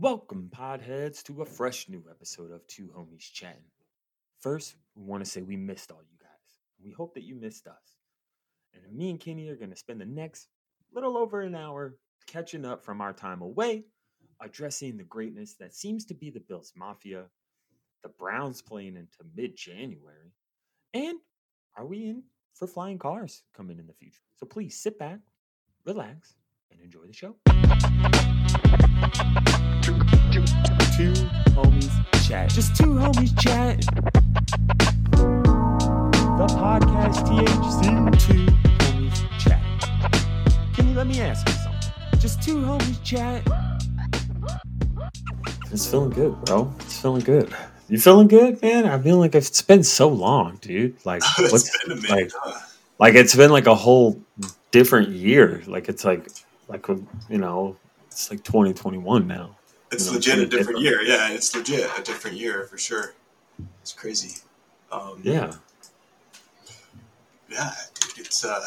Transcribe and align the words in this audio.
Welcome, 0.00 0.48
podheads, 0.50 1.22
to 1.24 1.42
a 1.42 1.44
fresh 1.44 1.86
new 1.90 2.02
episode 2.08 2.52
of 2.52 2.66
Two 2.66 2.90
Homies 2.96 3.30
Chatting. 3.30 3.60
First, 4.38 4.76
we 4.94 5.04
want 5.04 5.22
to 5.22 5.30
say 5.30 5.42
we 5.42 5.58
missed 5.58 5.92
all 5.92 6.00
you 6.00 6.16
guys. 6.18 6.30
We 6.82 6.90
hope 6.90 7.12
that 7.12 7.24
you 7.24 7.34
missed 7.34 7.66
us. 7.66 7.98
And 8.72 8.96
me 8.96 9.10
and 9.10 9.20
Kenny 9.20 9.50
are 9.50 9.56
going 9.56 9.68
to 9.68 9.76
spend 9.76 10.00
the 10.00 10.06
next 10.06 10.48
little 10.94 11.18
over 11.18 11.42
an 11.42 11.54
hour 11.54 11.98
catching 12.26 12.64
up 12.64 12.82
from 12.82 13.02
our 13.02 13.12
time 13.12 13.42
away, 13.42 13.84
addressing 14.40 14.96
the 14.96 15.04
greatness 15.04 15.56
that 15.60 15.74
seems 15.74 16.06
to 16.06 16.14
be 16.14 16.30
the 16.30 16.40
Bills 16.40 16.72
Mafia, 16.74 17.26
the 18.02 18.08
Browns 18.08 18.62
playing 18.62 18.96
into 18.96 19.18
mid 19.36 19.54
January, 19.54 20.32
and 20.94 21.18
are 21.76 21.84
we 21.84 22.06
in 22.06 22.22
for 22.54 22.66
flying 22.66 22.98
cars 22.98 23.42
coming 23.54 23.78
in 23.78 23.86
the 23.86 23.92
future? 23.92 24.22
So 24.38 24.46
please 24.46 24.80
sit 24.80 24.98
back, 24.98 25.18
relax, 25.84 26.36
and 26.70 26.80
enjoy 26.80 27.06
the 27.06 27.12
show. 27.12 27.36
Two 30.96 31.14
homies 31.54 32.28
chat. 32.28 32.50
Just 32.50 32.76
two 32.76 32.84
homies 32.94 33.38
chat. 33.40 33.80
The 36.36 36.46
podcast 36.56 37.24
THC. 37.26 37.82
Two 38.26 38.46
homies 38.78 39.40
chat. 39.40 39.62
Can 40.74 40.88
you 40.88 40.94
let 40.94 41.06
me 41.06 41.20
ask 41.20 41.46
you 41.48 41.54
something? 41.54 42.20
Just 42.20 42.42
two 42.42 42.56
homies 42.56 43.02
chat. 43.02 43.42
It's 45.72 45.86
feeling 45.90 46.10
good, 46.10 46.44
bro. 46.44 46.72
It's 46.80 47.00
feeling 47.00 47.22
good. 47.22 47.54
You 47.88 47.98
feeling 47.98 48.28
good, 48.28 48.60
man? 48.60 48.84
I 48.86 49.00
feel 49.00 49.16
like 49.16 49.34
it's 49.34 49.62
been 49.62 49.82
so 49.82 50.08
long, 50.08 50.56
dude. 50.60 50.94
Like, 51.06 51.22
It's 51.38 51.52
what's 51.52 51.84
been 51.86 51.92
a 51.98 52.00
minute, 52.02 52.10
like? 52.10 52.30
huh? 52.38 52.58
Like 52.98 53.14
it's 53.14 53.34
been 53.34 53.50
like 53.50 53.66
a 53.66 53.74
whole 53.74 54.20
different 54.72 55.08
year. 55.08 55.62
Like 55.66 55.88
it's 55.88 56.04
like 56.04 56.28
like 56.68 56.86
you 56.88 57.38
know, 57.38 57.76
it's 58.10 58.30
like 58.30 58.42
2021 58.44 59.26
now. 59.26 59.56
It's 59.92 60.06
you 60.06 60.12
know, 60.12 60.16
legit 60.16 60.38
a 60.38 60.46
different 60.46 60.78
different. 60.78 60.80
year. 60.80 61.02
Yeah, 61.02 61.30
it's 61.32 61.54
legit 61.54 61.90
a 61.98 62.02
different 62.02 62.36
year 62.36 62.64
for 62.64 62.78
sure. 62.78 63.14
It's 63.82 63.92
crazy. 63.92 64.40
Um, 64.92 65.20
Yeah. 65.22 65.52
yeah, 67.50 67.72
dude, 68.14 68.26
it's 68.26 68.44
uh, 68.44 68.60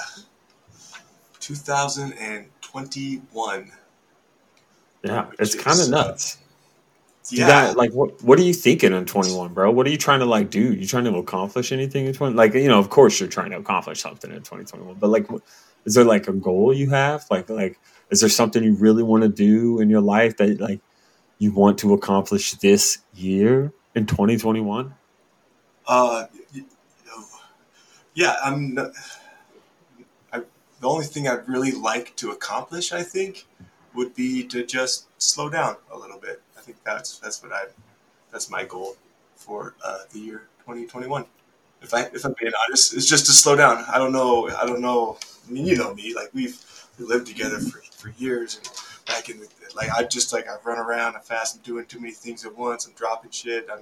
2021. 1.39 3.71
Yeah. 5.03 5.25
It's 5.39 5.55
kind 5.55 5.79
of 5.79 5.89
nuts. 5.89 6.37
Yeah, 7.29 7.47
got 7.47 7.77
like 7.77 7.93
what 7.93 8.21
what 8.21 8.37
are 8.37 8.43
you 8.43 8.53
thinking 8.53 8.91
in 8.91 9.05
21, 9.05 9.53
bro? 9.53 9.71
What 9.71 9.87
are 9.87 9.89
you 9.89 9.97
trying 9.97 10.19
to 10.19 10.25
like 10.25 10.49
do? 10.49 10.73
You 10.73 10.85
trying 10.85 11.05
to 11.05 11.15
accomplish 11.15 11.71
anything 11.71 12.05
in 12.05 12.13
20? 12.13 12.35
Like, 12.35 12.53
you 12.53 12.67
know, 12.67 12.79
of 12.79 12.89
course 12.89 13.17
you're 13.17 13.29
trying 13.29 13.51
to 13.51 13.57
accomplish 13.57 14.01
something 14.01 14.29
in 14.29 14.39
2021, 14.39 14.95
but 14.99 15.09
like 15.09 15.25
is 15.85 15.93
there 15.93 16.03
like 16.03 16.27
a 16.27 16.33
goal 16.33 16.73
you 16.73 16.89
have? 16.89 17.25
Like 17.31 17.49
like 17.49 17.79
is 18.09 18.19
there 18.21 18.29
something 18.29 18.63
you 18.63 18.75
really 18.75 19.03
want 19.03 19.23
to 19.23 19.29
do 19.29 19.79
in 19.79 19.89
your 19.89 20.01
life 20.01 20.37
that 20.37 20.59
like 20.59 20.81
you 21.39 21.51
want 21.51 21.77
to 21.79 21.93
accomplish 21.93 22.53
this 22.53 22.99
year 23.13 23.73
in 23.95 24.05
2021? 24.05 24.93
uh, 25.87 26.25
yeah. 28.13 28.35
I'm. 28.43 28.77
I, 30.31 30.39
the 30.79 30.87
only 30.87 31.05
thing 31.05 31.27
I'd 31.27 31.47
really 31.47 31.71
like 31.71 32.15
to 32.17 32.31
accomplish, 32.31 32.93
I 32.93 33.03
think, 33.03 33.45
would 33.93 34.15
be 34.15 34.43
to 34.47 34.65
just 34.65 35.07
slow 35.21 35.49
down 35.49 35.75
a 35.91 35.97
little 35.97 36.19
bit. 36.19 36.41
I 36.57 36.61
think 36.61 36.77
that's 36.85 37.19
that's 37.19 37.43
what 37.43 37.51
I. 37.51 37.65
That's 38.31 38.49
my 38.49 38.63
goal 38.63 38.95
for 39.35 39.75
uh, 39.83 39.99
the 40.11 40.19
year 40.19 40.47
2021. 40.59 41.25
If 41.81 41.93
I 41.93 42.03
if 42.13 42.23
I'm 42.25 42.35
being 42.39 42.53
honest, 42.67 42.93
it's 42.95 43.05
just 43.07 43.25
to 43.25 43.31
slow 43.33 43.55
down. 43.55 43.83
I 43.87 43.97
don't 43.97 44.13
know. 44.13 44.49
I 44.49 44.65
don't 44.65 44.81
know. 44.81 45.17
I 45.47 45.51
mean, 45.51 45.65
you 45.65 45.75
know 45.75 45.93
me. 45.93 46.13
Like 46.15 46.29
we've 46.33 46.57
we 46.99 47.05
lived 47.05 47.27
together 47.27 47.59
for, 47.59 47.81
for 47.97 48.09
years, 48.17 48.57
and 48.57 48.69
back 49.07 49.29
in 49.29 49.39
the 49.39 49.47
like 49.75 49.89
I 49.91 50.03
just 50.03 50.31
like 50.33 50.47
I 50.47 50.55
run 50.63 50.77
around. 50.77 51.15
I 51.15 51.19
fast. 51.19 51.55
I'm 51.55 51.61
doing 51.63 51.85
too 51.85 51.99
many 51.99 52.13
things 52.13 52.45
at 52.45 52.55
once. 52.55 52.85
I'm 52.85 52.93
dropping 52.93 53.31
shit. 53.31 53.67
I'm, 53.71 53.79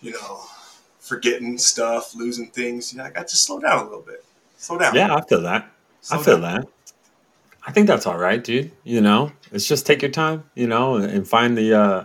you 0.00 0.12
know, 0.12 0.40
forgetting 0.98 1.58
stuff, 1.58 2.14
losing 2.14 2.48
things. 2.48 2.92
You 2.92 2.98
know, 2.98 3.04
I 3.04 3.10
got 3.10 3.28
to 3.28 3.36
slow 3.36 3.60
down 3.60 3.78
a 3.78 3.84
little 3.84 4.00
bit. 4.00 4.24
Slow 4.56 4.78
down. 4.78 4.94
Yeah, 4.94 5.14
I 5.14 5.20
feel 5.22 5.42
that. 5.42 5.70
Slow 6.00 6.18
I 6.18 6.22
feel 6.22 6.40
down. 6.40 6.60
that. 6.62 6.68
I 7.66 7.72
think 7.72 7.86
that's 7.88 8.06
all 8.06 8.18
right, 8.18 8.42
dude. 8.42 8.70
You 8.84 9.00
know, 9.00 9.32
it's 9.52 9.66
just 9.66 9.86
take 9.86 10.02
your 10.02 10.10
time, 10.10 10.44
you 10.54 10.66
know, 10.66 10.96
and, 10.96 11.26
find 11.28 11.56
the. 11.56 11.74
uh 11.74 12.04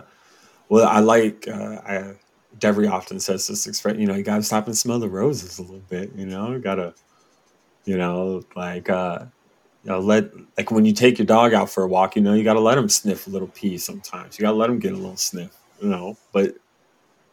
Well, 0.68 0.88
I 0.88 1.00
like. 1.00 1.48
uh 1.48 1.80
I 1.84 2.14
Devery 2.58 2.88
often 2.88 3.18
says 3.18 3.46
this 3.48 3.66
expression. 3.66 4.00
You 4.00 4.06
know, 4.06 4.14
you 4.14 4.22
gotta 4.22 4.42
stop 4.42 4.66
and 4.66 4.76
smell 4.76 4.98
the 5.00 5.08
roses 5.08 5.58
a 5.58 5.62
little 5.62 5.82
bit. 5.88 6.12
You 6.14 6.26
know, 6.26 6.52
you 6.52 6.58
gotta, 6.60 6.94
you 7.84 7.96
know, 7.96 8.42
like, 8.54 8.88
uh 8.88 9.24
you 9.84 9.90
know, 9.90 10.00
let 10.00 10.30
like 10.56 10.70
when 10.70 10.84
you 10.84 10.92
take 10.92 11.18
your 11.18 11.26
dog 11.26 11.54
out 11.54 11.70
for 11.70 11.82
a 11.84 11.88
walk, 11.88 12.16
you 12.16 12.22
know, 12.22 12.34
you 12.34 12.44
gotta 12.44 12.60
let 12.60 12.78
him 12.78 12.88
sniff 12.88 13.26
a 13.26 13.30
little 13.30 13.48
pee. 13.48 13.78
Sometimes 13.78 14.38
you 14.38 14.42
gotta 14.42 14.56
let 14.56 14.70
him 14.70 14.78
get 14.78 14.92
a 14.92 14.96
little 14.96 15.16
sniff. 15.16 15.56
You 15.80 15.88
know, 15.88 16.16
but 16.32 16.54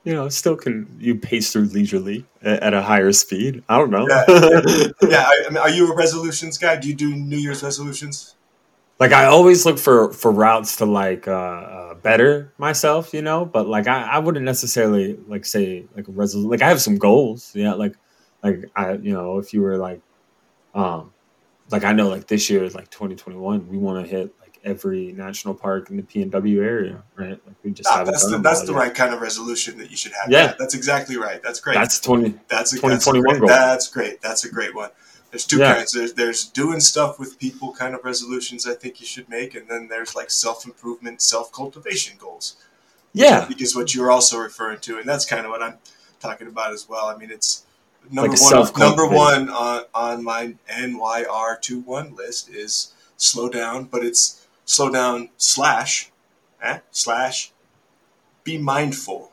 you 0.03 0.13
know, 0.13 0.27
still 0.29 0.55
can 0.55 0.87
you 0.99 1.15
pace 1.15 1.51
through 1.51 1.65
leisurely 1.65 2.25
at, 2.41 2.63
at 2.63 2.73
a 2.73 2.81
higher 2.81 3.11
speed? 3.11 3.63
I 3.69 3.77
don't 3.77 3.91
know. 3.91 4.07
Yeah. 5.01 5.23
I, 5.27 5.45
I 5.45 5.49
mean, 5.49 5.57
are 5.57 5.69
you 5.69 5.91
a 5.91 5.95
resolutions 5.95 6.57
guy? 6.57 6.75
Do 6.75 6.87
you 6.87 6.95
do 6.95 7.15
New 7.15 7.37
Year's 7.37 7.63
resolutions? 7.63 8.35
like 8.99 9.13
I 9.13 9.25
always 9.25 9.65
look 9.65 9.79
for 9.79 10.11
for 10.11 10.31
routes 10.31 10.75
to 10.77 10.85
like 10.85 11.27
uh, 11.27 11.31
uh 11.31 11.93
better 11.95 12.53
myself, 12.57 13.13
you 13.13 13.21
know. 13.21 13.45
But 13.45 13.67
like 13.67 13.87
I, 13.87 14.03
I 14.03 14.19
wouldn't 14.19 14.45
necessarily 14.45 15.17
like 15.27 15.45
say 15.45 15.85
like 15.95 16.07
a 16.07 16.11
resolution. 16.11 16.51
Like 16.51 16.61
I 16.61 16.67
have 16.67 16.81
some 16.81 16.97
goals, 16.97 17.51
yeah. 17.55 17.73
Like 17.73 17.95
like 18.43 18.69
I 18.75 18.93
you 18.93 19.13
know 19.13 19.39
if 19.39 19.53
you 19.53 19.61
were 19.61 19.77
like 19.77 20.01
um 20.75 21.13
like 21.71 21.83
I 21.83 21.93
know 21.93 22.07
like 22.09 22.27
this 22.27 22.49
year 22.49 22.63
is 22.63 22.75
like 22.75 22.89
2021, 22.89 23.67
we 23.67 23.77
want 23.77 24.03
to 24.03 24.09
hit 24.09 24.33
like 24.41 24.59
every 24.63 25.11
national 25.13 25.53
park 25.53 25.89
in 25.89 25.97
the 25.97 26.03
PNW 26.03 26.63
area, 26.63 27.03
right? 27.15 27.39
Like 27.45 27.55
we 27.63 27.71
just 27.71 27.89
Ah, 27.91 28.03
that's 28.03 28.29
the, 28.29 28.37
that's 28.39 28.61
the 28.63 28.73
yet. 28.73 28.77
right 28.79 28.95
kind 28.95 29.13
of 29.13 29.21
resolution 29.21 29.77
that 29.77 29.89
you 29.91 29.97
should 29.97 30.11
have. 30.13 30.29
Yeah. 30.31 30.53
that's 30.57 30.73
exactly 30.73 31.17
right. 31.17 31.41
That's 31.43 31.59
great. 31.59 31.75
That's 31.75 31.99
20. 31.99 32.33
That's 32.47 32.73
a, 32.73 32.75
2021 32.77 33.23
that's 33.23 33.39
great. 33.39 33.49
That's 33.49 33.87
great. 33.89 34.21
That's 34.21 34.45
a 34.45 34.49
great 34.51 34.75
one. 34.75 34.89
There's 35.31 35.45
two 35.45 35.57
Yeah. 35.59 35.75
kinds. 35.75 35.91
There's 35.91 36.13
there's 36.13 36.45
doing 36.45 36.79
stuff 36.79 37.19
with 37.19 37.37
people 37.39 37.71
kind 37.71 37.93
of 37.93 38.03
resolutions 38.03 38.65
I 38.67 38.73
think 38.73 38.99
you 38.99 39.05
should 39.05 39.29
make, 39.29 39.53
and 39.53 39.67
then 39.67 39.87
there's 39.87 40.15
like 40.15 40.31
self 40.31 40.65
improvement, 40.65 41.21
self 41.21 41.51
cultivation 41.51 42.17
goals. 42.17 42.55
Yeah, 43.13 43.47
is 43.59 43.75
what 43.75 43.93
you're 43.95 44.11
also 44.11 44.37
referring 44.39 44.79
to, 44.81 44.97
and 44.99 45.07
that's 45.07 45.25
kind 45.25 45.45
of 45.45 45.51
what 45.51 45.61
I'm 45.63 45.77
talking 46.19 46.47
about 46.47 46.73
as 46.73 46.87
well. 46.89 47.05
I 47.07 47.15
mean, 47.17 47.31
it's 47.31 47.63
number 48.11 48.31
Like 48.31 48.41
one. 48.41 48.71
Number 48.79 49.07
one 49.07 49.49
on 49.49 49.83
on 49.93 50.23
my 50.23 50.55
NYR 50.71 51.61
21 51.61 52.15
list 52.15 52.49
is 52.49 52.93
slow 53.17 53.49
down, 53.49 53.85
but 53.85 54.03
it's 54.03 54.45
slow 54.65 54.89
down 54.89 55.29
slash 55.37 56.11
eh, 56.61 56.79
slash 56.91 57.51
be 58.43 58.57
mindful. 58.57 59.31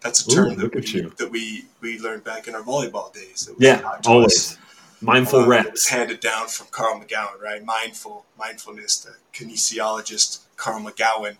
That's 0.00 0.26
a 0.26 0.30
Ooh, 0.30 0.34
term 0.34 0.56
that 0.56 0.74
we, 0.74 1.02
that 1.18 1.30
we 1.30 1.64
we 1.80 1.98
learned 1.98 2.24
back 2.24 2.48
in 2.48 2.54
our 2.54 2.62
volleyball 2.62 3.12
days. 3.12 3.48
Yeah, 3.58 3.80
taught 3.80 4.02
to 4.02 4.08
us. 4.10 4.14
always 4.14 4.58
mindful 5.00 5.40
was 5.40 5.48
reps. 5.48 5.88
handed 5.88 6.20
down 6.20 6.48
from 6.48 6.68
Carl 6.70 7.00
McGown, 7.00 7.40
right? 7.40 7.64
Mindful, 7.64 8.24
mindfulness. 8.38 8.98
The 8.98 9.14
kinesiologist 9.32 10.40
Carl 10.56 10.80
McGown, 10.80 11.36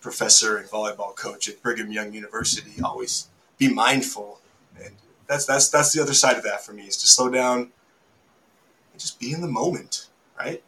professor 0.00 0.56
and 0.56 0.68
volleyball 0.68 1.14
coach 1.16 1.48
at 1.48 1.62
Brigham 1.62 1.90
Young 1.90 2.12
University, 2.12 2.80
always 2.82 3.28
be 3.58 3.72
mindful, 3.72 4.40
and 4.82 4.94
that's 5.28 5.46
that's 5.46 5.68
that's 5.68 5.92
the 5.92 6.02
other 6.02 6.14
side 6.14 6.36
of 6.36 6.44
that 6.44 6.64
for 6.64 6.72
me 6.72 6.84
is 6.84 6.96
to 6.98 7.06
slow 7.06 7.28
down 7.30 7.58
and 7.58 9.00
just 9.00 9.18
be 9.20 9.32
in 9.32 9.40
the 9.40 9.48
moment, 9.48 10.08
right? 10.38 10.62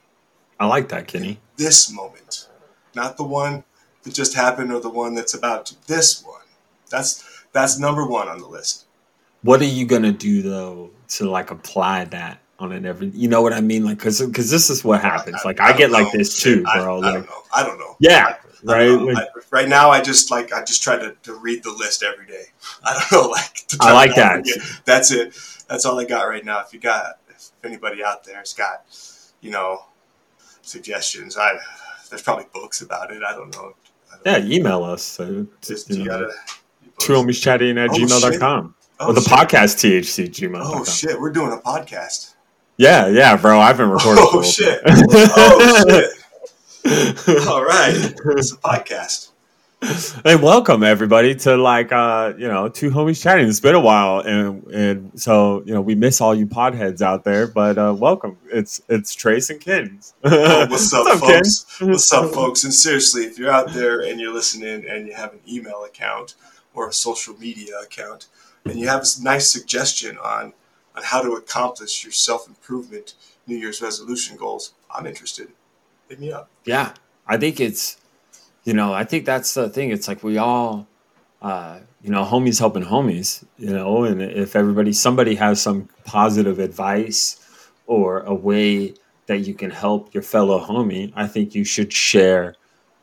I 0.61 0.67
like 0.67 0.89
that, 0.89 1.07
Kenny. 1.07 1.39
This 1.57 1.91
moment, 1.93 2.49
not 2.95 3.17
the 3.17 3.25
one 3.25 3.65
that 4.03 4.15
just 4.15 4.35
happened 4.35 4.73
or 4.73 4.81
the 4.81 4.91
one 4.91 5.15
that's 5.15 5.35
about 5.35 5.67
to. 5.67 5.87
This 5.87 6.23
one, 6.25 6.43
that's 6.91 7.45
that's 7.53 7.79
number 7.79 8.07
one 8.07 8.29
on 8.29 8.41
the 8.41 8.47
list. 8.49 8.87
what 9.43 9.61
are 9.61 9.65
you 9.65 9.87
gonna 9.87 10.13
do 10.13 10.43
though 10.43 10.91
to 11.09 11.29
like 11.31 11.51
apply 11.51 12.05
that 12.07 12.41
on 12.59 12.73
an 12.73 12.85
every 12.85 13.07
you 13.11 13.29
know 13.29 13.41
what 13.41 13.53
i 13.53 13.61
mean 13.61 13.85
like 13.85 13.97
because 13.97 14.21
because 14.21 14.51
this 14.51 14.69
is 14.69 14.85
what 14.85 15.01
happens 15.01 15.41
like 15.45 15.61
i, 15.61 15.69
don't 15.69 15.79
get 15.79 15.91
like 15.93 16.05
know. 16.13 16.19
this 16.19 16.43
too 16.43 16.65
I, 16.67 16.79
bro 16.81 16.97
I 16.97 17.01
like 17.01 17.15
don't 17.15 17.27
know. 17.27 17.43
I 17.55 17.63
don't 17.63 17.79
know. 17.79 17.97
yeah 18.01 18.35
I 18.45 18.48
right 18.65 18.87
don't 18.87 19.13
like, 19.15 19.29
I- 19.37 19.41
right 19.51 19.69
now, 19.69 19.91
I 19.91 20.01
just 20.01 20.31
like 20.31 20.53
I 20.53 20.65
just 20.65 20.83
try 20.83 20.97
to, 20.97 21.15
to 21.25 21.35
read 21.35 21.63
the 21.63 21.71
list 21.73 22.03
every 22.03 22.27
day. 22.27 22.45
I 22.85 22.95
don't 23.11 23.13
know, 23.25 23.29
like 23.31 23.65
I 23.81 23.93
like 23.93 24.15
that. 24.17 24.45
That's 24.85 25.11
it. 25.13 25.37
That's 25.69 25.85
all 25.85 25.99
I 26.01 26.05
got 26.05 26.23
right 26.29 26.45
now. 26.45 26.61
If 26.61 26.73
you 26.73 26.81
got, 26.81 27.19
if 27.29 27.51
anybody 27.65 28.03
out 28.03 28.25
there 28.25 28.39
has 28.39 28.53
got, 28.55 28.85
you 29.41 29.51
know, 29.51 29.85
suggestions, 30.63 31.37
I 31.37 31.53
there's 32.11 32.23
probably 32.23 32.47
books 32.55 32.81
about 32.81 33.13
it. 33.13 33.23
I 33.23 33.33
don't 33.33 33.55
know. 33.55 33.75
I 34.13 34.17
don't 34.33 34.45
yeah 34.49 34.57
email 34.57 34.83
us 34.85 35.21
uh, 35.21 35.27
so 35.27 35.47
Just, 35.61 35.91
you 35.91 35.99
you 36.03 36.05
gotta. 36.07 36.33
two 36.99 37.13
homies 37.13 37.41
chatting 37.43 37.77
at 37.79 37.91
Oh, 37.91 37.93
gmail.com 37.93 38.75
Oh, 39.01 39.09
or 39.09 39.13
the 39.13 39.21
shit. 39.21 39.31
podcast 39.33 39.77
thc 40.01 40.27
gmail.com 40.29 40.81
Oh 40.81 40.85
shit, 40.85 41.21
we're 41.21 41.31
doing 41.31 41.53
a 41.53 41.59
podcast. 41.59 42.35
yeah 42.79 43.07
yeah 43.07 43.37
bro 43.37 43.61
i've 43.61 43.77
been 43.77 43.91
recording 43.91 44.25
Oh 44.27 44.43
shit. 44.43 44.81
Oh 44.87 45.85
shit. 45.89 46.11
All 47.49 47.63
right, 47.63 47.93
it's 47.95 48.53
a 48.53 48.57
podcast. 48.57 49.33
Hey, 50.25 50.37
welcome 50.37 50.83
everybody 50.83 51.35
to 51.35 51.59
like 51.59 51.93
uh 51.93 52.33
you 52.39 52.49
know 52.49 52.71
two 52.71 52.91
homies 52.91 53.23
chatting. 53.23 53.47
It's 53.47 53.61
been 53.61 53.75
a 53.75 53.81
while 53.81 54.21
and 54.21 54.65
and 54.69 55.21
so 55.21 55.63
you 55.67 55.75
know 55.75 55.83
we 55.83 55.95
miss 55.95 56.23
all 56.23 56.35
you 56.35 56.47
podheads 56.47 57.03
out 57.03 57.25
there 57.25 57.47
but 57.47 57.77
uh 57.77 57.95
welcome. 57.95 58.39
It's 58.51 58.81
it's 58.89 59.15
trace 59.15 59.51
and 59.51 59.61
kins 59.61 60.15
oh, 60.25 60.67
what's 60.71 60.91
up, 60.95 61.05
what's 61.05 61.23
up 61.23 61.29
folks? 61.29 61.79
Ken? 61.79 61.89
what's 61.91 62.13
up 62.15 62.31
folks? 62.35 62.65
And 62.65 62.73
seriously 62.73 63.25
if 63.25 63.39
you're 63.39 63.53
out 63.53 63.75
there 63.75 64.01
and 64.01 64.19
you're 64.19 64.33
listening 64.33 64.89
and 64.89 65.07
you 65.07 65.13
have 65.13 65.35
an 65.35 65.41
email 65.47 65.85
account 65.85 66.37
or 66.73 66.89
a 66.89 66.93
social 66.93 67.37
media 67.39 67.79
account 67.83 68.29
and 68.65 68.81
you 68.81 68.89
have 68.89 69.03
a 69.03 69.23
nice 69.23 69.51
suggestion 69.51 70.17
on 70.17 70.55
on 70.97 71.03
how 71.03 71.21
to 71.21 71.33
accomplish 71.33 72.03
your 72.03 72.13
self-improvement 72.13 73.13
new 73.47 73.57
year's 73.57 73.83
resolution 73.83 74.39
goals 74.39 74.73
i'm 74.91 75.05
interested 75.05 75.49
me 76.17 76.33
up 76.33 76.49
yeah 76.65 76.93
i 77.27 77.37
think 77.37 77.61
it's 77.61 77.99
you 78.69 78.75
know, 78.75 78.93
I 78.93 79.05
think 79.05 79.25
that's 79.25 79.55
the 79.55 79.71
thing. 79.71 79.93
It's 79.93 80.09
like 80.09 80.23
we 80.23 80.37
all, 80.37 80.87
uh, 81.41 81.79
you 82.03 82.11
know, 82.11 82.23
homies 82.23 82.59
helping 82.59 82.85
homies, 82.85 83.43
you 83.57 83.71
know, 83.73 84.05
and 84.05 84.21
if 84.21 84.55
everybody, 84.55 84.93
somebody 84.93 85.37
has 85.37 85.63
some 85.63 85.89
positive 86.05 86.59
advice 86.59 87.71
or 87.87 88.21
a 88.21 88.35
way 88.35 88.93
that 89.25 89.39
you 89.39 89.55
can 89.55 89.71
help 89.71 90.13
your 90.13 90.23
fellow 90.23 90.61
homie, 90.63 91.15
I 91.17 91.27
think 91.27 91.55
you 91.55 91.65
should 91.65 91.95
share 91.95 92.57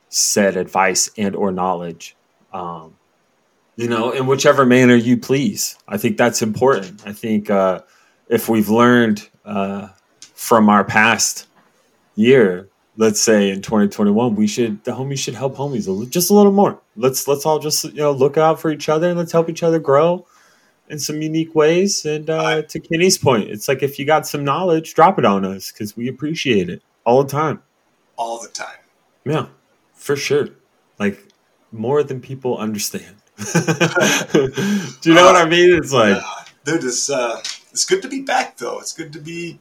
said 0.09 0.55
advice 0.55 1.09
and 1.17 1.35
or 1.35 1.51
knowledge. 1.51 2.15
Um, 2.53 2.95
you 3.75 3.89
know, 3.89 4.11
in 4.11 4.27
whichever 4.27 4.67
manner 4.67 4.93
you 4.93 5.17
please. 5.17 5.79
I 5.87 5.97
think 5.97 6.17
that's 6.17 6.43
important. 6.43 7.01
I 7.07 7.11
think 7.11 7.49
uh, 7.49 7.79
if 8.29 8.47
we've 8.49 8.69
learned 8.69 9.27
uh, 9.43 9.87
from 10.35 10.69
our 10.69 10.83
past 10.83 11.47
year 12.13 12.69
let's 12.97 13.21
say 13.21 13.49
in 13.49 13.61
2021 13.61 14.35
we 14.35 14.47
should 14.47 14.83
the 14.83 14.91
homies 14.91 15.19
should 15.19 15.35
help 15.35 15.55
homies 15.55 15.87
a, 15.87 16.05
just 16.07 16.29
a 16.29 16.33
little 16.33 16.51
more. 16.51 16.79
Let's 16.95 17.27
let's 17.27 17.45
all 17.45 17.59
just 17.59 17.83
you 17.83 17.93
know 17.95 18.11
look 18.11 18.37
out 18.37 18.59
for 18.59 18.71
each 18.71 18.89
other 18.89 19.09
and 19.09 19.17
let's 19.17 19.31
help 19.31 19.49
each 19.49 19.63
other 19.63 19.79
grow 19.79 20.25
in 20.89 20.99
some 20.99 21.21
unique 21.21 21.55
ways. 21.55 22.05
And 22.05 22.29
uh, 22.29 22.61
to 22.63 22.79
kenny's 22.79 23.17
point 23.17 23.49
it's 23.49 23.67
like 23.67 23.83
if 23.83 23.99
you 23.99 24.05
got 24.05 24.27
some 24.27 24.43
knowledge 24.43 24.93
drop 24.93 25.19
it 25.19 25.25
on 25.25 25.45
us 25.45 25.71
because 25.71 25.95
we 25.97 26.07
appreciate 26.07 26.69
it 26.69 26.81
all 27.05 27.23
the 27.23 27.29
time. 27.29 27.61
All 28.17 28.41
the 28.41 28.49
time. 28.49 28.77
Yeah 29.25 29.47
for 30.05 30.15
sure. 30.15 30.49
Like 30.99 31.19
more 31.71 32.03
than 32.03 32.21
people 32.21 32.57
understand. 32.57 33.15
Do 33.37 33.49
you 35.03 35.13
know 35.13 35.27
uh, 35.27 35.33
what 35.33 35.35
i 35.35 35.45
mean? 35.49 35.75
It's 35.75 35.91
like 35.91 36.15
yeah. 36.15 36.43
dude 36.63 36.85
it's 36.85 37.09
uh 37.09 37.41
it's 37.71 37.83
good 37.83 38.01
to 38.03 38.07
be 38.07 38.21
back 38.21 38.55
though. 38.57 38.79
It's 38.79 38.93
good 38.93 39.11
to 39.13 39.19
be 39.19 39.59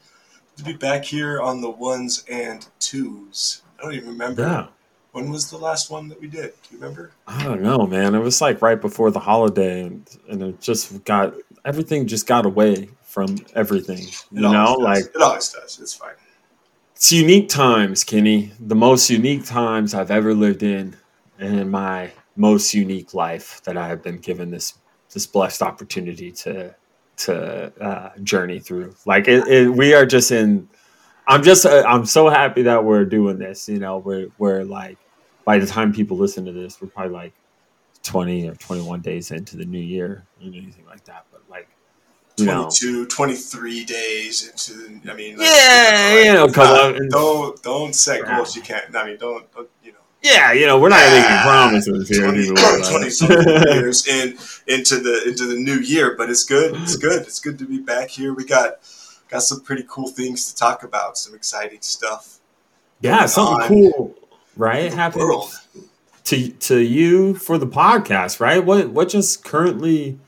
to 0.57 0.63
be 0.63 0.75
back 0.75 1.05
here 1.05 1.41
on 1.41 1.61
the 1.61 1.71
ones 1.71 2.25
and 2.31 2.65
twos. 2.95 3.63
I 3.79 3.83
don't 3.83 3.95
even 3.95 4.11
remember. 4.11 4.43
Yeah. 4.43 4.67
When 5.13 5.31
was 5.31 5.49
the 5.49 5.59
last 5.59 5.91
one 5.91 6.09
that 6.09 6.21
we 6.21 6.27
did? 6.27 6.55
Do 6.63 6.75
you 6.75 6.79
remember? 6.79 7.13
I 7.27 7.45
don't 7.45 7.63
know, 7.63 7.87
man. 7.87 8.15
It 8.15 8.19
was 8.19 8.41
like 8.41 8.61
right 8.63 8.81
before 8.81 9.13
the 9.13 9.21
holiday, 9.21 9.83
and, 9.83 10.09
and 10.29 10.43
it 10.43 10.61
just 10.61 11.05
got 11.05 11.35
everything 11.65 12.07
just 12.07 12.27
got 12.27 12.47
away 12.47 12.89
from 13.03 13.37
everything. 13.55 14.03
You 14.33 14.41
know, 14.41 14.75
like 14.75 15.05
it 15.05 15.23
always 15.23 15.49
does. 15.51 15.79
It's 15.81 15.95
fine. 15.95 16.15
It's 16.97 17.13
unique 17.13 17.49
times, 17.49 18.03
Kenny. 18.03 18.53
The 18.59 18.75
most 18.75 19.09
unique 19.09 19.45
times 19.45 19.95
I've 19.95 20.11
ever 20.11 20.35
lived 20.35 20.63
in, 20.65 20.97
in 21.39 21.71
my 21.71 22.11
most 22.35 22.75
unique 22.75 23.15
life 23.15 23.63
that 23.65 23.77
I 23.77 23.87
have 23.87 24.03
been 24.03 24.19
given 24.19 24.51
this 24.51 24.75
this 25.13 25.27
blessed 25.27 25.63
opportunity 25.63 26.33
to 26.33 26.75
to 27.19 27.73
uh, 27.81 28.11
journey 28.25 28.59
through. 28.59 28.97
Like 29.07 29.29
it, 29.29 29.47
it, 29.47 29.69
we 29.69 29.95
are 29.95 30.07
just 30.07 30.33
in. 30.33 30.69
I'm 31.27 31.43
just 31.43 31.67
uh, 31.67 31.85
I'm 31.87 32.07
so 32.07 32.29
happy 32.29 32.63
that 32.63 32.85
we're 32.85 33.05
doing 33.05 33.39
this. 33.39 33.69
You 33.69 33.79
know, 33.79 33.99
we're 33.99 34.29
we're 34.39 34.65
like 34.65 34.99
by 35.45 35.59
the 35.59 35.67
time 35.67 35.93
people 35.93 36.17
listen 36.17 36.45
to 36.47 36.53
this, 36.53 36.81
we're 36.81 36.89
probably 36.89 37.13
like 37.13 37.33
20 38.03 38.49
or 38.49 38.55
21 38.55 39.01
days 39.01 39.31
into 39.31 39.57
the 39.57 39.65
new 39.65 39.79
year, 39.79 40.27
or 40.41 40.47
anything 40.47 40.87
like 40.87 41.05
that. 41.05 41.27
But 41.31 41.43
like, 41.49 41.69
you 42.37 42.47
22, 42.47 42.93
know, 42.93 43.05
23 43.07 43.85
days 43.85 44.49
into. 44.49 45.01
I 45.11 45.15
mean, 45.15 45.37
yeah, 45.39 46.23
you 46.25 46.33
know, 46.33 46.49
come 46.49 46.95
on, 46.95 47.09
don't 47.09 47.63
don't 47.63 47.95
set 47.95 48.25
goals 48.27 48.55
you 48.55 48.63
can't. 48.63 48.95
I 48.95 49.07
mean, 49.07 49.19
don't, 49.19 49.51
don't 49.53 49.69
you 49.83 49.93
know 49.93 49.99
yeah, 50.25 50.53
you 50.53 50.67
know, 50.67 50.79
we're 50.81 50.89
not 50.89 51.05
making 51.11 51.39
promises 51.43 52.09
here. 52.09 52.23
20, 52.23 52.47
20 52.49 53.75
years 53.75 54.09
in 54.09 54.39
into 54.67 54.97
the 54.99 55.23
into 55.29 55.47
the 55.47 55.57
new 55.57 55.79
year, 55.81 56.15
but 56.17 56.31
it's 56.31 56.45
good. 56.45 56.75
It's 56.77 56.97
good. 56.97 57.23
It's 57.23 57.39
good 57.41 57.59
to 57.59 57.67
be 57.67 57.79
back 57.79 58.09
here. 58.09 58.33
We 58.33 58.47
got 58.47 58.79
got 59.35 59.43
some 59.43 59.61
pretty 59.61 59.85
cool 59.89 60.09
things 60.09 60.53
to 60.53 60.57
talk 60.57 60.85
about. 60.85 61.19
Some 61.19 61.35
exciting 61.35 61.81
stuff. 61.81 62.39
Yeah, 63.01 63.27
something 63.27 63.67
cool, 63.67 64.15
right? 64.57 64.93
Happening 64.93 65.43
to 66.25 66.49
to 66.51 66.79
you 66.79 67.35
for 67.35 67.59
the 67.59 67.67
podcast, 67.67 68.39
right? 68.39 68.65
What 68.65 68.91
what 68.91 69.09
just 69.09 69.45
currently? 69.45 70.21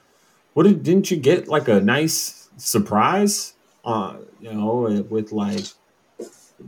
What 0.55 0.65
did, 0.65 0.83
didn't 0.83 1.11
you 1.11 1.19
get 1.19 1.47
like 1.47 1.69
a 1.69 1.81
nice 1.81 2.49
surprise? 2.57 3.55
Uh, 3.85 4.17
you 4.41 4.53
know, 4.53 5.05
with 5.09 5.31
like 5.31 5.67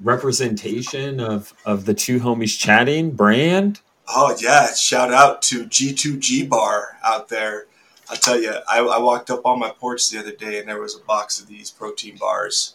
representation 0.02 1.18
of 1.18 1.52
of 1.64 1.86
the 1.86 1.94
two 1.94 2.20
homies 2.20 2.56
chatting 2.56 3.10
brand. 3.10 3.80
Oh 4.06 4.36
yeah! 4.40 4.72
Shout 4.74 5.12
out 5.12 5.42
to 5.42 5.64
G2G 5.64 6.48
Bar 6.48 6.98
out 7.02 7.28
there. 7.28 7.66
I 8.10 8.16
tell 8.16 8.40
you, 8.40 8.54
I, 8.68 8.78
I 8.78 8.98
walked 8.98 9.30
up 9.30 9.44
on 9.44 9.58
my 9.58 9.70
porch 9.70 10.08
the 10.08 10.18
other 10.18 10.32
day 10.32 10.58
and 10.58 10.68
there 10.68 10.80
was 10.80 10.96
a 10.96 11.00
box 11.00 11.40
of 11.40 11.46
these 11.46 11.70
protein 11.70 12.16
bars. 12.16 12.74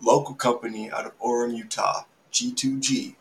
Local 0.00 0.34
company 0.34 0.90
out 0.90 1.06
of 1.06 1.18
Orem, 1.20 1.56
Utah, 1.56 2.04
G2G. 2.32 3.14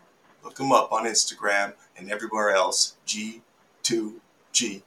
Look 0.44 0.56
them 0.56 0.72
up 0.72 0.92
on 0.92 1.06
Instagram 1.06 1.74
and 1.95 2.12
everywhere 2.12 2.51
else. 2.51 2.95
G2G. 3.06 4.81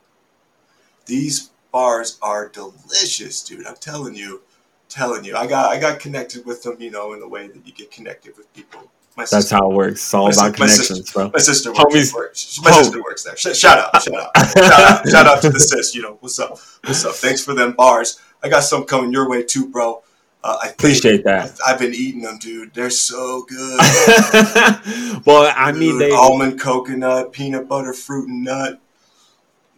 These 1.07 1.51
bars 1.73 2.19
are 2.21 2.49
delicious, 2.49 3.43
dude. 3.43 3.67
I'm 3.67 3.77
telling 3.77 4.15
you 4.15 4.43
telling 4.91 5.25
you, 5.25 5.37
I 5.37 5.47
got 5.47 5.71
I 5.73 5.79
got 5.79 6.01
connected 6.01 6.45
with 6.45 6.63
them, 6.63 6.77
you 6.81 6.91
know, 6.91 7.13
in 7.13 7.21
the 7.21 7.29
way 7.29 7.47
that 7.47 7.67
you 7.67 7.73
get 7.73 7.91
connected 7.91 8.37
with 8.37 8.53
people. 8.53 8.91
My 9.17 9.25
That's 9.25 9.31
sister, 9.33 9.57
how 9.57 9.71
it 9.71 9.75
works. 9.75 9.93
It's 9.95 10.15
all 10.15 10.31
about 10.31 10.55
connections, 10.55 10.87
sister, 10.89 11.13
bro. 11.13 11.31
My 11.33 11.39
sister 11.41 11.73
works, 11.73 12.15
works. 12.15 12.61
My 12.63 12.71
sister 12.71 13.03
works 13.03 13.25
there. 13.25 13.37
Shout 13.37 13.79
out, 13.79 14.03
shout 14.03 14.15
out, 14.15 14.49
shout 14.57 14.73
out, 14.73 15.09
shout 15.09 15.27
out 15.27 15.43
to 15.43 15.51
the 15.51 15.61
sis. 15.61 15.95
You 15.95 16.03
know, 16.03 16.17
what's 16.21 16.39
up? 16.39 16.59
What's 16.85 17.05
up? 17.05 17.15
Thanks 17.15 17.45
for 17.45 17.55
them 17.55 17.73
bars. 17.73 18.21
I 18.43 18.49
got 18.49 18.63
some 18.63 18.85
coming 18.85 19.13
your 19.13 19.29
way 19.29 19.43
too, 19.43 19.69
bro. 19.69 20.03
Uh, 20.43 20.57
I 20.63 20.69
appreciate 20.69 21.25
that. 21.25 21.59
I've 21.67 21.79
been 21.79 21.93
eating 21.93 22.23
them, 22.23 22.39
dude. 22.39 22.73
They're 22.73 22.89
so 22.89 23.43
good. 23.43 23.79
well, 25.27 25.53
I 25.55 25.71
dude, 25.73 25.81
mean, 25.81 25.99
they 25.99 26.13
almond, 26.13 26.59
coconut, 26.59 27.33
peanut 27.33 27.69
butter, 27.69 27.93
fruit, 27.93 28.29
and 28.29 28.45
nut. 28.45 28.81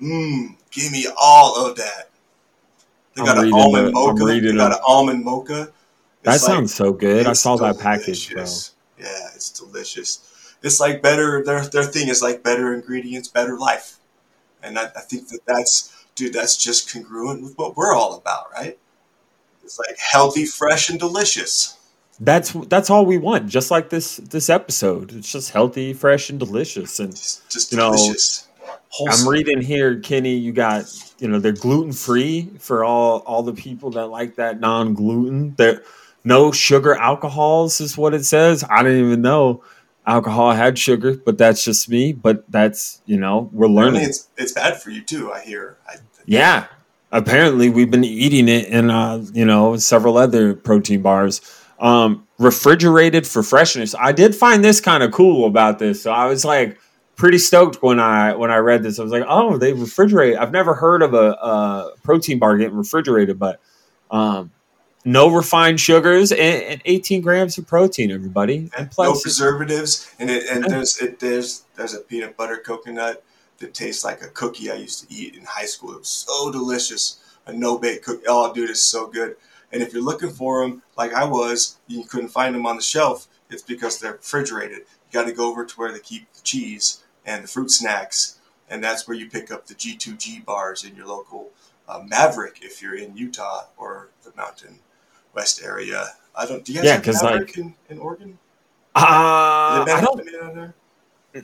Mmm, 0.00 0.56
give 0.70 0.92
me 0.92 1.06
all 1.20 1.66
of 1.66 1.76
that. 1.76 2.10
They 3.14 3.24
got 3.24 3.38
an 3.38 3.52
almond 3.52 3.88
the, 3.88 3.92
mocha. 3.92 4.24
They 4.24 4.52
got 4.52 4.72
an 4.72 4.78
almond 4.86 5.24
mocha. 5.24 5.62
It's 5.62 5.70
that 6.22 6.30
like, 6.30 6.40
sounds 6.40 6.74
so 6.74 6.92
good. 6.92 7.26
I 7.26 7.32
saw 7.32 7.56
delicious. 7.56 7.76
that 7.76 7.82
package, 7.82 8.30
bro. 8.32 8.44
Yeah, 9.02 9.28
it's 9.34 9.50
delicious. 9.50 10.54
It's 10.62 10.80
like 10.80 11.02
better. 11.02 11.42
Their 11.44 11.66
their 11.66 11.84
thing 11.84 12.08
is 12.08 12.22
like 12.22 12.42
better 12.42 12.72
ingredients, 12.72 13.28
better 13.28 13.58
life, 13.58 13.96
and 14.62 14.78
I, 14.78 14.84
I 14.96 15.00
think 15.00 15.28
that 15.28 15.40
that's 15.46 16.06
dude. 16.14 16.32
That's 16.32 16.56
just 16.56 16.92
congruent 16.92 17.42
with 17.42 17.58
what 17.58 17.76
we're 17.76 17.94
all 17.94 18.14
about, 18.14 18.52
right? 18.52 18.78
It's 19.64 19.78
like 19.78 19.98
healthy, 19.98 20.44
fresh, 20.44 20.88
and 20.88 21.00
delicious. 21.00 21.78
That's 22.20 22.52
that's 22.68 22.90
all 22.90 23.04
we 23.04 23.18
want. 23.18 23.48
Just 23.48 23.70
like 23.70 23.90
this 23.90 24.18
this 24.18 24.48
episode, 24.48 25.12
it's 25.12 25.32
just 25.32 25.50
healthy, 25.50 25.92
fresh, 25.92 26.30
and 26.30 26.38
delicious, 26.38 27.00
and 27.00 27.10
just, 27.10 27.50
just 27.50 27.72
you 27.72 27.78
delicious. 27.78 28.46
know 28.46 28.52
Wholesome. 28.92 29.26
I'm 29.26 29.32
reading 29.32 29.62
here, 29.62 30.00
Kenny. 30.00 30.34
You 30.34 30.52
got 30.52 30.84
you 31.18 31.26
know 31.26 31.40
they're 31.40 31.52
gluten 31.52 31.92
free 31.92 32.50
for 32.58 32.84
all 32.84 33.20
all 33.20 33.42
the 33.42 33.54
people 33.54 33.90
that 33.92 34.08
like 34.08 34.36
that 34.36 34.60
non 34.60 34.92
gluten. 34.92 35.54
There 35.56 35.82
no 36.24 36.52
sugar 36.52 36.94
alcohols 36.94 37.80
is 37.80 37.96
what 37.96 38.14
it 38.14 38.24
says. 38.24 38.64
I 38.68 38.82
didn't 38.82 39.06
even 39.06 39.22
know 39.22 39.62
alcohol 40.06 40.52
had 40.52 40.78
sugar, 40.78 41.14
but 41.14 41.38
that's 41.38 41.64
just 41.64 41.88
me. 41.88 42.12
But 42.12 42.50
that's 42.50 43.02
you 43.06 43.16
know 43.16 43.50
we're 43.52 43.68
learning. 43.68 44.02
it's 44.02 44.28
it's 44.36 44.52
bad 44.52 44.80
for 44.80 44.90
you 44.90 45.02
too. 45.02 45.32
I 45.32 45.40
hear. 45.40 45.78
I, 45.88 45.96
yeah, 46.24 46.66
apparently 47.10 47.68
we've 47.68 47.90
been 47.90 48.04
eating 48.04 48.48
it 48.48 48.68
in 48.68 48.90
uh, 48.90 49.24
you 49.32 49.44
know 49.44 49.76
several 49.76 50.16
other 50.16 50.54
protein 50.54 51.02
bars. 51.02 51.40
Um, 51.80 52.28
refrigerated 52.38 53.26
for 53.26 53.42
freshness. 53.42 53.94
I 53.98 54.12
did 54.12 54.36
find 54.36 54.64
this 54.64 54.80
kind 54.80 55.02
of 55.02 55.10
cool 55.10 55.46
about 55.46 55.80
this. 55.80 56.00
So 56.00 56.12
I 56.12 56.26
was 56.26 56.44
like, 56.44 56.78
pretty 57.16 57.38
stoked 57.38 57.82
when 57.82 58.00
I 58.00 58.34
when 58.34 58.50
I 58.50 58.56
read 58.56 58.82
this. 58.82 58.98
I 58.98 59.02
was 59.02 59.12
like, 59.12 59.24
oh, 59.28 59.56
they 59.56 59.72
refrigerate. 59.72 60.36
I've 60.38 60.52
never 60.52 60.74
heard 60.74 61.02
of 61.02 61.14
a, 61.14 61.32
a 61.32 61.92
protein 62.02 62.38
bar 62.38 62.56
getting 62.56 62.76
refrigerated, 62.76 63.38
but 63.38 63.60
um, 64.10 64.50
no 65.04 65.28
refined 65.28 65.80
sugars 65.80 66.32
and, 66.32 66.62
and, 66.62 66.82
18 66.84 67.20
grams 67.20 67.58
of 67.58 67.66
protein, 67.66 68.10
everybody, 68.10 68.70
and 68.76 68.90
plus 68.90 69.08
no 69.08 69.20
preservatives. 69.20 70.12
And 70.18 70.30
it, 70.30 70.44
and 70.50 70.64
there's 70.64 70.98
it, 70.98 71.20
there's 71.20 71.64
there's 71.76 71.94
a 71.94 72.00
peanut 72.00 72.36
butter 72.36 72.58
coconut 72.58 73.24
that 73.58 73.74
tastes 73.74 74.04
like 74.04 74.22
a 74.22 74.28
cookie 74.28 74.70
I 74.70 74.74
used 74.74 75.08
to 75.08 75.14
eat 75.14 75.34
in 75.34 75.44
high 75.44 75.66
school. 75.66 75.92
It 75.92 75.98
was 76.00 76.08
so 76.08 76.50
delicious. 76.50 77.18
A 77.46 77.52
no 77.52 77.76
bake 77.76 78.04
cookie. 78.04 78.24
Oh, 78.28 78.52
dude, 78.54 78.70
it's 78.70 78.82
so 78.82 79.08
good. 79.08 79.36
And 79.72 79.82
if 79.82 79.92
you're 79.92 80.02
looking 80.02 80.30
for 80.30 80.62
them, 80.62 80.82
like 80.96 81.12
I 81.12 81.24
was, 81.24 81.78
you 81.88 82.04
couldn't 82.04 82.28
find 82.28 82.54
them 82.54 82.66
on 82.66 82.76
the 82.76 82.82
shelf. 82.82 83.26
It's 83.50 83.62
because 83.62 83.98
they're 83.98 84.12
refrigerated. 84.12 84.78
You 84.78 85.12
got 85.12 85.24
to 85.24 85.32
go 85.32 85.50
over 85.50 85.64
to 85.64 85.74
where 85.74 85.92
they 85.92 85.98
keep 85.98 86.32
the 86.32 86.42
cheese 86.42 87.02
and 87.26 87.42
the 87.42 87.48
fruit 87.48 87.70
snacks 87.70 88.38
and 88.72 88.82
that's 88.82 89.06
where 89.06 89.16
you 89.16 89.28
pick 89.28 89.50
up 89.52 89.66
the 89.66 89.74
G2G 89.74 90.46
bars 90.46 90.82
in 90.82 90.96
your 90.96 91.06
local 91.06 91.50
uh, 91.86 92.02
Maverick 92.06 92.60
if 92.62 92.80
you're 92.80 92.96
in 92.96 93.14
Utah 93.14 93.66
or 93.76 94.08
the 94.24 94.32
Mountain 94.34 94.78
West 95.34 95.62
area. 95.62 96.06
I 96.36 96.46
don't. 96.46 96.64
Do 96.64 96.72
you 96.72 96.78
guys 96.78 96.86
Yeah, 96.86 96.92
have 97.04 97.22
Maverick 97.22 97.48
like- 97.48 97.58
in, 97.58 97.74
in 97.90 97.98
Oregon? 97.98 98.38
Uh, 98.94 99.84
I 99.88 100.00
don't. 100.04 100.20
out? 100.42 100.72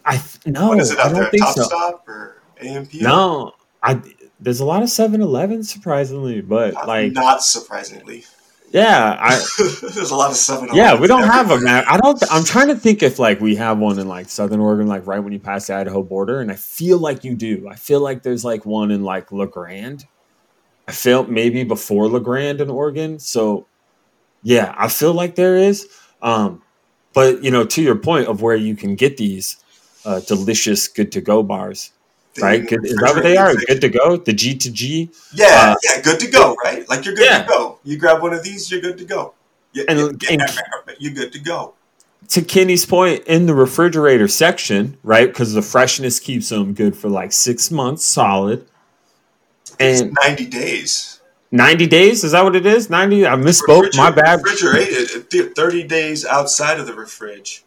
I 0.04 0.22
no. 0.44 0.68
what 0.68 0.80
is 0.80 0.90
it 0.90 0.98
I 0.98 1.04
don't 1.04 1.14
there? 1.14 1.30
think 1.30 1.42
Top 1.44 1.54
so. 1.56 1.62
Stop 1.62 2.08
or 2.08 2.42
AMP? 2.60 2.94
No, 2.94 3.52
I. 3.82 4.00
There's 4.40 4.60
a 4.60 4.64
lot 4.64 4.84
of 4.84 4.88
7-Eleven 4.88 5.64
surprisingly, 5.64 6.40
but 6.42 6.76
Uh, 6.76 6.86
like, 6.86 7.10
not 7.12 7.42
surprisingly. 7.42 8.24
yeah, 8.70 9.16
I. 9.18 9.30
There's 9.94 10.10
a 10.10 10.14
lot 10.16 10.30
of 10.30 10.36
seven. 10.36 10.68
Yeah, 10.74 10.94
we 11.00 11.06
don't 11.08 11.24
have 11.24 11.48
them 11.48 11.64
map. 11.64 11.86
I 11.88 11.96
don't. 11.96 12.22
I'm 12.30 12.44
trying 12.44 12.68
to 12.68 12.76
think 12.76 13.02
if 13.02 13.18
like 13.18 13.40
we 13.40 13.56
have 13.56 13.78
one 13.78 13.98
in 13.98 14.06
like 14.08 14.28
Southern 14.28 14.60
Oregon, 14.60 14.86
like 14.86 15.06
right 15.06 15.18
when 15.20 15.32
you 15.32 15.38
pass 15.40 15.66
the 15.68 15.74
Idaho 15.74 16.02
border, 16.02 16.40
and 16.40 16.52
I 16.52 16.56
feel 16.56 16.98
like 16.98 17.24
you 17.24 17.34
do. 17.34 17.66
I 17.68 17.74
feel 17.76 18.00
like 18.00 18.22
there's 18.22 18.44
like 18.44 18.64
one 18.66 18.90
in 18.90 19.02
like 19.02 19.32
La 19.32 19.46
Grande. 19.46 20.06
I 20.86 20.92
feel 20.92 21.24
maybe 21.26 21.64
before 21.64 22.08
La 22.08 22.18
Grande 22.18 22.60
in 22.60 22.70
Oregon. 22.70 23.18
So, 23.18 23.66
yeah, 24.42 24.74
I 24.76 24.88
feel 24.88 25.12
like 25.12 25.34
there 25.34 25.56
is. 25.56 25.86
Um, 26.22 26.62
but 27.14 27.42
you 27.42 27.50
know, 27.50 27.64
to 27.64 27.82
your 27.82 27.96
point 27.96 28.28
of 28.28 28.42
where 28.42 28.56
you 28.56 28.74
can 28.76 28.94
get 28.94 29.16
these 29.16 29.56
uh, 30.04 30.20
delicious 30.20 30.88
good 30.88 31.12
to 31.12 31.20
go 31.20 31.42
bars, 31.42 31.90
right? 32.40 32.66
Good, 32.66 32.84
is 32.86 32.96
that 32.96 33.14
what 33.14 33.22
they 33.24 33.36
are? 33.36 33.54
Good 33.54 33.80
to 33.80 33.88
go. 33.88 34.16
The 34.16 34.32
G 34.32 34.56
to 34.56 34.70
G. 34.70 35.10
Yeah, 35.34 35.72
Uh, 35.72 35.74
yeah, 35.84 36.00
good 36.02 36.20
to 36.20 36.30
go, 36.30 36.54
right? 36.64 36.88
Like 36.88 37.04
you're 37.04 37.14
good 37.14 37.24
Yeah. 37.26 37.42
to 37.42 37.48
go. 37.48 37.78
You 37.84 37.96
grab 37.98 38.22
one 38.22 38.32
of 38.34 38.42
these, 38.42 38.70
you're 38.70 38.80
good 38.80 38.98
to 38.98 39.04
go. 39.04 39.34
Yeah, 39.72 39.84
And- 39.88 40.22
yeah, 40.22 40.36
yeah, 40.38 40.94
you're 40.98 41.12
good 41.14 41.32
to 41.32 41.38
go. 41.38 41.74
to 42.30 42.42
Kenny's 42.42 42.84
point, 42.84 43.24
in 43.26 43.46
the 43.46 43.54
refrigerator 43.54 44.28
section, 44.28 44.98
right? 45.02 45.28
Because 45.28 45.52
the 45.54 45.62
freshness 45.62 46.18
keeps 46.20 46.48
them 46.50 46.74
good 46.74 46.96
for 46.96 47.08
like 47.08 47.32
six 47.32 47.70
months 47.70 48.04
solid. 48.04 48.66
It's 49.78 50.00
And 50.00 50.16
90 50.22 50.46
days. 50.46 51.17
90 51.50 51.86
days, 51.86 52.24
is 52.24 52.32
that 52.32 52.44
what 52.44 52.56
it 52.56 52.66
is? 52.66 52.90
90? 52.90 53.26
I 53.26 53.34
misspoke. 53.36 53.96
My 53.96 54.10
bad. 54.10 54.42
Refrigerated, 54.42 55.54
30 55.54 55.82
days 55.84 56.26
outside 56.26 56.78
of 56.78 56.86
the 56.86 57.06
fridge. 57.06 57.64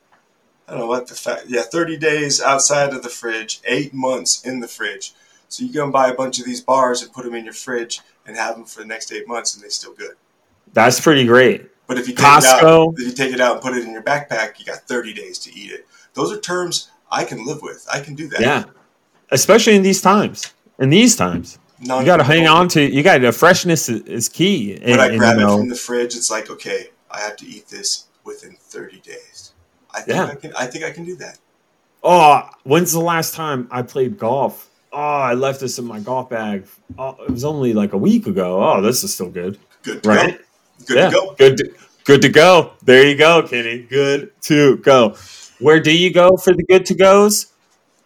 I 0.67 0.71
don't 0.71 0.81
know 0.81 0.88
what 0.88 1.07
the 1.07 1.15
fact. 1.15 1.45
Yeah, 1.47 1.63
30 1.63 1.97
days 1.97 2.41
outside 2.41 2.93
of 2.93 3.03
the 3.03 3.09
fridge, 3.09 3.59
eight 3.65 3.93
months 3.93 4.45
in 4.45 4.59
the 4.59 4.67
fridge. 4.67 5.13
So 5.50 5.65
you 5.65 5.73
go 5.73 5.83
and 5.83 5.91
buy 5.91 6.09
a 6.09 6.13
bunch 6.13 6.39
of 6.39 6.45
these 6.45 6.61
bars 6.61 7.01
and 7.01 7.11
put 7.11 7.25
them 7.25 7.35
in 7.35 7.43
your 7.43 7.53
fridge 7.53 8.00
and 8.25 8.38
have 8.38 8.55
them 8.55 8.63
for 8.63 8.79
the 8.79 8.88
next 8.88 9.11
eight 9.11 9.27
months, 9.27 9.53
and 9.53 9.61
they're 9.61 9.69
still 9.69 9.93
good. 9.93 10.15
That's 10.71 11.01
pretty 11.01 11.25
great. 11.25 11.69
But 11.88 11.97
if 11.97 12.07
you 12.07 12.13
take 12.13 12.25
it 12.25 12.45
out, 12.45 12.61
Costco. 12.61 13.00
if 13.00 13.05
you 13.05 13.11
take 13.11 13.33
it 13.33 13.41
out 13.41 13.55
and 13.55 13.61
put 13.61 13.75
it 13.75 13.83
in 13.83 13.91
your 13.91 14.03
backpack, 14.03 14.59
you 14.59 14.65
got 14.65 14.77
30 14.88 15.13
days 15.13 15.39
to 15.39 15.53
eat 15.53 15.71
it. 15.71 15.85
Those 16.13 16.31
are 16.31 16.39
terms 16.39 16.89
I 17.11 17.25
can 17.25 17.45
live 17.45 17.61
with. 17.61 17.85
I 17.91 18.00
can 18.00 18.15
do 18.15 18.29
that. 18.29 18.39
Yeah. 18.39 18.63
Especially 19.31 19.75
in 19.75 19.81
these 19.81 20.01
times. 20.01 20.53
In 20.79 20.89
these 20.89 21.17
times. 21.17 21.59
You 21.81 22.05
got 22.05 22.17
to 22.17 22.23
hang 22.23 22.47
on 22.47 22.67
to, 22.69 22.81
it. 22.81 22.93
you 22.93 23.01
got 23.03 23.21
the 23.21 23.31
freshness 23.31 23.89
is, 23.89 24.01
is 24.03 24.29
key. 24.29 24.73
When 24.81 24.91
And, 24.93 25.01
I 25.01 25.17
grab 25.17 25.38
you 25.38 25.43
it 25.43 25.45
know, 25.47 25.57
from 25.57 25.69
the 25.69 25.75
fridge, 25.75 26.15
it's 26.15 26.29
like, 26.29 26.50
okay, 26.51 26.89
I 27.09 27.19
have 27.21 27.35
to 27.38 27.45
eat 27.47 27.67
this 27.69 28.05
within 28.23 28.55
30 28.59 29.00
days. 29.00 29.53
I 29.93 30.01
think 30.01 30.15
Yeah. 30.15 30.25
I 30.27 30.35
can. 30.35 30.53
I 30.55 30.65
think 30.67 30.85
I 30.85 30.91
can 30.91 31.03
do 31.05 31.15
that. 31.17 31.38
oh, 32.03 32.50
when's 32.63 32.91
the 32.91 33.00
last 33.00 33.33
time 33.33 33.67
I 33.71 33.81
played 33.81 34.17
golf? 34.17 34.69
Oh, 34.93 34.97
I 35.00 35.33
left 35.33 35.59
this 35.59 35.79
in 35.79 35.85
my 35.85 36.00
golf 36.00 36.29
bag. 36.29 36.65
Oh, 36.97 37.15
it 37.23 37.31
was 37.31 37.43
only 37.45 37.73
like 37.73 37.93
a 37.93 37.97
week 37.97 38.27
ago. 38.27 38.61
Oh, 38.63 38.81
this 38.81 39.03
is 39.03 39.13
still 39.13 39.29
good. 39.29 39.57
Good 39.83 40.03
to 40.03 40.09
Right? 40.09 40.38
go. 40.38 40.85
Good 40.85 40.97
yeah, 40.97 41.09
to 41.09 41.15
go. 41.15 41.35
Good 41.38 41.57
to, 41.57 41.73
good 42.05 42.21
to 42.23 42.29
go. 42.29 42.73
There 42.83 43.07
you 43.07 43.15
go, 43.17 43.41
Kenny. 43.47 43.79
Good 43.83 44.31
to 44.43 44.77
go. 44.77 45.15
Where 45.59 45.79
do 45.79 45.95
you 45.95 46.11
go 46.13 46.38
for 46.38 46.53
the 46.53 46.63
good 46.63 46.85
to 46.88 46.93
goes? 46.95 47.47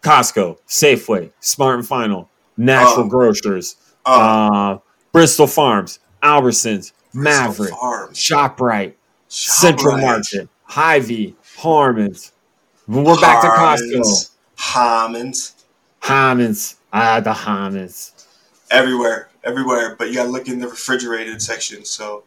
Costco, 0.02 0.58
Safeway, 0.68 1.32
Smart 1.40 1.80
and 1.80 1.88
Final, 1.88 2.30
Natural 2.58 3.06
Oh. 3.06 3.10
Grocers, 3.10 3.76
Uh, 4.06 4.10
uh, 4.10 4.78
Bristol 5.12 5.48
Farms, 5.48 6.00
Albertsons, 6.24 6.92
Maverick, 7.14 7.72
Farms, 7.72 8.18
ShopRite, 8.18 8.94
Central 9.28 9.98
Market, 9.98 10.48
Hy-Vee, 10.66 11.36
Harmon's. 11.58 12.32
We're 12.88 13.20
back 13.20 13.42
to 13.42 13.48
Costco. 13.48 13.90
Harmons, 13.90 14.32
Harmons, 14.56 15.56
Harmon's. 16.00 16.76
Ah, 16.94 17.20
the 17.20 17.34
Harmon's. 17.34 18.12
everywhere, 18.72 19.30
everywhere. 19.44 19.96
But 19.98 20.10
you 20.10 20.16
gotta 20.16 20.30
look 20.30 20.48
in 20.48 20.60
the 20.60 20.68
refrigerated 20.68 21.42
section. 21.42 21.84
So 21.86 22.24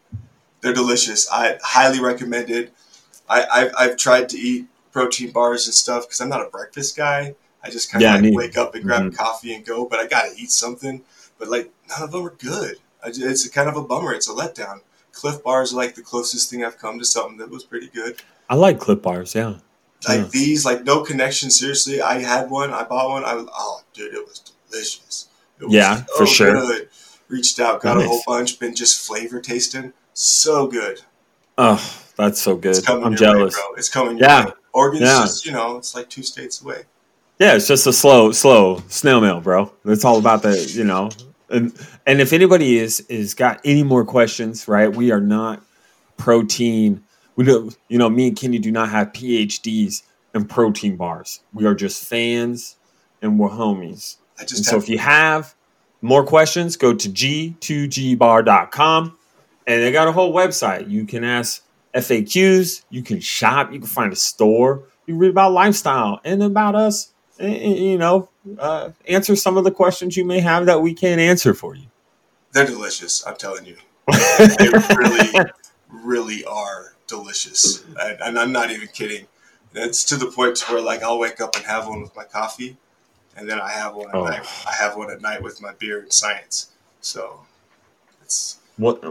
they're 0.61 0.73
delicious. 0.73 1.29
I 1.31 1.57
highly 1.63 1.99
recommend 2.01 2.49
it. 2.49 2.73
I, 3.29 3.45
I've, 3.51 3.71
I've 3.77 3.97
tried 3.97 4.27
to 4.29 4.37
eat 4.37 4.67
protein 4.91 5.31
bars 5.31 5.65
and 5.67 5.73
stuff 5.73 6.03
because 6.07 6.19
I'm 6.21 6.29
not 6.29 6.45
a 6.45 6.49
breakfast 6.49 6.97
guy. 6.97 7.35
I 7.63 7.69
just 7.69 7.91
kind 7.91 8.03
of 8.03 8.09
Yeah, 8.23 8.29
like 8.29 8.33
wake 8.37 8.57
up 8.57 8.75
and 8.75 8.83
grab 8.83 9.01
Mhm. 9.03 9.13
a 9.13 9.17
coffee 9.17 9.53
and 9.53 9.65
go. 9.65 9.85
But 9.85 9.99
I 9.99 10.07
gotta 10.07 10.31
eat 10.37 10.51
something. 10.51 11.01
But 11.37 11.49
like 11.49 11.71
none 11.89 12.03
of 12.03 12.11
them 12.11 12.25
are 12.25 12.29
good. 12.31 12.77
I 13.03 13.11
ju- 13.11 13.27
it's 13.27 13.47
kind 13.49 13.69
of 13.69 13.75
a 13.77 13.81
bummer. 13.83 14.13
It's 14.13 14.29
a 14.29 14.33
letdown. 14.33 14.81
Clif 15.11 15.43
bars 15.43 15.73
are 15.73 15.77
like 15.77 15.95
the 15.95 16.01
closest 16.01 16.49
thing 16.49 16.63
I've 16.63 16.77
come 16.77 16.99
to 16.99 17.05
something 17.05 17.37
that 17.37 17.49
was 17.49 17.63
pretty 17.63 17.87
good. 17.87 18.21
I 18.49 18.55
like 18.55 18.79
Clif 18.79 19.01
bars, 19.01 19.35
yeah. 19.35 19.55
Like 20.07 20.19
Yeah. 20.21 20.27
these, 20.31 20.65
like 20.65 20.83
no 20.85 21.01
connection. 21.01 21.51
Seriously, 21.51 22.01
I 22.01 22.19
had 22.19 22.49
one. 22.49 22.71
I 22.73 22.83
bought 22.83 23.09
one. 23.09 23.25
I 23.25 23.33
was, 23.35 23.47
oh, 23.53 23.81
dude, 23.93 24.13
it 24.13 24.25
was 24.27 24.41
delicious. 24.71 25.27
It 25.59 25.65
was 25.65 25.73
Yeah, 25.73 26.03
for 26.17 26.25
sure. 26.25 26.53
Good. 26.53 26.89
Reached 27.27 27.59
out, 27.59 27.81
got 27.81 27.97
a 27.97 28.01
whole 28.07 28.21
bunch. 28.25 28.57
Been 28.59 28.73
just 28.73 29.05
flavor 29.05 29.39
tasting. 29.41 29.91
So 30.13 30.67
good. 30.67 31.01
Oh, 31.57 31.83
that's 32.15 32.41
so 32.41 32.55
good. 32.55 32.77
It's 32.77 32.85
coming 32.85 33.03
I'm 33.03 33.15
jealous. 33.15 33.53
way, 33.55 33.61
bro. 33.61 33.73
It's 33.75 33.89
coming. 33.89 34.17
Yeah. 34.17 34.51
Oregon's 34.73 35.01
Yeah. 35.01 35.21
just 35.21 35.45
you 35.45 35.51
know, 35.51 35.77
it's 35.77 35.93
like 35.95 36.09
two 36.09 36.23
states 36.23 36.61
away. 36.61 36.85
Yeah, 37.39 37.55
it's 37.55 37.67
just 37.67 37.87
a 37.87 37.93
slow, 37.93 38.31
slow 38.31 38.83
snail 38.89 39.21
mail, 39.21 39.39
bro. 39.39 39.71
It's 39.85 40.03
all 40.03 40.17
about 40.17 40.41
the, 40.41 40.57
you 40.73 40.83
know, 40.83 41.09
and 41.49 41.73
and 42.05 42.21
if 42.21 42.33
anybody 42.33 42.77
is 42.77 42.99
is 43.01 43.33
got 43.33 43.61
any 43.63 43.83
more 43.83 44.05
questions, 44.05 44.67
right? 44.67 44.93
We 44.93 45.11
are 45.11 45.21
not 45.21 45.63
protein. 46.17 47.03
We 47.35 47.45
do, 47.45 47.71
you 47.87 47.97
know, 47.97 48.09
me 48.09 48.27
and 48.27 48.37
Kenny 48.37 48.59
do 48.59 48.71
not 48.71 48.89
have 48.89 49.13
PhDs 49.13 50.03
in 50.35 50.45
protein 50.45 50.97
bars. 50.97 51.39
We 51.53 51.65
are 51.65 51.73
just 51.73 52.05
fans, 52.05 52.75
and 53.21 53.39
we're 53.39 53.49
homies. 53.49 54.17
I 54.37 54.41
And 54.41 54.49
so 54.49 54.77
if 54.77 54.89
you 54.89 54.97
have 54.97 55.55
more 56.01 56.25
questions, 56.25 56.77
go 56.77 56.93
to 56.93 57.09
g2gbar.com 57.09 59.17
and 59.67 59.81
they 59.81 59.91
got 59.91 60.07
a 60.07 60.11
whole 60.11 60.33
website. 60.33 60.89
You 60.89 61.05
can 61.05 61.23
ask 61.23 61.63
FAQs, 61.93 62.83
you 62.89 63.03
can 63.03 63.19
shop, 63.19 63.71
you 63.71 63.79
can 63.79 63.87
find 63.87 64.13
a 64.13 64.15
store, 64.15 64.83
you 65.05 65.13
can 65.13 65.19
read 65.19 65.31
about 65.31 65.51
lifestyle 65.51 66.21
and 66.23 66.41
about 66.41 66.75
us, 66.75 67.11
you 67.39 67.97
know, 67.97 68.29
uh, 68.57 68.91
answer 69.07 69.35
some 69.35 69.57
of 69.57 69.63
the 69.63 69.71
questions 69.71 70.17
you 70.17 70.25
may 70.25 70.39
have 70.39 70.65
that 70.65 70.81
we 70.81 70.93
can't 70.93 71.21
answer 71.21 71.53
for 71.53 71.75
you. 71.75 71.85
they're 72.51 72.65
delicious. 72.65 73.25
I'm 73.25 73.35
telling 73.35 73.65
you, 73.65 73.77
they 74.57 74.69
really, 74.97 75.49
really 75.89 76.45
are 76.45 76.93
delicious, 77.07 77.83
and, 77.99 78.19
and 78.21 78.39
I'm 78.39 78.51
not 78.51 78.71
even 78.71 78.87
kidding. 78.89 79.25
It's 79.73 80.03
to 80.05 80.15
the 80.17 80.27
point 80.31 80.55
to 80.57 80.73
where 80.73 80.81
like 80.81 81.03
I'll 81.03 81.19
wake 81.19 81.39
up 81.39 81.55
and 81.55 81.63
have 81.65 81.87
one 81.87 82.01
with 82.01 82.15
my 82.15 82.23
coffee, 82.23 82.77
and 83.37 83.47
then 83.49 83.59
I 83.61 83.69
have 83.71 83.95
one 83.95 84.09
at 84.09 84.15
Oh. 84.15 84.25
night. 84.25 84.41
I 84.67 84.73
have 84.75 84.97
one 84.97 85.11
at 85.11 85.21
night 85.21 85.41
with 85.43 85.61
my 85.61 85.73
beer 85.73 85.99
and 85.99 86.11
science. 86.11 86.71
So 87.01 87.41
it's 88.23 88.57
what 88.77 89.01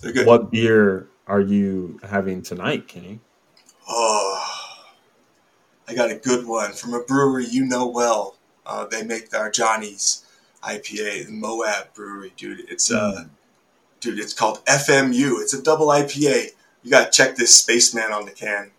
they're 0.00 0.12
good. 0.12 0.26
what 0.26 0.50
beer 0.50 1.08
are 1.26 1.40
you 1.40 1.98
having 2.08 2.42
tonight, 2.42 2.86
Kenny? 2.88 3.20
Oh, 3.88 4.65
I 5.88 5.94
got 5.94 6.10
a 6.10 6.16
good 6.16 6.46
one 6.46 6.72
from 6.72 6.94
a 6.94 7.00
brewery 7.00 7.46
you 7.46 7.64
know 7.64 7.86
well. 7.86 8.36
Uh, 8.64 8.84
they 8.86 9.02
make 9.04 9.32
our 9.34 9.50
Johnny's 9.50 10.24
IPA, 10.62 11.26
the 11.26 11.32
Moab 11.32 11.94
Brewery, 11.94 12.32
dude. 12.36 12.64
It's 12.68 12.90
uh, 12.90 13.22
Mm. 13.24 13.28
dude, 14.00 14.18
it's 14.18 14.32
called 14.32 14.64
FMU. 14.66 15.40
It's 15.40 15.54
a 15.54 15.62
double 15.62 15.86
IPA. 15.88 16.50
You 16.82 16.90
gotta 16.90 17.10
check 17.10 17.36
this 17.36 17.54
spaceman 17.54 18.12
on 18.12 18.24
the 18.24 18.32
can. 18.32 18.70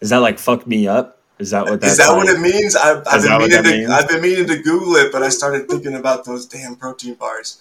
Is 0.00 0.10
that 0.10 0.18
like 0.18 0.38
fuck 0.38 0.66
me 0.66 0.86
up? 0.86 1.18
Is 1.38 1.50
that 1.50 1.64
what 1.64 1.80
that's 1.80 1.92
Is 1.92 1.98
that 1.98 2.08
like? 2.08 2.16
what 2.26 2.28
it 2.28 2.40
means? 2.40 2.76
I've, 2.76 3.02
I've 3.06 3.22
been 3.22 3.38
meaning 3.38 3.62
to. 3.62 3.70
means? 3.70 3.90
I've 3.90 4.08
been 4.08 4.20
meaning 4.20 4.46
to 4.48 4.58
Google 4.62 4.96
it, 4.96 5.10
but 5.10 5.22
I 5.22 5.28
started 5.30 5.68
thinking 5.68 5.94
about 5.94 6.24
those 6.24 6.44
damn 6.46 6.76
protein 6.76 7.14
bars. 7.14 7.58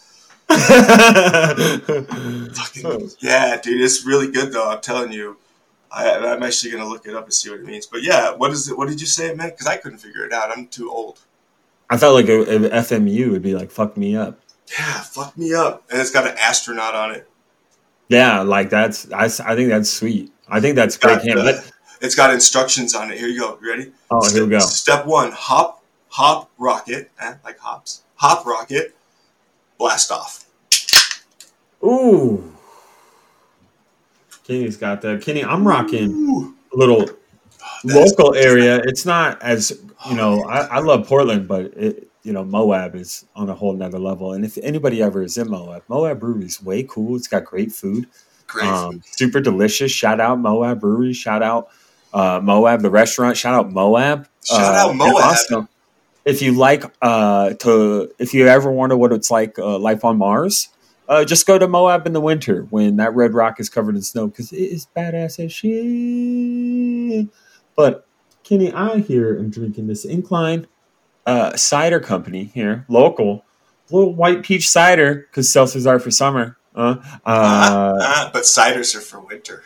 Fucking 2.54 3.10
yeah, 3.20 3.60
dude, 3.62 3.82
it's 3.82 4.06
really 4.06 4.30
good 4.32 4.52
though. 4.52 4.70
I'm 4.70 4.82
telling 4.82 5.12
you. 5.12 5.38
I, 5.92 6.18
I'm 6.18 6.44
actually 6.44 6.72
gonna 6.72 6.88
look 6.88 7.06
it 7.06 7.16
up 7.16 7.26
and 7.26 7.34
see 7.34 7.50
what 7.50 7.60
it 7.60 7.66
means. 7.66 7.86
But 7.86 8.04
yeah, 8.04 8.32
what 8.32 8.52
is 8.52 8.70
it? 8.70 8.78
What 8.78 8.88
did 8.88 9.02
you 9.02 9.08
say 9.08 9.28
it 9.28 9.38
meant? 9.38 9.54
Because 9.54 9.68
I 9.68 9.78
couldn't 9.78 10.00
figure 10.00 10.26
it 10.26 10.32
out. 10.32 10.56
I'm 10.56 10.68
too 10.68 10.90
old. 10.90 11.20
I 11.90 11.98
felt 11.98 12.16
like 12.16 12.30
a, 12.30 12.42
a 12.42 12.70
FMU 12.82 13.32
would 13.32 13.42
be 13.42 13.54
like 13.54 13.72
fuck 13.72 13.98
me 13.98 14.16
up. 14.16 14.40
Yeah, 14.78 15.02
fuck 15.02 15.38
me 15.38 15.54
up. 15.54 15.84
And 15.92 16.00
it's 16.00 16.12
got 16.12 16.26
an 16.26 16.36
astronaut 16.40 16.96
on 16.96 17.12
it. 17.12 17.28
Yeah, 18.08 18.42
like 18.42 18.70
that's 18.70 19.12
I, 19.12 19.26
I 19.26 19.56
think 19.56 19.70
that's 19.70 19.90
sweet. 19.90 20.32
I 20.48 20.60
think 20.60 20.76
that's 20.76 20.96
It's 20.96 21.04
got, 21.04 21.22
great. 21.22 21.38
Uh, 21.38 21.62
it's 22.02 22.16
got 22.16 22.34
instructions 22.34 22.96
on 22.96 23.12
it. 23.12 23.18
Here 23.18 23.28
you 23.28 23.40
go. 23.40 23.60
You 23.62 23.70
ready? 23.70 23.92
oh, 24.10 24.30
here 24.32 24.44
we 24.44 24.50
go. 24.50 24.60
Step 24.60 25.06
one: 25.06 25.32
hop, 25.32 25.84
hop, 26.10 26.50
rocket, 26.58 27.12
eh, 27.20 27.36
like 27.44 27.60
hops. 27.60 28.04
Hop, 28.16 28.46
rocket, 28.46 28.96
blast 29.78 30.12
off. 30.12 30.46
Ooh, 31.84 32.54
Kenny's 34.52 34.78
got 34.78 35.02
that. 35.02 35.22
Kenny, 35.22 35.44
I'm 35.44 35.68
rocking 35.68 36.12
Ooh, 36.12 36.56
a 36.74 36.78
little 36.78 37.06
that's- 37.06 38.12
local 38.18 38.36
area. 38.36 38.82
It's 38.84 39.06
not 39.06 39.42
as 39.42 39.80
you 40.10 40.16
know. 40.16 40.44
I, 40.44 40.60
I 40.66 40.80
love 40.80 41.08
Portland, 41.08 41.48
but 41.48 41.66
it, 41.78 42.08
you 42.24 42.34
know, 42.34 42.44
Moab 42.44 42.96
is 42.96 43.26
on 43.36 43.50
a 43.50 43.56
whole 43.56 43.74
nother 43.74 43.98
level. 44.00 44.34
And 44.34 44.44
if 44.46 44.58
anybody 44.62 45.02
ever 45.02 45.24
is 45.24 45.38
in 45.38 45.50
Moab, 45.50 45.84
Moab 45.88 46.20
Brewery 46.20 46.46
is 46.46 46.62
way 46.62 46.84
cool. 46.84 47.16
It's 47.16 47.28
got 47.28 47.46
great 47.46 47.72
food. 47.72 48.08
Great. 48.48 48.68
Um, 48.68 49.02
super 49.06 49.40
delicious. 49.40 49.92
Shout 49.92 50.20
out 50.20 50.38
Moab 50.40 50.82
Brewery. 50.82 51.14
Shout 51.14 51.42
out 51.42 51.70
uh, 52.14 52.40
Moab, 52.44 52.82
the 52.82 52.90
restaurant. 52.92 53.38
Shout 53.38 53.54
out 53.54 53.72
Moab. 53.72 54.28
Shout 54.44 54.60
Uh, 54.60 54.90
out 54.90 54.96
Moab. 54.96 55.16
also, 55.24 55.68
if 56.26 56.42
you 56.42 56.52
like 56.54 56.84
uh, 57.02 57.54
to, 57.54 58.12
if 58.20 58.34
you 58.34 58.48
ever 58.48 58.70
wonder 58.72 58.98
what 58.98 59.14
it's 59.14 59.32
like 59.32 59.58
uh, 59.58 59.80
life 59.80 60.04
on 60.04 60.18
Mars, 60.18 60.68
uh, 61.08 61.26
just 61.26 61.46
go 61.46 61.58
to 61.58 61.68
Moab 61.68 62.08
in 62.08 62.14
the 62.14 62.22
winter 62.22 62.68
when 62.70 62.98
that 62.98 63.14
red 63.14 63.34
rock 63.34 63.60
is 63.60 63.70
covered 63.70 63.96
in 63.96 64.02
snow 64.02 64.28
because 64.28 64.52
it 64.52 64.58
is 64.58 64.88
badass 64.96 65.44
as 65.44 65.52
shit. 65.52 67.28
But 67.76 68.08
Kenny, 68.44 68.72
I 68.72 69.00
here 69.00 69.38
am 69.38 69.50
drinking 69.50 69.88
this 69.88 70.06
Incline 70.06 70.68
uh, 71.26 71.56
cider 71.56 72.00
company 72.00 72.46
here, 72.46 72.86
local, 72.88 73.46
little 73.90 74.14
white 74.14 74.44
peach 74.44 74.70
cider 74.70 75.16
because 75.16 75.48
seltzers 75.48 75.88
are 75.88 76.00
for 76.00 76.12
summer. 76.12 76.58
Uh, 76.76 76.96
uh, 77.26 78.30
but 78.34 78.44
ciders 78.44 78.96
are 78.96 79.02
for 79.02 79.20
winter. 79.20 79.64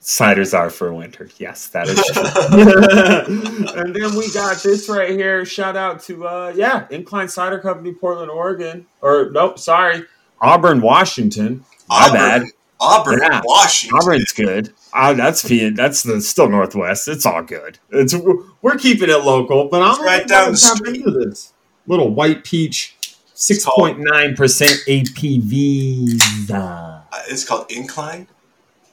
ciders 0.00 0.56
are 0.56 0.70
for 0.70 0.92
winter. 0.92 1.28
Yes, 1.38 1.68
that 1.68 1.88
is 1.88 2.02
true. 2.06 3.74
and 3.82 3.94
then 3.94 4.14
we 4.16 4.30
got 4.32 4.62
this 4.62 4.88
right 4.88 5.10
here. 5.10 5.44
Shout 5.44 5.76
out 5.76 6.00
to 6.04 6.26
uh 6.26 6.52
yeah, 6.56 6.86
Incline 6.90 7.28
Cider 7.28 7.58
Company, 7.58 7.92
Portland, 7.92 8.30
Oregon. 8.30 8.86
Or 9.00 9.30
nope, 9.30 9.58
sorry, 9.58 10.04
Auburn, 10.40 10.80
Washington. 10.80 11.64
My 11.88 12.10
bad. 12.12 12.46
Auburn, 12.78 13.20
Yeah. 13.22 13.40
Washington. 13.44 13.98
Auburn's 13.98 14.32
good. 14.32 14.72
Uh, 14.92 15.12
that's 15.14 15.42
that's 15.42 16.02
the 16.02 16.20
still 16.20 16.48
Northwest. 16.48 17.08
It's 17.08 17.24
all 17.26 17.42
good. 17.42 17.78
It's 17.90 18.14
we're 18.62 18.76
keeping 18.76 19.08
it 19.10 19.24
local, 19.24 19.68
but 19.68 19.82
I'm 19.82 20.02
right 20.04 20.26
down 20.26 20.52
the 20.52 20.56
street. 20.56 21.04
this 21.04 21.52
little 21.86 22.10
white 22.12 22.44
peach, 22.44 22.96
six 23.34 23.64
point 23.64 23.98
nine 24.00 24.34
percent 24.36 24.72
ABV. 24.86 26.50
Uh, 26.50 27.00
it's 27.28 27.44
called 27.44 27.70
Incline. 27.70 28.28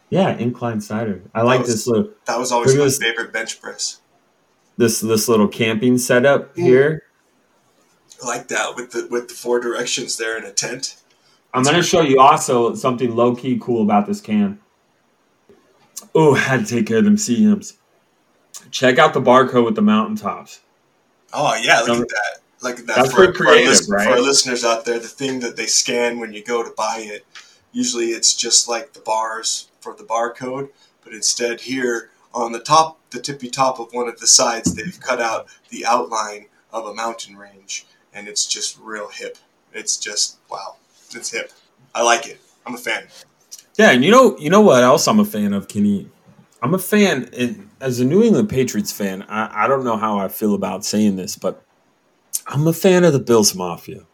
Yeah, 0.10 0.30
incline 0.38 0.80
cider. 0.80 1.22
I 1.34 1.42
like 1.42 1.62
was- 1.62 1.70
this 1.70 1.88
little 1.88 2.12
That 2.26 2.38
was 2.40 2.52
always 2.52 2.76
my 2.76 2.84
this. 2.86 2.98
favorite 3.00 3.34
bench 3.34 3.62
press. 3.62 4.00
this 4.78 5.00
this 5.02 5.28
little 5.28 5.48
camping 5.48 5.98
setup 5.98 6.56
Mm. 6.56 6.62
here. 6.64 7.04
I 8.24 8.28
like 8.28 8.48
that 8.50 8.76
with 8.76 8.92
the 8.92 9.08
with 9.10 9.28
the 9.30 9.34
four 9.34 9.60
directions 9.60 10.18
there 10.18 10.38
in 10.38 10.44
a 10.44 10.52
tent. 10.52 10.96
I'm 11.54 11.64
gonna 11.64 11.84
show 11.84 12.02
you 12.02 12.20
also 12.20 12.74
something 12.76 13.16
low 13.16 13.36
key 13.36 13.60
cool 13.62 13.84
about 13.84 14.08
this 14.08 14.22
can. 14.22 14.60
Oh, 16.16 16.34
had 16.34 16.66
to 16.66 16.76
take 16.76 16.88
care 16.88 16.98
of 16.98 17.06
them 17.06 17.16
CMs. 17.16 17.74
Check 18.72 18.98
out 19.00 19.14
the 19.14 19.22
barcode 19.22 19.66
with 19.66 19.76
the 19.76 19.82
mountaintops. 19.82 20.62
Oh 21.34 21.56
yeah, 21.62 21.80
look 21.82 21.90
Um, 21.90 22.02
at 22.04 22.10
that. 22.10 22.40
Look 22.62 22.80
at 22.80 22.88
that. 22.88 22.96
that's 22.96 23.10
for, 23.12 23.16
pretty 23.18 23.34
for 23.34 23.44
creative, 23.46 23.90
right? 23.90 24.06
for 24.08 24.14
our 24.14 24.22
listeners 24.22 24.64
out 24.64 24.86
there, 24.86 25.00
the 25.00 25.08
thing 25.08 25.40
that 25.42 25.56
they 25.58 25.66
scan 25.66 26.20
when 26.20 26.34
you 26.34 26.44
go 26.44 26.64
to 26.64 26.72
buy 26.78 27.00
it, 27.06 27.26
usually 27.72 28.08
it's 28.08 28.34
just 28.36 28.68
like 28.70 28.94
the 28.94 29.02
bars 29.02 29.68
for 29.82 29.96
the 29.96 30.04
barcode, 30.04 30.70
but 31.04 31.14
instead 31.14 31.60
here 31.62 32.10
on 32.34 32.52
the 32.52 32.60
top, 32.60 33.00
the 33.12 33.20
tippy 33.20 33.50
top 33.50 33.80
of 33.80 33.92
one 33.94 34.08
of 34.08 34.20
the 34.20 34.28
sides, 34.28 34.74
they've 34.74 35.00
cut 35.00 35.20
out 35.22 35.48
the 35.70 35.86
outline 35.86 36.46
of 36.72 36.86
a 36.86 36.94
mountain 36.94 37.36
range, 37.36 37.86
and 38.14 38.28
it's 38.28 38.46
just 38.46 38.80
real 38.80 39.10
hip. 39.10 39.38
It's 39.74 39.98
just 39.98 40.38
wow, 40.50 40.78
it's 41.16 41.32
hip. 41.32 41.52
I 41.94 42.04
like 42.04 42.28
it. 42.28 42.40
I'm 42.66 42.76
a 42.76 42.78
fan. 42.78 43.08
Yeah, 43.78 43.92
and 43.92 44.04
you 44.04 44.12
know, 44.12 44.38
you 44.38 44.50
know 44.50 44.62
what 44.62 44.84
else 44.84 45.08
I'm 45.08 45.20
a 45.20 45.26
fan 45.26 45.54
of, 45.54 45.68
Kenny. 45.68 46.10
I'm 46.62 46.74
a 46.74 46.80
fan, 46.80 47.30
and 47.38 47.70
as 47.82 48.00
a 48.00 48.06
New 48.06 48.24
England 48.24 48.50
Patriots 48.50 48.92
fan, 48.92 49.24
I, 49.24 49.66
I 49.66 49.68
don't 49.68 49.84
know 49.84 49.98
how 49.98 50.18
I 50.18 50.28
feel 50.28 50.54
about 50.54 50.86
saying 50.86 51.16
this, 51.16 51.36
but 51.36 51.64
I'm 52.48 52.66
a 52.68 52.74
fan 52.74 53.04
of 53.04 53.14
the 53.14 53.20
Bills 53.20 53.56
Mafia. 53.56 54.06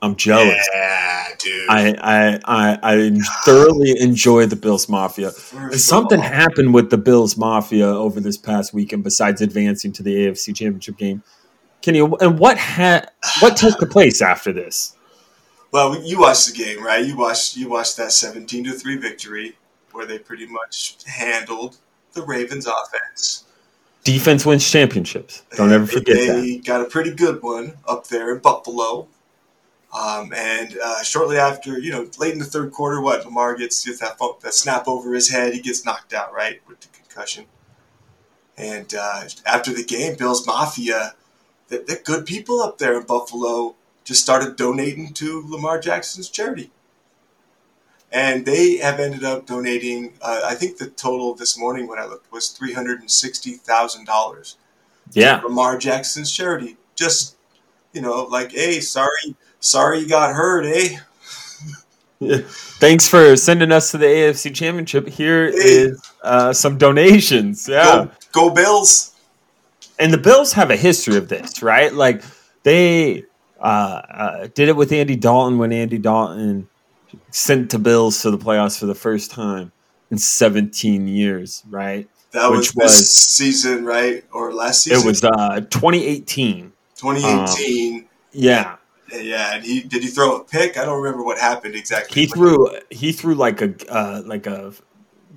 I'm 0.00 0.14
jealous. 0.14 0.68
Yeah, 0.72 1.26
dude. 1.38 1.68
I, 1.68 1.94
I, 2.00 2.40
I, 2.44 2.78
I 2.82 3.18
thoroughly 3.44 3.98
enjoy 4.00 4.46
the 4.46 4.56
Bills 4.56 4.88
Mafia. 4.88 5.32
First 5.32 5.86
something 5.86 6.20
happened 6.20 6.72
with 6.72 6.90
the 6.90 6.98
Bills 6.98 7.36
Mafia 7.36 7.88
over 7.88 8.20
this 8.20 8.36
past 8.36 8.72
weekend 8.72 9.02
besides 9.02 9.40
advancing 9.40 9.92
to 9.92 10.02
the 10.02 10.14
AFC 10.14 10.54
Championship 10.54 10.96
game. 10.96 11.22
Kenny, 11.82 11.98
and 11.98 12.38
what 12.38 12.58
had 12.58 13.10
what 13.40 13.56
took 13.56 13.78
place 13.90 14.22
after 14.22 14.52
this? 14.52 14.96
Well, 15.70 16.02
you 16.02 16.20
watched 16.20 16.46
the 16.46 16.52
game, 16.52 16.82
right? 16.84 17.04
You 17.04 17.16
watched 17.16 17.56
you 17.56 17.68
watched 17.68 17.96
that 17.98 18.12
seventeen 18.12 18.64
to 18.64 18.72
three 18.72 18.96
victory 18.96 19.56
where 19.92 20.06
they 20.06 20.18
pretty 20.18 20.46
much 20.46 20.96
handled 21.06 21.76
the 22.12 22.22
Ravens' 22.22 22.66
offense. 22.66 23.44
Defense 24.04 24.46
wins 24.46 24.68
championships. 24.68 25.42
Don't 25.56 25.72
ever 25.72 25.86
forget 25.86 26.16
they, 26.16 26.56
that. 26.56 26.64
got 26.64 26.80
a 26.80 26.84
pretty 26.84 27.12
good 27.12 27.42
one 27.42 27.74
up 27.86 28.06
there 28.06 28.34
in 28.34 28.40
Buffalo. 28.40 29.08
Um, 29.92 30.32
and 30.34 30.76
uh, 30.82 31.02
shortly 31.02 31.38
after, 31.38 31.78
you 31.78 31.90
know, 31.90 32.08
late 32.18 32.32
in 32.32 32.38
the 32.38 32.44
third 32.44 32.72
quarter, 32.72 33.00
what 33.00 33.24
Lamar 33.24 33.54
gets 33.56 33.84
gets 33.84 34.00
that 34.00 34.18
that 34.42 34.54
snap 34.54 34.86
over 34.86 35.14
his 35.14 35.30
head, 35.30 35.54
he 35.54 35.60
gets 35.60 35.84
knocked 35.84 36.12
out, 36.12 36.32
right, 36.32 36.60
with 36.68 36.80
the 36.80 36.88
concussion. 36.88 37.46
And 38.56 38.94
uh, 38.94 39.24
after 39.46 39.72
the 39.72 39.84
game, 39.84 40.16
Bills 40.16 40.46
Mafia, 40.46 41.14
they're, 41.68 41.82
they're 41.82 42.02
good 42.04 42.26
people 42.26 42.60
up 42.60 42.78
there 42.78 42.98
in 42.98 43.06
Buffalo, 43.06 43.76
just 44.08 44.22
started 44.22 44.56
donating 44.56 45.12
to 45.12 45.44
Lamar 45.46 45.78
Jackson's 45.78 46.30
charity. 46.30 46.70
And 48.10 48.46
they 48.46 48.78
have 48.78 49.00
ended 49.00 49.22
up 49.22 49.44
donating, 49.44 50.14
uh, 50.22 50.40
I 50.46 50.54
think 50.54 50.78
the 50.78 50.86
total 50.88 51.34
this 51.34 51.58
morning 51.58 51.86
when 51.86 51.98
I 51.98 52.06
looked 52.06 52.32
was 52.32 52.48
$360,000 52.58 54.54
Yeah. 55.12 55.40
Lamar 55.42 55.76
Jackson's 55.76 56.32
charity. 56.34 56.78
Just, 56.96 57.36
you 57.92 58.00
know, 58.00 58.22
like, 58.24 58.52
hey, 58.52 58.80
sorry, 58.80 59.36
sorry 59.60 59.98
you 60.00 60.08
got 60.08 60.34
hurt, 60.34 60.64
eh? 60.64 60.96
Thanks 62.80 63.06
for 63.06 63.36
sending 63.36 63.70
us 63.72 63.90
to 63.90 63.98
the 63.98 64.06
AFC 64.06 64.54
Championship. 64.54 65.06
Here 65.06 65.50
Hey. 65.50 65.58
is 65.58 66.00
uh, 66.22 66.54
some 66.54 66.78
donations. 66.78 67.68
Yeah. 67.68 68.06
Go, 68.32 68.48
go 68.48 68.54
Bills. 68.54 69.14
and 69.98 70.12
the 70.14 70.18
Bills 70.18 70.54
have 70.54 70.70
a 70.70 70.76
history 70.76 71.16
of 71.16 71.28
this, 71.28 71.62
right? 71.62 71.92
Like 71.92 72.22
they 72.62 73.24
uh, 73.60 73.62
uh, 73.62 74.48
did 74.54 74.68
it 74.68 74.76
with 74.76 74.92
Andy 74.92 75.16
Dalton 75.16 75.58
when 75.58 75.72
Andy 75.72 75.98
Dalton 75.98 76.68
sent 77.30 77.70
the 77.70 77.78
Bills 77.78 78.20
to 78.22 78.30
the 78.30 78.38
playoffs 78.38 78.78
for 78.78 78.86
the 78.86 78.94
first 78.94 79.30
time 79.30 79.72
in 80.10 80.18
17 80.18 81.08
years, 81.08 81.62
right? 81.68 82.08
That 82.32 82.50
Which 82.50 82.58
was 82.58 82.72
this 82.74 83.00
was- 83.00 83.14
season, 83.14 83.84
right? 83.84 84.24
Or 84.32 84.52
last 84.52 84.84
season? 84.84 85.00
It 85.00 85.06
was 85.06 85.24
uh, 85.24 85.60
2018. 85.70 86.72
2018. 86.96 88.06
Yeah, 88.32 88.76
yeah, 89.10 89.54
and 89.54 89.64
he 89.64 89.80
did 89.82 90.02
he 90.02 90.08
throw 90.08 90.36
a 90.36 90.44
pick? 90.44 90.76
I 90.76 90.84
don't 90.84 91.00
remember 91.02 91.24
what 91.24 91.38
happened 91.38 91.74
exactly. 91.74 92.20
he 92.20 92.26
threw 92.26 92.68
he 92.90 93.12
threw 93.12 93.34
like 93.34 93.62
a 93.62 93.72
uh, 93.90 94.22
like 94.26 94.46
a 94.46 94.72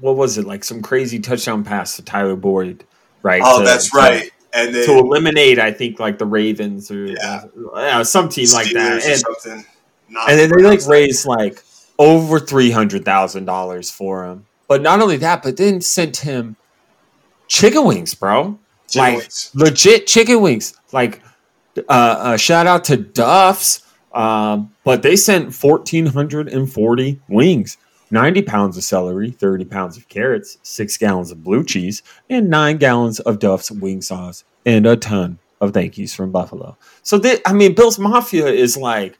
what 0.01 0.17
was 0.17 0.37
it 0.37 0.45
like 0.45 0.63
some 0.65 0.81
crazy 0.81 1.19
touchdown 1.19 1.63
pass 1.63 1.95
to 1.95 2.01
Tyler 2.03 2.35
Boyd, 2.35 2.83
right? 3.23 3.41
Oh, 3.45 3.59
to- 3.59 3.65
that's 3.65 3.93
right. 3.93 4.29
And 4.53 4.75
then 4.75 4.85
To 4.85 4.97
eliminate, 4.99 5.59
I 5.59 5.71
think 5.71 5.99
like 5.99 6.17
the 6.17 6.25
Ravens 6.25 6.91
or 6.91 7.05
Yeah. 7.05 7.45
uh, 7.73 8.03
some 8.03 8.29
team 8.29 8.47
like 8.53 8.71
that, 8.73 9.03
and 9.03 9.19
something. 9.19 9.65
Not 10.09 10.29
and 10.29 10.39
then 10.39 10.49
they 10.49 10.63
like 10.63 10.85
raised 10.87 11.25
like 11.25 11.63
over 11.97 12.39
three 12.39 12.71
hundred 12.71 13.05
thousand 13.05 13.45
dollars 13.45 13.89
for 13.89 14.25
him. 14.25 14.45
But 14.67 14.81
not 14.81 15.01
only 15.01 15.17
that, 15.17 15.41
but 15.43 15.57
then 15.57 15.79
sent 15.81 16.17
him 16.17 16.57
chicken 17.47 17.85
wings, 17.85 18.13
bro. 18.13 18.59
Chicken 18.89 18.99
like 19.13 19.17
wings. 19.19 19.51
legit 19.53 20.07
chicken 20.07 20.41
wings. 20.41 20.73
Like 20.91 21.21
uh, 21.77 21.81
uh 21.89 22.37
shout 22.37 22.67
out 22.67 22.83
to 22.85 22.97
Duff's. 22.97 23.83
Um, 24.13 24.73
but 24.83 25.01
they 25.01 25.15
sent 25.15 25.53
fourteen 25.53 26.05
hundred 26.07 26.49
and 26.49 26.71
forty 26.71 27.21
wings. 27.29 27.77
90 28.11 28.41
pounds 28.43 28.77
of 28.77 28.83
celery, 28.83 29.31
30 29.31 29.65
pounds 29.65 29.97
of 29.97 30.07
carrots, 30.09 30.57
six 30.63 30.97
gallons 30.97 31.31
of 31.31 31.43
blue 31.43 31.63
cheese, 31.63 32.03
and 32.29 32.49
nine 32.49 32.77
gallons 32.77 33.19
of 33.21 33.39
Duff's 33.39 33.71
wing 33.71 34.01
sauce, 34.01 34.43
and 34.65 34.85
a 34.85 34.95
ton 34.95 35.39
of 35.59 35.73
thank 35.73 35.97
yous 35.97 36.13
from 36.13 36.31
Buffalo. 36.31 36.77
So, 37.03 37.17
they, 37.17 37.39
I 37.45 37.53
mean, 37.53 37.75
Bill's 37.75 37.99
Mafia 37.99 38.47
is 38.47 38.75
like, 38.77 39.17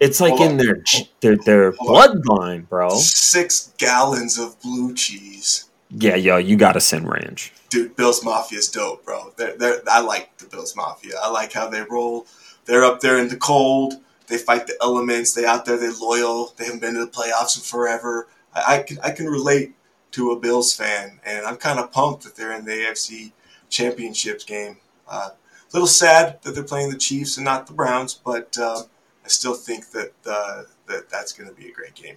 it's 0.00 0.20
like 0.20 0.34
Hold 0.34 0.52
in 0.52 0.60
on. 0.60 0.66
their 0.66 0.82
their 1.20 1.36
their 1.36 1.72
bloodline, 1.72 2.68
bro. 2.68 2.90
Six 2.90 3.72
gallons 3.78 4.38
of 4.38 4.60
blue 4.60 4.92
cheese. 4.94 5.70
Yeah, 5.90 6.16
yo, 6.16 6.36
you 6.36 6.56
got 6.56 6.72
to 6.72 6.80
send 6.80 7.08
ranch. 7.08 7.52
dude, 7.70 7.94
Bills 7.94 8.24
Mafia 8.24 8.58
is 8.58 8.68
dope, 8.68 9.04
bro. 9.04 9.32
They're, 9.36 9.56
they're, 9.56 9.80
I 9.88 10.00
like 10.00 10.36
the 10.38 10.46
Bills 10.46 10.74
Mafia. 10.74 11.14
I 11.22 11.30
like 11.30 11.52
how 11.52 11.68
they 11.68 11.82
roll. 11.82 12.26
They're 12.64 12.84
up 12.84 13.00
there 13.00 13.18
in 13.18 13.28
the 13.28 13.36
cold. 13.36 13.94
They 14.26 14.38
fight 14.38 14.66
the 14.66 14.76
elements. 14.82 15.32
They 15.32 15.44
out 15.44 15.64
there. 15.64 15.76
They 15.76 15.90
loyal. 15.90 16.54
They 16.56 16.64
haven't 16.64 16.80
been 16.80 16.94
to 16.94 17.04
the 17.04 17.10
playoffs 17.10 17.56
in 17.56 17.62
forever. 17.62 18.28
I, 18.54 18.76
I 18.76 18.82
can 18.82 18.98
I 19.02 19.10
can 19.10 19.26
relate 19.26 19.74
to 20.12 20.30
a 20.30 20.38
Bills 20.38 20.74
fan, 20.74 21.20
and 21.24 21.44
I'm 21.44 21.56
kind 21.56 21.78
of 21.78 21.92
pumped 21.92 22.22
that 22.24 22.36
they're 22.36 22.52
in 22.52 22.64
the 22.64 22.72
AFC 22.72 23.32
Championships 23.68 24.44
game. 24.44 24.78
Uh, 25.08 25.30
a 25.32 25.36
little 25.72 25.88
sad 25.88 26.40
that 26.42 26.54
they're 26.54 26.62
playing 26.62 26.90
the 26.90 26.96
Chiefs 26.96 27.36
and 27.36 27.44
not 27.44 27.66
the 27.66 27.72
Browns, 27.72 28.14
but 28.14 28.56
uh, 28.58 28.82
I 29.24 29.28
still 29.28 29.54
think 29.54 29.90
that 29.90 30.12
uh, 30.26 30.62
that 30.86 31.10
that's 31.10 31.32
going 31.32 31.48
to 31.48 31.54
be 31.54 31.68
a 31.68 31.72
great 31.72 31.94
game. 31.94 32.16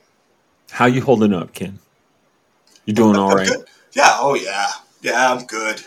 How 0.72 0.86
you 0.86 1.02
holding 1.02 1.34
up, 1.34 1.54
Ken? 1.54 1.80
You 2.86 2.94
doing 2.94 3.16
all 3.16 3.32
I'm 3.32 3.38
right? 3.38 3.48
good. 3.48 3.66
Yeah. 3.94 4.16
Oh 4.20 4.36
yeah. 4.36 4.68
Yeah. 5.02 5.34
I'm 5.34 5.46
good. 5.46 5.84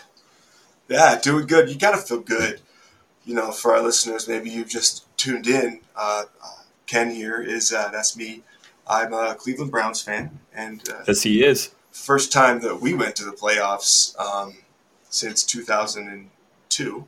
Yeah, 0.91 1.17
doing 1.21 1.47
good. 1.47 1.69
You 1.69 1.77
gotta 1.77 1.97
feel 1.97 2.19
good. 2.19 2.59
You 3.23 3.33
know, 3.33 3.51
for 3.51 3.73
our 3.73 3.81
listeners, 3.81 4.27
maybe 4.27 4.49
you've 4.49 4.67
just 4.67 5.05
tuned 5.21 5.45
in, 5.45 5.79
uh, 5.95 6.23
Ken 6.87 7.11
here 7.11 7.41
is 7.41 7.71
uh, 7.71 7.89
that's 7.91 8.17
me. 8.17 8.41
I'm 8.87 9.13
a 9.13 9.35
Cleveland 9.35 9.71
Browns 9.71 10.01
fan, 10.01 10.39
and 10.53 10.81
uh, 10.89 11.03
yes, 11.07 11.21
he 11.21 11.45
is. 11.45 11.75
First 11.91 12.31
time 12.31 12.59
that 12.61 12.81
we 12.81 12.93
went 12.93 13.15
to 13.17 13.23
the 13.23 13.31
playoffs 13.31 14.17
um, 14.19 14.55
since 15.09 15.43
2002. 15.43 17.07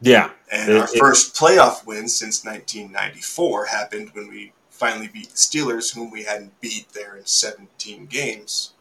Yeah, 0.00 0.30
and 0.50 0.72
it, 0.72 0.76
our 0.76 0.84
it, 0.84 0.98
first 0.98 1.36
playoff 1.36 1.86
win 1.86 2.08
since 2.08 2.44
1994 2.44 3.66
happened 3.66 4.10
when 4.12 4.28
we 4.28 4.52
finally 4.70 5.08
beat 5.08 5.30
the 5.30 5.36
Steelers, 5.36 5.94
whom 5.94 6.10
we 6.10 6.24
hadn't 6.24 6.60
beat 6.60 6.88
there 6.94 7.16
in 7.16 7.26
17 7.26 8.06
games 8.06 8.72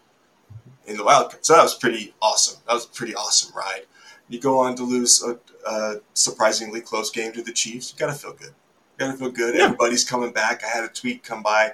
in 0.88 0.98
the 0.98 1.04
wild 1.04 1.30
card. 1.30 1.46
So 1.46 1.54
that 1.54 1.64
was 1.64 1.76
pretty 1.76 2.16
awesome. 2.20 2.62
That 2.68 2.74
was 2.74 2.86
a 2.86 2.90
pretty 2.90 3.14
awesome 3.14 3.56
ride. 3.56 3.84
You 4.30 4.40
go 4.40 4.60
on 4.60 4.76
to 4.76 4.84
lose 4.84 5.24
a, 5.24 5.40
a 5.70 6.02
surprisingly 6.14 6.82
close 6.82 7.10
game 7.10 7.32
to 7.34 7.42
the 7.42 7.54
Chiefs. 7.54 7.94
You 7.94 8.00
got 8.00 8.14
to 8.14 8.20
feel 8.20 8.34
good. 8.34 8.54
You 9.00 9.06
got 9.06 9.12
to 9.12 9.18
feel 9.18 9.32
good. 9.32 9.56
Yeah. 9.56 9.66
Everybody's 9.66 10.04
coming 10.04 10.32
back. 10.32 10.64
I 10.64 10.68
had 10.68 10.84
a 10.84 10.90
tweet 10.90 11.24
come 11.24 11.44
by 11.44 11.74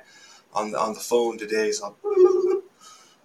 on 0.53 0.71
the, 0.71 0.79
on 0.79 0.93
the 0.93 0.99
phone 0.99 1.37
today. 1.37 1.71
So 1.71 1.95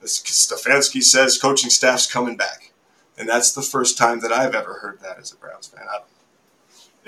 Stefanski 0.03 1.03
says 1.03 1.39
coaching 1.39 1.71
staff's 1.71 2.11
coming 2.11 2.37
back, 2.37 2.73
and 3.19 3.29
that's 3.29 3.53
the 3.53 3.63
first 3.63 3.99
time 3.99 4.21
that 4.21 4.33
I've 4.33 4.55
ever 4.55 4.75
heard 4.75 5.01
that 5.01 5.19
as 5.19 5.33
a 5.33 5.37
Browns 5.37 5.67
fan. 5.67 5.85
I, 5.89 6.01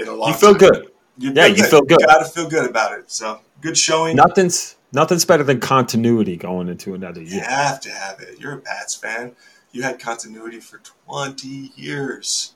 in 0.00 0.08
a 0.08 0.14
long 0.14 0.32
you 0.32 0.34
feel 0.34 0.54
time. 0.54 0.70
good. 0.72 0.90
You 1.18 1.32
yeah, 1.34 1.46
you 1.46 1.64
feel 1.64 1.82
good. 1.82 2.00
You 2.00 2.06
got 2.06 2.24
to 2.24 2.30
feel 2.30 2.48
good 2.48 2.68
about 2.68 2.98
it. 2.98 3.10
So 3.10 3.40
good 3.60 3.76
showing. 3.76 4.16
Nothing's 4.16 4.76
nothing's 4.92 5.24
better 5.24 5.44
than 5.44 5.60
continuity 5.60 6.36
going 6.36 6.68
into 6.68 6.94
another 6.94 7.20
year. 7.20 7.34
You 7.34 7.40
have 7.40 7.80
to 7.80 7.90
have 7.90 8.20
it. 8.20 8.40
You're 8.40 8.54
a 8.54 8.58
Pats 8.58 8.94
fan. 8.94 9.32
You 9.72 9.82
had 9.82 9.98
continuity 9.98 10.60
for 10.60 10.80
20 11.06 11.72
years. 11.76 12.54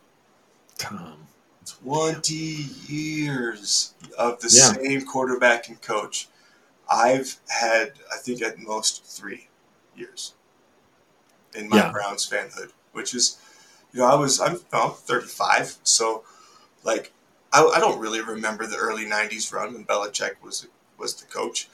Tom. 0.79 1.27
20 1.83 2.35
years 2.35 3.95
of 4.19 4.41
the 4.41 4.51
yeah. 4.53 4.73
same 4.73 5.07
quarterback 5.07 5.69
and 5.69 5.81
coach. 5.81 6.29
I've 6.91 7.37
had, 7.49 7.93
I 8.13 8.19
think, 8.19 8.43
at 8.43 8.59
most 8.59 9.05
three 9.07 9.49
years 9.97 10.35
in 11.55 11.69
my 11.69 11.77
yeah. 11.77 11.93
Browns 11.93 12.29
fanhood, 12.29 12.73
which 12.93 13.15
is, 13.15 13.39
you 13.93 14.01
know, 14.01 14.07
I 14.07 14.15
was, 14.15 14.41
I'm, 14.41 14.59
I'm 14.73 14.91
35. 14.91 15.79
So, 15.85 16.25
like, 16.83 17.13
I, 17.53 17.65
I 17.65 17.81
don't 17.81 18.01
really 18.01 18.21
remember 18.21 18.67
the 18.67 18.77
early 18.77 19.07
90s 19.07 19.53
run 19.53 19.73
when 19.73 19.85
Belichick 19.85 20.43
was 20.43 20.67
was 20.99 21.15
the 21.15 21.27
coach. 21.27 21.69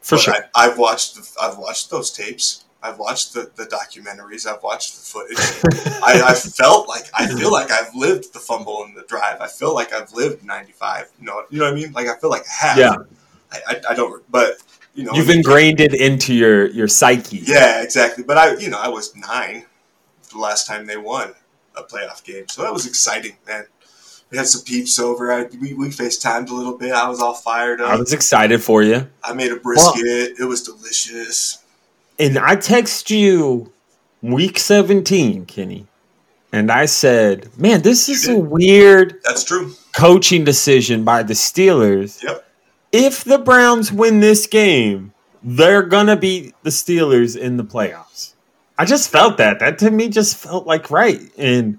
For 0.00 0.16
but 0.16 0.22
sure. 0.22 0.34
I, 0.54 0.64
have 0.64 0.78
watched 0.78 1.14
the, 1.14 1.28
I've 1.40 1.58
watched 1.58 1.90
those 1.90 2.10
tapes. 2.10 2.64
I've 2.82 2.98
watched 2.98 3.34
the, 3.34 3.50
the 3.56 3.64
documentaries. 3.64 4.46
I've 4.46 4.62
watched 4.62 4.94
the 4.94 5.02
footage. 5.02 5.36
I, 6.02 6.22
I 6.30 6.34
felt 6.34 6.88
like 6.88 7.10
I 7.12 7.26
feel 7.26 7.52
like 7.52 7.70
I've 7.70 7.94
lived 7.94 8.32
the 8.32 8.38
fumble 8.38 8.84
and 8.84 8.96
the 8.96 9.02
drive. 9.02 9.40
I 9.40 9.48
feel 9.48 9.74
like 9.74 9.92
I've 9.92 10.12
lived 10.12 10.44
ninety 10.44 10.72
five. 10.72 11.10
You 11.18 11.26
know, 11.26 11.44
you 11.50 11.58
know 11.58 11.66
what 11.66 11.72
I 11.72 11.76
mean? 11.76 11.92
Like 11.92 12.08
I 12.08 12.16
feel 12.16 12.30
like 12.30 12.42
I 12.42 12.66
have. 12.66 12.78
Yeah. 12.78 12.96
I, 13.52 13.60
I, 13.66 13.80
I 13.90 13.94
don't, 13.94 14.22
but 14.30 14.58
you 14.94 15.04
know, 15.04 15.12
you've 15.12 15.28
ingrained 15.28 15.80
it 15.80 15.92
into 15.92 16.34
your 16.34 16.68
your 16.68 16.88
psyche. 16.88 17.42
Yeah, 17.44 17.82
exactly. 17.82 18.24
But 18.24 18.38
I, 18.38 18.56
you 18.56 18.70
know, 18.70 18.80
I 18.80 18.88
was 18.88 19.14
nine 19.14 19.66
the 20.32 20.38
last 20.38 20.66
time 20.66 20.86
they 20.86 20.96
won 20.96 21.34
a 21.76 21.82
playoff 21.82 22.24
game, 22.24 22.48
so 22.48 22.62
that 22.62 22.72
was 22.72 22.86
exciting, 22.86 23.36
man. 23.46 23.66
We 24.30 24.38
had 24.38 24.46
some 24.46 24.62
peeps 24.62 24.98
over. 24.98 25.32
I, 25.32 25.42
we 25.60 25.74
we 25.74 25.88
FaceTimed 25.88 26.50
a 26.50 26.54
little 26.54 26.78
bit. 26.78 26.92
I 26.92 27.08
was 27.08 27.20
all 27.20 27.34
fired 27.34 27.80
up. 27.80 27.90
I 27.90 27.96
was 27.96 28.12
excited 28.12 28.62
for 28.62 28.82
you. 28.82 29.08
I 29.22 29.32
made 29.34 29.52
a 29.52 29.56
brisket. 29.56 30.02
Well, 30.02 30.34
it 30.38 30.48
was 30.48 30.62
delicious 30.62 31.58
and 32.20 32.38
I 32.38 32.54
text 32.54 33.10
you 33.10 33.72
week 34.22 34.58
17, 34.58 35.46
Kenny, 35.46 35.86
and 36.52 36.70
I 36.70 36.84
said, 36.84 37.48
man, 37.58 37.80
this 37.80 38.08
is 38.08 38.28
a 38.28 38.36
weird 38.36 39.20
That's 39.24 39.42
true. 39.42 39.72
coaching 39.96 40.44
decision 40.44 41.02
by 41.02 41.22
the 41.22 41.32
Steelers. 41.32 42.22
Yep. 42.22 42.46
If 42.92 43.24
the 43.24 43.38
Browns 43.38 43.90
win 43.90 44.20
this 44.20 44.46
game, 44.46 45.14
they're 45.42 45.82
gonna 45.82 46.16
beat 46.16 46.54
the 46.62 46.70
Steelers 46.70 47.36
in 47.38 47.56
the 47.56 47.64
playoffs. 47.64 48.34
I 48.76 48.84
just 48.84 49.10
felt 49.10 49.38
that. 49.38 49.60
That 49.60 49.78
to 49.78 49.90
me 49.90 50.08
just 50.08 50.36
felt 50.36 50.66
like 50.66 50.90
right. 50.90 51.20
And 51.38 51.78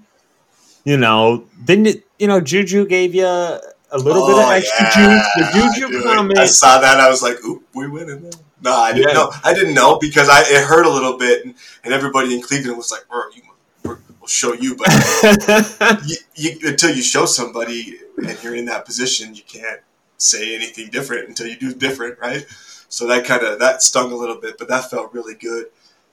you 0.84 0.96
know, 0.96 1.44
didn't 1.64 1.86
it, 1.86 2.06
you 2.18 2.26
know, 2.26 2.40
Juju 2.40 2.86
gave 2.86 3.14
you 3.14 3.26
a 3.26 3.60
little 3.92 4.22
oh, 4.22 4.26
bit 4.26 4.38
of 4.38 4.44
oh, 4.44 4.50
extra 4.50 4.86
yeah, 4.86 5.18
juice. 5.18 5.52
The 5.52 5.78
Juju 5.78 6.02
comment. 6.02 6.38
I 6.38 6.46
saw 6.46 6.80
that. 6.80 6.98
I 6.98 7.08
was 7.08 7.22
like, 7.22 7.36
oop, 7.44 7.62
we 7.74 7.88
winning. 7.88 8.32
No, 8.62 8.72
I 8.72 8.92
didn't 8.92 9.08
yeah. 9.08 9.14
know. 9.14 9.32
I 9.42 9.54
didn't 9.54 9.74
know 9.74 9.98
because 9.98 10.28
I 10.28 10.42
it 10.42 10.64
hurt 10.66 10.86
a 10.86 10.90
little 10.90 11.18
bit, 11.18 11.44
and, 11.44 11.54
and 11.82 11.92
everybody 11.92 12.34
in 12.34 12.42
Cleveland 12.42 12.76
was 12.76 12.92
like, 12.92 13.08
"Bro, 13.08 13.22
you, 13.34 13.42
we'll 13.84 14.28
show 14.28 14.52
you," 14.52 14.76
but 14.76 16.02
you, 16.06 16.16
you, 16.36 16.68
until 16.68 16.94
you 16.94 17.02
show 17.02 17.26
somebody 17.26 17.98
and 18.18 18.42
you're 18.42 18.54
in 18.54 18.66
that 18.66 18.84
position, 18.84 19.34
you 19.34 19.42
can't 19.42 19.80
say 20.16 20.54
anything 20.54 20.90
different 20.90 21.28
until 21.28 21.48
you 21.48 21.56
do 21.56 21.74
different, 21.74 22.20
right? 22.20 22.46
So 22.88 23.06
that 23.08 23.24
kind 23.24 23.42
of 23.42 23.58
that 23.58 23.82
stung 23.82 24.12
a 24.12 24.16
little 24.16 24.40
bit, 24.40 24.58
but 24.58 24.68
that 24.68 24.90
felt 24.90 25.12
really 25.12 25.34
good. 25.34 25.66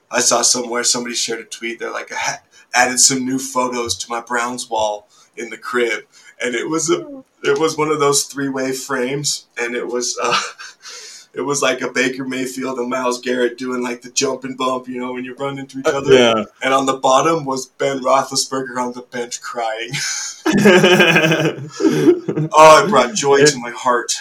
I 0.10 0.22
saw 0.22 0.42
somewhere 0.42 0.84
somebody 0.84 1.14
shared 1.14 1.42
a 1.42 1.44
tweet. 1.44 1.78
They're 1.78 1.92
like, 1.92 2.12
I 2.12 2.40
added 2.74 3.00
some 3.00 3.26
new 3.26 3.38
photos 3.38 3.96
to 3.98 4.10
my 4.10 4.22
Browns 4.22 4.68
wall 4.68 5.08
in 5.38 5.52
the 5.52 5.58
crib, 5.58 6.06
and 6.42 6.56
it 6.56 6.68
was 6.68 6.90
a 6.90 7.24
it 7.44 7.60
was 7.60 7.78
one 7.78 7.90
of 7.90 8.00
those 8.00 8.24
three 8.24 8.50
way 8.50 8.72
frames, 8.72 9.46
and 9.56 9.76
it 9.76 9.86
was. 9.86 10.18
Uh, 10.22 10.42
it 11.34 11.42
was 11.42 11.62
like 11.62 11.82
a 11.82 11.92
Baker 11.92 12.26
Mayfield 12.26 12.80
and 12.80 12.90
Myles 12.90 13.22
Garrett 13.22 13.58
doing 13.58 13.84
like 13.84 14.02
the 14.02 14.10
jump 14.10 14.44
and 14.44 14.58
bump, 14.58 14.88
you 14.88 15.00
know, 15.00 15.14
when 15.14 15.24
you 15.24 15.36
run 15.36 15.60
into 15.60 15.80
each 15.80 15.86
uh, 15.86 15.98
other. 15.98 16.14
Yeah. 16.14 16.44
And 16.64 16.74
on 16.74 16.86
the 16.86 16.98
bottom 16.98 17.46
was 17.46 17.68
Ben 17.68 18.00
Roethlisberger 18.00 18.78
on 18.78 18.94
the 18.94 19.02
bench 19.02 19.42
crying. 19.42 19.92
oh, 22.54 22.84
it 22.84 22.90
brought 22.90 23.14
joy 23.14 23.46
to 23.46 23.58
my 23.60 23.70
heart. 23.70 24.14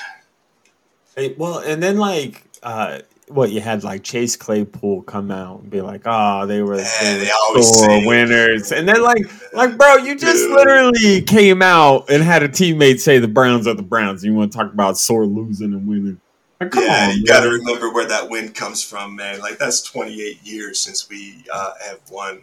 Hey, 1.16 1.35
well, 1.38 1.59
and 1.59 1.83
then 1.83 1.97
like, 1.97 2.44
uh, 2.62 3.01
what 3.29 3.51
you 3.51 3.61
had 3.61 3.85
like 3.85 4.05
Chase 4.05 4.37
Claypool 4.37 5.03
come 5.03 5.31
out 5.31 5.61
and 5.61 5.71
be 5.71 5.81
like, 5.81 6.03
"Oh, 6.05 6.47
they 6.47 6.62
were, 6.62 6.77
they, 6.77 7.25
they 7.25 7.31
were 7.55 7.62
sore 7.62 8.07
winners," 8.07 8.73
and 8.73 8.88
then 8.88 9.03
like, 9.03 9.23
like, 9.53 9.77
bro, 9.77 9.97
you 9.97 10.16
just 10.16 10.44
Dude. 10.44 10.53
literally 10.53 11.23
came 11.23 11.61
out 11.61 12.11
and 12.11 12.23
had 12.23 12.42
a 12.42 12.49
teammate 12.49 13.01
say 13.01 13.18
the 13.18 13.29
Browns 13.29 13.66
are 13.66 13.75
the 13.75 13.83
Browns. 13.83 14.25
You 14.25 14.35
want 14.35 14.53
to 14.53 14.59
talk 14.59 14.73
about 14.73 14.97
sore 14.97 15.27
losing 15.27 15.73
and 15.73 15.87
winning? 15.87 16.21
yeah, 16.75 17.09
on, 17.11 17.16
you 17.16 17.25
got 17.25 17.42
to 17.42 17.51
remember 17.51 17.92
where 17.92 18.09
that 18.09 18.29
win 18.29 18.53
comes 18.53 18.83
from, 18.83 19.16
man. 19.16 19.40
Like 19.40 19.59
that's 19.59 19.81
28 19.83 20.42
years 20.42 20.81
since 20.81 21.09
we 21.09 21.44
uh, 21.53 21.73
have 21.87 22.01
won 22.11 22.42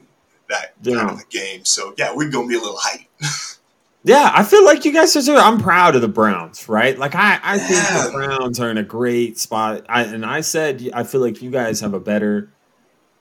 that 0.49 0.73
yeah. 0.81 0.95
kind 0.95 1.11
of 1.11 1.19
a 1.19 1.25
game. 1.29 1.65
So 1.65 1.93
yeah, 1.97 2.13
we're 2.15 2.29
gonna 2.29 2.47
be 2.47 2.55
a 2.55 2.59
little 2.59 2.77
hype. 2.79 3.01
yeah, 4.03 4.31
I 4.33 4.43
feel 4.43 4.63
like 4.63 4.85
you 4.85 4.93
guys 4.93 5.15
are. 5.27 5.37
I'm 5.37 5.59
proud 5.59 5.95
of 5.95 6.01
the 6.01 6.07
Browns, 6.07 6.69
right? 6.69 6.97
Like 6.97 7.15
I, 7.15 7.39
I 7.43 7.55
yeah. 7.55 7.67
think 7.67 8.05
the 8.05 8.11
Browns 8.13 8.59
are 8.59 8.69
in 8.69 8.77
a 8.77 8.83
great 8.83 9.37
spot. 9.37 9.85
I, 9.89 10.03
and 10.03 10.25
I 10.25 10.41
said 10.41 10.89
I 10.93 11.03
feel 11.03 11.21
like 11.21 11.41
you 11.41 11.51
guys 11.51 11.81
have 11.81 11.93
a 11.93 11.99
better 11.99 12.49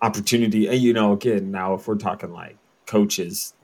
opportunity. 0.01 0.69
And 0.69 0.79
you 0.79 0.93
know, 0.93 1.13
again, 1.13 1.51
now 1.51 1.75
if 1.75 1.89
we're 1.89 1.97
talking 1.97 2.33
like 2.33 2.57
coaches, 2.87 3.55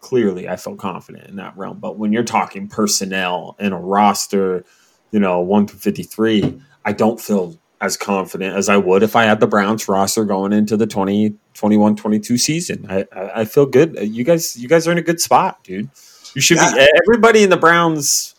clearly 0.00 0.48
I 0.48 0.56
feel 0.56 0.74
confident 0.74 1.28
in 1.28 1.36
that 1.36 1.56
realm. 1.56 1.78
But 1.78 1.98
when 1.98 2.12
you're 2.12 2.24
talking 2.24 2.68
personnel 2.68 3.54
and 3.58 3.74
a 3.74 3.78
roster 3.78 4.64
you 5.10 5.20
know, 5.20 5.40
1 5.40 5.66
to 5.66 5.76
53, 5.76 6.60
I 6.84 6.92
don't 6.92 7.20
feel 7.20 7.58
as 7.80 7.96
confident 7.96 8.56
as 8.56 8.68
I 8.68 8.76
would 8.76 9.02
if 9.02 9.14
I 9.14 9.24
had 9.24 9.40
the 9.40 9.46
Browns 9.46 9.88
roster 9.88 10.24
going 10.24 10.52
into 10.52 10.76
the 10.76 10.86
2021 10.86 11.96
22 11.96 12.38
season. 12.38 12.86
I, 12.88 13.06
I, 13.12 13.40
I 13.40 13.44
feel 13.44 13.66
good. 13.66 13.96
You 14.00 14.24
guys 14.24 14.56
you 14.56 14.68
guys 14.68 14.88
are 14.88 14.92
in 14.92 14.98
a 14.98 15.02
good 15.02 15.20
spot, 15.20 15.62
dude. 15.62 15.90
You 16.34 16.40
should 16.40 16.56
yeah. 16.56 16.74
be 16.74 16.88
everybody 17.04 17.42
in 17.42 17.50
the 17.50 17.56
Browns 17.56 18.34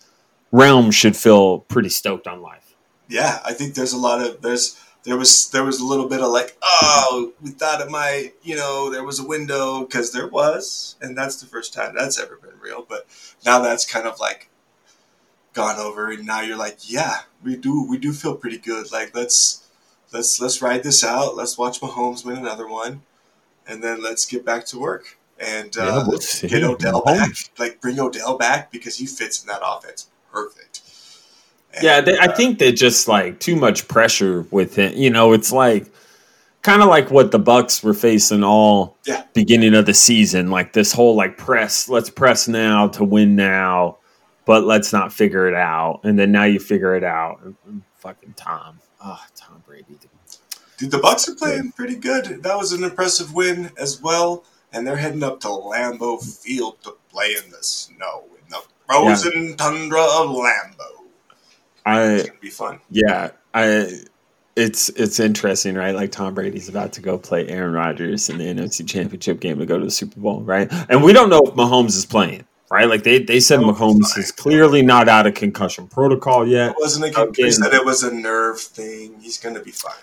realm 0.52 0.92
should 0.92 1.16
feel 1.16 1.60
pretty 1.60 1.90
stoked 1.90 2.28
on 2.28 2.42
life. 2.42 2.76
Yeah, 3.08 3.40
I 3.46 3.54
think 3.54 3.76
there's 3.76 3.94
a 3.94 3.98
lot 3.98 4.22
of 4.22 4.42
there's 4.42 4.80
there 5.04 5.18
was 5.18 5.50
there 5.52 5.64
was 5.64 5.80
a 5.80 5.86
little 5.86 6.08
bit 6.08 6.22
of 6.22 6.32
like 6.32 6.58
oh 6.62 7.34
we 7.42 7.52
thought 7.52 7.82
it 7.82 7.90
might 7.90 8.34
you 8.44 8.56
know 8.56 8.90
there 8.92 9.04
was 9.04 9.20
a 9.20 9.26
window 9.26 9.82
because 9.82 10.12
there 10.12 10.28
was 10.28 10.98
and 11.02 11.18
that's 11.18 11.40
the 11.40 11.48
first 11.48 11.74
time 11.74 11.96
that's 11.96 12.20
ever 12.20 12.38
been 12.38 12.60
real 12.62 12.86
but 12.88 13.08
now 13.46 13.60
that's 13.60 13.90
kind 13.90 14.06
of 14.06 14.20
like 14.20 14.50
gone 15.60 15.78
over 15.78 16.12
and 16.12 16.26
now 16.26 16.42
you're 16.42 16.58
like 16.58 16.78
yeah 16.90 17.22
we 17.44 17.56
do 17.56 17.84
we 17.88 17.98
do 17.98 18.14
feel 18.14 18.36
pretty 18.36 18.58
good. 18.58 18.92
Like 18.92 19.16
let's 19.16 19.68
let's 20.12 20.40
let's 20.40 20.62
ride 20.62 20.84
this 20.84 21.04
out. 21.04 21.36
Let's 21.36 21.58
watch 21.58 21.82
Mahomes 21.82 22.26
win 22.26 22.38
another 22.38 22.68
one 22.68 23.02
and 23.68 23.84
then 23.84 24.02
let's 24.02 24.26
get 24.26 24.46
back 24.46 24.66
to 24.68 24.80
work 24.80 25.18
and 25.40 25.76
uh, 25.78 25.86
yeah, 25.86 26.04
we'll 26.08 26.50
get 26.50 26.64
Odell 26.64 27.02
Mahomes. 27.04 27.50
back 27.50 27.60
like 27.60 27.82
bring 27.82 28.00
Odell 28.00 28.38
back 28.38 28.72
because 28.72 28.98
he 28.98 29.06
fits 29.06 29.42
in 29.42 29.48
that 29.48 29.62
offense 29.64 30.08
perfect. 30.32 30.82
And, 31.74 31.84
yeah 31.84 32.02
they, 32.02 32.18
uh, 32.18 32.30
I 32.30 32.34
think 32.34 32.60
they 32.60 32.72
just 32.72 33.08
like 33.08 33.40
too 33.40 33.56
much 33.56 33.88
pressure 33.88 34.42
with 34.52 34.76
him 34.76 34.94
you 34.96 35.10
know 35.10 35.34
it's 35.34 35.52
like 35.52 35.86
kind 36.62 36.82
of 36.82 36.90
like 36.90 37.10
what 37.12 37.32
the 37.32 37.40
Bucs 37.40 37.84
were 37.84 37.94
facing 37.94 38.44
all 38.44 38.98
yeah. 39.06 39.24
beginning 39.34 39.76
of 39.76 39.86
the 39.86 39.94
season 39.94 40.50
like 40.50 40.74
this 40.74 40.92
whole 40.92 41.16
like 41.16 41.38
press 41.38 41.88
let's 41.88 42.10
press 42.10 42.48
now 42.48 42.88
to 42.90 43.04
win 43.04 43.36
now 43.36 43.98
but 44.46 44.64
let's 44.64 44.92
not 44.94 45.14
figure 45.14 45.48
it 45.48 45.54
out. 45.54 46.02
And 46.04 46.18
then 46.18 46.32
now 46.32 46.44
you 46.44 46.60
figure 46.60 46.96
it 46.96 47.04
out. 47.04 47.42
Fucking 47.98 48.34
Tom. 48.36 48.80
Oh, 49.04 49.24
Tom 49.36 49.64
Brady. 49.66 50.00
Dude, 50.78 50.92
the 50.92 50.98
Bucs 50.98 51.28
are 51.28 51.36
playing 51.36 51.74
pretty 51.74 51.96
good. 51.96 52.44
That 52.44 52.58
was 52.58 52.72
an 52.72 52.84
impressive 52.84 53.34
win 53.34 53.72
as 53.78 54.02
well. 54.02 54.46
And 54.72 54.86
they're 54.86 54.96
heading 54.96 55.24
up 55.24 55.40
to 55.42 55.48
Lambeau 55.48 56.22
Field 56.22 56.82
to 56.84 56.96
play 57.10 57.36
in 57.44 57.50
the 57.52 57.62
snow 57.62 58.24
in 58.34 58.50
the 58.50 58.62
frozen 58.88 59.58
tundra 59.58 60.02
of 60.02 60.30
Lambeau. 60.30 61.06
I 61.86 62.04
It's 62.14 62.30
gonna 62.30 62.40
be 62.40 62.50
fun. 62.50 62.80
yeah, 62.90 63.32
I 63.54 64.02
it's 64.56 64.90
it's 64.90 65.20
interesting, 65.20 65.76
right? 65.76 65.96
Like 65.96 66.12
Tom 66.12 66.34
Brady's 66.34 66.70
about 66.70 66.94
to 66.94 67.02
go 67.02 67.18
play 67.18 67.48
Aaron 67.48 67.74
Rodgers 67.74 68.30
in 68.30 68.38
the 68.38 68.46
NFC 68.46 68.88
Championship 68.88 69.40
game 69.40 69.58
to 69.60 69.66
go 69.66 69.80
to 69.80 69.86
the 69.86 69.92
Super 69.92 70.20
Bowl, 70.20 70.42
right? 70.42 70.72
And 70.90 71.04
we 71.04 71.14
don't 71.14 71.30
know 71.30 71.42
if 71.46 71.54
Mahomes 71.56 71.96
is 71.96 72.06
playing, 72.06 72.46
right? 72.72 72.88
Like 72.90 73.04
they 73.04 73.20
they 73.20 73.40
said 73.40 73.60
Oh, 73.60 73.72
Mahomes 73.74 74.18
is 74.18 74.32
clearly 74.32 74.82
not 74.82 75.08
out 75.10 75.28
of 75.28 75.34
concussion 75.34 75.88
protocol 75.88 76.48
yet. 76.48 76.72
It 76.72 76.76
wasn't 76.80 77.16
a 77.16 77.32
he 77.36 77.52
said 77.52 77.74
it 77.74 77.86
was 77.86 78.04
a 78.04 78.14
nerve 78.14 78.60
thing. 78.60 79.16
He's 79.22 79.38
gonna 79.38 79.62
be 79.62 79.72
fine. 79.72 79.94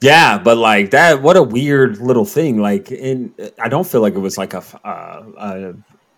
Yeah, 0.00 0.36
but 0.38 0.56
like 0.56 0.90
that, 0.90 1.22
what 1.22 1.36
a 1.36 1.42
weird 1.44 1.98
little 1.98 2.24
thing. 2.24 2.60
Like, 2.60 2.90
in 2.90 3.32
I 3.60 3.68
don't 3.68 3.86
feel 3.86 4.00
like 4.00 4.14
it 4.14 4.18
was 4.18 4.36
like 4.36 4.52
a, 4.52 4.62
uh, 4.84 5.22
a 5.36 5.74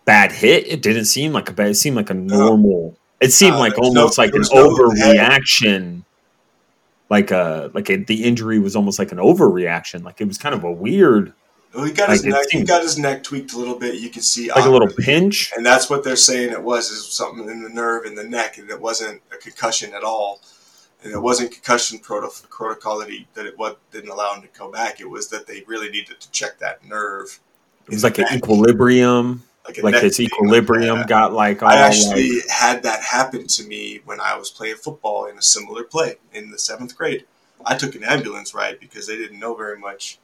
bad 0.06 0.32
hit. 0.32 0.66
It 0.66 0.80
didn't 0.80 1.04
seem 1.04 1.32
like 1.34 1.50
a 1.50 1.52
bad. 1.52 1.68
It 1.68 1.74
seemed 1.74 1.96
like 1.96 2.08
a 2.08 2.14
normal. 2.14 2.96
It 3.20 3.30
seemed 3.32 3.56
Uh, 3.56 3.58
like 3.60 3.76
almost 3.78 4.16
no- 4.16 4.24
like 4.24 4.32
an 4.34 4.40
no 4.52 4.70
overreaction. 4.74 6.04
Like 7.10 7.30
a 7.30 7.70
like 7.74 7.90
a, 7.90 7.96
the 7.96 8.24
injury 8.24 8.58
was 8.58 8.74
almost 8.74 8.98
like 8.98 9.12
an 9.12 9.18
overreaction. 9.18 10.02
Like 10.02 10.20
it 10.22 10.26
was 10.28 10.38
kind 10.38 10.54
of 10.54 10.64
a 10.64 10.72
weird, 10.72 11.34
Well, 11.74 11.84
he 11.84 11.92
got 11.92 12.10
his 12.10 12.24
neck. 12.24 12.46
He 12.50 12.62
got 12.62 12.82
his 12.82 12.98
neck 12.98 13.24
tweaked 13.24 13.52
a 13.52 13.58
little 13.58 13.78
bit. 13.78 13.96
You 13.96 14.08
can 14.08 14.22
see 14.22 14.48
like 14.50 14.64
a 14.64 14.70
little 14.70 14.88
pinch. 14.88 15.52
and 15.56 15.66
that's 15.66 15.90
what 15.90 16.04
they're 16.04 16.14
saying 16.14 16.52
it 16.52 16.62
was 16.62 16.90
is 16.90 17.06
something 17.06 17.48
in 17.48 17.62
the 17.62 17.68
nerve 17.68 18.06
in 18.06 18.14
the 18.14 18.24
neck, 18.24 18.58
and 18.58 18.70
it 18.70 18.80
wasn't 18.80 19.20
a 19.32 19.36
concussion 19.36 19.92
at 19.92 20.04
all. 20.04 20.40
And 21.02 21.12
it 21.12 21.20
wasn't 21.20 21.50
concussion 21.50 21.98
proto- 21.98 22.46
protocol 22.48 22.98
that 23.00 23.10
he 23.10 23.26
that 23.34 23.44
it 23.44 23.58
what 23.58 23.78
didn't 23.90 24.10
allow 24.10 24.34
him 24.34 24.42
to 24.42 24.48
come 24.48 24.70
back. 24.70 25.00
It 25.00 25.10
was 25.10 25.28
that 25.30 25.46
they 25.46 25.64
really 25.66 25.90
needed 25.90 26.20
to 26.20 26.30
check 26.30 26.58
that 26.60 26.84
nerve. 26.84 27.40
It 27.86 27.90
was 27.90 28.04
like 28.04 28.18
an 28.18 28.26
equilibrium. 28.32 29.42
like, 29.66 29.82
Like 29.82 29.94
his 29.96 30.16
thing 30.16 30.26
like 30.26 30.32
equilibrium 30.32 31.02
got 31.06 31.32
like 31.32 31.62
all 31.62 31.68
I 31.68 31.76
actually 31.76 32.36
like, 32.36 32.48
had 32.48 32.82
that 32.84 33.02
happen 33.02 33.46
to 33.48 33.64
me 33.64 34.00
when 34.04 34.20
I 34.20 34.36
was 34.36 34.50
playing 34.50 34.76
football 34.76 35.26
in 35.26 35.36
a 35.36 35.42
similar 35.42 35.82
play 35.82 36.16
in 36.32 36.50
the 36.50 36.58
seventh 36.58 36.96
grade. 36.96 37.26
I 37.66 37.76
took 37.76 37.94
an 37.96 38.04
ambulance 38.04 38.54
ride 38.54 38.78
because 38.78 39.06
they 39.06 39.16
didn't 39.16 39.40
know 39.40 39.54
very 39.54 39.78
much 39.78 40.18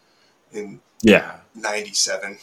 in 0.52 0.80
yeah. 1.02 1.36
'97. 1.54 2.38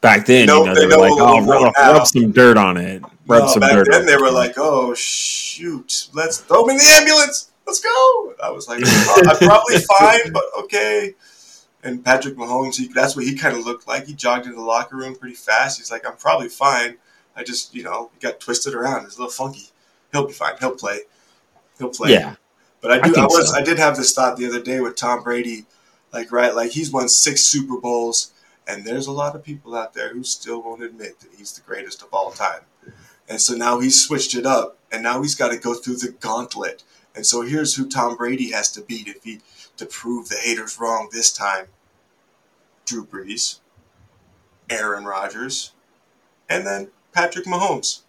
Back 0.00 0.26
then, 0.26 0.46
No, 0.46 0.60
you 0.60 0.66
know, 0.66 0.74
they 0.74 0.80
they, 0.80 0.86
were 0.96 1.00
like, 1.00 1.12
"Oh, 1.14 1.44
rub, 1.46 1.72
rub 1.76 2.06
some 2.06 2.32
dirt 2.32 2.56
on 2.56 2.76
it. 2.76 3.02
Rub 3.26 3.42
No, 3.44 3.46
some 3.46 3.60
back 3.60 3.72
dirt." 3.72 3.86
then 3.90 4.04
they 4.06 4.14
it." 4.14 4.20
were 4.20 4.32
like, 4.32 4.54
"Oh 4.56 4.94
shoot, 4.94 6.08
let's 6.12 6.38
throw 6.38 6.64
me 6.64 6.72
in 6.72 6.78
the 6.78 6.84
ambulance. 6.98 7.52
Let's 7.66 7.78
go." 7.80 8.34
I 8.42 8.50
was 8.50 8.66
like, 8.68 8.80
"Oh, 8.84 9.22
"I'm 9.28 9.36
probably 9.48 9.78
fine, 9.98 10.32
but 10.32 10.44
okay." 10.58 11.14
And 11.84 12.04
Patrick 12.04 12.36
Mahomes, 12.36 12.76
he, 12.76 12.88
that's 12.88 13.16
what 13.16 13.24
he 13.24 13.34
kind 13.36 13.56
of 13.56 13.64
looked 13.64 13.86
like. 13.88 14.06
He 14.06 14.14
jogged 14.14 14.46
into 14.46 14.56
the 14.56 14.62
locker 14.64 14.96
room 14.96 15.14
pretty 15.16 15.34
fast. 15.36 15.78
He's 15.78 15.90
like, 15.90 16.04
"I'm 16.06 16.16
probably 16.16 16.48
fine. 16.48 16.96
I 17.36 17.44
just, 17.44 17.72
you 17.74 17.82
know, 17.84 18.10
got 18.20 18.40
twisted 18.40 18.74
around. 18.74 19.04
It's 19.04 19.16
a 19.16 19.20
little 19.20 19.32
funky. 19.32 19.68
He'll 20.12 20.26
be 20.26 20.32
fine. 20.32 20.54
He'll 20.58 20.74
play. 20.74 21.00
He'll 21.78 21.90
play." 21.90 22.10
yeah, 22.12 22.34
But 22.80 22.90
I 22.90 22.94
I 22.96 22.98
do. 23.02 23.10
I, 23.10 23.14
think 23.14 23.30
was. 23.30 23.50
so. 23.50 23.56
I 23.56 23.62
did 23.62 23.78
have 23.78 23.96
this 23.96 24.12
thought 24.14 24.36
the 24.36 24.46
other 24.46 24.60
day 24.60 24.80
with 24.80 24.96
Tom 24.96 25.22
Brady, 25.22 25.64
like 26.12 26.30
right, 26.30 26.54
like 26.54 26.72
he's 26.72 26.90
won 26.90 27.08
six 27.08 27.44
Super 27.44 27.78
Bowls, 27.78 28.32
and 28.66 28.84
there's 28.84 29.06
a 29.06 29.12
lot 29.12 29.34
of 29.34 29.42
people 29.42 29.74
out 29.74 29.94
there 29.94 30.12
who 30.12 30.22
still 30.22 30.62
won't 30.62 30.82
admit 30.82 31.20
that 31.20 31.30
he's 31.36 31.52
the 31.52 31.62
greatest 31.62 32.02
of 32.02 32.12
all 32.12 32.30
time. 32.30 32.62
And 33.28 33.40
so 33.40 33.54
now 33.54 33.80
he's 33.80 34.04
switched 34.04 34.34
it 34.34 34.46
up, 34.46 34.78
and 34.90 35.02
now 35.02 35.22
he's 35.22 35.34
got 35.34 35.50
to 35.50 35.56
go 35.56 35.74
through 35.74 35.96
the 35.96 36.12
gauntlet. 36.20 36.82
And 37.14 37.26
so 37.26 37.42
here's 37.42 37.76
who 37.76 37.88
Tom 37.88 38.16
Brady 38.16 38.50
has 38.50 38.70
to 38.72 38.80
beat 38.80 39.08
if 39.08 39.22
he 39.22 39.40
to 39.76 39.86
prove 39.86 40.28
the 40.28 40.36
haters 40.36 40.78
wrong 40.78 41.08
this 41.12 41.32
time. 41.32 41.66
Drew 42.84 43.06
Brees, 43.06 43.60
Aaron 44.68 45.04
Rodgers, 45.04 45.72
and 46.48 46.66
then 46.66 46.88
Patrick 47.12 47.46
Mahomes. 47.46 48.00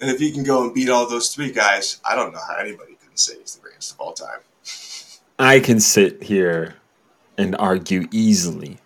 And 0.00 0.10
if 0.10 0.18
he 0.18 0.32
can 0.32 0.44
go 0.44 0.62
and 0.64 0.74
beat 0.74 0.88
all 0.88 1.08
those 1.08 1.34
three 1.34 1.50
guys, 1.50 2.00
I 2.08 2.14
don't 2.14 2.32
know 2.32 2.40
how 2.46 2.56
anybody 2.56 2.96
can 3.00 3.16
say 3.16 3.38
he's 3.38 3.56
the 3.56 3.62
greatest 3.62 3.92
of 3.92 4.00
all 4.00 4.12
time. 4.12 4.40
I 5.38 5.60
can 5.60 5.80
sit 5.80 6.22
here 6.22 6.74
and 7.38 7.56
argue 7.56 8.06
easily 8.10 8.78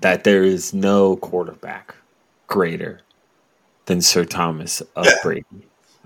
that 0.00 0.24
there 0.24 0.42
is 0.42 0.72
no 0.72 1.16
quarterback 1.16 1.94
greater 2.46 3.00
than 3.86 4.00
Sir 4.00 4.24
Thomas 4.24 4.80
of 4.96 5.06
Yeah. 5.06 5.12
Brady. 5.22 5.44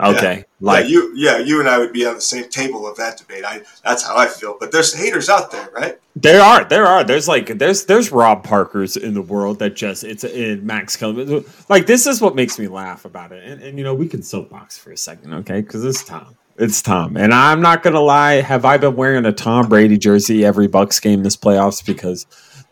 Okay, 0.00 0.44
like 0.60 0.84
yeah, 0.84 0.90
you, 0.90 1.12
yeah, 1.14 1.38
you 1.38 1.60
and 1.60 1.68
I 1.68 1.78
would 1.78 1.92
be 1.92 2.04
on 2.04 2.16
the 2.16 2.20
same 2.20 2.48
table 2.48 2.84
of 2.84 2.96
that 2.96 3.16
debate. 3.16 3.44
I, 3.44 3.62
that's 3.84 4.02
how 4.02 4.16
I 4.16 4.26
feel. 4.26 4.56
But 4.58 4.72
there's 4.72 4.92
haters 4.92 5.28
out 5.28 5.52
there, 5.52 5.70
right? 5.72 6.00
there 6.16 6.40
are, 6.40 6.64
there 6.64 6.84
are, 6.86 7.04
there's 7.04 7.28
like, 7.28 7.58
there's, 7.58 7.86
there's 7.86 8.10
Rob 8.10 8.42
Parkers 8.42 8.96
in 8.96 9.14
the 9.14 9.22
world 9.22 9.60
that 9.60 9.76
just 9.76 10.02
it's 10.02 10.24
in 10.24 10.66
Max 10.66 10.96
Kellerman. 10.96 11.44
Like 11.68 11.86
this 11.86 12.06
is 12.06 12.20
what 12.20 12.34
makes 12.34 12.58
me 12.58 12.66
laugh 12.66 13.04
about 13.04 13.30
it. 13.30 13.44
And, 13.44 13.62
and 13.62 13.78
you 13.78 13.84
know, 13.84 13.94
we 13.94 14.08
can 14.08 14.22
soapbox 14.22 14.76
for 14.78 14.90
a 14.90 14.96
second, 14.96 15.32
okay? 15.34 15.60
Because 15.60 15.84
it's 15.84 16.04
Tom. 16.04 16.36
It's 16.56 16.80
Tom, 16.82 17.16
and 17.16 17.34
I'm 17.34 17.60
not 17.60 17.82
gonna 17.82 18.00
lie. 18.00 18.34
Have 18.40 18.64
I 18.64 18.76
been 18.76 18.94
wearing 18.94 19.24
a 19.26 19.32
Tom 19.32 19.68
Brady 19.68 19.98
jersey 19.98 20.44
every 20.44 20.68
Bucs 20.68 21.02
game 21.02 21.22
this 21.24 21.36
playoffs 21.36 21.84
because 21.84 22.26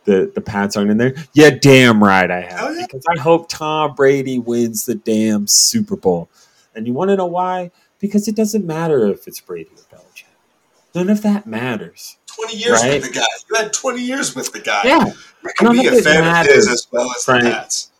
the 0.05 0.31
the 0.33 0.40
Pats 0.40 0.77
aren't 0.77 0.90
in 0.92 0.99
there? 0.99 1.14
Yeah, 1.33 1.51
damn 1.51 2.03
right 2.03 2.31
I 2.31 2.42
have. 2.42 2.59
Hell 2.61 2.75
yeah. 2.77 2.87
Because 2.87 3.05
I 3.16 3.21
hope 3.21 3.49
Tom 3.49 3.95
Brady 3.97 4.38
wins 4.38 4.87
the 4.87 4.95
damn 4.95 5.47
Super 5.49 5.97
Bowl. 5.97 6.29
And 6.77 6.87
you 6.87 6.92
want 6.92 7.11
to 7.11 7.16
know 7.16 7.27
why? 7.27 7.73
Because 7.99 8.29
it 8.29 8.37
doesn't 8.37 8.64
matter 8.64 9.07
if 9.09 9.27
it's 9.27 9.40
Brady 9.40 9.71
or 9.77 9.99
Belichick. 9.99 10.25
None 10.95 11.11
of 11.11 11.23
that 11.23 11.47
matters. 11.47 12.18
20 12.27 12.57
years 12.57 12.81
Right. 12.83 12.95
with 13.03 13.12
the 13.12 13.18
guy. 13.18 13.27
You 13.51 13.57
had 13.57 13.73
20 13.73 14.01
years 14.01 14.35
with 14.37 14.53
the 14.53 14.61
guy. 14.61 14.81
Yeah, 14.85 15.07
You 15.42 15.51
can 15.59 15.73
be 15.73 15.87
a 15.88 16.01
fan 16.03 16.25
of 16.25 16.47
his 16.47 16.68
as 16.68 16.87
well 16.92 17.12
as 17.16 17.27
Right. 17.29 17.42
the 17.42 17.51
Pats. 17.51 17.90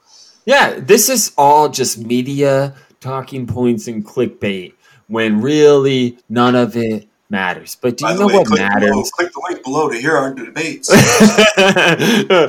yeah. 0.47 0.79
This 0.79 1.09
is 1.09 1.33
all 1.37 1.68
just 1.68 1.99
media 1.99 2.75
talking 3.01 3.47
points 3.47 3.88
and 3.88 4.05
clickbait 4.07 4.73
when 5.12 5.42
really 5.42 6.18
none 6.31 6.57
of 6.57 6.75
it 6.75 7.07
matters. 7.29 7.77
But 7.81 7.98
do 7.98 8.09
you 8.09 8.14
know 8.18 8.27
way, 8.29 8.35
what 8.35 8.46
click, 8.46 8.61
matters? 8.61 8.90
Below, 8.90 9.03
click 9.12 9.33
the 9.33 9.42
link 9.51 9.62
below 9.62 9.90
to 9.90 9.98
hear 9.98 10.16
our 10.16 10.33
debates. 10.35 10.90
Uh, 10.90 12.48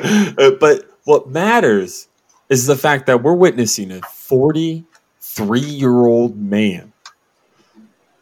but 0.60 0.86
what 1.04 1.30
matters 1.30 2.08
is 2.50 2.66
the 2.66 2.78
fact 2.78 3.06
that 3.08 3.22
we're 3.22 3.34
witnessing 3.34 3.92
a 3.92 4.02
43 4.02 5.60
year 5.60 6.06
old 6.06 6.38
man 6.38 6.94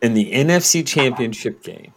in 0.01 0.15
the 0.15 0.32
NFC 0.32 0.86
Championship 0.86 1.62
game 1.63 1.93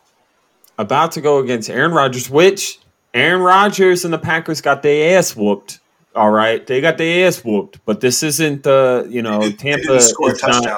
about 0.78 1.12
to 1.12 1.20
go 1.22 1.38
against 1.38 1.70
Aaron 1.70 1.92
Rodgers, 1.92 2.28
which 2.28 2.78
Aaron 3.14 3.40
Rodgers 3.40 4.04
and 4.04 4.12
the 4.12 4.18
Packers 4.18 4.61
got 4.61 4.83
their 4.83 5.16
ass 5.18 5.35
whooped. 5.35 5.80
All 6.14 6.30
right, 6.30 6.64
they 6.66 6.80
got 6.80 6.98
their 6.98 7.26
ass 7.26 7.42
whooped, 7.44 7.80
but 7.87 8.00
this 8.00 8.22
isn't 8.22 8.62
the 8.64 9.07
you 9.09 9.22
know 9.22 9.40
didn't- 9.40 9.59
they 9.59 9.70
Tampa. 9.70 9.87
didn't 9.87 10.00
score 10.02 10.28
a 10.28 10.33
not- 10.33 10.40
touchdown 10.40 10.62
game. 10.64 10.76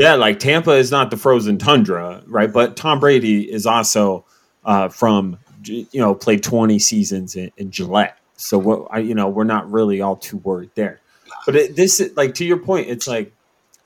Yeah, 0.00 0.14
like 0.14 0.38
Tampa 0.38 0.72
is 0.72 0.90
not 0.90 1.10
the 1.10 1.18
frozen 1.18 1.58
tundra, 1.58 2.22
right? 2.26 2.50
But 2.50 2.74
Tom 2.74 3.00
Brady 3.00 3.42
is 3.52 3.66
also 3.66 4.24
uh, 4.64 4.88
from 4.88 5.38
you 5.64 5.86
know 5.94 6.14
played 6.14 6.42
twenty 6.42 6.78
seasons 6.78 7.36
in, 7.36 7.52
in 7.58 7.70
Gillette, 7.70 8.16
so 8.36 8.58
what 8.58 8.88
I, 8.90 9.00
you 9.00 9.14
know 9.14 9.28
we're 9.28 9.44
not 9.44 9.70
really 9.70 10.00
all 10.00 10.16
too 10.16 10.38
worried 10.38 10.70
there. 10.74 11.00
But 11.44 11.54
it, 11.56 11.76
this 11.76 12.00
is 12.00 12.16
like 12.16 12.34
to 12.36 12.44
your 12.46 12.58
point, 12.58 12.88
it's 12.88 13.06
like 13.06 13.32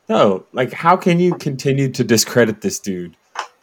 no, 0.08 0.46
like 0.52 0.72
how 0.72 0.96
can 0.96 1.18
you 1.18 1.34
continue 1.34 1.90
to 1.90 2.04
discredit 2.04 2.60
this 2.60 2.78
dude 2.78 3.16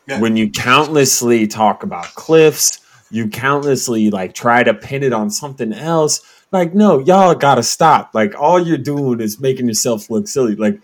Yeah. 0.07 0.19
when 0.19 0.35
you 0.35 0.49
countlessly 0.49 1.47
talk 1.47 1.83
about 1.83 2.05
cliffs, 2.15 2.79
you 3.11 3.29
countlessly 3.29 4.09
like 4.09 4.33
try 4.33 4.63
to 4.63 4.73
pin 4.73 5.03
it 5.03 5.13
on 5.13 5.29
something 5.29 5.71
else. 5.71 6.21
Like 6.51 6.73
no, 6.73 6.99
y'all 6.99 7.33
gotta 7.35 7.63
stop. 7.63 8.11
Like 8.13 8.33
all 8.37 8.59
you're 8.59 8.77
doing 8.77 9.21
is 9.21 9.39
making 9.39 9.67
yourself 9.67 10.09
look 10.09 10.27
silly. 10.27 10.55
Like 10.55 10.81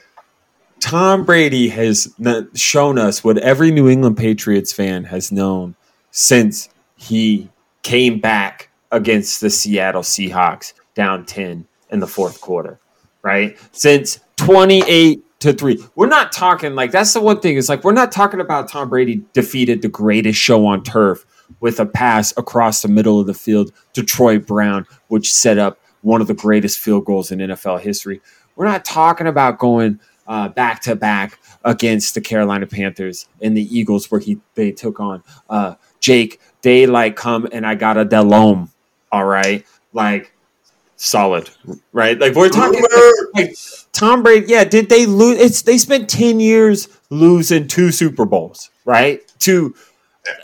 Tom 0.80 1.26
Brady 1.26 1.70
has 1.70 2.14
shown 2.54 2.98
us 2.98 3.24
what 3.24 3.38
every 3.40 3.72
New 3.72 3.90
England 3.90 4.18
Patriots 4.18 4.72
fan 4.72 5.06
has 5.06 5.32
known 5.32 5.76
since 6.12 6.70
he 6.96 7.50
came 7.84 8.20
back 8.20 8.70
against 8.92 9.42
the 9.42 9.50
Seattle 9.50 10.02
Seahawks 10.02 10.74
down 10.96 11.26
10 11.26 11.68
in 11.90 12.00
the 12.00 12.08
fourth 12.08 12.42
quarter, 12.42 12.80
right? 13.22 13.58
Since 13.72 14.20
28 14.38 15.24
to 15.40 15.54
3. 15.54 15.84
We're 15.96 16.08
not 16.08 16.32
talking 16.32 16.76
like 16.76 16.92
that's 16.92 17.14
the 17.14 17.22
one 17.22 17.40
thing 17.40 17.58
is 17.58 17.70
like 17.70 17.84
we're 17.84 17.92
not 17.92 18.12
talking 18.12 18.42
about 18.42 18.70
Tom 18.70 18.90
Brady 18.90 19.24
defeated 19.34 19.82
the 19.82 19.88
greatest 19.88 20.40
show 20.40 20.66
on 20.66 20.84
turf 20.84 21.26
with 21.60 21.80
a 21.80 21.86
pass 21.86 22.34
across 22.38 22.82
the 22.82 22.88
middle 22.88 23.20
of 23.20 23.28
the 23.28 23.34
field 23.34 23.72
to 23.94 24.04
Troy 24.04 24.40
Brown, 24.40 24.86
which 25.08 25.32
set 25.32 25.58
up 25.58 25.80
one 26.02 26.22
of 26.22 26.28
the 26.28 26.34
greatest 26.34 26.80
field 26.80 27.06
goals 27.06 27.32
in 27.32 27.40
NFL 27.40 27.82
history. 27.82 28.22
We're 28.56 28.66
not 28.66 28.86
talking 28.86 29.28
about 29.28 29.60
going 29.60 30.00
back 30.28 30.82
to 30.82 30.96
back 30.96 31.40
against 31.64 32.14
the 32.14 32.22
Carolina 32.22 32.68
Panthers 32.68 33.28
and 33.42 33.56
the 33.56 33.78
Eagles, 33.78 34.12
where 34.12 34.20
he 34.20 34.40
they 34.56 34.72
took 34.72 35.00
on 35.00 35.24
uh, 35.50 35.76
Jake. 36.00 36.40
They 36.62 36.86
like 36.86 37.16
come 37.16 37.48
and 37.52 37.66
I 37.66 37.76
got 37.76 37.98
a 37.98 38.06
Delhomme. 38.06 38.70
All 39.12 39.26
right, 39.26 39.66
like 39.94 40.34
solid, 40.98 41.50
right? 41.94 42.20
Like 42.20 42.36
we're 42.36 42.50
talking 42.50 42.84
like 43.36 43.56
Tom 43.94 44.24
Brady. 44.24 44.48
Yeah, 44.48 44.66
did 44.66 44.90
they 44.90 45.06
lose? 45.06 45.40
It's 45.40 45.62
they 45.62 45.78
spent 45.78 46.10
ten 46.10 46.40
years 46.40 46.90
losing 47.10 47.68
two 47.68 47.92
Super 47.92 48.26
Bowls, 48.26 48.70
right? 48.86 49.22
To 49.40 49.74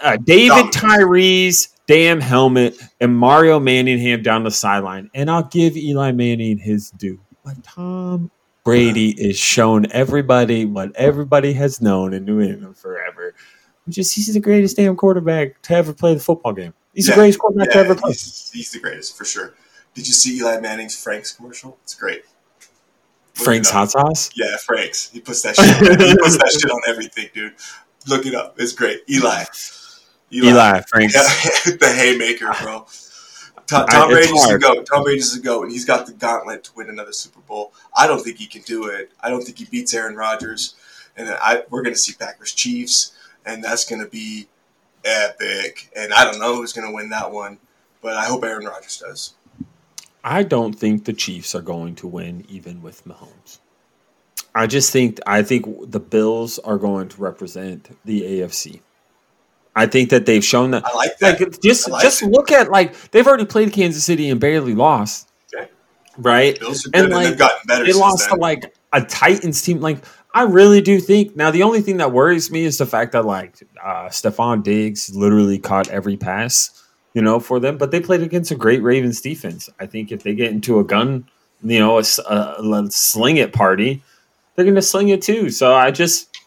uh, 0.02 0.18
David 0.18 0.72
Tyree's 0.72 1.70
damn 1.88 2.22
helmet 2.22 2.78
and 3.02 3.16
Mario 3.16 3.60
Manningham 3.60 4.24
down 4.24 4.44
the 4.44 4.52
sideline, 4.52 5.10
and 5.14 5.30
I'll 5.30 5.44
give 5.44 5.76
Eli 5.76 6.12
Manning 6.12 6.58
his 6.58 6.92
due. 6.92 7.20
But 7.44 7.62
Tom 7.64 8.32
Brady 8.64 9.10
is 9.12 9.38
shown 9.38 9.92
everybody 9.92 10.66
what 10.66 10.96
everybody 10.96 11.54
has 11.54 11.82
known 11.82 12.14
in 12.14 12.24
New 12.26 12.40
England 12.42 12.78
forever, 12.78 13.34
which 13.86 13.98
is 13.98 14.12
he's 14.14 14.34
the 14.34 14.40
greatest 14.40 14.78
damn 14.78 14.96
quarterback 14.96 15.62
to 15.64 15.74
ever 15.74 15.94
play 15.94 16.14
the 16.14 16.20
football 16.20 16.54
game. 16.54 16.74
He's 16.94 17.08
Yeah, 17.08 17.16
the 17.16 17.22
greatest 17.22 17.40
quarterback 17.40 17.72
to 17.72 17.78
ever 17.78 17.96
play. 17.96 18.12
he's, 18.12 18.52
he's 18.54 18.72
the 18.72 18.80
greatest 18.80 19.18
for 19.18 19.26
sure. 19.26 19.54
Did 19.94 20.08
you 20.08 20.14
see 20.14 20.38
Eli 20.38 20.60
Manning's 20.60 21.02
Frank's 21.02 21.32
commercial? 21.34 21.78
It's 21.84 21.94
great. 21.96 22.24
Look 23.38 23.46
Frank's 23.46 23.70
hot 23.70 23.92
sauce. 23.92 24.30
Yeah, 24.36 24.56
Frank's. 24.58 25.10
He 25.10 25.20
puts 25.20 25.42
that 25.42 25.56
shit. 25.56 25.66
he 26.00 26.16
puts 26.22 26.38
that 26.38 26.52
shit 26.52 26.72
on 26.72 26.82
everything, 26.88 27.30
dude. 27.34 27.54
Look 28.08 28.26
it 28.26 28.36
up. 28.36 28.56
It's 28.60 28.74
great. 28.74 29.02
Eli. 29.10 29.44
Eli, 30.32 30.82
Frank's. 30.90 31.16
Yeah, 31.16 31.74
the 31.80 31.94
haymaker, 31.96 32.52
bro. 32.62 32.86
Tom, 33.68 33.88
Tom 33.88 34.10
Brady's 34.10 34.48
the 34.48 34.60
goat. 34.60 34.86
Tom 34.86 35.04
Brady's 35.04 35.36
the 35.36 35.42
goat, 35.42 35.64
and 35.64 35.72
he's 35.72 35.86
got 35.86 36.06
the 36.06 36.14
gauntlet 36.14 36.64
to 36.66 36.72
win 36.76 36.90
another 36.90 37.14
Super 37.14 37.40
Bowl. 37.42 37.74
I 37.96 38.08
don't 38.08 38.22
think 38.22 38.38
he 38.38 38.46
can 38.46 38.62
do 38.64 38.86
it. 38.88 39.12
I 39.22 39.30
don't 39.30 39.44
think 39.44 39.58
he 39.58 39.66
beats 39.66 39.94
Aaron 39.94 40.16
Rodgers, 40.16 40.76
and 41.16 41.30
I 41.30 41.64
we're 41.70 41.82
going 41.82 41.96
to 41.96 42.00
see 42.00 42.14
Packers 42.14 42.54
Chiefs, 42.54 43.14
and 43.46 43.64
that's 43.64 43.86
going 43.86 44.04
to 44.04 44.10
be 44.10 44.48
epic. 45.06 45.92
And 45.96 46.14
I 46.14 46.24
don't 46.24 46.40
know 46.40 46.56
who's 46.56 46.74
going 46.74 46.88
to 46.88 46.94
win 46.94 47.10
that 47.10 47.32
one, 47.32 47.58
but 48.02 48.16
I 48.16 48.26
hope 48.26 48.44
Aaron 48.44 48.66
Rodgers 48.66 48.98
does. 48.98 49.34
I 50.24 50.44
don't 50.44 50.74
think 50.74 51.06
the 51.06 51.14
Chiefs 51.14 51.54
are 51.54 51.62
going 51.62 51.96
to 51.96 52.08
win 52.08 52.46
even 52.48 52.82
with 52.82 53.06
Mahomes. 53.06 53.60
I 54.56 54.68
just 54.68 54.92
think 54.92 55.20
I 55.26 55.42
think 55.42 55.92
the 55.92 56.00
Bills 56.00 56.60
are 56.60 56.78
going 56.78 57.10
to 57.10 57.22
represent 57.22 57.98
the 58.06 58.22
AFC. 58.22 58.82
I 59.76 59.88
think 59.88 60.10
that 60.12 60.26
they've 60.26 60.44
shown 60.44 60.72
that 60.72 60.86
I 60.86 60.96
like 60.96 61.18
that. 61.20 61.40
like 61.40 61.62
just 61.62 61.90
like 61.90 62.04
just 62.04 62.22
it. 62.22 62.28
look 62.30 62.52
at 62.52 62.70
like 62.70 63.12
they've 63.12 63.26
already 63.26 63.46
played 63.46 63.74
Kansas 63.74 64.04
City 64.04 64.30
and 64.30 64.40
barely 64.40 64.76
lost. 64.76 65.30
Okay. 65.54 65.68
Right? 66.18 66.60
And, 66.62 66.76
and, 66.94 67.10
like, 67.10 67.28
they've 67.30 67.38
gotten 67.38 67.58
better. 67.66 67.86
They 67.86 67.94
lost 67.94 68.30
then. 68.30 68.38
to 68.38 68.42
like 68.42 68.76
a 68.94 69.02
Titans 69.02 69.62
team. 69.62 69.82
Like 69.82 70.00
I 70.36 70.44
really 70.44 70.82
do 70.82 71.00
think 71.00 71.36
now 71.36 71.50
the 71.52 71.64
only 71.64 71.82
thing 71.82 71.98
that 71.98 72.12
worries 72.12 72.52
me 72.52 72.66
is 72.66 72.78
the 72.78 72.86
fact 72.86 73.12
that 73.14 73.26
like 73.26 73.56
uh 73.84 74.10
Stefon 74.10 74.64
Diggs 74.64 75.16
literally 75.16 75.58
caught 75.58 75.90
every 75.90 76.18
pass, 76.18 76.84
you 77.14 77.22
know, 77.22 77.40
for 77.40 77.60
them. 77.60 77.78
But 77.78 77.92
they 77.92 78.00
played 78.00 78.22
against 78.22 78.52
a 78.52 78.56
great 78.56 78.84
Ravens 78.84 79.22
defense. 79.22 79.70
I 79.80 79.86
think 79.88 80.12
if 80.12 80.24
they 80.24 80.36
get 80.36 80.52
into 80.52 80.80
a 80.80 80.84
gun, 80.84 81.28
you 81.64 81.80
know, 81.80 81.98
a, 81.98 82.04
a- 82.30 82.56
a 82.62 82.92
sling 82.92 83.38
it 83.38 83.54
party, 83.54 84.04
they're 84.56 84.66
going 84.66 84.76
to 84.76 84.82
sling 84.82 85.10
it 85.10 85.22
too. 85.24 85.50
So 85.50 85.74
I 85.74 85.90
just, 85.92 86.38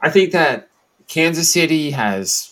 I 0.00 0.10
think 0.10 0.32
that 0.32 0.68
Kansas 1.06 1.52
City 1.52 1.90
has. 1.92 2.51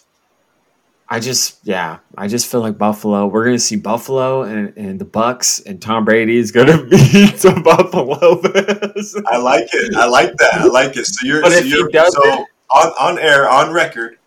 I 1.13 1.19
just, 1.19 1.59
yeah, 1.65 1.99
I 2.17 2.29
just 2.29 2.47
feel 2.47 2.61
like 2.61 2.79
Buffalo. 2.79 3.27
We're 3.27 3.45
going 3.45 3.57
to 3.57 3.61
see 3.61 3.75
Buffalo 3.75 4.43
and, 4.43 4.73
and 4.77 5.01
the 5.01 5.05
Bucs, 5.05 5.61
and 5.67 5.83
Tom 5.83 6.05
Brady 6.05 6.39
is 6.39 6.53
going 6.53 6.67
to 6.69 6.85
beat 6.85 7.37
the 7.37 7.61
Buffalo 7.65 8.41
Bills. 8.41 9.21
I 9.27 9.39
like 9.39 9.69
it. 9.73 9.97
I 9.97 10.07
like 10.07 10.37
that. 10.37 10.55
I 10.55 10.67
like 10.67 10.97
it. 10.97 11.07
So 11.07 11.27
you're, 11.27 11.43
But 11.43 11.53
so 11.53 11.59
if 11.59 11.67
you're 11.67 11.91
so 12.11 12.47
on 12.71 12.89
on 12.99 13.19
air 13.19 13.49
on 13.49 13.73
record. 13.73 14.19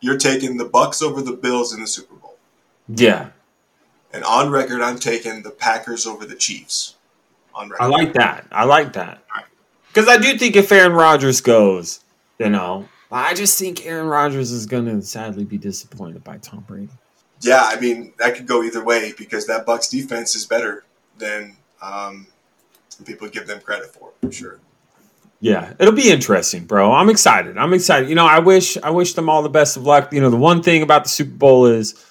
You're 0.00 0.18
taking 0.18 0.56
the 0.56 0.64
Bucs 0.64 1.02
over 1.02 1.22
the 1.22 1.32
Bills 1.32 1.72
in 1.72 1.80
the 1.80 1.86
Super 1.86 2.14
Bowl, 2.16 2.36
yeah, 2.88 3.30
and 4.12 4.24
on 4.24 4.50
record, 4.50 4.82
I'm 4.82 4.98
taking 4.98 5.42
the 5.42 5.50
Packers 5.50 6.06
over 6.06 6.26
the 6.26 6.34
Chiefs. 6.34 6.96
On 7.54 7.70
record, 7.70 7.82
I 7.82 7.86
like 7.86 8.12
that. 8.14 8.46
I 8.50 8.64
like 8.64 8.94
that 8.94 9.22
because 9.88 10.08
I 10.08 10.16
do 10.16 10.36
think 10.36 10.56
if 10.56 10.72
Aaron 10.72 10.92
Rodgers 10.92 11.40
goes, 11.40 12.00
you 12.38 12.48
know, 12.48 12.88
I 13.12 13.34
just 13.34 13.58
think 13.58 13.84
Aaron 13.86 14.06
Rodgers 14.06 14.50
is 14.50 14.64
going 14.64 14.86
to 14.86 15.02
sadly 15.02 15.44
be 15.44 15.58
disappointed 15.58 16.24
by 16.24 16.38
Tom 16.38 16.64
Brady. 16.66 16.88
Yeah, 17.42 17.62
I 17.64 17.78
mean 17.78 18.14
that 18.18 18.34
could 18.36 18.46
go 18.46 18.62
either 18.62 18.82
way 18.82 19.12
because 19.18 19.46
that 19.48 19.66
Bucs 19.66 19.90
defense 19.90 20.34
is 20.34 20.46
better 20.46 20.84
than 21.18 21.56
um, 21.82 22.26
people 23.04 23.28
give 23.28 23.46
them 23.46 23.60
credit 23.60 23.92
for. 23.92 24.12
For 24.22 24.32
sure. 24.32 24.60
Yeah, 25.40 25.72
it'll 25.80 25.92
be 25.92 26.10
interesting, 26.10 26.64
bro. 26.64 26.92
I'm 26.92 27.10
excited. 27.10 27.58
I'm 27.58 27.74
excited. 27.74 28.08
You 28.08 28.14
know, 28.14 28.26
I 28.26 28.38
wish 28.38 28.76
I 28.78 28.90
wish 28.90 29.14
them 29.14 29.28
all 29.28 29.42
the 29.42 29.48
best 29.48 29.76
of 29.76 29.82
luck. 29.82 30.12
You 30.12 30.20
know, 30.20 30.30
the 30.30 30.36
one 30.36 30.62
thing 30.62 30.82
about 30.82 31.02
the 31.02 31.10
Super 31.10 31.32
Bowl 31.32 31.66
is 31.66 32.02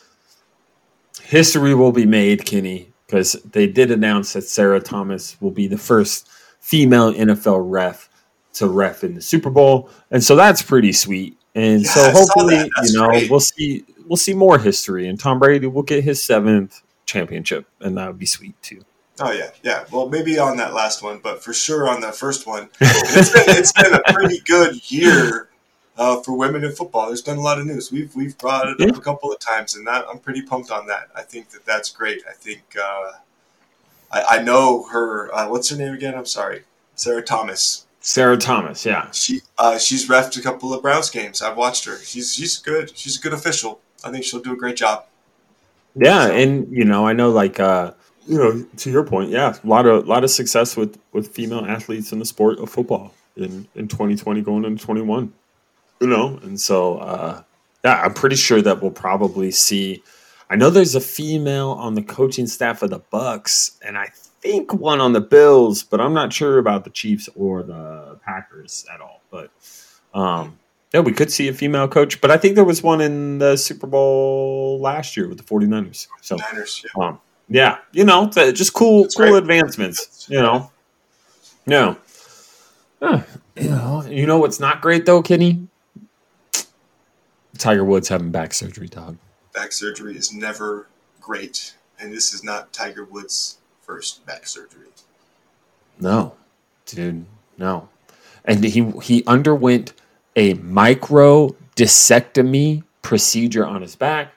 history 1.23 1.73
will 1.73 1.93
be 1.93 2.05
made, 2.05 2.45
Kenny, 2.45 2.91
because 3.07 3.33
they 3.51 3.67
did 3.67 3.89
announce 3.89 4.33
that 4.33 4.43
Sarah 4.43 4.81
Thomas 4.81 5.39
will 5.39 5.51
be 5.51 5.67
the 5.67 5.77
first 5.77 6.29
female 6.59 7.13
NFL 7.13 7.63
ref 7.71 8.09
to 8.53 8.67
ref 8.67 9.03
in 9.03 9.15
the 9.15 9.21
Super 9.21 9.49
Bowl, 9.49 9.89
and 10.11 10.23
so 10.23 10.35
that's 10.35 10.61
pretty 10.61 10.91
sweet. 10.93 11.37
And 11.55 11.83
Yeah, 11.83 11.89
so 11.89 12.11
hopefully. 12.11 12.69
You 12.83 12.93
know, 12.93 13.07
great. 13.07 13.29
we'll 13.29 13.39
see 13.39 13.85
we'll 14.07 14.17
see 14.17 14.33
more 14.33 14.59
history, 14.59 15.07
and 15.07 15.19
Tom 15.19 15.39
Brady 15.39 15.67
will 15.67 15.83
get 15.83 16.03
his 16.03 16.23
seventh 16.23 16.81
championship, 17.05 17.65
and 17.79 17.97
that 17.97 18.07
would 18.07 18.19
be 18.19 18.25
sweet 18.25 18.61
too. 18.61 18.83
Oh 19.19 19.31
yeah, 19.31 19.51
yeah. 19.63 19.85
Well, 19.91 20.09
maybe 20.09 20.39
on 20.39 20.57
that 20.57 20.73
last 20.73 21.03
one, 21.03 21.19
but 21.19 21.43
for 21.43 21.53
sure 21.53 21.87
on 21.89 22.01
that 22.01 22.15
first 22.15 22.47
one. 22.47 22.69
It's 22.81 23.31
been 23.33 23.43
it's 23.57 23.71
been 23.73 23.93
a 23.93 24.01
pretty 24.13 24.39
good 24.39 24.89
year 24.91 25.49
uh, 25.97 26.21
for 26.21 26.35
women 26.35 26.63
in 26.63 26.71
football. 26.71 27.07
There's 27.07 27.21
been 27.21 27.37
a 27.37 27.41
lot 27.41 27.59
of 27.59 27.67
news. 27.67 27.91
We've 27.91 28.15
we've 28.15 28.37
brought 28.37 28.67
it 28.67 28.81
up 28.81 28.97
a 28.97 29.01
couple 29.01 29.31
of 29.31 29.39
times, 29.39 29.75
and 29.75 29.85
that 29.87 30.05
I'm 30.09 30.19
pretty 30.19 30.41
pumped 30.41 30.71
on 30.71 30.87
that. 30.87 31.09
I 31.15 31.21
think 31.21 31.49
that 31.51 31.65
that's 31.65 31.91
great. 31.91 32.23
I 32.27 32.33
think 32.33 32.61
uh, 32.81 33.11
I, 34.11 34.37
I 34.37 34.41
know 34.41 34.83
her. 34.91 35.33
Uh, 35.35 35.49
what's 35.49 35.69
her 35.69 35.77
name 35.77 35.93
again? 35.93 36.15
I'm 36.15 36.25
sorry, 36.25 36.63
Sarah 36.95 37.21
Thomas. 37.21 37.85
Sarah 38.01 38.37
Thomas, 38.37 38.85
yeah. 38.85 39.09
She 39.11 39.41
uh, 39.59 39.77
she's 39.77 40.07
refed 40.09 40.37
a 40.37 40.41
couple 40.41 40.73
of 40.73 40.81
Browns 40.81 41.09
games. 41.11 41.41
I've 41.41 41.55
watched 41.55 41.85
her. 41.85 41.97
She's 41.99 42.33
she's 42.33 42.57
good. 42.57 42.95
She's 42.97 43.17
a 43.17 43.21
good 43.21 43.33
official. 43.33 43.79
I 44.03 44.09
think 44.11 44.25
she'll 44.25 44.41
do 44.41 44.53
a 44.53 44.57
great 44.57 44.75
job. 44.75 45.05
Yeah, 45.95 46.27
So- 46.27 46.33
and 46.33 46.67
you 46.75 46.83
know, 46.83 47.05
I 47.07 47.13
know 47.13 47.29
like 47.29 47.59
uh 47.59 47.91
you 48.27 48.37
know, 48.37 48.65
to 48.77 48.91
your 48.91 49.03
point, 49.03 49.29
yeah, 49.29 49.55
a 49.63 49.67
lot 49.67 49.85
of 49.85 50.07
lot 50.07 50.23
of 50.23 50.31
success 50.31 50.75
with 50.75 50.97
with 51.11 51.27
female 51.29 51.63
athletes 51.65 52.11
in 52.11 52.19
the 52.19 52.25
sport 52.25 52.57
of 52.59 52.69
football 52.69 53.13
in 53.37 53.67
in 53.75 53.87
2020 53.87 54.41
going 54.41 54.65
into 54.65 54.83
21. 54.83 55.31
You 55.99 56.07
know, 56.07 56.39
and 56.43 56.59
so 56.59 56.97
uh 56.97 57.43
yeah, 57.85 58.01
I'm 58.01 58.13
pretty 58.15 58.35
sure 58.35 58.61
that 58.63 58.81
we'll 58.81 58.91
probably 58.91 59.51
see 59.51 60.01
I 60.49 60.55
know 60.55 60.69
there's 60.71 60.95
a 60.95 61.01
female 61.01 61.69
on 61.71 61.93
the 61.93 62.01
coaching 62.01 62.47
staff 62.47 62.81
of 62.81 62.89
the 62.89 62.99
Bucs 62.99 63.77
and 63.85 63.95
I 63.97 64.09
think 64.41 64.73
one 64.73 64.99
on 64.99 65.13
the 65.13 65.21
Bills, 65.21 65.83
but 65.83 66.01
I'm 66.01 66.13
not 66.13 66.33
sure 66.33 66.57
about 66.57 66.83
the 66.83 66.89
Chiefs 66.89 67.29
or 67.35 67.63
the 67.63 68.19
Packers 68.25 68.85
at 68.93 68.99
all. 69.01 69.21
But 69.29 69.51
um 70.13 70.57
yeah, 70.93 70.99
we 70.99 71.13
could 71.13 71.31
see 71.31 71.47
a 71.47 71.53
female 71.53 71.87
coach, 71.87 72.19
but 72.19 72.31
I 72.31 72.37
think 72.37 72.55
there 72.55 72.65
was 72.65 72.83
one 72.83 72.99
in 72.99 73.37
the 73.37 73.55
Super 73.55 73.87
Bowl 73.87 74.77
last 74.81 75.15
year 75.15 75.29
with 75.29 75.37
the 75.37 75.43
49ers. 75.45 76.07
So 76.21 76.35
Niners. 76.35 76.83
Yeah. 76.97 77.07
um, 77.07 77.21
yeah, 77.47 77.77
you 77.93 78.03
know, 78.03 78.27
just 78.29 78.73
cool, 78.73 79.03
That's 79.03 79.15
cool 79.15 79.27
great. 79.29 79.37
advancements. 79.37 80.27
You 80.29 80.41
know, 80.41 80.71
no, 81.65 81.95
Huh, 83.01 83.23
you 83.55 83.69
know, 83.69 84.03
you 84.05 84.25
know 84.25 84.37
what's 84.37 84.59
not 84.59 84.81
great 84.81 85.05
though, 85.05 85.21
Kenny? 85.21 85.67
Tiger 87.57 87.83
Woods 87.85 88.09
having 88.09 88.31
back 88.31 88.53
surgery, 88.53 88.87
dog. 88.87 89.17
back 89.53 89.71
surgery 89.71 90.15
is 90.17 90.33
never 90.33 90.87
great, 91.21 91.75
and 91.99 92.11
this 92.13 92.33
is 92.33 92.43
not 92.43 92.73
Tiger 92.73 93.05
Woods' 93.05 93.57
first 93.91 94.25
back 94.25 94.47
surgery. 94.47 94.87
No, 95.99 96.33
dude, 96.85 97.25
no. 97.57 97.89
And 98.45 98.63
he 98.63 98.89
he 99.03 99.23
underwent 99.27 99.91
a 100.37 100.53
micro 100.53 101.49
discectomy 101.75 102.83
procedure 103.01 103.65
on 103.65 103.81
his 103.81 103.97
back 103.97 104.33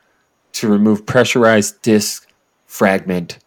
to 0.54 0.68
remove 0.68 1.06
pressurized 1.06 1.80
disc 1.82 2.28
fragment 2.66 3.38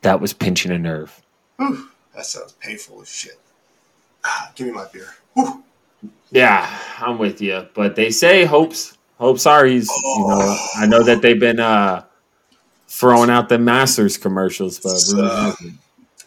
that 0.00 0.18
was 0.18 0.32
pinching 0.32 0.72
a 0.72 0.78
nerve. 0.78 1.20
Whew, 1.58 1.88
that 2.16 2.24
sounds 2.24 2.52
painful 2.52 3.02
as 3.02 3.08
shit. 3.08 3.38
Ah, 4.24 4.50
give 4.54 4.66
me 4.66 4.72
my 4.72 4.86
beer. 4.90 5.10
Whew. 5.34 5.62
Yeah, 6.30 6.66
I'm 6.98 7.18
with 7.18 7.42
you. 7.42 7.66
But 7.74 7.96
they 7.96 8.10
say 8.10 8.46
hopes 8.46 8.96
hopes 9.18 9.44
are 9.44 9.66
he's 9.66 9.88
you 9.88 10.26
know 10.26 10.56
I 10.76 10.86
know 10.86 11.02
that 11.02 11.20
they've 11.20 11.38
been 11.38 11.60
uh 11.60 12.04
throwing 12.92 13.30
out 13.30 13.48
the 13.48 13.58
Masters 13.58 14.16
commercials, 14.18 14.78
but 14.78 15.02
Uh, 15.18 15.54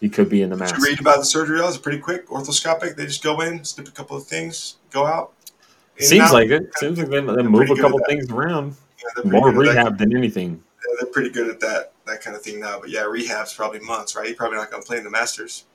he 0.02 0.10
could 0.10 0.30
be 0.30 0.42
in 0.42 0.50
the 0.50 0.58
Masters. 0.58 0.84
read 0.84 1.00
about 1.00 1.20
the 1.20 1.26
surgery? 1.26 1.60
It 1.60 1.64
was 1.64 1.78
pretty 1.78 2.00
quick, 2.00 2.28
orthoscopic. 2.30 2.96
They 2.96 3.06
just 3.06 3.24
go 3.24 3.42
in, 3.42 3.64
snip 3.64 3.88
a 3.88 3.92
couple 3.92 4.18
of 4.18 4.26
things, 4.26 4.76
go 4.92 5.06
out. 5.06 5.32
Seems 6.00 6.24
out. 6.26 6.34
like 6.34 6.50
it. 6.50 6.70
Seems 6.78 6.98
like 6.98 7.08
they, 7.10 7.22
they 7.22 7.44
move 7.44 7.70
a 7.70 7.76
couple 7.76 8.00
things 8.08 8.30
around. 8.30 8.76
Yeah, 8.98 9.04
they're 9.16 9.24
pretty 9.24 9.30
More 9.40 9.54
good 9.54 9.68
at 9.70 9.74
that. 9.76 9.80
rehab 9.84 9.98
than 9.98 10.18
anything. 10.18 10.52
Yeah, 10.86 10.96
they're 11.00 11.12
pretty 11.12 11.30
good 11.30 11.50
at 11.50 11.60
that 11.62 11.94
that 12.06 12.22
kind 12.22 12.36
of 12.36 12.42
thing 12.42 12.60
now. 12.60 12.80
But 12.82 12.90
yeah, 12.90 13.04
rehab's 13.04 13.54
probably 13.54 13.80
months, 13.80 14.16
right? 14.16 14.28
He's 14.28 14.36
probably 14.36 14.58
not 14.58 14.70
going 14.72 14.84
to 14.84 14.88
play 14.88 14.98
in 14.98 15.04
the 15.04 15.10
Masters. 15.10 15.66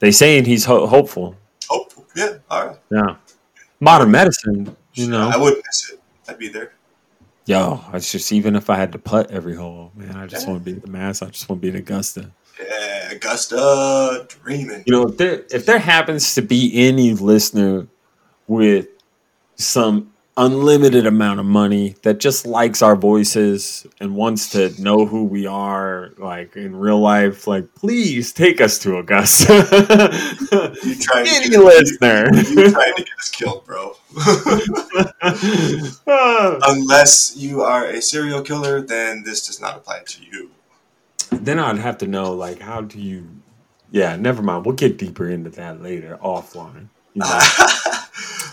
They 0.00 0.10
saying 0.10 0.46
he's 0.46 0.64
ho- 0.64 0.86
hopeful. 0.86 1.36
Hopeful. 1.68 2.04
Yeah, 2.16 2.38
all 2.50 2.66
right. 2.66 2.76
Yeah, 2.90 3.16
modern 3.80 4.10
medicine. 4.10 4.76
You 4.94 5.08
know, 5.08 5.30
I 5.32 5.36
wouldn't 5.36 5.62
miss 5.64 5.90
it. 5.90 6.00
I'd 6.28 6.38
be 6.38 6.48
there. 6.48 6.72
Yo, 7.46 7.80
it's 7.92 8.10
just 8.12 8.32
even 8.32 8.56
if 8.56 8.70
I 8.70 8.76
had 8.76 8.92
to 8.92 8.98
putt 8.98 9.30
every 9.30 9.54
hole, 9.54 9.92
man, 9.96 10.16
I 10.16 10.26
just 10.26 10.46
Yeah. 10.46 10.52
want 10.52 10.64
to 10.64 10.70
be 10.70 10.76
at 10.76 10.82
the 10.84 10.90
Mass. 10.90 11.22
I 11.22 11.26
just 11.26 11.48
want 11.48 11.60
to 11.60 11.62
be 11.62 11.68
in 11.70 11.76
Augusta. 11.76 12.30
Yeah, 12.60 13.12
Augusta 13.12 14.26
dreaming. 14.28 14.84
You 14.86 14.92
know, 14.92 15.08
if 15.08 15.16
there 15.16 15.44
if 15.50 15.66
there 15.66 15.78
happens 15.78 16.34
to 16.34 16.42
be 16.42 16.72
any 16.86 17.14
listener 17.14 17.86
with 18.46 18.86
some 19.56 20.11
unlimited 20.36 21.06
amount 21.06 21.38
of 21.40 21.44
money 21.44 21.94
that 22.02 22.18
just 22.18 22.46
likes 22.46 22.80
our 22.80 22.96
voices 22.96 23.86
and 24.00 24.16
wants 24.16 24.48
to 24.48 24.72
know 24.82 25.04
who 25.04 25.24
we 25.24 25.46
are 25.46 26.10
like 26.16 26.56
in 26.56 26.74
real 26.74 26.98
life 26.98 27.46
like 27.46 27.74
please 27.74 28.32
take 28.32 28.58
us 28.60 28.78
to 28.78 28.96
augusta. 28.96 30.08
You 30.84 30.94
trying 30.96 31.26
any 31.28 31.50
get, 31.50 31.60
listener. 31.60 32.28
you 32.34 32.70
trying 32.70 32.94
to 32.94 33.04
get 33.04 33.18
us 33.18 33.30
killed, 33.30 33.64
bro. 33.66 33.94
Unless 36.66 37.36
you 37.36 37.62
are 37.62 37.84
a 37.86 38.00
serial 38.02 38.42
killer, 38.42 38.80
then 38.80 39.22
this 39.24 39.46
does 39.46 39.60
not 39.60 39.76
apply 39.76 40.02
to 40.06 40.24
you. 40.24 40.50
then 41.30 41.58
i'd 41.58 41.78
have 41.78 41.98
to 41.98 42.06
know 42.06 42.32
like 42.32 42.60
how 42.60 42.80
do 42.80 43.00
you 43.00 43.26
yeah 43.90 44.16
never 44.16 44.42
mind. 44.42 44.64
We'll 44.66 44.74
get 44.76 44.98
deeper 44.98 45.28
into 45.28 45.50
that 45.50 45.82
later 45.82 46.18
offline. 46.22 46.88
You 47.14 47.20
know, 47.20 47.40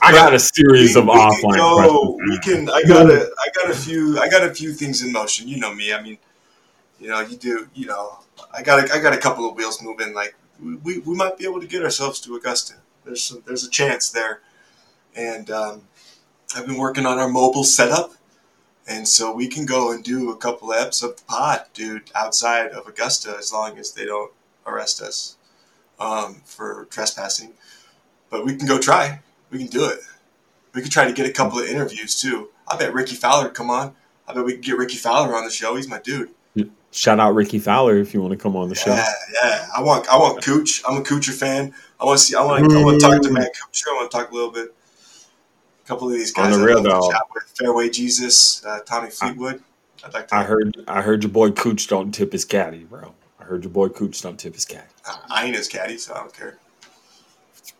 i 0.10 0.14
got 0.14 0.34
a 0.34 0.40
series 0.40 0.96
of 0.96 1.06
we, 1.06 1.12
we 1.12 1.18
offline 1.18 1.42
can 1.42 1.84
go. 1.84 2.14
questions 2.14 2.30
We 2.30 2.40
can. 2.40 2.70
I 2.70 2.84
got 2.84 3.10
a. 3.12 3.32
I 3.40 3.48
got 3.54 3.72
a 3.72 3.76
few. 3.76 4.20
I 4.20 4.30
got 4.30 4.44
a 4.44 4.54
few 4.54 4.74
things 4.74 5.04
in 5.04 5.12
motion. 5.12 5.48
You 5.48 5.60
know 5.60 5.74
me. 5.74 5.94
I 5.94 6.02
mean, 6.02 6.18
you 7.00 7.10
know, 7.10 7.22
you 7.22 7.38
do. 7.38 7.68
You 7.74 7.88
know, 7.88 8.20
I 8.54 8.64
got. 8.64 8.80
A, 8.90 8.94
I 8.94 9.00
got 9.00 9.14
a 9.14 9.18
couple 9.18 9.50
of 9.50 9.56
wheels 9.56 9.82
moving. 9.82 10.14
Like 10.14 10.36
we, 10.62 11.00
we 11.00 11.16
might 11.16 11.38
be 11.38 11.46
able 11.46 11.62
to 11.62 11.68
get 11.68 11.84
ourselves 11.84 12.20
to 12.22 12.36
Augusta. 12.36 12.76
There's 13.06 13.24
some, 13.24 13.44
there's 13.46 13.64
a 13.64 13.70
chance 13.70 14.10
there, 14.10 14.42
and 15.16 15.50
um, 15.52 15.84
I've 16.56 16.66
been 16.66 16.78
working 16.78 17.06
on 17.06 17.20
our 17.20 17.30
mobile 17.30 17.64
setup, 17.64 18.14
and 18.88 19.08
so 19.08 19.34
we 19.34 19.48
can 19.48 19.66
go 19.66 19.92
and 19.92 20.04
do 20.04 20.32
a 20.32 20.38
couple 20.38 20.70
eps 20.70 21.04
of 21.04 21.18
the 21.18 21.24
pod, 21.28 21.66
dude, 21.74 22.12
outside 22.16 22.72
of 22.72 22.88
Augusta, 22.88 23.36
as 23.38 23.54
long 23.54 23.78
as 23.78 23.92
they 23.94 24.06
don't 24.06 24.32
arrest 24.66 25.02
us 25.02 25.38
um, 26.00 26.42
for 26.46 26.88
trespassing. 26.90 27.54
But 28.30 28.46
we 28.46 28.56
can 28.56 28.68
go 28.68 28.80
try. 28.80 29.22
We 29.52 29.60
can 29.60 29.68
do 29.68 29.86
it. 29.86 30.00
We 30.74 30.82
could 30.82 30.92
try 30.92 31.06
to 31.06 31.14
get 31.14 31.26
a 31.26 31.32
couple 31.32 31.60
of 31.60 31.66
interviews 31.66 32.20
too. 32.20 32.50
I 32.68 32.78
bet 32.78 32.94
Rickie 32.94 33.16
Fowler 33.16 33.46
would 33.46 33.54
come 33.54 33.70
on. 33.70 33.96
I 34.28 34.34
bet 34.34 34.46
we 34.46 34.54
could 34.54 34.64
get 34.64 34.78
Rickie 34.78 34.98
Fowler 34.98 35.36
on 35.36 35.44
the 35.44 35.50
show. 35.52 35.76
He's 35.76 35.88
my 35.88 36.00
dude. 36.00 36.30
shout 36.92 37.20
out 37.20 37.32
rickie 37.32 37.60
fowler 37.60 37.98
if 37.98 38.14
you 38.14 38.22
want 38.22 38.32
to 38.32 38.38
come 38.38 38.56
on 38.56 38.70
the 38.70 38.76
show 38.76 38.92
Yeah, 38.92 39.12
yeah. 39.44 39.68
I 39.76 39.82
want, 39.82 40.08
I 40.08 40.18
want 40.18 40.44
Cooch. 40.44 40.84
I'm 40.88 40.98
a 40.98 41.02
Kuchar 41.02 41.34
fan. 41.34 41.74
I 42.00 42.06
want 42.06 42.20
to 42.20 42.26
see. 42.26 42.36
I 42.36 42.44
want, 42.44 42.72
I 42.72 42.84
want 42.84 43.00
to 43.00 43.06
talk 43.06 43.22
to 43.22 43.32
Matt 43.32 43.52
Kuchar. 43.56 43.90
I 43.90 43.94
want 43.96 44.12
to 44.12 44.18
talk 44.18 44.32
a 44.32 44.34
little 44.34 44.52
bit. 44.52 44.74
A 45.84 45.88
couple 45.88 46.08
of 46.08 46.14
these 46.14 46.32
guys. 46.32 46.46
On 46.46 46.52
guys. 46.52 46.60
the 46.60 46.64
I'd 46.64 46.68
real, 46.68 46.84
though. 46.84 47.12
Fairway 47.58 47.90
Jesus, 47.90 48.64
uh, 48.66 48.80
Tommy 48.86 49.10
Fleetwood. 49.10 49.64
I'd 50.06 50.14
like 50.14 50.28
to. 50.30 50.36
I 50.36 50.44
heard 50.44 50.76
I 50.88 51.02
heard 51.02 51.24
your 51.24 51.32
boy 51.32 51.52
Cooch 51.52 51.88
don't 51.88 52.12
tip 52.12 52.32
his 52.32 52.46
caddy, 52.46 52.86
bro. 52.86 53.14
I 53.40 53.44
heard 53.44 53.64
your 53.64 53.72
boy 53.72 53.90
Cooch 53.90 54.22
don't 54.22 54.40
tip 54.40 54.56
his 54.56 54.66
caddy. 54.66 54.88
I 55.30 55.46
ain't 55.46 55.56
his 55.56 55.68
caddy, 55.68 55.98
so 55.98 56.14
I 56.14 56.20
don't 56.20 56.34
care. 56.34 56.58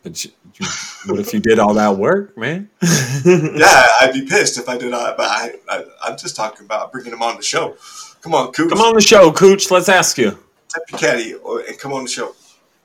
But 0.02 0.24
you, 0.24 0.30
you, 0.54 0.66
what 1.06 1.20
if 1.20 1.34
you 1.34 1.40
did 1.40 1.58
all 1.58 1.74
that 1.74 1.96
work, 1.96 2.36
man? 2.36 2.70
Yeah, 3.22 3.86
I'd 4.00 4.12
be 4.14 4.24
pissed 4.24 4.56
if 4.56 4.66
I 4.66 4.78
did 4.78 4.90
not. 4.90 5.18
But 5.18 5.26
I, 5.26 5.52
I, 5.68 5.84
I'm 6.02 6.16
just 6.16 6.36
talking 6.36 6.64
about 6.64 6.90
bringing 6.90 7.12
him 7.12 7.22
on 7.22 7.36
the 7.36 7.42
show. 7.42 7.76
Come 8.22 8.34
on, 8.34 8.52
Cooch. 8.52 8.70
Come 8.70 8.80
on 8.80 8.94
the 8.94 9.02
show, 9.02 9.30
Cooch. 9.30 9.70
Let's 9.70 9.90
ask 9.90 10.16
you. 10.16 10.38
tip 10.68 10.82
your 10.90 10.98
caddy 10.98 11.34
or, 11.34 11.60
and 11.60 11.78
come 11.78 11.92
on 11.92 12.04
the 12.04 12.08
show. 12.08 12.34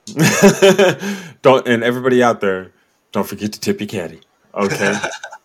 don't 1.42 1.66
and 1.66 1.82
everybody 1.82 2.22
out 2.22 2.40
there, 2.40 2.72
don't 3.12 3.26
forget 3.26 3.52
to 3.54 3.60
tip 3.60 3.80
your 3.80 3.88
caddy. 3.88 4.20
Okay, 4.54 4.94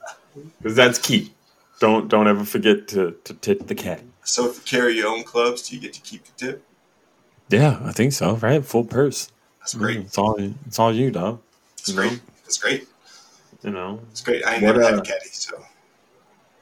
because 0.57 0.76
that's 0.76 0.99
key. 0.99 1.34
Don't 1.80 2.09
don't 2.09 2.28
ever 2.28 2.43
forget 2.43 2.88
to, 2.89 3.15
to 3.24 3.34
tip 3.34 3.67
the 3.67 3.76
caddy. 3.76 4.03
So 4.24 4.49
if 4.49 4.57
you 4.57 4.61
carry 4.63 4.93
your 4.97 5.07
own 5.07 5.24
clubs, 5.24 5.67
do 5.67 5.76
you 5.76 5.82
get 5.82 5.93
to 5.93 6.01
keep 6.01 6.26
the 6.26 6.32
tip? 6.45 6.63
Yeah, 7.49 7.80
I 7.84 7.91
think 7.91 8.13
so. 8.13 8.36
Right, 8.36 8.63
full 8.63 8.84
purse. 8.84 9.32
That's 9.59 9.74
great. 9.74 9.99
Mm, 9.99 10.05
it's 10.05 10.17
all 10.17 10.36
it's 10.39 10.80
all 10.80 10.93
you, 10.93 11.11
dog. 11.11 11.41
That's 11.82 11.89
You 11.89 11.95
know? 11.95 12.09
great. 12.09 12.21
That's 12.43 12.57
great. 12.57 12.88
You 13.63 13.71
know. 13.71 13.99
It's 14.11 14.21
great. 14.21 14.45
I 14.45 14.55
ain't 14.55 14.63
What, 14.63 14.75
never 14.75 14.84
had 14.84 14.93
uh, 14.95 14.97
a 14.97 15.01
caddy, 15.01 15.27
so 15.32 15.63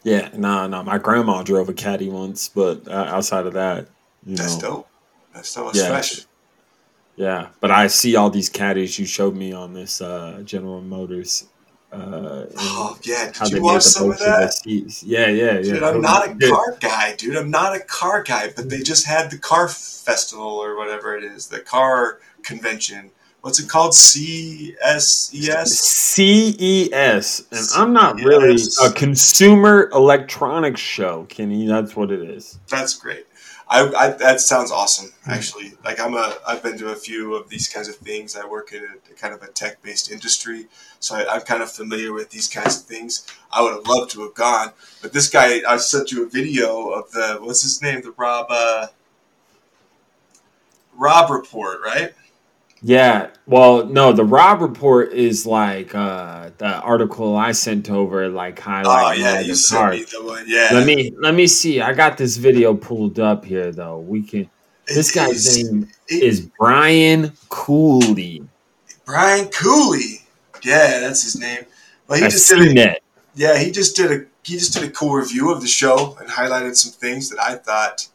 Yeah, 0.03 0.29
no, 0.35 0.67
no. 0.67 0.83
My 0.83 0.97
grandma 0.97 1.43
drove 1.43 1.69
a 1.69 1.73
caddy 1.73 2.09
once, 2.09 2.49
but 2.49 2.87
uh, 2.87 2.91
outside 3.07 3.45
of 3.45 3.53
that, 3.53 3.87
you 4.25 4.35
that's 4.35 4.55
know, 4.55 4.61
dope. 4.61 4.87
That's 5.33 5.49
so 5.49 5.69
Yeah. 5.71 5.87
fresh. 5.87 6.25
yeah. 7.15 7.47
But 7.59 7.71
I 7.71 7.87
see 7.87 8.15
all 8.15 8.29
these 8.29 8.49
caddies 8.49 8.97
you 8.97 9.05
showed 9.05 9.35
me 9.35 9.51
on 9.53 9.73
this 9.73 10.01
uh, 10.01 10.41
General 10.45 10.81
Motors. 10.81 11.47
Uh, 11.91 12.45
Oh 12.57 12.97
yeah, 13.03 13.31
did 13.31 13.51
you 13.51 13.63
watch 13.63 13.83
some 13.83 14.03
of 14.03 14.09
most 14.09 14.21
of 14.21 14.25
that? 14.27 14.61
Yeah, 15.03 15.27
yeah, 15.27 15.53
yeah. 15.53 15.61
Dude, 15.61 15.83
I'm 15.83 16.01
not 16.01 16.27
a 16.29 16.35
Yeah. 16.39 16.49
car 16.49 16.77
guy, 16.79 17.15
dude. 17.15 17.35
I'm 17.35 17.49
not 17.49 17.75
a 17.75 17.79
car 17.79 18.23
guy, 18.23 18.51
but 18.55 18.69
they 18.69 18.81
just 18.81 19.05
had 19.05 19.31
the 19.31 19.37
car 19.37 19.67
festival 19.67 20.45
or 20.45 20.77
whatever 20.77 21.15
it 21.15 21.23
is, 21.23 21.47
the 21.47 21.59
car 21.59 22.19
convention. 22.43 23.11
What's 23.41 23.59
it 23.59 23.69
called? 23.69 23.93
E 24.17 24.75
CSES? 24.85 25.67
CES, 25.67 27.43
and 27.51 27.67
I'm 27.75 27.93
not 27.93 28.15
really 28.17 28.61
a 28.83 28.91
consumer 28.91 29.89
electronics 29.93 30.81
show, 30.81 31.25
Kenny. 31.29 31.65
That's 31.65 31.95
what 31.95 32.11
it 32.11 32.21
is. 32.21 32.59
That's 32.67 32.95
great. 32.95 33.25
I, 33.69 33.85
I 33.95 34.09
that 34.09 34.41
sounds 34.41 34.71
awesome. 34.71 35.13
Actually, 35.27 35.73
like 35.85 35.99
I'm 35.99 36.15
a 36.15 36.35
I've 36.47 36.63
been 36.63 36.77
to 36.79 36.89
a 36.89 36.95
few 36.95 37.35
of 37.35 37.47
these 37.49 37.67
kinds 37.67 37.87
of 37.87 37.95
things. 37.95 38.35
I 38.35 38.45
work 38.45 38.73
in 38.73 38.83
a, 38.83 39.13
kind 39.13 39.33
of 39.33 39.43
a 39.43 39.47
tech 39.47 39.81
based 39.83 40.11
industry, 40.11 40.65
so 40.99 41.15
I, 41.15 41.35
I'm 41.35 41.41
kind 41.41 41.61
of 41.61 41.71
familiar 41.71 42.11
with 42.11 42.31
these 42.31 42.47
kinds 42.47 42.77
of 42.77 42.83
things. 42.83 43.27
I 43.53 43.61
would 43.61 43.73
have 43.73 43.87
loved 43.87 44.11
to 44.11 44.23
have 44.23 44.33
gone, 44.33 44.71
but 45.01 45.13
this 45.13 45.29
guy 45.29 45.61
I 45.67 45.77
sent 45.77 46.11
you 46.11 46.25
a 46.25 46.29
video 46.29 46.89
of 46.89 47.11
the 47.11 47.37
what's 47.41 47.61
his 47.61 47.81
name 47.81 48.01
the 48.01 48.11
Rob 48.17 48.47
uh, 48.49 48.87
Robb 50.95 51.29
report 51.29 51.81
right? 51.85 52.13
Yeah. 52.81 53.29
Well, 53.45 53.85
no, 53.85 54.13
the 54.13 54.23
Robb 54.23 54.61
report 54.61 55.11
is 55.13 55.45
like 55.45 55.93
uh, 55.93 56.51
the 56.57 56.77
article 56.79 57.35
I 57.35 57.51
sent 57.51 57.89
over, 57.89 58.29
like 58.29 58.61
Oh 58.65 59.11
yeah, 59.11 59.39
you 59.41 59.47
the 59.51 59.55
sent 59.55 59.91
me 59.91 60.03
the 60.03 60.23
one. 60.23 60.45
Yeah, 60.47 60.69
Let 60.71 60.85
me 60.87 61.11
let 61.19 61.33
me 61.33 61.47
see. 61.47 61.81
I 61.81 61.93
got 61.93 62.17
this 62.17 62.37
video 62.37 62.73
pulled 62.73 63.19
up 63.19 63.43
here 63.43 63.71
though. 63.71 63.99
We 63.99 64.21
can. 64.23 64.49
This 64.87 65.11
It 65.11 65.15
guy's 65.15 65.45
is- 65.57 65.63
name 65.71 65.89
it- 66.07 66.23
is 66.23 66.41
Brian 66.59 67.33
Cooley. 67.49 68.43
Brian 69.05 69.47
Cooley. 69.49 70.21
Yeah, 70.63 70.99
that's 70.99 71.23
his 71.23 71.37
name. 71.39 71.65
But 72.07 72.19
he 72.19 72.25
I've 72.25 72.31
just 72.31 72.49
did 72.49 72.71
a, 72.71 72.73
that. 72.75 73.01
Yeah, 73.35 73.57
he 73.57 73.71
just 73.71 73.95
did 73.95 74.11
a 74.11 74.25
he 74.43 74.53
just 74.57 74.73
did 74.73 74.83
a 74.83 74.89
cool 74.91 75.13
review 75.13 75.51
of 75.51 75.61
the 75.61 75.67
show 75.67 76.15
and 76.19 76.29
highlighted 76.29 76.75
some 76.75 76.91
things 76.93 77.29
that 77.29 77.39
I 77.39 77.55
thought 77.55 78.07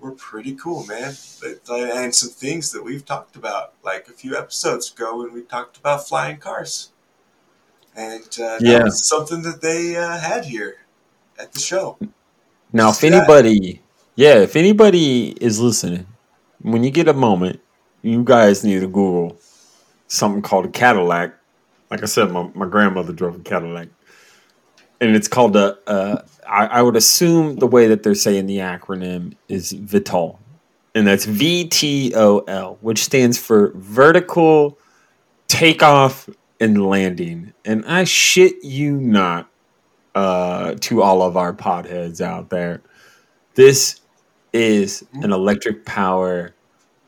were 0.00 0.12
pretty 0.12 0.54
cool, 0.54 0.84
man. 0.86 1.14
But, 1.40 1.60
uh, 1.68 1.76
and 1.94 2.14
some 2.14 2.30
things 2.30 2.72
that 2.72 2.82
we've 2.84 3.04
talked 3.04 3.36
about, 3.36 3.74
like 3.82 4.08
a 4.08 4.12
few 4.12 4.36
episodes 4.36 4.92
ago 4.92 5.18
when 5.18 5.32
we 5.32 5.42
talked 5.42 5.76
about 5.76 6.06
flying 6.08 6.38
cars, 6.38 6.90
and 7.94 8.22
uh, 8.40 8.58
that 8.58 8.60
Yeah. 8.62 8.84
was 8.84 9.06
something 9.06 9.42
that 9.42 9.60
they 9.60 9.96
uh, 9.96 10.18
had 10.18 10.46
here 10.46 10.78
at 11.38 11.52
the 11.52 11.60
show. 11.60 11.98
Now, 12.72 12.90
if 12.90 13.02
anybody, 13.04 13.82
yeah, 14.16 14.36
if 14.36 14.56
anybody 14.56 15.30
is 15.40 15.58
listening, 15.60 16.06
when 16.62 16.84
you 16.84 16.90
get 16.90 17.08
a 17.08 17.12
moment, 17.14 17.60
you 18.02 18.22
guys 18.22 18.64
need 18.64 18.80
to 18.80 18.86
Google 18.86 19.38
something 20.06 20.42
called 20.42 20.66
a 20.66 20.68
Cadillac. 20.68 21.34
Like 21.90 22.02
I 22.02 22.06
said, 22.06 22.30
my, 22.30 22.48
my 22.54 22.66
grandmother 22.66 23.12
drove 23.12 23.34
a 23.36 23.40
Cadillac, 23.40 23.88
and 25.00 25.16
it's 25.16 25.28
called 25.28 25.56
a. 25.56 25.78
Uh, 25.88 26.22
I, 26.46 26.66
I 26.66 26.82
would 26.82 26.96
assume 26.96 27.56
the 27.56 27.66
way 27.66 27.86
that 27.86 28.02
they're 28.02 28.14
saying 28.14 28.46
the 28.46 28.58
acronym 28.58 29.34
is 29.48 29.72
VTOL, 29.72 30.38
and 30.94 31.06
that's 31.06 31.24
V 31.24 31.66
T 31.68 32.12
O 32.14 32.40
L, 32.40 32.78
which 32.80 33.02
stands 33.02 33.38
for 33.38 33.72
vertical 33.76 34.78
takeoff 35.48 36.28
and 36.60 36.86
landing. 36.86 37.52
And 37.64 37.84
I 37.86 38.04
shit 38.04 38.62
you 38.62 38.96
not, 38.96 39.48
uh, 40.14 40.74
to 40.80 41.02
all 41.02 41.22
of 41.22 41.36
our 41.36 41.52
potheads 41.52 42.20
out 42.20 42.50
there, 42.50 42.82
this 43.54 44.00
is 44.52 45.04
an 45.14 45.32
electric 45.32 45.86
power 45.86 46.54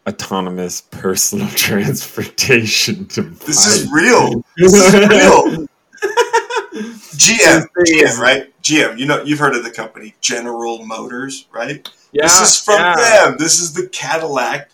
autonomous 0.07 0.81
personal 0.81 1.49
transportation 1.55 3.07
device. 3.09 3.47
This 3.47 3.67
is 3.67 3.91
real. 3.93 4.45
This 4.57 4.73
is 4.75 5.09
real. 5.09 5.67
GM, 7.27 7.67
GM, 7.87 8.19
right? 8.19 8.63
GM. 8.63 8.99
You 8.99 9.07
know, 9.07 9.23
you've 9.23 9.39
heard 9.39 9.55
of 9.55 9.65
the 9.65 9.71
company 9.71 10.15
General 10.21 10.85
Motors, 10.85 11.47
right? 11.53 11.89
Yeah, 12.13 12.25
this 12.25 12.41
is 12.41 12.61
from 12.61 12.81
yeah. 12.81 12.95
them. 12.97 13.37
This 13.39 13.61
is 13.61 13.73
the 13.73 13.87
Cadillac. 13.89 14.71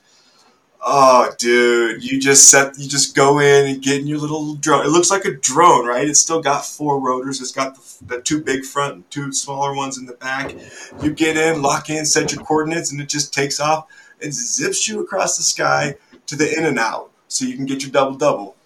Oh, 0.80 1.32
dude, 1.38 2.04
you 2.04 2.20
just 2.20 2.48
set, 2.50 2.78
you 2.78 2.88
just 2.88 3.14
go 3.14 3.40
in 3.40 3.66
and 3.66 3.82
get 3.82 4.00
in 4.00 4.06
your 4.06 4.18
little 4.18 4.54
drone. 4.54 4.86
It 4.86 4.90
looks 4.90 5.10
like 5.10 5.24
a 5.24 5.32
drone, 5.32 5.86
right? 5.86 6.06
It's 6.08 6.20
still 6.20 6.40
got 6.40 6.64
four 6.64 7.00
rotors. 7.00 7.40
It's 7.40 7.52
got 7.52 7.74
the, 7.74 8.14
the 8.16 8.22
two 8.22 8.40
big 8.42 8.64
front, 8.64 8.94
and 8.94 9.10
two 9.10 9.32
smaller 9.32 9.74
ones 9.74 9.98
in 9.98 10.06
the 10.06 10.14
back. 10.14 10.54
You 11.02 11.12
get 11.12 11.36
in, 11.36 11.62
lock 11.62 11.90
in, 11.90 12.06
set 12.06 12.32
your 12.32 12.44
coordinates, 12.44 12.92
and 12.92 13.00
it 13.00 13.08
just 13.08 13.34
takes 13.34 13.58
off 13.60 13.88
and 14.22 14.32
zips 14.32 14.88
you 14.88 15.00
across 15.02 15.36
the 15.36 15.42
sky 15.42 15.96
to 16.26 16.36
the 16.36 16.56
in 16.56 16.64
and 16.64 16.78
out, 16.78 17.10
so 17.26 17.44
you 17.44 17.56
can 17.56 17.66
get 17.66 17.82
your 17.82 17.90
double 17.90 18.16
double, 18.16 18.56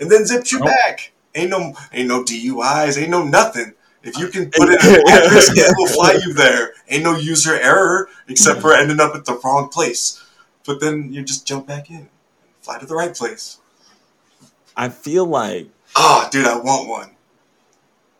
and 0.00 0.10
then 0.10 0.24
zips 0.26 0.50
you 0.50 0.60
Oh. 0.62 0.64
back. 0.64 1.11
Ain't 1.34 1.50
no, 1.50 1.74
ain't 1.92 2.08
no 2.08 2.22
DUIs, 2.24 3.00
ain't 3.00 3.10
no 3.10 3.24
nothing. 3.24 3.74
If 4.02 4.18
you 4.18 4.28
can 4.28 4.50
put 4.50 4.68
it 4.68 4.84
in 4.84 4.94
address, 5.08 5.50
it 5.56 5.74
will 5.76 5.86
fly 5.86 6.12
you 6.12 6.32
there. 6.34 6.72
Ain't 6.88 7.04
no 7.04 7.16
user 7.16 7.54
error 7.54 8.08
except 8.28 8.60
for 8.60 8.74
ending 8.74 9.00
up 9.00 9.14
at 9.14 9.24
the 9.24 9.38
wrong 9.44 9.68
place. 9.68 10.22
But 10.66 10.80
then 10.80 11.12
you 11.12 11.22
just 11.22 11.46
jump 11.46 11.66
back 11.66 11.90
in, 11.90 12.08
fly 12.60 12.78
to 12.78 12.86
the 12.86 12.94
right 12.94 13.14
place. 13.14 13.58
I 14.76 14.88
feel 14.88 15.26
like 15.26 15.68
Oh, 15.94 16.28
dude, 16.30 16.46
I 16.46 16.56
want 16.58 16.88
one. 16.88 17.10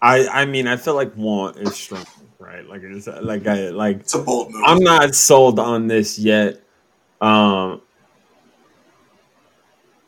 I 0.01 0.27
I 0.29 0.45
mean 0.47 0.67
I 0.67 0.77
feel 0.77 0.95
like 0.95 1.17
want 1.17 1.57
is 1.57 1.75
strong, 1.75 2.05
right? 2.39 2.67
Like 2.67 2.83
it's 2.83 3.07
like 3.07 3.47
I 3.47 3.71
like 3.71 4.01
It's 4.01 4.15
a 4.15 4.19
bold 4.19 4.53
move. 4.53 4.63
I'm 4.67 4.81
not 4.81 5.15
sold 5.15 5.59
on 5.59 5.87
this 5.87 6.19
yet. 6.19 6.61
Um 7.21 7.81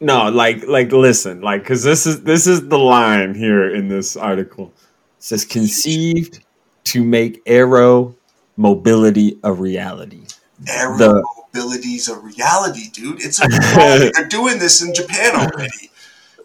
no, 0.00 0.28
like 0.30 0.66
like 0.66 0.92
listen, 0.92 1.40
like 1.40 1.64
cuz 1.64 1.82
this 1.82 2.06
is 2.06 2.22
this 2.22 2.46
is 2.46 2.68
the 2.68 2.78
line 2.78 3.34
here 3.34 3.74
in 3.74 3.88
this 3.88 4.16
article. 4.16 4.72
It 5.18 5.24
says 5.24 5.44
conceived 5.44 6.44
to 6.84 7.02
make 7.04 7.42
aero 7.46 8.14
mobility 8.56 9.38
a 9.42 9.52
reality. 9.52 10.22
Aero 10.68 10.98
the- 10.98 11.24
mobility's 11.54 12.08
a 12.08 12.18
reality, 12.18 12.90
dude. 12.92 13.22
It's 13.24 13.40
a 13.40 13.48
reality. 13.48 14.10
They're 14.14 14.28
doing 14.28 14.58
this 14.58 14.82
in 14.82 14.92
Japan 14.94 15.34
already. 15.36 15.90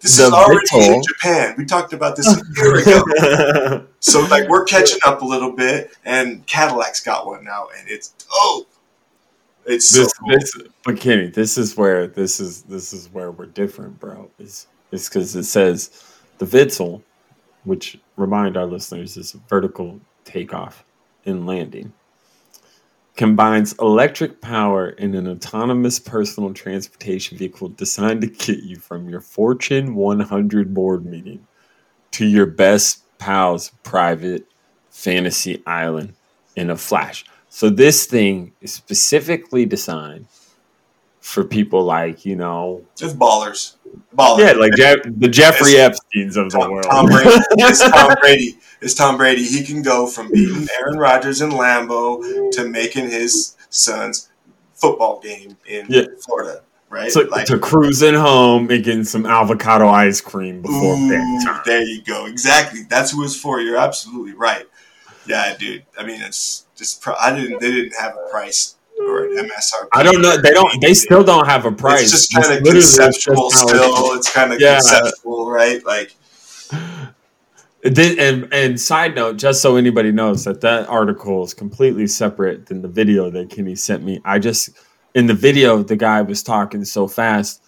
This 0.02 0.18
is 0.18 0.32
already 0.32 0.66
in 0.94 1.04
Japan. 1.04 1.56
We 1.58 1.66
talked 1.66 1.92
about 1.92 2.16
this 2.16 2.28
a 2.28 2.42
year 2.56 2.78
ago. 2.80 3.86
So 4.02 4.22
like 4.28 4.48
we're 4.48 4.64
catching 4.64 5.00
up 5.06 5.22
a 5.22 5.26
little 5.26 5.52
bit, 5.52 5.92
and 6.06 6.48
Cadillac's 6.48 7.02
got 7.02 7.26
one 7.28 7.44
now, 7.44 7.68
and 7.78 7.90
it's 7.90 8.14
dope. 8.32 8.70
It's 9.70 9.88
so 9.88 10.08
cool. 10.20 10.30
this 10.30 10.52
but 10.84 11.00
Kenny, 11.00 11.28
this 11.28 11.58
is 11.58 11.78
where 11.78 12.08
this 12.08 12.40
is 12.40 12.64
this 12.64 12.92
is 12.92 13.08
where 13.14 13.30
we're 13.30 13.46
different, 13.46 14.00
bro. 14.00 14.30
Is 14.40 14.66
is 14.92 15.08
because 15.08 15.36
it 15.36 15.44
says 15.44 15.92
the 16.40 16.46
Vitzel, 16.46 17.04
which 17.66 18.00
remind 18.18 18.58
our 18.58 18.66
listeners 18.66 19.16
is 19.16 19.36
a 19.36 19.38
vertical 19.48 20.00
takeoff 20.26 20.84
and 21.26 21.46
landing, 21.46 21.94
combines 23.16 23.74
electric 23.74 24.42
power 24.42 24.90
in 24.90 25.14
an 25.14 25.28
autonomous 25.28 26.00
personal 26.00 26.52
transportation 26.52 27.38
vehicle 27.38 27.70
designed 27.70 28.22
to 28.22 28.28
get 28.28 28.64
you 28.64 28.78
from 28.78 29.08
your 29.08 29.22
Fortune 29.22 29.94
100 29.94 30.74
board 30.74 31.06
meeting 31.06 31.46
to 32.12 32.26
your 32.26 32.48
best 32.48 33.04
pal's 33.20 33.72
private 33.84 34.48
fantasy 34.90 35.62
island 35.68 36.14
in 36.56 36.72
a 36.72 36.76
flash. 36.76 37.24
So 37.50 37.70
this 37.70 38.06
thing 38.06 38.54
is 38.62 38.74
specifically 38.74 39.66
designed 39.66 40.28
for 41.20 41.44
people 41.44 41.84
like 41.84 42.26
you 42.26 42.36
know, 42.36 42.84
Just 42.96 43.18
ballers, 43.20 43.76
ballers. 44.16 44.40
yeah, 44.40 44.52
like 44.54 44.74
Jeff, 44.76 45.00
the 45.06 45.28
Jeffrey 45.28 45.76
Epstein's 45.78 46.38
of 46.38 46.52
the 46.52 46.60
world. 46.60 46.84
Tom 46.90 47.08
Brady. 47.08 47.30
It's 47.58 47.80
Tom 47.90 48.16
Brady. 48.22 48.58
It's 48.82 48.94
Tom 48.94 49.18
Brady. 49.18 49.44
He 49.44 49.64
can 49.64 49.82
go 49.82 50.08
from 50.08 50.32
beating 50.32 50.68
Aaron 50.80 50.98
Rodgers 50.98 51.42
in 51.42 51.50
Lambeau 51.52 52.52
to 52.54 52.68
making 52.68 53.10
his 53.10 53.56
son's 53.70 54.30
football 54.74 55.20
game 55.20 55.58
in 55.68 55.86
Yeah. 55.90 56.04
Florida, 56.26 56.62
right? 56.90 57.12
to, 57.12 57.28
to 57.46 57.60
cruising 57.60 58.14
home 58.16 58.70
and 58.72 58.84
getting 58.84 59.04
some 59.04 59.26
avocado 59.26 59.90
ice 59.90 60.22
cream 60.22 60.62
before 60.62 60.96
ooh, 60.96 61.10
bedtime. 61.10 61.62
there 61.66 61.82
you 61.82 62.02
go. 62.04 62.26
Exactly. 62.28 62.84
That's 62.90 63.12
who 63.12 63.24
it's 63.26 63.36
for. 63.36 63.60
You're 63.60 63.78
absolutely 63.78 64.34
right. 64.34 64.66
Yeah, 65.30 65.56
dude. 65.58 65.86
I 65.98 66.04
mean, 66.04 66.22
it's 66.22 66.66
just. 66.76 67.02
Pro- 67.02 67.16
I 67.16 67.36
didn't. 67.36 67.60
They 67.62 67.72
didn't 67.72 67.94
have 68.00 68.14
a 68.18 68.30
price 68.32 68.76
or 69.00 69.26
an 69.26 69.36
MSRP. 69.48 69.88
I 69.94 70.02
don't 70.02 70.22
know. 70.24 70.38
They 70.42 70.50
don't. 70.52 70.82
They 70.82 70.96
still 70.96 71.24
don't 71.24 71.46
have 71.46 71.66
a 71.66 71.72
price. 71.72 72.12
It's 72.12 72.28
just 72.28 72.34
kind 72.34 72.58
of 72.58 72.74
just 72.74 72.98
conceptual 72.98 73.52
how 73.52 73.68
still. 73.68 74.14
It's 74.18 74.32
kind 74.34 74.52
of 74.52 74.60
Yeah. 74.60 74.76
conceptual, 74.80 75.52
right? 75.52 75.86
Like, 75.86 76.16
did, 77.84 78.18
and 78.18 78.52
and 78.52 78.80
side 78.80 79.14
note, 79.16 79.38
just 79.38 79.62
so 79.62 79.76
anybody 79.76 80.12
knows 80.12 80.44
that 80.46 80.62
that 80.62 80.90
article 80.90 81.44
is 81.44 81.54
completely 81.54 82.08
separate 82.08 82.66
than 82.66 82.82
the 82.82 82.88
video 82.88 83.30
that 83.30 83.52
Kenny 83.52 83.76
sent 83.76 84.04
me. 84.04 84.20
I 84.26 84.40
just 84.40 84.72
in 85.14 85.28
the 85.28 85.34
video 85.36 85.84
the 85.84 85.96
guy 85.96 86.24
was 86.24 86.42
talking 86.42 86.84
so 86.86 87.08
fast, 87.08 87.62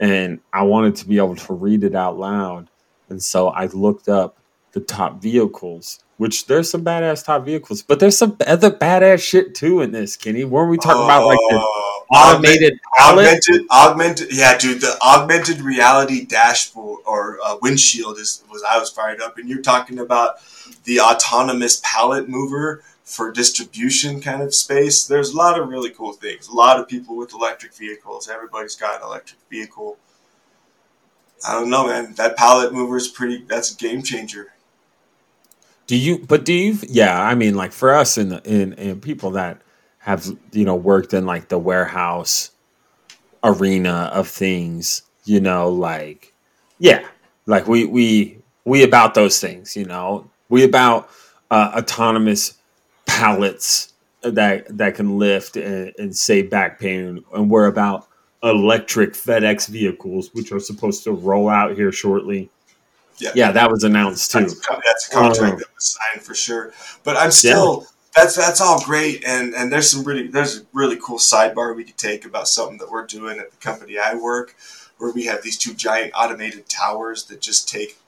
and 0.00 0.38
I 0.52 0.62
wanted 0.64 0.96
to 0.96 1.08
be 1.08 1.16
able 1.16 1.36
to 1.36 1.54
read 1.54 1.82
it 1.82 1.94
out 1.94 2.18
loud, 2.18 2.68
and 3.08 3.22
so 3.22 3.48
I 3.48 3.66
looked 3.66 4.08
up 4.10 4.36
the 4.72 4.80
top 4.80 5.22
vehicles. 5.22 6.00
Which 6.18 6.46
there's 6.46 6.70
some 6.70 6.82
badass 6.82 7.24
top 7.24 7.44
vehicles, 7.44 7.82
but 7.82 8.00
there's 8.00 8.16
some 8.16 8.38
other 8.46 8.70
badass 8.70 9.20
shit 9.20 9.54
too 9.54 9.82
in 9.82 9.92
this, 9.92 10.16
Kenny. 10.16 10.44
Weren't 10.44 10.70
we 10.70 10.78
talking 10.78 11.04
about 11.04 11.26
like 11.26 11.38
the 11.50 11.58
oh, 11.60 12.04
automated 12.10 12.80
pallet? 12.96 13.26
augmented 13.26 13.66
augmented 13.70 14.28
yeah 14.32 14.56
dude 14.56 14.80
the 14.80 14.96
augmented 15.02 15.60
reality 15.60 16.24
dashboard 16.24 17.00
or 17.04 17.38
uh, 17.44 17.58
windshield 17.60 18.18
is 18.18 18.42
was 18.50 18.62
i 18.62 18.78
was 18.78 18.90
fired 18.90 19.20
up. 19.20 19.36
And 19.36 19.46
you're 19.46 19.60
talking 19.60 19.98
about 19.98 20.36
the 20.84 21.00
autonomous 21.00 21.82
pallet 21.84 22.30
mover 22.30 22.82
for 23.04 23.30
distribution 23.30 24.20
kind 24.20 24.42
of 24.42 24.52
space. 24.54 25.06
There's 25.06 25.30
a 25.30 25.36
lot 25.36 25.60
of 25.60 25.68
really 25.68 25.90
cool 25.90 26.12
things. 26.12 26.48
A 26.48 26.54
lot 26.54 26.80
of 26.80 26.88
people 26.88 27.16
with 27.16 27.32
electric 27.32 27.72
vehicles. 27.72 28.28
Everybody's 28.28 28.74
got 28.74 29.00
an 29.00 29.06
electric 29.06 29.38
vehicle. 29.48 29.98
I 31.46 31.52
don't 31.52 31.68
know 31.68 31.86
man. 31.86 32.14
That 32.14 32.36
pallet 32.36 32.72
mover 32.72 32.96
is 32.96 33.06
pretty 33.06 33.44
that's 33.46 33.74
a 33.74 33.76
game 33.76 34.02
changer 34.02 34.52
Do 35.86 35.96
you? 35.96 36.18
But 36.18 36.44
do 36.44 36.52
you? 36.52 36.78
Yeah, 36.88 37.20
I 37.20 37.34
mean, 37.34 37.54
like 37.54 37.72
for 37.72 37.94
us 37.94 38.18
and 38.18 38.40
in 38.44 38.72
in 38.74 39.00
people 39.00 39.32
that 39.32 39.60
have 39.98 40.26
you 40.52 40.64
know 40.64 40.74
worked 40.74 41.14
in 41.14 41.26
like 41.26 41.48
the 41.48 41.58
warehouse 41.58 42.50
arena 43.44 44.10
of 44.12 44.28
things, 44.28 45.02
you 45.24 45.40
know, 45.40 45.68
like 45.68 46.32
yeah, 46.78 47.06
like 47.46 47.68
we 47.68 47.84
we 47.84 48.38
we 48.64 48.82
about 48.82 49.14
those 49.14 49.40
things, 49.40 49.76
you 49.76 49.84
know, 49.84 50.28
we 50.48 50.64
about 50.64 51.08
uh, 51.50 51.72
autonomous 51.76 52.58
pallets 53.06 53.92
that 54.22 54.76
that 54.76 54.96
can 54.96 55.18
lift 55.18 55.56
and, 55.56 55.92
and 55.98 56.16
save 56.16 56.50
back 56.50 56.80
pain, 56.80 57.24
and 57.32 57.50
we're 57.50 57.66
about 57.66 58.08
electric 58.42 59.14
FedEx 59.14 59.68
vehicles, 59.68 60.30
which 60.34 60.52
are 60.52 60.60
supposed 60.60 61.04
to 61.04 61.12
roll 61.12 61.48
out 61.48 61.76
here 61.76 61.92
shortly. 61.92 62.50
Yeah 63.18 63.30
Yeah, 63.34 63.52
that 63.52 63.70
was 63.70 63.84
announced 63.84 64.30
too. 64.30 64.40
That's 64.40 64.54
a, 64.54 64.80
that's 64.84 65.08
a 65.08 65.10
contract 65.12 65.52
Um, 65.54 65.58
that 65.58 65.74
was 65.74 65.96
signed 65.98 66.22
for 66.24 66.34
sure. 66.34 66.72
But 67.04 67.16
I'm 67.16 67.30
still 67.30 67.86
that's 68.14 68.34
that's 68.34 68.60
all 68.60 68.82
great, 68.82 69.24
and 69.26 69.54
and 69.54 69.70
there's 69.70 69.90
some 69.90 70.02
really 70.02 70.26
there's 70.26 70.60
a 70.60 70.66
really 70.72 70.98
cool 71.02 71.18
sidebar 71.18 71.76
we 71.76 71.84
could 71.84 71.98
take 71.98 72.24
about 72.24 72.48
something 72.48 72.78
that 72.78 72.90
we're 72.90 73.06
doing 73.06 73.38
at 73.38 73.50
the 73.50 73.56
company 73.58 73.98
I 73.98 74.14
work, 74.14 74.56
where 74.98 75.12
we 75.12 75.26
have 75.26 75.42
these 75.42 75.58
two 75.58 75.74
giant 75.74 76.12
automated 76.14 76.68
towers 76.68 77.24
that 77.24 77.40
just 77.40 77.68
take 77.68 77.98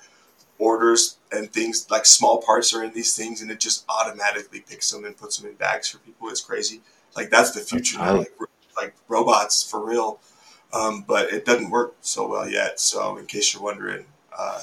orders 0.58 1.18
and 1.30 1.52
things 1.52 1.88
like 1.90 2.06
small 2.06 2.40
parts 2.42 2.72
are 2.74 2.82
in 2.82 2.92
these 2.94 3.14
things, 3.14 3.42
and 3.42 3.50
it 3.50 3.60
just 3.60 3.84
automatically 3.88 4.60
picks 4.60 4.90
them 4.90 5.04
and 5.04 5.16
puts 5.16 5.36
them 5.36 5.50
in 5.50 5.56
bags 5.56 5.88
for 5.88 5.98
people. 5.98 6.28
It's 6.30 6.40
crazy. 6.40 6.80
Like 7.14 7.30
that's 7.30 7.50
the 7.50 7.60
future. 7.60 7.98
Right. 7.98 8.18
Like, 8.18 8.32
like 8.76 8.94
robots 9.08 9.68
for 9.68 9.84
real. 9.84 10.20
Um, 10.72 11.04
but 11.06 11.32
it 11.32 11.44
doesn't 11.44 11.70
work 11.70 11.96
so 12.00 12.28
well 12.28 12.48
yet. 12.48 12.78
So 12.78 13.16
in 13.16 13.26
case 13.26 13.54
you're 13.54 13.62
wondering, 13.62 14.04
uh, 14.38 14.62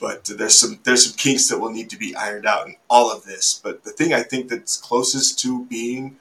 but 0.00 0.24
there's 0.24 0.58
some 0.58 0.80
there's 0.82 1.06
some 1.06 1.16
kinks 1.16 1.48
that 1.48 1.60
will 1.60 1.70
need 1.70 1.88
to 1.90 1.96
be 1.96 2.14
ironed 2.16 2.44
out 2.44 2.66
in 2.66 2.76
all 2.90 3.10
of 3.10 3.24
this. 3.24 3.60
But 3.62 3.84
the 3.84 3.92
thing 3.92 4.12
I 4.12 4.22
think 4.22 4.48
that's 4.48 4.76
closest 4.76 5.38
to 5.40 5.64
being 5.66 6.16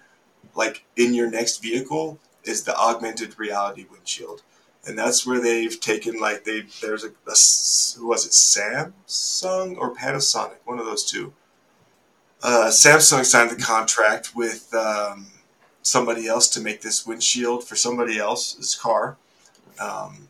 like 0.56 0.86
in 0.96 1.14
your 1.14 1.30
next 1.30 1.62
vehicle 1.64 2.20
is 2.44 2.64
the 2.64 2.76
augmented 2.78 3.40
reality 3.40 3.86
windshield, 3.92 4.44
and 4.86 4.98
that's 4.98 5.26
where 5.26 5.42
they've 5.42 5.80
taken 5.80 6.20
like 6.20 6.44
they 6.44 6.66
there's 6.82 7.04
a 7.04 7.10
who 8.00 8.08
was 8.08 8.26
it 8.26 8.32
Samsung 8.32 9.78
or 9.78 9.96
Panasonic 9.96 10.58
one 10.66 10.80
of 10.80 10.86
those 10.86 11.04
two. 11.04 11.34
Uh, 12.44 12.70
Samsung 12.72 13.26
signed 13.26 13.52
the 13.52 13.62
contract 13.62 14.36
with 14.36 14.74
um, 14.74 15.28
somebody 15.82 16.28
else 16.28 16.48
to 16.50 16.60
make 16.60 16.82
this 16.82 17.06
windshield 17.06 17.64
for 17.64 17.76
somebody 17.76 18.18
else's 18.20 18.76
car. 18.76 19.18
Um, 19.80 20.28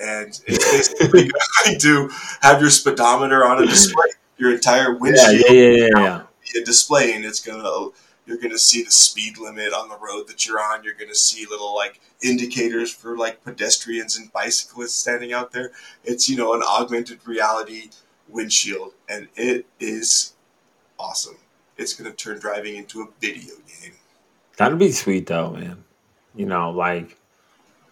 and 0.00 0.40
it's 0.46 0.64
basically 0.70 1.30
going 1.64 1.78
to 1.80 2.10
have 2.42 2.60
your 2.60 2.70
speedometer 2.70 3.44
on 3.44 3.62
a 3.62 3.66
display. 3.66 4.08
Your 4.38 4.54
entire 4.54 4.92
Yeah, 4.92 4.98
windshield 4.98 5.44
yeah, 5.50 5.52
yeah, 5.52 5.70
yeah, 5.76 5.88
yeah. 5.98 6.22
be 6.52 6.60
a 6.60 6.64
display, 6.64 7.12
and 7.12 7.24
it's 7.24 7.40
gonna 7.40 7.90
you're 8.26 8.38
gonna 8.38 8.58
see 8.58 8.82
the 8.82 8.90
speed 8.90 9.38
limit 9.38 9.72
on 9.72 9.88
the 9.88 9.98
road 9.98 10.28
that 10.28 10.46
you're 10.46 10.60
on. 10.60 10.82
You're 10.84 10.94
gonna 10.94 11.14
see 11.14 11.46
little 11.50 11.74
like 11.74 12.00
indicators 12.22 12.90
for 12.92 13.16
like 13.16 13.42
pedestrians 13.44 14.16
and 14.16 14.32
bicyclists 14.32 14.94
standing 14.94 15.32
out 15.32 15.52
there. 15.52 15.72
It's 16.04 16.28
you 16.28 16.36
know 16.36 16.54
an 16.54 16.62
augmented 16.62 17.26
reality 17.26 17.90
windshield, 18.28 18.92
and 19.08 19.28
it 19.36 19.66
is 19.78 20.34
awesome. 20.98 21.36
It's 21.76 21.94
gonna 21.94 22.12
turn 22.12 22.38
driving 22.38 22.76
into 22.76 23.02
a 23.02 23.08
video 23.20 23.54
game. 23.82 23.94
That'd 24.56 24.78
be 24.78 24.92
sweet 24.92 25.26
though, 25.26 25.50
man. 25.50 25.84
You 26.34 26.46
know, 26.46 26.70
like 26.70 27.16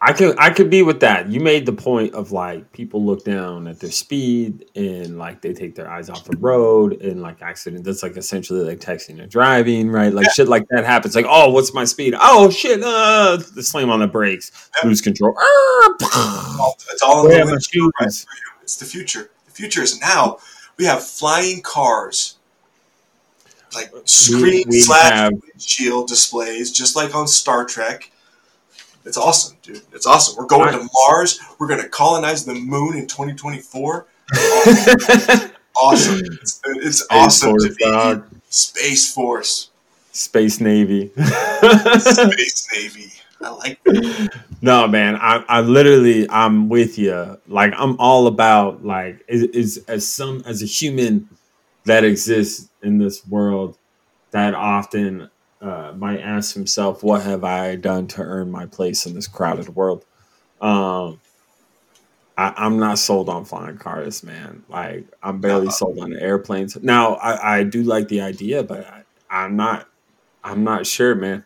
I 0.00 0.12
could 0.12 0.38
I 0.38 0.50
could 0.50 0.70
be 0.70 0.82
with 0.82 1.00
that. 1.00 1.28
You 1.28 1.40
made 1.40 1.66
the 1.66 1.72
point 1.72 2.14
of 2.14 2.30
like 2.30 2.70
people 2.72 3.04
look 3.04 3.24
down 3.24 3.66
at 3.66 3.80
their 3.80 3.90
speed 3.90 4.70
and 4.76 5.18
like 5.18 5.42
they 5.42 5.52
take 5.52 5.74
their 5.74 5.90
eyes 5.90 6.08
off 6.08 6.24
the 6.24 6.36
road 6.36 7.02
and 7.02 7.20
like 7.20 7.42
accident. 7.42 7.82
That's 7.84 8.04
like 8.04 8.16
essentially 8.16 8.60
like 8.60 8.78
texting 8.78 9.20
and 9.20 9.28
driving, 9.28 9.90
right? 9.90 10.12
Like 10.12 10.30
shit 10.30 10.46
like 10.46 10.68
that 10.68 10.84
happens. 10.84 11.16
Like, 11.16 11.26
oh, 11.28 11.50
what's 11.50 11.74
my 11.74 11.84
speed? 11.84 12.14
Oh 12.18 12.48
shit! 12.48 12.80
Uh, 12.82 13.38
the 13.56 13.62
slam 13.62 13.90
on 13.90 13.98
the 13.98 14.06
brakes, 14.06 14.52
Yeah. 14.82 14.88
lose 14.88 15.00
control. 15.00 15.34
Ah, 15.36 16.72
It's 16.92 17.02
all 17.02 17.26
in 17.26 17.32
the 17.32 17.44
my 17.46 17.52
right 17.52 17.62
for 17.62 17.76
you. 17.76 17.90
It's 18.62 18.76
the 18.76 18.84
future. 18.84 19.30
The 19.46 19.52
future 19.52 19.82
is 19.82 20.00
now. 20.00 20.38
We 20.76 20.84
have 20.84 21.04
flying 21.04 21.60
cars, 21.62 22.36
like 23.74 23.90
screen 24.04 24.64
we 24.68 24.80
slash 24.80 25.12
have- 25.12 25.32
windshield 25.32 26.06
displays, 26.06 26.70
just 26.70 26.94
like 26.94 27.16
on 27.16 27.26
Star 27.26 27.64
Trek. 27.64 28.12
It's 29.08 29.16
awesome, 29.16 29.56
dude. 29.62 29.80
It's 29.94 30.06
awesome. 30.06 30.36
We're 30.36 30.46
going 30.46 30.70
to 30.70 30.86
Mars. 30.92 31.40
We're 31.58 31.66
going 31.66 31.80
to 31.80 31.88
colonize 31.88 32.44
the 32.44 32.52
moon 32.52 32.94
in 32.94 33.06
2024. 33.06 34.06
awesome. 35.74 36.20
It's, 36.42 36.60
it's 36.66 37.06
awesome 37.10 37.50
Force, 37.52 37.64
to 37.64 37.74
be 37.74 37.84
dog. 37.84 38.26
Space 38.50 39.10
Force. 39.10 39.70
Space 40.12 40.60
Navy. 40.60 41.10
Space 41.16 42.68
Navy. 42.74 43.12
I 43.40 43.48
like 43.48 43.82
that. 43.84 44.30
No, 44.60 44.86
man, 44.86 45.16
I, 45.16 45.42
I 45.48 45.60
literally 45.62 46.28
I'm 46.28 46.68
with 46.68 46.98
you. 46.98 47.40
Like 47.46 47.72
I'm 47.78 47.98
all 47.98 48.26
about 48.26 48.84
like 48.84 49.24
is, 49.26 49.44
is 49.44 49.84
as 49.88 50.06
some 50.06 50.42
as 50.44 50.62
a 50.62 50.66
human 50.66 51.30
that 51.84 52.04
exists 52.04 52.68
in 52.82 52.98
this 52.98 53.26
world 53.26 53.78
that 54.32 54.54
often 54.54 55.30
uh, 55.60 55.92
might 55.96 56.20
ask 56.20 56.54
himself, 56.54 57.02
"What 57.02 57.22
have 57.22 57.44
I 57.44 57.76
done 57.76 58.06
to 58.08 58.22
earn 58.22 58.50
my 58.50 58.66
place 58.66 59.06
in 59.06 59.14
this 59.14 59.28
crowded 59.28 59.74
world?" 59.74 60.04
Um, 60.60 61.20
I, 62.38 62.66
am 62.66 62.78
not 62.78 63.00
sold 63.00 63.28
on 63.28 63.44
flying 63.44 63.78
cars, 63.78 64.22
man. 64.22 64.62
Like 64.68 65.06
I'm 65.22 65.40
barely 65.40 65.66
uh 65.66 65.72
sold 65.72 65.98
on 65.98 66.14
airplanes. 66.14 66.80
Now 66.80 67.14
I, 67.16 67.58
I 67.58 67.62
do 67.64 67.82
like 67.82 68.06
the 68.08 68.20
idea, 68.20 68.62
but 68.62 68.86
I, 68.86 69.02
I'm 69.28 69.56
not 69.56 69.88
I'm 70.44 70.62
not 70.62 70.86
sure, 70.86 71.16
man. 71.16 71.44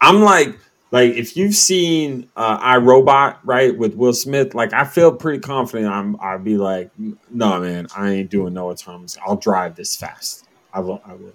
I'm 0.00 0.20
like 0.20 0.58
like 0.90 1.12
if 1.12 1.36
you've 1.36 1.54
seen 1.54 2.28
uh, 2.36 2.58
I 2.60 2.78
Robot 2.78 3.38
right 3.44 3.76
with 3.76 3.94
Will 3.94 4.12
Smith, 4.12 4.52
like 4.52 4.72
I 4.72 4.84
feel 4.84 5.12
pretty 5.12 5.38
confident. 5.38 5.92
I'm 5.92 6.16
I'd 6.20 6.42
be 6.42 6.56
like, 6.56 6.90
no 7.30 7.60
man, 7.60 7.86
I 7.96 8.10
ain't 8.10 8.30
doing 8.30 8.52
no 8.52 8.70
autonomous. 8.70 9.16
I'll 9.24 9.36
drive 9.36 9.76
this 9.76 9.94
fast. 9.94 10.44
I 10.72 10.80
will. 10.80 11.00
I 11.06 11.14
will. 11.14 11.32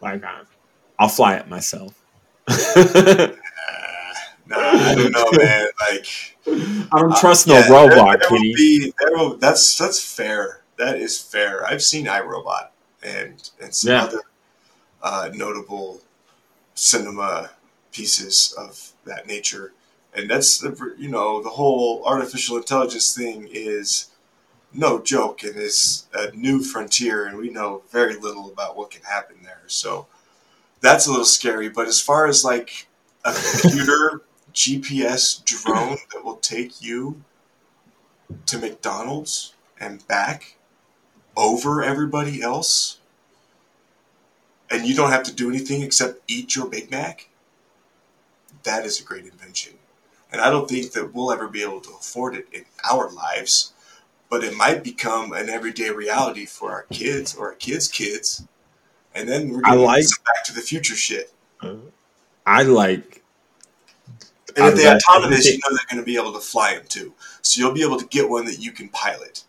Like 0.00 0.24
I, 0.24 0.40
I'll 1.02 1.08
fly 1.08 1.34
it 1.34 1.48
myself. 1.48 2.00
nah, 2.48 2.54
I 4.56 4.94
don't 4.94 5.10
know, 5.10 5.28
man. 5.32 5.66
Like 5.80 6.06
I 6.46 7.00
don't 7.00 7.16
trust 7.16 7.48
uh, 7.48 7.54
no 7.54 7.58
yeah, 7.58 7.68
robot. 7.72 8.20
There, 8.20 8.28
there 8.30 8.38
be, 8.38 8.92
there 9.00 9.10
will, 9.16 9.36
that's 9.36 9.76
that's 9.76 10.00
fair. 10.00 10.62
That 10.78 11.00
is 11.00 11.18
fair. 11.18 11.66
I've 11.66 11.82
seen 11.82 12.06
iRobot 12.06 12.68
and 13.02 13.50
and 13.60 13.74
some 13.74 13.90
yeah. 13.90 14.04
other 14.04 14.20
uh, 15.02 15.30
notable 15.34 16.02
cinema 16.76 17.50
pieces 17.90 18.54
of 18.56 18.92
that 19.04 19.26
nature. 19.26 19.72
And 20.14 20.30
that's 20.30 20.58
the 20.58 20.94
you 20.96 21.08
know 21.08 21.42
the 21.42 21.50
whole 21.50 22.04
artificial 22.06 22.58
intelligence 22.58 23.12
thing 23.12 23.48
is 23.50 24.06
no 24.72 25.02
joke 25.02 25.42
and 25.42 25.56
is 25.56 26.06
a 26.14 26.30
new 26.30 26.62
frontier, 26.62 27.26
and 27.26 27.38
we 27.38 27.50
know 27.50 27.82
very 27.90 28.14
little 28.14 28.52
about 28.52 28.76
what 28.76 28.92
can 28.92 29.02
happen 29.02 29.38
there. 29.42 29.62
So 29.66 30.06
that's 30.82 31.06
a 31.06 31.10
little 31.10 31.24
scary. 31.24 31.70
But 31.70 31.88
as 31.88 32.00
far 32.00 32.26
as 32.26 32.44
like 32.44 32.88
a 33.24 33.32
computer 33.32 34.22
GPS 34.54 35.42
drone 35.44 35.96
that 36.12 36.24
will 36.24 36.36
take 36.36 36.82
you 36.82 37.22
to 38.46 38.58
McDonald's 38.58 39.54
and 39.80 40.06
back 40.06 40.56
over 41.36 41.82
everybody 41.82 42.42
else, 42.42 42.98
and 44.70 44.86
you 44.86 44.94
don't 44.94 45.10
have 45.10 45.22
to 45.24 45.32
do 45.34 45.48
anything 45.48 45.82
except 45.82 46.20
eat 46.28 46.54
your 46.54 46.66
Big 46.66 46.90
Mac 46.90 47.28
that 48.64 48.84
is 48.84 49.00
a 49.00 49.04
great 49.04 49.24
invention. 49.24 49.74
And 50.30 50.40
I 50.40 50.50
don't 50.50 50.68
think 50.68 50.92
that 50.92 51.12
we'll 51.12 51.32
ever 51.32 51.48
be 51.48 51.62
able 51.62 51.80
to 51.80 51.90
afford 51.90 52.34
it 52.34 52.46
in 52.52 52.64
our 52.90 53.10
lives, 53.10 53.72
but 54.30 54.44
it 54.44 54.56
might 54.56 54.82
become 54.82 55.32
an 55.32 55.50
everyday 55.50 55.90
reality 55.90 56.46
for 56.46 56.70
our 56.70 56.84
kids 56.84 57.34
or 57.34 57.48
our 57.48 57.54
kids' 57.54 57.88
kids. 57.88 58.44
And 59.14 59.28
then 59.28 59.50
we're 59.50 59.60
going 59.60 59.82
like, 59.82 60.06
to 60.06 60.20
back 60.24 60.44
to 60.44 60.54
the 60.54 60.60
future 60.60 60.96
shit. 60.96 61.32
Uh, 61.60 61.74
I 62.46 62.62
like. 62.62 63.22
And 64.56 64.66
if 64.66 64.76
they're 64.76 64.96
autonomous, 64.96 65.46
you 65.46 65.58
know 65.58 65.70
they're 65.70 65.86
going 65.90 66.02
to 66.02 66.06
be 66.06 66.16
able 66.16 66.32
to 66.32 66.40
fly 66.40 66.74
them 66.74 66.84
too. 66.88 67.14
So 67.42 67.60
you'll 67.60 67.74
be 67.74 67.82
able 67.82 67.98
to 67.98 68.06
get 68.06 68.28
one 68.28 68.44
that 68.46 68.58
you 68.58 68.72
can 68.72 68.88
pilot 68.90 69.44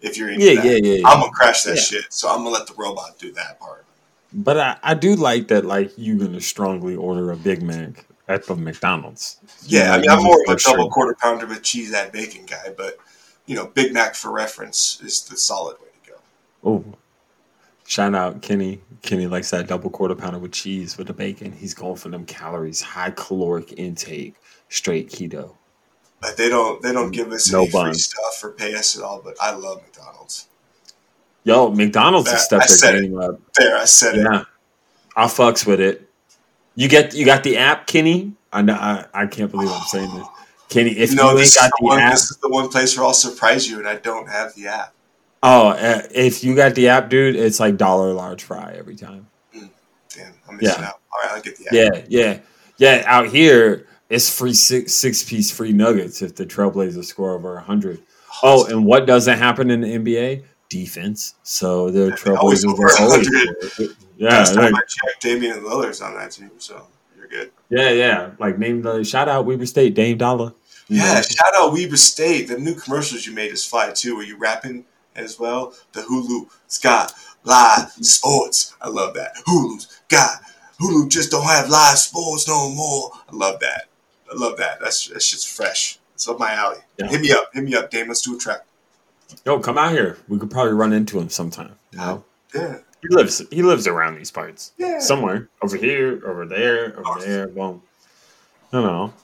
if 0.00 0.16
you're 0.16 0.30
into 0.30 0.44
yeah, 0.44 0.54
that. 0.54 0.64
Yeah, 0.64 0.72
yeah, 0.72 0.94
yeah. 0.98 1.08
I'm 1.08 1.20
gonna 1.20 1.32
crash 1.32 1.62
that 1.64 1.76
yeah. 1.76 1.82
shit, 1.82 2.12
so 2.12 2.28
I'm 2.28 2.38
gonna 2.38 2.50
let 2.50 2.66
the 2.66 2.74
robot 2.74 3.18
do 3.18 3.32
that 3.32 3.58
part. 3.60 3.84
But 4.32 4.58
I, 4.58 4.76
I 4.82 4.94
do 4.94 5.14
like 5.16 5.48
that. 5.48 5.64
Like 5.64 5.92
you're 5.96 6.18
gonna 6.18 6.40
strongly 6.40 6.96
order 6.96 7.32
a 7.32 7.36
Big 7.36 7.62
Mac 7.62 8.04
at 8.28 8.46
the 8.46 8.56
McDonald's. 8.56 9.38
Yeah, 9.66 9.94
I 9.94 10.00
mean, 10.00 10.10
I'm 10.10 10.22
more 10.22 10.42
of 10.46 10.54
a 10.54 10.58
double 10.58 10.90
quarter 10.90 11.16
pounder 11.20 11.46
with 11.46 11.62
cheese 11.62 11.92
and 11.92 12.12
bacon 12.12 12.46
guy, 12.46 12.72
but 12.76 12.98
you 13.46 13.56
know, 13.56 13.66
Big 13.66 13.92
Mac 13.92 14.14
for 14.14 14.30
reference 14.30 15.00
is 15.02 15.22
the 15.22 15.36
solid 15.36 15.78
way 15.80 15.88
to 16.04 16.10
go. 16.10 16.18
Oh, 16.64 16.84
shout 17.88 18.14
out 18.14 18.42
Kenny. 18.42 18.80
Kenny 19.02 19.26
likes 19.26 19.50
that 19.50 19.66
double 19.66 19.90
quarter 19.90 20.14
pounder 20.14 20.38
with 20.38 20.52
cheese 20.52 20.96
with 20.96 21.08
the 21.08 21.12
bacon. 21.12 21.50
He's 21.50 21.74
going 21.74 21.96
for 21.96 22.10
them 22.10 22.24
calories, 22.26 22.80
high 22.80 23.10
caloric 23.10 23.72
intake, 23.76 24.34
straight 24.68 25.10
keto. 25.10 25.54
But 26.20 26.36
they 26.36 26.48
don't 26.48 26.80
they 26.82 26.92
don't 26.92 27.10
give 27.10 27.32
us 27.32 27.50
no 27.50 27.62
any 27.62 27.70
free 27.70 27.94
stuff 27.94 28.44
or 28.44 28.52
pay 28.52 28.74
us 28.74 28.96
at 28.96 29.02
all. 29.02 29.20
But 29.22 29.36
I 29.40 29.52
love 29.52 29.82
McDonald's. 29.82 30.48
Yo, 31.44 31.70
McDonald's 31.70 32.30
has 32.30 32.44
stepped 32.44 32.80
their 32.80 33.00
game 33.00 33.18
up. 33.18 33.40
There, 33.56 33.76
I 33.76 33.84
said 33.84 34.16
yeah. 34.16 34.20
it. 34.20 34.24
Yeah, 34.24 34.44
I 35.16 35.26
fucks 35.26 35.66
with 35.66 35.80
it. 35.80 36.08
You 36.74 36.88
get 36.88 37.14
you 37.14 37.24
got 37.24 37.42
the 37.42 37.56
app, 37.56 37.86
Kenny. 37.86 38.32
I 38.52 38.62
know 38.62 38.74
I, 38.74 39.06
I 39.14 39.26
can't 39.26 39.50
believe 39.50 39.70
I'm 39.70 39.82
saying 39.82 40.14
this. 40.14 40.26
Kenny, 40.68 40.90
if 40.90 41.14
no, 41.14 41.32
you 41.32 41.38
ain't 41.38 41.54
got 41.54 41.70
the, 41.78 41.84
one, 41.84 41.98
app, 42.00 42.12
this 42.12 42.30
is 42.30 42.36
the 42.38 42.48
one 42.48 42.68
place 42.68 42.96
where 42.96 43.06
I'll 43.06 43.14
surprise 43.14 43.68
you, 43.68 43.78
and 43.78 43.88
I 43.88 43.96
don't 43.96 44.28
have 44.28 44.54
the 44.54 44.66
app. 44.66 44.92
Oh, 45.42 45.68
uh, 45.68 46.02
if 46.10 46.42
you 46.42 46.56
got 46.56 46.74
the 46.74 46.88
app, 46.88 47.10
dude, 47.10 47.36
it's 47.36 47.60
like 47.60 47.76
dollar 47.76 48.12
large 48.12 48.42
fry 48.42 48.74
every 48.76 48.96
time. 48.96 49.26
Mm, 49.54 49.70
damn, 50.08 50.32
I'm 50.48 50.56
missing 50.56 50.82
yeah. 50.82 50.88
out. 50.88 51.00
All 51.12 51.20
right, 51.22 51.36
I'll 51.36 51.42
get 51.42 51.56
the 51.56 51.66
app. 51.66 51.72
Yeah, 51.72 52.04
yeah, 52.08 52.40
yeah. 52.78 53.04
Out 53.06 53.28
here, 53.28 53.86
it's 54.08 54.36
free 54.36 54.54
six 54.54 54.94
six 54.94 55.22
piece 55.22 55.50
free 55.50 55.72
nuggets 55.72 56.22
if 56.22 56.34
the 56.34 56.44
Trailblazers 56.44 57.04
score 57.04 57.34
over 57.34 57.58
hundred. 57.60 58.02
Oh, 58.42 58.66
and 58.66 58.84
what 58.84 59.06
doesn't 59.06 59.38
happen 59.38 59.70
in 59.70 59.80
the 59.80 59.98
NBA? 59.98 60.44
Defense. 60.68 61.34
So 61.44 61.90
the 61.90 62.10
Trailblazers 62.10 62.78
are 62.78 63.02
always. 63.02 63.28
Yeah, 64.18 64.30
last 64.30 64.54
time 64.54 64.72
like, 64.72 64.82
I 64.82 64.86
checked, 64.86 65.22
Damian 65.22 65.60
Lillard's 65.60 66.00
on 66.00 66.14
that 66.14 66.32
team, 66.32 66.50
so 66.58 66.84
you're 67.16 67.28
good. 67.28 67.52
Yeah, 67.70 67.90
yeah. 67.90 68.30
Like 68.40 68.58
name 68.58 68.82
the 68.82 69.04
shout 69.04 69.28
out 69.28 69.46
Weber 69.46 69.64
State, 69.64 69.94
Dame 69.94 70.18
Dollar. 70.18 70.52
Yeah, 70.88 71.14
know? 71.14 71.22
shout 71.22 71.54
out 71.56 71.72
Weber 71.72 71.96
State. 71.96 72.48
The 72.48 72.58
new 72.58 72.74
commercials 72.74 73.24
you 73.26 73.32
made 73.32 73.52
is 73.52 73.64
fly 73.64 73.92
too. 73.92 74.16
Were 74.16 74.24
you 74.24 74.36
rapping 74.36 74.84
as 75.18 75.38
well? 75.38 75.74
The 75.92 76.02
Hulu, 76.02 76.48
Scott, 76.66 77.12
live 77.44 77.90
sports. 78.00 78.74
I 78.80 78.88
love 78.88 79.14
that. 79.14 79.34
Hulu's 79.46 80.00
got 80.08 80.40
Hulu 80.80 81.08
just 81.08 81.30
don't 81.30 81.44
have 81.44 81.68
live 81.68 81.98
sports 81.98 82.46
no 82.46 82.70
more. 82.70 83.10
I 83.28 83.34
love 83.34 83.60
that. 83.60 83.86
I 84.30 84.36
love 84.36 84.56
that. 84.58 84.80
That's 84.80 85.08
that's 85.08 85.28
just 85.28 85.48
fresh. 85.48 85.98
It's 86.14 86.28
up 86.28 86.38
my 86.38 86.52
alley. 86.52 86.78
Yeah. 86.98 87.08
Hit 87.08 87.20
me 87.20 87.32
up. 87.32 87.50
Hit 87.52 87.64
me 87.64 87.74
up, 87.74 87.90
Dame. 87.90 88.08
Let's 88.08 88.22
do 88.22 88.36
a 88.36 88.38
track. 88.38 88.64
Yo, 89.44 89.58
come 89.60 89.78
out 89.78 89.92
here. 89.92 90.18
We 90.28 90.38
could 90.38 90.50
probably 90.50 90.72
run 90.72 90.92
into 90.92 91.18
him 91.18 91.28
sometime. 91.28 91.74
You 91.92 91.98
know? 91.98 92.24
Yeah. 92.54 92.78
He 93.02 93.08
lives. 93.08 93.42
He 93.50 93.62
lives 93.62 93.86
around 93.86 94.16
these 94.16 94.30
parts. 94.30 94.72
Yeah. 94.78 94.98
Somewhere 94.98 95.48
over 95.62 95.76
here, 95.76 96.20
over 96.24 96.46
there, 96.46 96.98
over 96.98 97.20
there. 97.20 97.48
Well, 97.48 97.82
I 98.72 98.80
don't 98.80 98.86
know. 98.86 99.14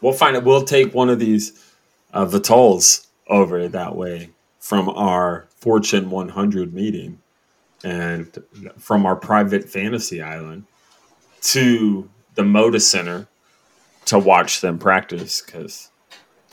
We'll 0.00 0.12
find 0.12 0.36
it. 0.36 0.44
We'll 0.44 0.64
take 0.64 0.94
one 0.94 1.10
of 1.10 1.18
these 1.18 1.74
uh, 2.12 2.24
VTOLs 2.24 3.06
over 3.26 3.68
that 3.68 3.96
way 3.96 4.30
from 4.58 4.88
our 4.88 5.48
Fortune 5.56 6.10
100 6.10 6.74
meeting 6.74 7.20
and 7.84 8.42
from 8.78 9.06
our 9.06 9.16
private 9.16 9.68
fantasy 9.68 10.20
island 10.20 10.64
to 11.40 12.08
the 12.34 12.42
Moda 12.42 12.80
Center 12.80 13.28
to 14.06 14.18
watch 14.18 14.60
them 14.60 14.78
practice 14.78 15.40
because. 15.40 15.90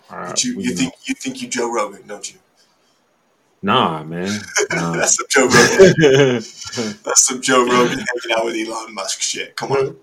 Uh, 0.10 0.34
you, 0.38 0.60
you 0.60 0.76
think 0.76 0.94
you 1.06 1.16
think 1.16 1.42
you 1.42 1.48
Joe 1.48 1.72
Rogan, 1.74 2.06
don't 2.06 2.32
you? 2.32 2.38
Nah, 3.66 4.04
man. 4.04 4.30
Nah. 4.72 4.94
That's 4.94 5.16
some 5.16 5.26
Joe 5.30 5.48
Rogan. 5.48 5.94
That's 7.04 7.26
some 7.26 7.42
Joe 7.42 7.66
Rogan 7.66 7.98
hanging 7.98 8.38
out 8.38 8.46
with 8.46 8.56
Elon 8.56 8.94
Musk 8.94 9.22
shit. 9.22 9.56
Come 9.56 9.72
on. 9.72 9.96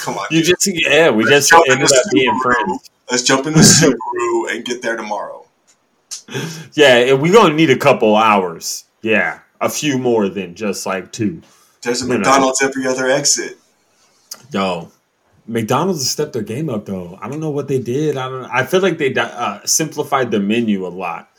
Come 0.00 0.16
on. 0.16 0.26
You 0.30 0.42
just 0.42 0.66
yeah, 0.72 1.10
we 1.10 1.24
Let's 1.24 1.50
just 1.50 1.68
ended 1.68 1.90
up 1.90 2.04
being 2.12 2.38
friends. 2.40 2.90
Let's 3.10 3.22
jump 3.22 3.46
in 3.46 3.52
the 3.52 3.60
Subaru 3.60 4.54
and 4.54 4.64
get 4.64 4.82
there 4.82 4.96
tomorrow. 4.96 5.46
Yeah, 6.74 7.14
we're 7.14 7.32
gonna 7.32 7.54
need 7.54 7.70
a 7.70 7.76
couple 7.76 8.16
hours. 8.16 8.84
Yeah. 9.02 9.40
A 9.60 9.68
few 9.68 9.98
more 9.98 10.28
than 10.28 10.54
just 10.54 10.86
like 10.86 11.12
two. 11.12 11.42
There's 11.82 12.02
a 12.02 12.06
McDonald's 12.06 12.62
know. 12.62 12.68
every 12.68 12.86
other 12.86 13.10
exit. 13.10 13.58
Yo, 14.52 14.90
McDonald's 15.46 16.00
has 16.00 16.10
stepped 16.10 16.32
their 16.32 16.42
game 16.42 16.70
up 16.70 16.86
though. 16.86 17.18
I 17.20 17.28
don't 17.28 17.40
know 17.40 17.50
what 17.50 17.68
they 17.68 17.78
did. 17.78 18.16
I 18.16 18.28
don't. 18.28 18.44
I 18.44 18.64
feel 18.64 18.80
like 18.80 18.98
they 18.98 19.14
uh, 19.14 19.60
simplified 19.64 20.30
the 20.30 20.40
menu 20.40 20.86
a 20.86 20.88
lot 20.88 21.30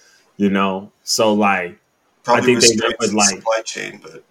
you 0.41 0.49
know. 0.49 0.91
So 1.03 1.33
like, 1.33 1.79
Probably 2.23 2.55
I 2.55 2.59
think 2.59 2.79
they 2.79 2.87
went 2.87 2.99
with 2.99 3.13
like 3.13 3.35
supply 3.35 3.61
chain, 3.63 3.99
but 4.01 4.23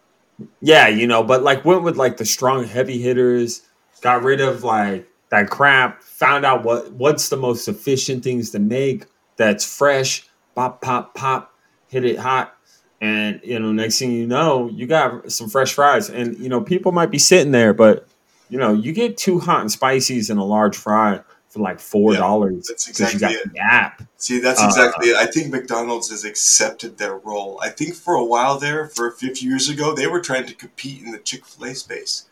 yeah, 0.61 0.89
you 0.89 1.07
know, 1.07 1.23
but 1.23 1.43
like 1.45 1.65
went 1.65 1.83
with 1.83 1.97
like 1.97 2.17
the 2.17 2.25
strong 2.25 2.65
heavy 2.65 3.01
hitters, 3.01 3.63
got 4.01 4.25
rid 4.25 4.41
of 4.41 4.65
like 4.65 5.09
that 5.31 5.51
crap, 5.51 6.03
found 6.03 6.45
out 6.45 6.65
what 6.65 6.93
what's 6.93 7.29
the 7.29 7.37
most 7.37 7.69
efficient 7.69 8.25
things 8.25 8.51
to 8.51 8.59
make 8.59 9.07
that's 9.37 9.65
fresh, 9.65 10.29
pop, 10.55 10.81
pop, 10.81 11.15
pop, 11.15 11.55
hit 11.89 12.05
it 12.05 12.19
hot. 12.19 12.57
And 13.01 13.41
you 13.43 13.59
know, 13.59 13.73
next 13.73 13.99
thing 13.99 14.13
you 14.13 14.27
know, 14.27 14.69
you 14.69 14.87
got 14.87 15.33
some 15.33 15.49
fresh 15.49 15.73
fries. 15.73 16.11
And 16.11 16.39
you 16.39 16.49
know, 16.49 16.61
people 16.61 16.93
might 16.93 17.11
be 17.11 17.19
sitting 17.19 17.53
there, 17.53 17.73
but 17.73 18.07
you 18.51 18.59
know, 18.59 18.73
you 18.75 18.93
get 18.93 19.17
two 19.17 19.39
hot 19.39 19.61
and 19.63 19.71
spices 19.73 20.29
in 20.29 20.37
a 20.37 20.45
large 20.45 20.77
fry 20.77 21.21
for 21.49 21.61
like 21.61 21.81
four 21.81 22.15
dollars 22.15 22.67
that's 22.69 22.89
exactly 22.89 23.31
you 23.33 23.37
got 23.37 23.47
it. 23.47 23.59
app. 23.59 24.03
See, 24.19 24.39
that's 24.39 24.61
Uh, 24.61 24.67
exactly 24.67 25.09
it. 25.11 25.17
I 25.17 25.27
think 25.27 25.51
McDonald's 25.51 26.11
has 26.11 26.25
accepted 26.25 26.99
their 26.99 27.17
role. 27.17 27.59
I 27.63 27.71
think 27.71 27.95
for 27.95 28.15
a 28.15 28.25
while 28.25 28.59
there, 28.59 28.87
for 28.89 29.09
a 29.09 29.13
few 29.13 29.33
years 29.35 29.69
ago, 29.69 29.95
they 29.95 30.07
were 30.07 30.21
trying 30.21 30.47
to 30.47 30.55
compete 30.55 31.03
in 31.03 31.11
the 31.11 31.19
Chick 31.19 31.45
Fil 31.47 31.69
A 31.71 31.75
space. 31.75 32.25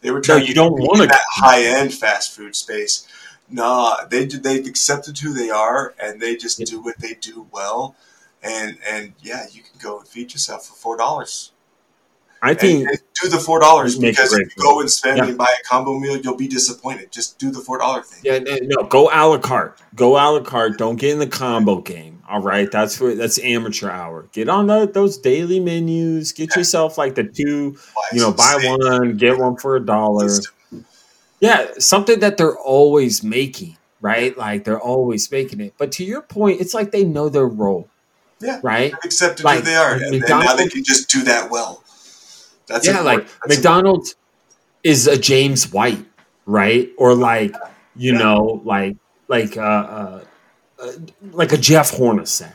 They 0.00 0.10
were 0.10 0.20
trying 0.20 0.40
No, 0.40 0.42
you 0.42 0.48
to 0.48 0.54
don't 0.54 0.68
compete 0.76 0.88
wanna 0.88 1.02
in 1.04 1.08
that 1.08 1.24
high 1.34 1.62
end 1.64 1.92
fast 1.92 2.34
food 2.36 2.54
space. 2.54 3.06
Nah, 3.50 4.04
they 4.06 4.24
they've 4.24 4.66
accepted 4.66 5.18
who 5.18 5.32
they 5.32 5.50
are, 5.50 5.94
and 6.00 6.20
they 6.20 6.36
just 6.36 6.58
Yeah. 6.58 6.66
do 6.66 6.80
what 6.80 6.98
they 6.98 7.14
do 7.14 7.46
well. 7.52 7.94
And 8.42 8.78
and 8.88 9.12
yeah, 9.20 9.46
you 9.50 9.62
can 9.62 9.78
go 9.82 9.98
and 9.98 10.08
feed 10.08 10.32
yourself 10.32 10.66
for 10.66 10.74
four 10.74 10.96
dollars. 10.96 11.50
I 12.42 12.52
think 12.52 12.86
and 12.86 12.98
do 13.22 13.28
the 13.30 13.38
four 13.38 13.58
dollars 13.58 13.98
because 13.98 14.34
if 14.34 14.54
you 14.54 14.62
go 14.62 14.80
and 14.80 14.90
spend 14.90 15.16
Yeah. 15.16 15.24
and 15.28 15.38
buy 15.38 15.46
a 15.46 15.66
combo 15.66 15.98
meal, 15.98 16.18
you'll 16.18 16.36
be 16.36 16.46
disappointed. 16.48 17.10
Just 17.10 17.38
do 17.38 17.50
the 17.50 17.60
four 17.60 17.78
dollar 17.78 18.02
thing. 18.02 18.20
Yeah, 18.22 18.38
no, 18.62 18.82
go 18.84 19.08
a 19.10 19.24
la 19.26 19.38
carte. 19.38 19.78
Go 19.94 20.16
a 20.16 20.24
la 20.30 20.40
carte. 20.40 20.76
Don't 20.76 20.96
get 20.96 21.12
in 21.12 21.20
the 21.20 21.26
combo 21.26 21.80
game. 21.80 22.22
All 22.28 22.40
right, 22.40 22.70
that's 22.70 22.96
for 22.96 23.14
that's 23.14 23.38
amateur 23.38 23.88
hour. 23.90 24.26
Get 24.32 24.48
on 24.50 24.66
the, 24.66 24.86
those 24.86 25.16
daily 25.16 25.58
menus. 25.60 26.32
Get 26.32 26.54
yourself 26.56 26.98
like 26.98 27.14
the 27.14 27.24
two. 27.24 27.76
You 28.12 28.20
know, 28.20 28.32
buy 28.32 28.56
Steak, 28.58 28.78
one, 28.78 29.16
get 29.16 29.38
one 29.38 29.56
for 29.56 29.76
a 29.76 29.80
dollar. 29.80 30.28
Yeah, 31.44 31.66
something 31.78 32.20
that 32.20 32.38
they're 32.38 32.56
always 32.56 33.22
making, 33.22 33.76
right? 34.00 34.36
Like 34.36 34.64
they're 34.64 34.80
always 34.80 35.30
making 35.30 35.60
it. 35.60 35.74
But 35.76 35.92
to 35.92 36.04
your 36.04 36.22
point, 36.22 36.60
it's 36.60 36.72
like 36.72 36.90
they 36.90 37.04
know 37.04 37.28
their 37.28 37.46
role. 37.46 37.88
Yeah. 38.40 38.60
Right. 38.62 38.94
accepted 39.04 39.44
Like, 39.44 39.58
who 39.58 39.64
they 39.66 39.76
are, 39.76 39.94
and, 39.94 40.14
and 40.14 40.24
now 40.26 40.56
they 40.56 40.68
can 40.68 40.82
just 40.82 41.10
do 41.10 41.22
that 41.24 41.50
well. 41.50 41.84
That's 42.66 42.86
yeah, 42.86 43.00
like. 43.00 43.26
That's 43.26 43.56
McDonald's 43.56 44.16
is 44.82 45.06
a 45.06 45.18
James 45.18 45.70
White, 45.70 46.04
right? 46.46 46.90
Or 46.96 47.14
like 47.14 47.54
you 47.94 48.12
Yeah. 48.12 48.18
know, 48.20 48.62
like 48.64 48.96
like 49.28 49.58
uh, 49.58 49.60
uh, 49.60 50.24
uh 50.78 50.92
like 51.32 51.52
a 51.52 51.58
Jeff 51.58 51.92
Hornacek, 51.92 52.54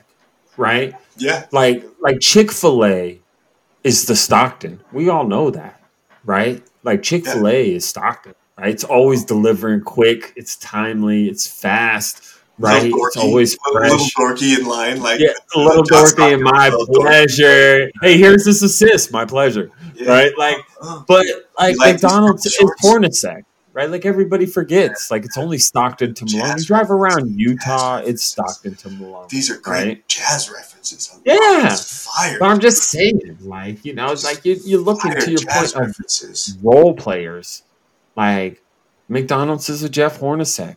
right? 0.58 0.96
yeah, 1.18 1.46
Like 1.52 1.86
like 2.02 2.20
Chick 2.22 2.52
Fil 2.52 2.86
A 2.86 3.22
is 3.84 4.08
the 4.08 4.16
Stockton. 4.16 4.82
We 4.92 5.10
all 5.10 5.28
know 5.28 5.52
that, 5.52 5.80
right? 6.24 6.64
Like 6.84 7.04
Chick 7.04 7.26
Fil 7.26 7.48
A 7.48 7.74
is 7.74 7.86
Stockton, 7.86 8.34
right? 8.60 8.70
It's 8.70 8.84
always 8.84 9.24
delivering 9.26 9.82
quick. 9.82 10.34
It's 10.36 10.55
timely. 10.57 11.28
It's 11.30 11.47
fast, 11.47 12.22
right? 12.57 12.91
It's 12.93 13.18
always 13.18 13.57
little, 13.68 13.80
fresh. 13.80 13.91
little 13.91 14.07
dorky 14.36 14.57
in 14.60 14.66
line, 14.66 15.01
like 15.01 15.20
Yeah, 15.20 15.30
a 15.55 15.60
little 15.60 15.84
dorky 15.84 16.34
and 16.34 16.43
my 16.43 16.70
little 16.70 16.86
dorky. 16.88 17.01
pleasure. 17.01 17.91
Hey, 18.01 18.18
here's 18.18 18.45
this 18.45 18.62
assist, 18.62 19.12
my 19.12 19.26
pleasure, 19.26 19.72
Yeah. 19.95 20.10
right? 20.10 20.32
Like 20.38 20.57
Uh, 20.82 21.01
but 21.07 21.26
like 21.60 21.78
like 21.78 21.93
McDonald's 21.93 22.45
is? 22.45 22.57
Hornacek, 22.84 23.43
right? 23.74 23.89
Like 23.89 24.05
everybody 24.05 24.45
forgets. 24.45 25.10
Like 25.12 25.26
it's 25.26 25.38
only 25.38 25.57
Stockton 25.57 26.14
to 26.16 26.26
Malone. 26.26 26.57
You 26.57 26.66
drive 26.66 26.91
around. 26.91 27.39
Utah, 27.39 27.97
it's 27.97 28.24
Stockton 28.24 28.76
to 28.76 28.89
Malone. 28.89 29.28
these 29.30 29.49
are 29.49 29.57
great 29.57 29.88
Right. 29.88 30.07
jazz 30.07 30.49
references. 30.51 31.10
Yeah. 31.26 31.76
Fire. 31.76 32.38
But 32.39 32.47
I'm 32.49 32.60
just 32.60 32.84
saying, 32.84 33.38
like 33.41 33.84
you 33.86 33.93
know, 33.93 34.12
it's 34.12 34.24
like 34.24 34.43
you 34.45 34.57
you 34.66 34.80
look 34.80 35.03
into 35.05 35.32
your 35.32 35.41
point 35.47 35.76
of 35.76 35.88
references. 35.88 36.57
role 36.64 36.93
players. 36.93 37.64
Like 38.20 38.61
McDonald's 39.07 39.70
is 39.70 39.82
a 39.82 39.88
Jeff 39.89 40.20
Hornacek. 40.20 40.76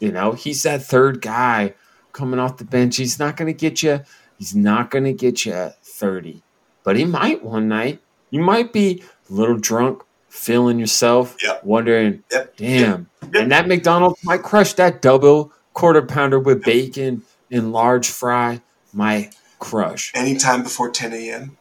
You 0.00 0.10
know, 0.10 0.32
he's 0.32 0.64
that 0.64 0.82
third 0.82 1.20
guy 1.20 1.74
coming 2.12 2.40
off 2.40 2.56
the 2.56 2.64
bench. 2.64 2.96
He's 2.96 3.16
not 3.18 3.36
going 3.36 3.46
to 3.46 3.56
get 3.56 3.80
you. 3.82 4.00
He's 4.38 4.56
not 4.56 4.90
going 4.90 5.04
to 5.04 5.12
get 5.12 5.46
you 5.46 5.70
thirty, 5.84 6.42
but 6.82 6.96
he 6.96 7.04
might 7.04 7.44
one 7.44 7.68
night. 7.68 8.02
You 8.30 8.40
might 8.40 8.72
be 8.72 9.04
a 9.28 9.32
little 9.32 9.56
drunk, 9.56 10.02
feeling 10.28 10.80
yourself, 10.80 11.36
Yep. 11.42 11.62
wondering, 11.64 12.24
Yep. 12.32 12.56
damn. 12.56 13.10
Yep. 13.22 13.34
And 13.42 13.52
that 13.52 13.68
McDonald's 13.68 14.18
might 14.24 14.42
crush 14.42 14.72
that 14.74 15.00
double 15.00 15.52
quarter 15.74 16.02
pounder 16.02 16.40
with 16.40 16.64
bacon 16.64 17.22
and 17.52 17.70
large 17.72 18.08
fry. 18.08 18.62
Might 18.92 19.36
crush. 19.60 20.10
Anytime 20.16 20.64
before 20.64 20.90
10 20.90 21.12
a.m. 21.12 21.56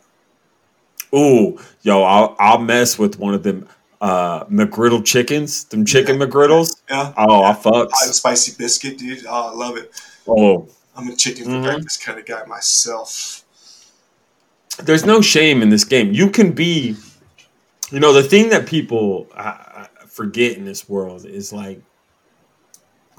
Ooh, 1.13 1.59
yo, 1.84 2.01
I'll 2.03 2.36
I'll 2.39 2.59
mess 2.59 2.97
with 2.97 3.19
one 3.19 3.34
of 3.36 3.43
them 3.43 3.67
uh 4.02 4.45
McGriddle 4.45 5.04
chickens, 5.06 5.66
them 5.66 5.86
chicken 5.86 6.18
McGriddles. 6.18 6.82
Yeah. 6.89 7.14
Oh, 7.18 7.43
I 7.43 7.54
fucks. 7.54 7.91
Hot 7.91 8.06
and 8.06 8.16
spicy 8.16 8.54
biscuit, 8.58 8.97
dude. 8.97 9.26
Oh, 9.28 9.52
I 9.52 9.54
love 9.54 9.78
it. 9.78 9.91
Oh, 10.28 10.68
I'm 10.95 11.10
a 11.10 11.16
chicken 11.16 11.45
for 11.45 11.52
Mhm. 11.52 11.64
breakfast 11.64 12.02
kind 12.04 12.20
of 12.20 12.26
guy 12.26 12.45
myself. 12.45 13.43
there's 14.84 15.06
no 15.06 15.20
shame 15.20 15.62
in 15.62 15.70
this 15.70 15.84
game. 15.84 16.14
You 16.14 16.30
can 16.30 16.54
be, 16.54 16.95
you 17.91 18.00
know, 18.00 18.14
the 18.14 18.24
thing 18.24 18.47
that 18.50 18.66
people 18.66 19.28
uh, 19.36 19.86
forget 20.08 20.56
in 20.56 20.64
this 20.64 20.88
world 20.88 21.26
is 21.26 21.52
like 21.52 21.82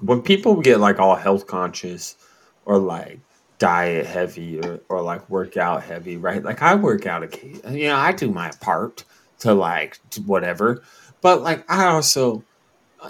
when 0.01 0.23
people 0.23 0.57
get 0.63 0.81
like 0.81 0.99
all 0.99 1.15
health 1.15 1.47
conscious 1.47 2.17
or 2.65 2.79
like 2.79 3.19
diet 3.59 4.07
heavy 4.07 4.59
or, 4.61 4.81
or 4.89 5.03
like 5.03 5.29
workout 5.29 5.83
heavy, 5.83 6.17
right? 6.17 6.43
Like 6.43 6.63
I 6.63 6.75
work 6.77 7.07
out 7.07 7.23
occasionally, 7.23 7.83
you 7.83 7.89
know, 7.89 7.97
I 7.97 8.13
do 8.13 8.31
my 8.31 8.51
part 8.63 9.05
to 9.41 9.55
like 9.55 9.99
to 10.11 10.23
whatever, 10.23 10.83
but 11.21 11.43
like 11.43 11.71
I 11.71 11.87
also, 11.87 12.45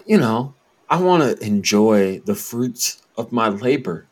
you 0.07 0.19
know, 0.19 0.55
I 0.89 0.97
want 1.01 1.23
to 1.23 1.45
enjoy 1.45 2.21
the 2.21 2.35
fruits 2.35 3.03
of 3.17 3.33
my 3.33 3.49
labor, 3.49 4.07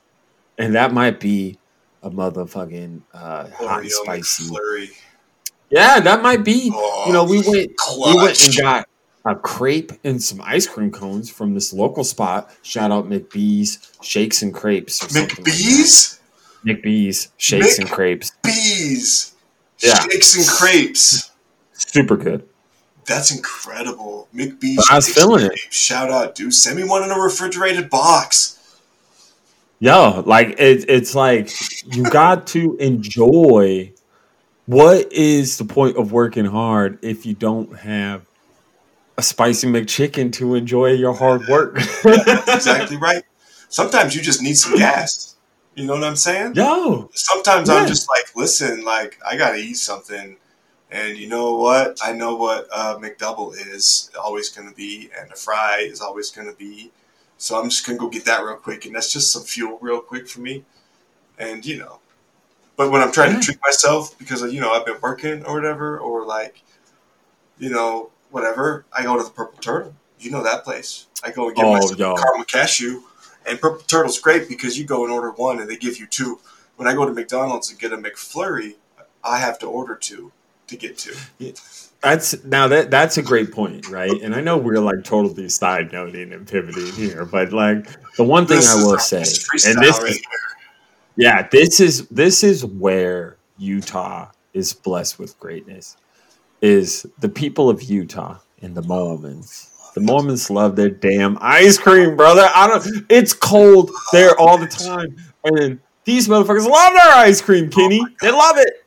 and 0.59 0.75
that 0.75 0.93
might 0.93 1.21
be 1.21 1.59
a 2.03 2.11
motherfucking 2.11 3.03
uh, 3.13 3.49
hot 3.51 3.81
and 3.81 3.91
spicy. 3.91 4.55
Yeah, 5.71 6.01
that 6.01 6.23
might 6.23 6.45
be. 6.45 6.71
Oh, 6.73 7.05
You 7.07 7.13
know, 7.13 7.25
we 7.25 7.39
went 7.39 7.73
we 8.07 8.15
went 8.15 8.41
and 8.47 8.57
got 8.57 8.89
a 9.25 9.35
crepe 9.35 9.93
and 10.05 10.23
some 10.23 10.41
ice 10.43 10.67
cream 10.67 10.91
cones 10.91 11.29
from 11.31 11.55
this 11.55 11.73
local 11.73 12.05
spot. 12.05 12.51
Shout 12.63 12.91
out 12.91 13.09
McBee's 13.09 13.93
Shakes 14.01 14.43
and 14.43 14.55
Crepes. 14.55 15.05
Or 15.05 15.09
something 15.09 15.45
like 15.45 15.45
that. 15.45 15.53
McBee's? 15.53 16.21
McBee's 16.65 17.33
Shakes 17.37 17.79
Mc- 17.79 17.87
and 17.87 17.91
Crepes. 17.95 18.33
Bees. 18.43 19.35
Yeah. 19.81 19.95
Shakes 20.01 20.37
and 20.37 20.47
crepes. 20.47 21.31
Super 21.79 22.17
good. 22.17 22.47
That's 23.07 23.31
incredible. 23.35 24.29
McBee's. 24.35 24.87
I 24.91 24.97
was 24.97 25.09
feeling 25.09 25.47
it. 25.47 25.59
Shout 25.71 26.11
out, 26.11 26.35
dude. 26.35 26.53
Send 26.53 26.77
me 26.77 26.85
one 26.85 27.03
in 27.03 27.11
a 27.11 27.19
refrigerated 27.19 27.89
box. 27.89 28.55
Yo, 29.81 30.23
like 30.27 30.49
it, 30.59 30.85
it's 30.89 31.15
like 31.15 31.51
you 31.87 32.03
got 32.05 32.47
to 32.49 32.77
enjoy. 32.77 33.93
What 34.67 35.11
is 35.13 35.57
the 35.57 35.65
point 35.65 35.97
of 35.97 36.13
working 36.13 36.45
hard 36.45 36.99
if 37.03 37.25
you 37.25 37.33
don't 37.35 37.75
have 37.79 38.27
a 39.17 39.23
spicy 39.23 39.67
McChicken 39.67 40.31
to 40.35 40.55
enjoy 40.57 40.91
your 40.93 41.15
hard 41.15 41.47
work? 41.49 41.77
That's 42.03 42.49
exactly 42.67 42.97
right. 43.01 43.23
Sometimes 43.71 44.15
you 44.15 44.21
just 44.21 44.43
need 44.43 44.55
some 44.59 44.77
gas. 44.77 45.37
You 45.75 45.87
know 45.87 45.95
what 45.95 46.05
I'm 46.05 46.17
saying? 46.17 46.57
Yo, 46.57 47.09
Sometimes 47.15 47.69
Yeah. 47.69 47.77
I'm 47.77 47.87
just 47.87 48.09
like, 48.09 48.35
listen, 48.37 48.85
like 48.85 49.19
I 49.27 49.37
gotta 49.37 49.59
eat 49.59 49.77
something, 49.79 50.37
and 50.91 51.19
you 51.19 51.29
know 51.29 51.57
what? 51.57 51.99
I 52.03 52.13
know 52.13 52.35
what 52.35 52.67
uh, 52.73 52.97
McDouble 52.99 53.55
is 53.55 54.11
always 54.19 54.49
gonna 54.49 54.73
be, 54.73 55.11
and 55.19 55.31
a 55.31 55.35
fry 55.35 55.81
is 55.81 56.01
always 56.01 56.31
gonna 56.31 56.55
be. 56.55 56.91
So 57.37 57.61
I'm 57.61 57.69
just 57.69 57.87
gonna 57.87 57.99
go 57.99 58.09
get 58.09 58.25
that 58.25 58.43
real 58.43 58.57
quick, 58.57 58.87
and 58.87 58.95
that's 58.95 59.13
just 59.13 59.33
some 59.33 59.43
fuel 59.43 59.79
real 59.81 60.01
quick 60.01 60.29
for 60.29 60.41
me. 60.41 60.65
And 61.39 61.65
you 61.65 61.79
know, 61.79 62.01
but 62.77 62.91
when 62.91 63.03
I'm 63.03 63.13
trying 63.13 63.35
to 63.35 63.41
treat 63.41 63.59
myself 63.63 64.19
because 64.19 64.43
you 64.53 64.61
know 64.61 64.73
I've 64.73 64.87
been 64.87 65.01
working 65.03 65.45
or 65.45 65.55
whatever, 65.55 65.99
or 65.99 66.25
like, 66.25 66.63
you 67.59 67.69
know, 67.69 68.11
whatever, 68.31 68.87
I 68.93 69.03
go 69.03 69.17
to 69.17 69.25
the 69.25 69.31
Purple 69.31 69.61
Turtle. 69.61 69.95
You 70.19 70.31
know 70.31 70.43
that 70.43 70.65
place. 70.65 71.07
I 71.23 71.31
go 71.31 71.49
and 71.49 71.57
get 71.57 71.65
Oh, 71.65 71.73
myself 71.73 71.99
yo. 71.99 72.15
caramel 72.15 72.45
cashew, 72.45 73.03
and 73.47 73.61
Purple 73.61 73.83
Turtle's 73.87 74.19
great 74.19 74.49
because 74.49 74.79
you 74.79 74.85
go 74.85 75.05
and 75.05 75.13
order 75.13 75.31
one 75.33 75.61
and 75.61 75.69
they 75.69 75.77
give 75.77 75.99
you 75.99 76.07
two. 76.07 76.41
When 76.77 76.89
I 76.89 76.95
go 76.95 77.05
to 77.05 77.13
McDonald's 77.13 77.71
and 77.71 77.79
get 77.79 77.93
a 77.93 77.97
McFlurry, 77.99 78.77
I 79.23 79.39
have 79.39 79.59
to 79.61 79.67
order 79.67 79.95
two 79.95 80.33
to 80.69 80.77
get 80.77 80.99
two. 80.99 81.15
That's 82.03 82.45
now 82.45 82.69
that 82.69 82.91
that's 82.91 83.19
a 83.19 83.23
great 83.23 83.51
point, 83.51 83.89
right? 83.89 84.23
And 84.23 84.35
I 84.35 84.41
know 84.41 84.57
we're 84.57 84.79
like 84.79 85.03
totally 85.03 85.49
side 85.49 85.93
noting 85.93 86.33
and 86.33 86.47
pivoting 86.47 86.93
here, 86.93 87.25
but 87.25 87.53
like 87.53 87.87
the 88.17 88.25
one 88.25 88.47
thing 88.47 88.59
This 88.59 88.75
I 88.75 88.85
will 88.85 88.99
say, 88.99 89.19
and 89.69 89.83
this 89.83 89.99
right 89.99 90.13
is, 90.13 90.23
yeah, 91.17 91.49
this 91.51 91.81
is 91.81 92.07
this 92.09 92.45
is 92.45 92.65
where 92.65 93.37
Utah 93.59 94.31
is 94.55 94.73
blessed 94.73 95.19
with 95.19 95.39
greatness. 95.41 95.97
Is 96.61 97.07
the 97.19 97.29
people 97.29 97.69
of 97.69 97.83
Utah 97.83 98.39
and 98.63 98.75
the 98.77 98.83
Mormons. 98.83 99.71
The 99.95 100.01
Mormons 100.01 100.51
love 100.51 100.77
their 100.77 100.91
damn 100.91 101.39
ice 101.41 101.79
cream, 101.79 102.17
brother. 102.17 102.49
I 102.55 102.69
don't. 102.69 103.07
It's 103.09 103.33
cold 103.33 103.91
there 104.13 104.39
all 104.39 104.59
the 104.59 104.67
time, 104.67 105.17
and 105.45 105.81
these 106.05 106.29
motherfuckers 106.29 106.69
love 106.69 106.93
their 106.95 107.13
ice 107.17 107.41
cream, 107.41 107.71
Kenny. 107.71 108.01
they 108.21 108.31
love 108.31 108.57
it. 108.59 108.85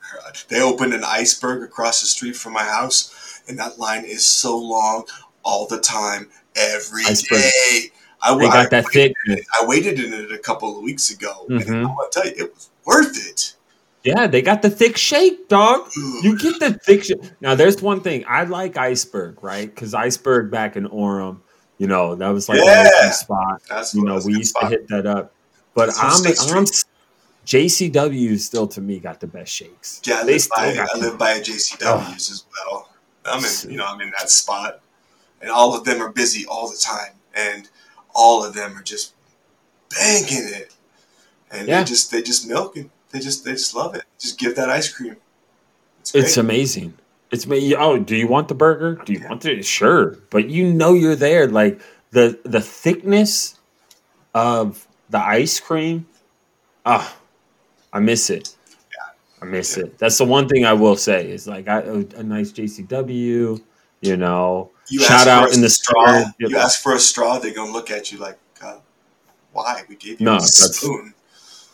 They 0.50 0.62
opened 0.62 0.94
an 0.94 1.04
iceberg 1.04 1.64
across 1.64 2.02
the 2.02 2.08
street 2.08 2.36
from 2.36 2.54
my 2.54 2.64
house, 2.64 3.42
and 3.48 3.58
that 3.60 3.80
line 3.80 4.06
is 4.06 4.26
so 4.26 4.58
long 4.58 5.06
all 5.44 5.68
the 5.68 5.80
time, 5.80 6.30
every 6.56 7.04
day. 7.04 7.10
Iceberg. 7.12 7.92
I, 8.24 8.38
They 8.38 8.46
I, 8.46 8.54
got 8.54 8.70
that 8.70 8.88
thick. 8.90 9.14
I 9.28 9.66
waited 9.66 10.00
in 10.00 10.14
it 10.14 10.32
a 10.32 10.38
couple 10.38 10.78
of 10.78 10.84
weeks 10.84 11.10
ago, 11.10 11.46
and 11.50 11.60
Mhm. 11.62 11.76
I'm 11.78 11.84
gonna 11.96 12.10
tell 12.12 12.26
you, 12.26 12.34
it 12.38 12.54
was 12.54 12.70
worth 12.86 13.18
it. 13.28 13.56
Yeah, 14.04 14.28
they 14.28 14.42
got 14.42 14.62
the 14.64 14.70
thick 14.70 14.98
shake, 14.98 15.48
dog. 15.48 15.88
You 16.24 16.38
get 16.38 16.60
the 16.60 16.74
thick 16.74 17.04
shake. 17.04 17.20
Now, 17.42 17.54
there's 17.56 17.82
one 17.82 18.02
thing 18.02 18.24
I 18.28 18.44
like 18.44 18.78
iceberg, 18.78 19.44
right? 19.44 19.74
Because 19.74 19.94
iceberg 19.94 20.50
back 20.52 20.76
in 20.76 20.88
Orem, 20.90 21.38
You 21.80 21.88
know, 21.88 22.14
that 22.14 22.30
was 22.30 22.48
like 22.48 22.60
Yeah. 22.60 23.10
a 23.10 23.12
spot. 23.12 23.60
That's 23.68 23.96
You 23.96 24.04
know, 24.04 24.20
we 24.24 24.36
used 24.36 24.50
spot. 24.52 24.70
to 24.70 24.70
hit 24.70 24.88
that 24.90 25.08
up. 25.08 25.34
But 25.74 25.88
That's 25.88 25.98
I'm, 26.52 26.58
I'm 26.58 26.66
JCW 27.46 28.40
still 28.40 28.68
to 28.68 28.82
me 28.82 29.00
got 29.00 29.20
the 29.20 29.28
best 29.28 29.52
shakes. 29.52 30.02
Yeah, 30.06 30.20
I 30.20 30.24
they 30.26 30.34
live 30.34 30.42
still 30.42 30.56
by 30.58 30.88
I 30.94 30.98
live 30.98 31.18
by 31.18 31.32
a 31.32 31.42
JCW's 31.42 32.32
as 32.32 32.46
well. 32.66 32.90
I'm 33.26 33.44
in, 33.44 33.72
you 33.72 33.78
know, 33.78 33.86
I'm 33.86 34.02
in 34.02 34.12
that 34.20 34.30
spot, 34.30 34.82
and 35.42 35.50
all 35.52 35.76
of 35.76 35.84
them 35.84 36.02
are 36.02 36.12
busy 36.12 36.46
all 36.46 36.70
the 36.70 36.78
time, 36.78 37.14
and 37.36 37.70
all 38.14 38.44
of 38.44 38.54
them 38.54 38.78
are 38.78 38.84
just 38.84 39.14
banging 39.90 40.48
it, 40.54 40.76
and 41.52 41.68
Yeah. 41.68 41.80
they 41.80 41.86
just 41.86 42.12
they 42.12 42.22
just 42.22 42.48
milk 42.48 42.78
it. 42.78 42.90
They 43.12 43.20
just 43.20 43.44
they 43.44 43.52
just 43.54 43.76
love 43.76 43.96
it. 43.96 44.04
Just 44.20 44.40
give 44.40 44.56
that 44.56 44.70
ice 44.70 44.92
cream. 44.92 45.18
It's. 46.00 46.16
It's 46.16 46.38
amazing. 46.38 46.94
It's 47.32 47.48
me. 47.48 47.76
Oh, 47.76 47.98
do 47.98 48.16
you 48.16 48.28
want 48.28 48.48
the 48.50 48.56
burger? 48.56 48.96
Do 49.06 49.14
you 49.14 49.26
want 49.28 49.46
it? 49.46 49.64
Sure, 49.66 50.18
but 50.30 50.50
you 50.50 50.74
know 50.74 50.94
you're 50.94 51.16
there. 51.16 51.48
Like 51.48 51.80
the 52.12 52.40
the 52.44 52.62
thickness 52.62 53.60
of 54.34 54.88
the 55.10 55.20
ice 55.20 55.60
cream. 55.60 56.08
Ah, 56.86 57.16
I 57.94 58.00
miss 58.00 58.30
it. 58.30 58.56
Yeah. 58.70 58.76
I 59.42 59.46
miss 59.46 59.78
Yeah. 59.78 59.86
it. 59.86 59.98
That's 59.98 60.18
the 60.18 60.26
one 60.26 60.48
thing 60.48 60.66
I 60.66 60.74
will 60.74 60.96
say 60.96 61.30
is 61.30 61.48
like 61.48 61.68
I, 61.68 61.80
a 61.82 62.24
nice 62.24 62.52
JCW. 62.52 63.62
You 64.02 64.18
know, 64.18 64.72
you 64.90 65.00
shout 65.00 65.28
out 65.28 65.54
in 65.54 65.62
the 65.62 65.70
straw. 65.70 66.24
You 66.40 66.58
ask 66.58 66.82
for 66.82 66.96
a 66.96 67.00
straw, 67.00 67.38
they're 67.38 67.54
gonna 67.54 67.72
look 67.72 67.92
at 67.92 68.12
you 68.12 68.18
like, 68.18 68.38
uh, 68.64 68.78
"Why? 69.54 69.84
We 69.88 69.96
gave 69.96 70.20
you 70.20 70.26
No, 70.26 70.38
a 70.38 70.42
spoon." 70.42 71.14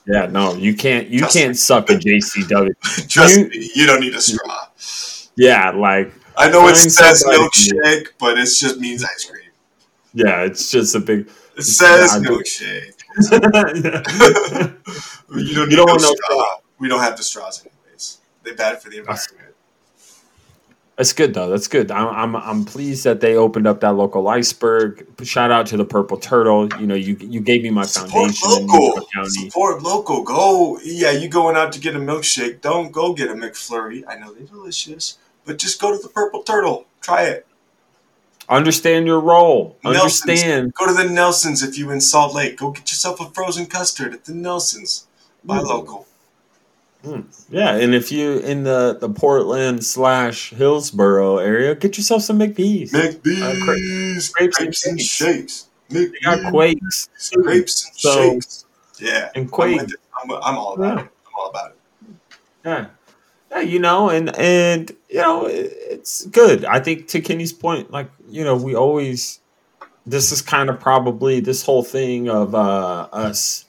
Yeah, 0.05 0.25
no, 0.27 0.53
you 0.55 0.73
can't. 0.75 1.07
You 1.09 1.19
Trust 1.19 1.37
can't 1.37 1.57
suck 1.57 1.89
a 1.89 1.93
JCW. 1.95 2.73
Trust 3.09 3.37
You- 3.37 3.47
me, 3.49 3.71
you 3.75 3.85
don't 3.85 4.01
need 4.01 4.13
a 4.15 4.21
straw. 4.21 4.67
Yeah, 5.35 5.71
like 5.71 6.11
I 6.35 6.49
know 6.49 6.67
it 6.67 6.75
says 6.75 7.23
milkshake, 7.25 8.09
but 8.19 8.37
it 8.37 8.45
just 8.45 8.79
means 8.79 9.03
ice 9.05 9.25
cream. 9.25 9.51
yeah, 10.13 10.43
it's 10.43 10.69
just 10.71 10.95
a 10.95 10.99
big. 10.99 11.29
It 11.55 11.63
says 11.63 12.11
Yeah, 12.13 12.19
I 12.19 12.23
do. 12.23 12.29
milkshake. 12.39 12.93
you 15.35 15.55
don't 15.55 15.69
You 15.69 15.77
don't 15.77 15.89
want 15.89 16.01
no 16.01 16.13
straw. 16.13 16.59
We 16.79 16.87
don't 16.87 17.01
have 17.01 17.17
the 17.17 17.23
straws 17.23 17.65
anyways. 17.65 18.19
They're 18.43 18.55
bad 18.55 18.81
for 18.81 18.89
the 18.89 18.99
environment. 18.99 19.47
That's 20.97 21.13
good 21.13 21.35
though. 21.35 21.47
That's 21.47 21.67
good. 21.67 21.91
I'm, 21.91 22.07
I'm 22.07 22.35
I'm 22.35 22.65
pleased 22.65 23.03
that 23.03 23.21
they 23.21 23.35
opened 23.35 23.67
up 23.67 23.81
that 23.81 23.93
local 23.93 24.27
iceberg. 24.27 25.05
Shout 25.23 25.51
out 25.51 25.67
to 25.67 25.77
the 25.77 25.85
Purple 25.85 26.17
Turtle. 26.17 26.69
You 26.79 26.87
know, 26.87 26.95
you 26.95 27.15
you 27.19 27.39
gave 27.39 27.61
me 27.61 27.69
my 27.69 27.85
Support 27.85 28.33
foundation 28.33 28.67
local. 28.67 29.07
Support 29.25 29.83
local. 29.83 30.23
Go. 30.23 30.79
Yeah, 30.83 31.11
you 31.11 31.29
going 31.29 31.55
out 31.55 31.71
to 31.73 31.79
get 31.79 31.95
a 31.95 31.99
milkshake. 31.99 32.61
Don't 32.61 32.91
go 32.91 33.13
get 33.13 33.29
a 33.29 33.35
McFlurry. 33.35 34.05
I 34.07 34.17
know 34.17 34.33
they're 34.33 34.47
delicious, 34.47 35.19
but 35.45 35.59
just 35.59 35.79
go 35.79 35.95
to 35.95 36.01
the 36.01 36.09
Purple 36.09 36.41
Turtle. 36.41 36.87
Try 37.01 37.25
it. 37.25 37.45
Understand 38.49 39.05
your 39.05 39.19
role. 39.19 39.77
Nelson's. 39.83 40.21
Understand. 40.21 40.73
Go 40.73 40.87
to 40.87 40.93
the 40.93 41.07
Nelsons 41.07 41.61
if 41.61 41.77
you 41.77 41.91
in 41.91 42.01
Salt 42.01 42.33
Lake. 42.33 42.57
Go 42.57 42.71
get 42.71 42.89
yourself 42.89 43.19
a 43.19 43.29
frozen 43.29 43.67
custard 43.67 44.13
at 44.13 44.25
the 44.25 44.33
Nelsons. 44.33 45.06
Buy 45.47 45.59
Mm. 45.59 45.63
local. 45.65 46.03
Yeah, 47.49 47.75
and 47.75 47.95
if 47.95 48.11
you 48.11 48.39
in 48.39 48.63
the 48.63 48.97
the 48.99 49.07
Portland 49.07 49.85
slash 49.85 50.49
Hillsboro 50.49 51.37
area, 51.37 51.73
get 51.75 51.97
yourself 51.97 52.23
some 52.23 52.37
McBees. 52.37 52.91
McBee's. 52.91 54.29
crepes 54.29 54.57
crepes, 54.57 54.85
and 54.85 54.91
and 54.99 55.01
shakes. 55.01 55.67
They 55.89 56.07
got 56.23 56.51
Quakes. 56.51 57.07
and 57.33 57.69
So- 57.95 58.31
shakes. 58.33 58.65
Yeah. 58.99 59.29
And 59.35 59.45
I'm, 59.45 59.49
Quake. 59.49 59.81
with 59.81 59.91
it. 59.93 59.99
I'm, 60.21 60.31
I'm 60.31 60.57
all 60.57 60.73
about 60.73 60.97
Yeah. 60.97 61.03
it. 61.03 61.09
I'm 61.27 61.33
all 61.39 61.49
about 61.49 61.71
it. 61.71 61.77
Yeah. 62.65 62.85
Yeah, 63.51 63.59
you 63.61 63.79
know, 63.79 64.09
and 64.09 64.35
and 64.35 64.91
you 65.09 65.21
know, 65.21 65.45
it, 65.45 65.71
it's 65.89 66.25
good. 66.25 66.65
I 66.65 66.81
think 66.81 67.07
to 67.09 67.21
Kenny's 67.21 67.53
point, 67.53 67.89
like 67.91 68.09
you 68.27 68.43
know, 68.43 68.57
we 68.57 68.75
always 68.75 69.39
this 70.05 70.31
is 70.33 70.41
kind 70.41 70.69
of 70.69 70.79
probably 70.79 71.39
this 71.39 71.63
whole 71.63 71.83
thing 71.83 72.27
of 72.27 72.53
uh, 72.53 73.07
us 73.13 73.63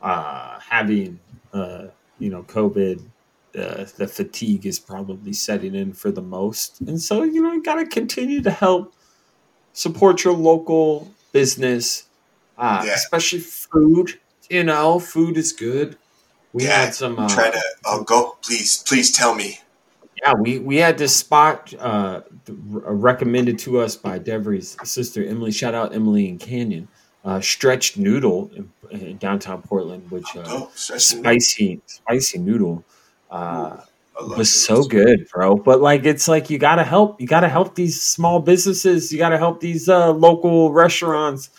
uh, 0.00 0.49
having 0.70 1.20
uh, 1.52 1.88
you 2.18 2.30
know 2.30 2.42
COVID. 2.44 3.02
Uh, 3.52 3.84
the 3.96 4.06
fatigue 4.06 4.64
is 4.64 4.78
probably 4.78 5.32
setting 5.32 5.74
in 5.74 5.92
for 5.92 6.12
the 6.12 6.22
most, 6.22 6.80
and 6.82 7.02
so 7.02 7.24
you 7.24 7.42
know 7.42 7.52
you 7.52 7.62
got 7.62 7.74
to 7.74 7.84
continue 7.86 8.40
to 8.40 8.50
help 8.50 8.94
support 9.72 10.22
your 10.22 10.34
local 10.34 11.10
business, 11.32 12.04
uh, 12.58 12.82
Yeah. 12.86 12.94
especially 12.94 13.40
food. 13.40 14.20
You 14.48 14.62
know, 14.64 15.00
food 15.00 15.36
is 15.36 15.52
good. 15.52 15.96
We 16.52 16.64
Yeah, 16.64 16.84
had 16.84 16.94
some. 16.94 17.18
Uh, 17.18 17.28
Try 17.28 17.50
to. 17.50 17.62
Oh, 17.84 18.02
go. 18.04 18.36
Please. 18.42 18.84
Please 18.86 19.10
tell 19.10 19.34
me. 19.34 19.58
yeah, 20.22 20.34
we 20.34 20.58
we 20.60 20.76
had 20.76 20.96
this 20.98 21.16
spot 21.16 21.74
uh, 21.78 22.20
recommended 22.48 23.58
to 23.60 23.80
us 23.80 23.96
by 23.96 24.18
Devery's 24.18 24.76
sister 24.84 25.24
Emily. 25.24 25.50
Shout 25.52 25.74
out 25.74 25.92
Emily 25.94 26.28
and 26.28 26.38
Canyon. 26.38 26.86
Uh, 27.22 27.38
stretched 27.40 27.98
noodle 27.98 28.50
in, 28.56 28.70
in 28.90 29.16
downtown 29.18 29.60
Portland, 29.60 30.10
which 30.10 30.24
uh, 30.34 30.42
the 30.42 30.98
spicy 30.98 31.80
spicy 31.86 32.38
noodle 32.38 32.82
uh, 33.30 33.76
was 34.38 34.50
so 34.50 34.84
good, 34.84 35.28
bro. 35.30 35.56
But 35.56 35.80
like, 35.82 36.06
it's 36.06 36.28
like 36.28 36.48
you 36.48 36.58
gotta 36.58 36.84
help. 36.84 37.20
You 37.20 37.26
gotta 37.26 37.48
help 37.48 37.74
these 37.74 38.00
small 38.00 38.40
businesses. 38.40 39.12
You 39.12 39.18
gotta 39.18 39.36
help 39.36 39.60
these 39.60 39.88
uh, 39.88 40.12
local 40.12 40.72
restaurants. 40.72 41.50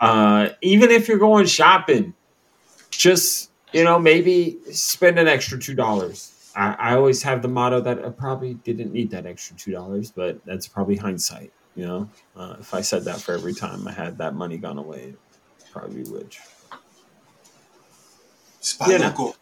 Uh, 0.00 0.48
even 0.62 0.90
if 0.90 1.06
you're 1.06 1.18
going 1.18 1.46
shopping, 1.46 2.14
just 2.90 3.50
you 3.72 3.84
know, 3.84 3.98
maybe 3.98 4.58
spend 4.72 5.18
an 5.18 5.28
extra 5.28 5.58
two 5.58 5.74
dollars. 5.74 6.32
I, 6.56 6.74
I 6.78 6.94
always 6.94 7.22
have 7.22 7.42
the 7.42 7.48
motto 7.48 7.80
that 7.80 8.04
I 8.04 8.10
probably 8.10 8.54
didn't 8.54 8.92
need 8.92 9.10
that 9.10 9.26
extra 9.26 9.56
two 9.56 9.72
dollars, 9.72 10.10
but 10.10 10.44
that's 10.44 10.66
probably 10.68 10.96
hindsight. 10.96 11.52
You 11.76 11.86
know, 11.86 12.08
uh, 12.36 12.56
if 12.60 12.72
I 12.72 12.82
said 12.82 13.04
that 13.04 13.20
for 13.20 13.34
every 13.34 13.54
time 13.54 13.86
I 13.88 13.92
had 13.92 14.18
that 14.18 14.34
money 14.34 14.58
gone 14.58 14.78
away, 14.78 15.14
probably 15.72 16.04
would. 16.04 16.34
Spot 18.60 18.88
You 18.88 18.98
know. 18.98 19.06
local. 19.08 19.36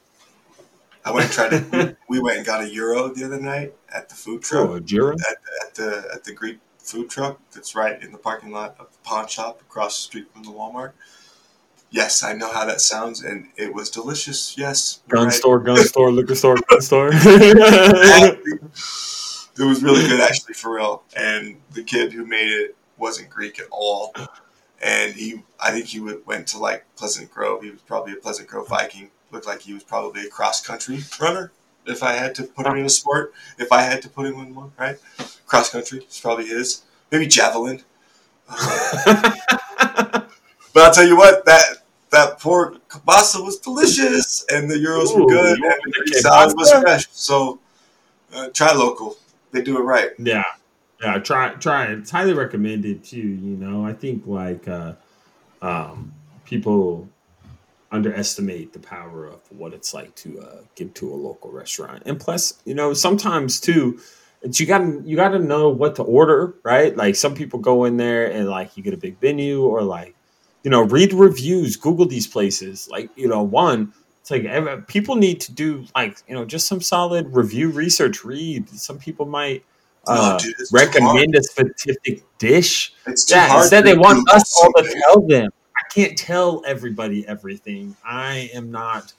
I 1.04 1.10
went 1.10 1.24
and 1.26 1.32
tried 1.32 1.50
to. 1.50 1.96
we 2.08 2.20
went 2.20 2.38
and 2.38 2.46
got 2.46 2.64
a 2.64 2.70
gyro 2.70 3.08
the 3.12 3.24
other 3.24 3.40
night 3.40 3.74
at 3.94 4.08
the 4.08 4.14
food 4.14 4.42
truck. 4.42 4.68
Oh, 4.68 4.74
a 4.74 4.80
gyro? 4.80 5.12
at, 5.14 5.36
at 5.66 5.74
the 5.74 6.08
at 6.14 6.24
the 6.24 6.32
Greek 6.32 6.58
food 6.78 7.10
truck 7.10 7.38
that's 7.52 7.74
right 7.74 8.02
in 8.02 8.12
the 8.12 8.18
parking 8.18 8.50
lot 8.50 8.76
of 8.78 8.90
the 8.92 8.98
pawn 9.04 9.28
shop 9.28 9.60
across 9.60 9.96
the 9.98 10.02
street 10.02 10.32
from 10.32 10.42
the 10.44 10.50
Walmart. 10.50 10.92
Yes, 11.90 12.22
I 12.22 12.32
know 12.32 12.50
how 12.50 12.64
that 12.64 12.80
sounds, 12.80 13.22
and 13.22 13.48
it 13.56 13.74
was 13.74 13.90
delicious. 13.90 14.56
Yes, 14.56 15.00
Gun 15.08 15.24
right. 15.24 15.32
store, 15.32 15.58
gun 15.60 15.76
store, 15.84 16.10
liquor 16.10 16.34
store, 16.34 16.56
gun 16.70 16.80
store. 16.80 17.10
It 19.62 19.66
was 19.66 19.82
really 19.82 20.06
good, 20.06 20.20
actually, 20.20 20.54
for 20.54 20.74
real. 20.76 21.02
And 21.16 21.56
the 21.72 21.82
kid 21.82 22.12
who 22.12 22.26
made 22.26 22.50
it 22.50 22.76
wasn't 22.98 23.30
Greek 23.30 23.58
at 23.60 23.66
all. 23.70 24.14
And 24.82 25.14
he, 25.14 25.42
I 25.60 25.70
think 25.70 25.86
he 25.86 26.00
went 26.00 26.48
to 26.48 26.58
like 26.58 26.84
Pleasant 26.96 27.30
Grove. 27.30 27.62
He 27.62 27.70
was 27.70 27.80
probably 27.80 28.12
a 28.12 28.16
Pleasant 28.16 28.48
Grove 28.48 28.68
Viking. 28.68 29.10
Looked 29.30 29.46
like 29.46 29.60
he 29.62 29.72
was 29.72 29.84
probably 29.84 30.26
a 30.26 30.28
cross 30.28 30.60
country 30.60 30.98
runner. 31.20 31.52
If 31.86 32.02
I 32.02 32.12
had 32.12 32.34
to 32.36 32.44
put 32.44 32.66
him 32.66 32.76
in 32.76 32.84
a 32.84 32.90
sport, 32.90 33.32
if 33.58 33.72
I 33.72 33.82
had 33.82 34.02
to 34.02 34.08
put 34.08 34.26
him 34.26 34.34
in 34.34 34.54
one, 34.54 34.72
right? 34.78 34.98
Cross 35.46 35.70
country 35.70 36.04
is 36.08 36.20
probably 36.20 36.46
his. 36.46 36.82
Maybe 37.10 37.26
javelin. 37.26 37.82
But 40.72 40.84
I'll 40.84 40.92
tell 40.92 41.06
you 41.06 41.16
what, 41.16 41.44
that 41.44 41.62
that 42.10 42.40
pork 42.40 42.88
kielbasa 42.88 43.44
was 43.44 43.58
delicious, 43.58 44.44
and 44.50 44.70
the 44.70 44.78
gyros 44.78 45.12
Ooh, 45.12 45.22
were 45.22 45.26
good, 45.26 45.58
and 45.58 45.94
the 46.06 46.18
salad 46.20 46.54
was 46.56 46.70
fresh. 46.72 47.06
So 47.12 47.58
uh, 48.34 48.48
try 48.48 48.72
local; 48.72 49.16
they 49.52 49.62
do 49.62 49.78
it 49.78 49.82
right. 49.82 50.10
Yeah, 50.18 50.44
yeah. 51.00 51.18
Try, 51.18 51.54
try 51.54 51.86
it. 51.86 51.98
It's 52.00 52.10
highly 52.10 52.34
recommended 52.34 53.04
too. 53.04 53.18
You 53.18 53.56
know, 53.56 53.84
I 53.84 53.92
think 53.92 54.26
like 54.26 54.66
uh, 54.66 54.94
um, 55.60 56.12
people 56.44 57.08
underestimate 57.90 58.72
the 58.72 58.78
power 58.78 59.26
of 59.26 59.40
what 59.50 59.74
it's 59.74 59.92
like 59.92 60.14
to 60.16 60.40
uh, 60.40 60.60
give 60.74 60.94
to 60.94 61.12
a 61.12 61.16
local 61.16 61.52
restaurant, 61.52 62.02
and 62.06 62.18
plus, 62.18 62.60
you 62.64 62.74
know, 62.74 62.92
sometimes 62.94 63.60
too. 63.60 64.00
It's, 64.44 64.58
you 64.58 64.66
gotta 64.66 65.00
you 65.04 65.14
gotta 65.14 65.38
know 65.38 65.68
what 65.68 65.94
to 65.96 66.02
order, 66.02 66.54
right? 66.64 66.96
Like 66.96 67.14
some 67.14 67.34
people 67.34 67.60
go 67.60 67.84
in 67.84 67.96
there 67.96 68.28
and 68.28 68.48
like 68.48 68.76
you 68.76 68.82
get 68.82 68.92
a 68.92 68.96
big 68.96 69.22
menu, 69.22 69.62
or 69.62 69.82
like 69.82 70.16
you 70.64 70.70
know 70.70 70.82
read 70.82 71.12
reviews, 71.12 71.76
Google 71.76 72.06
these 72.06 72.26
places. 72.26 72.88
Like 72.90 73.10
you 73.14 73.28
know, 73.28 73.42
one 73.42 73.92
it's 74.22 74.30
like 74.30 74.86
people 74.86 75.16
need 75.16 75.40
to 75.40 75.52
do 75.52 75.84
like 75.96 76.16
you 76.28 76.34
know 76.34 76.44
just 76.44 76.68
some 76.68 76.80
solid 76.80 77.34
review 77.34 77.70
research. 77.70 78.24
Read 78.24 78.68
some 78.68 78.96
people 78.96 79.26
might 79.26 79.64
No, 80.06 80.12
uh, 80.14 80.38
dude, 80.38 80.54
it's 80.60 80.70
too 80.70 80.78
hard. 80.78 80.94
recommend 80.94 81.34
a 81.34 81.42
specific 81.42 82.22
dish. 82.38 82.94
It's 83.04 83.24
too 83.24 83.34
Yeah, 83.34 83.48
hard. 83.48 83.62
instead 83.62 83.84
they 83.84 83.96
want 83.96 84.30
us 84.30 84.56
all 84.62 84.72
to 84.74 85.02
tell 85.06 85.22
them. 85.26 85.50
I 85.76 85.82
can't 85.92 86.16
tell 86.16 86.62
everybody 86.64 87.26
everything. 87.26 87.96
I 88.04 88.48
am 88.54 88.70
not 88.70 89.12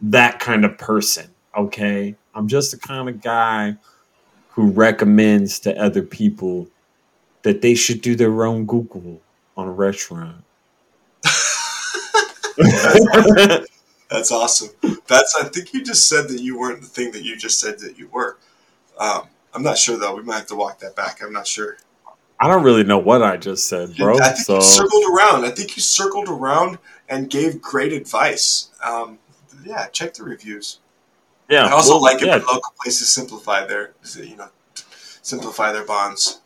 that 0.00 0.40
kind 0.40 0.64
of 0.64 0.76
person. 0.76 1.30
Okay, 1.56 2.16
I'm 2.34 2.48
just 2.48 2.72
the 2.72 2.78
kind 2.78 3.08
of 3.08 3.22
guy 3.22 3.76
who 4.48 4.72
recommends 4.72 5.60
to 5.60 5.80
other 5.80 6.02
people 6.02 6.66
that 7.42 7.62
they 7.62 7.76
should 7.76 8.00
do 8.00 8.16
their 8.16 8.44
own 8.44 8.66
Google 8.66 9.20
on 9.56 9.68
a 9.68 9.72
restaurant. 9.72 10.42
That's 14.12 14.32
awesome. 14.32 14.70
That's. 15.06 15.36
I 15.40 15.48
think 15.48 15.72
you 15.72 15.82
just 15.82 16.08
said 16.08 16.28
that 16.28 16.40
you 16.40 16.58
weren't 16.58 16.80
the 16.80 16.86
thing 16.86 17.12
that 17.12 17.24
you 17.24 17.36
just 17.36 17.60
said 17.60 17.78
that 17.80 17.98
you 17.98 18.08
were. 18.08 18.38
Um, 18.98 19.28
I'm 19.54 19.62
not 19.62 19.78
sure 19.78 19.96
though. 19.98 20.14
We 20.14 20.22
might 20.22 20.36
have 20.36 20.46
to 20.46 20.56
walk 20.56 20.80
that 20.80 20.96
back. 20.96 21.22
I'm 21.22 21.32
not 21.32 21.46
sure. 21.46 21.76
I 22.40 22.48
don't 22.48 22.64
really 22.64 22.82
know 22.82 22.98
what 22.98 23.22
I 23.22 23.36
just 23.36 23.68
said, 23.68 23.96
bro. 23.96 24.18
I 24.18 24.30
think 24.30 24.38
so 24.38 24.56
you 24.56 24.62
circled 24.62 25.04
around. 25.04 25.44
I 25.44 25.50
think 25.50 25.76
you 25.76 25.82
circled 25.82 26.28
around 26.28 26.78
and 27.08 27.30
gave 27.30 27.62
great 27.62 27.92
advice. 27.92 28.70
Um, 28.84 29.18
yeah, 29.64 29.86
check 29.86 30.14
the 30.14 30.24
reviews. 30.24 30.80
yeah, 31.48 31.66
I 31.66 31.70
also 31.70 31.92
well, 31.92 32.02
like 32.02 32.20
it 32.20 32.26
yeah, 32.26 32.38
when 32.38 32.46
local 32.46 32.72
places 32.82 33.08
simplify 33.08 33.64
their, 33.64 33.92
you 34.16 34.36
know, 34.36 34.48
simplify 35.22 35.72
their 35.72 35.84
bonds 35.84 36.40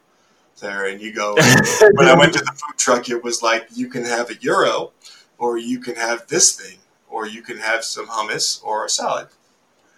there. 0.61 0.87
And 0.87 1.01
you 1.01 1.14
go, 1.14 1.35
when 1.93 2.09
I 2.09 2.14
went 2.14 2.35
to 2.35 2.41
the 2.41 2.53
food 2.53 2.77
truck, 2.77 3.09
it 3.09 3.25
was 3.25 3.43
like 3.43 3.69
you 3.75 3.89
can 3.89 4.05
have 4.05 4.29
a 4.29 4.35
gyro, 4.35 4.93
or 5.39 5.57
you 5.57 5.81
can 5.81 5.95
have 5.95 6.27
this 6.27 6.57
thing, 6.57 6.79
or 7.09 7.27
you 7.27 7.43
can 7.43 7.59
have 7.59 7.85
some 7.85 8.07
hummus 8.07 8.63
or 8.65 8.85
a 8.85 8.89
salad. 8.89 9.29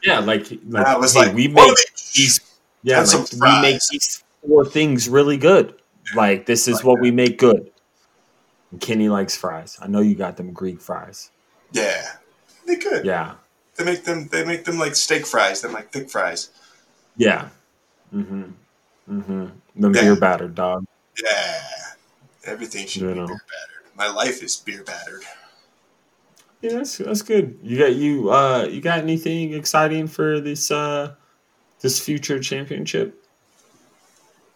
yeah, 0.02 0.18
like 0.20 0.46
like 0.68 0.86
I 0.86 0.96
was 0.96 1.14
hey, 1.14 1.26
like, 1.26 1.34
we 1.34 1.48
make 1.48 1.74
these 2.14 2.40
yeah, 2.82 3.00
like, 3.02 3.32
we 3.32 3.60
make 3.60 3.80
these 3.90 4.22
four 4.46 4.64
things 4.64 5.08
really 5.08 5.36
good. 5.36 5.74
Like 6.14 6.46
this 6.46 6.68
is 6.68 6.76
Like 6.76 6.84
what 6.84 6.94
that. 6.96 7.02
we 7.02 7.10
make 7.10 7.38
good. 7.38 7.70
And 8.70 8.80
Kenny 8.80 9.08
likes 9.08 9.36
fries. 9.36 9.76
I 9.80 9.86
know 9.88 10.00
you 10.00 10.14
got 10.14 10.36
them 10.36 10.52
Greek 10.52 10.80
fries. 10.80 11.30
Yeah, 11.72 12.02
they 12.66 12.76
could. 12.76 13.04
Yeah, 13.04 13.34
They 13.76 13.84
make 13.84 14.04
them. 14.04 14.28
They 14.28 14.44
make 14.44 14.64
them 14.64 14.78
like 14.78 14.94
steak 14.96 15.26
fries. 15.26 15.60
They're 15.60 15.70
like 15.72 15.90
thick 15.92 16.08
fries. 16.10 16.50
yeah. 17.16 17.48
Mm-hmm. 18.14 18.44
Mm-hmm. 19.10 19.46
The 19.82 19.90
Yeah. 19.90 20.00
beer 20.02 20.16
battered 20.16 20.54
dog. 20.54 20.86
Yeah, 21.22 21.60
everything 22.44 22.86
should 22.86 23.02
You 23.02 23.08
be 23.08 23.14
know. 23.20 23.26
beer 23.26 23.42
battered. 23.52 23.96
My 23.96 24.08
life 24.08 24.42
is 24.42 24.56
beer 24.56 24.82
battered. 24.84 25.22
Yeah, 26.60 26.72
that's 26.78 26.98
that's 26.98 27.22
good. 27.22 27.58
You 27.62 27.78
got 27.78 27.94
you 27.94 28.30
uh 28.30 28.64
you 28.64 28.80
got 28.80 28.98
anything 28.98 29.54
exciting 29.54 30.06
for 30.08 30.40
this 30.40 30.70
uh 30.70 31.14
this 31.80 32.00
future 32.00 32.40
championship? 32.40 33.24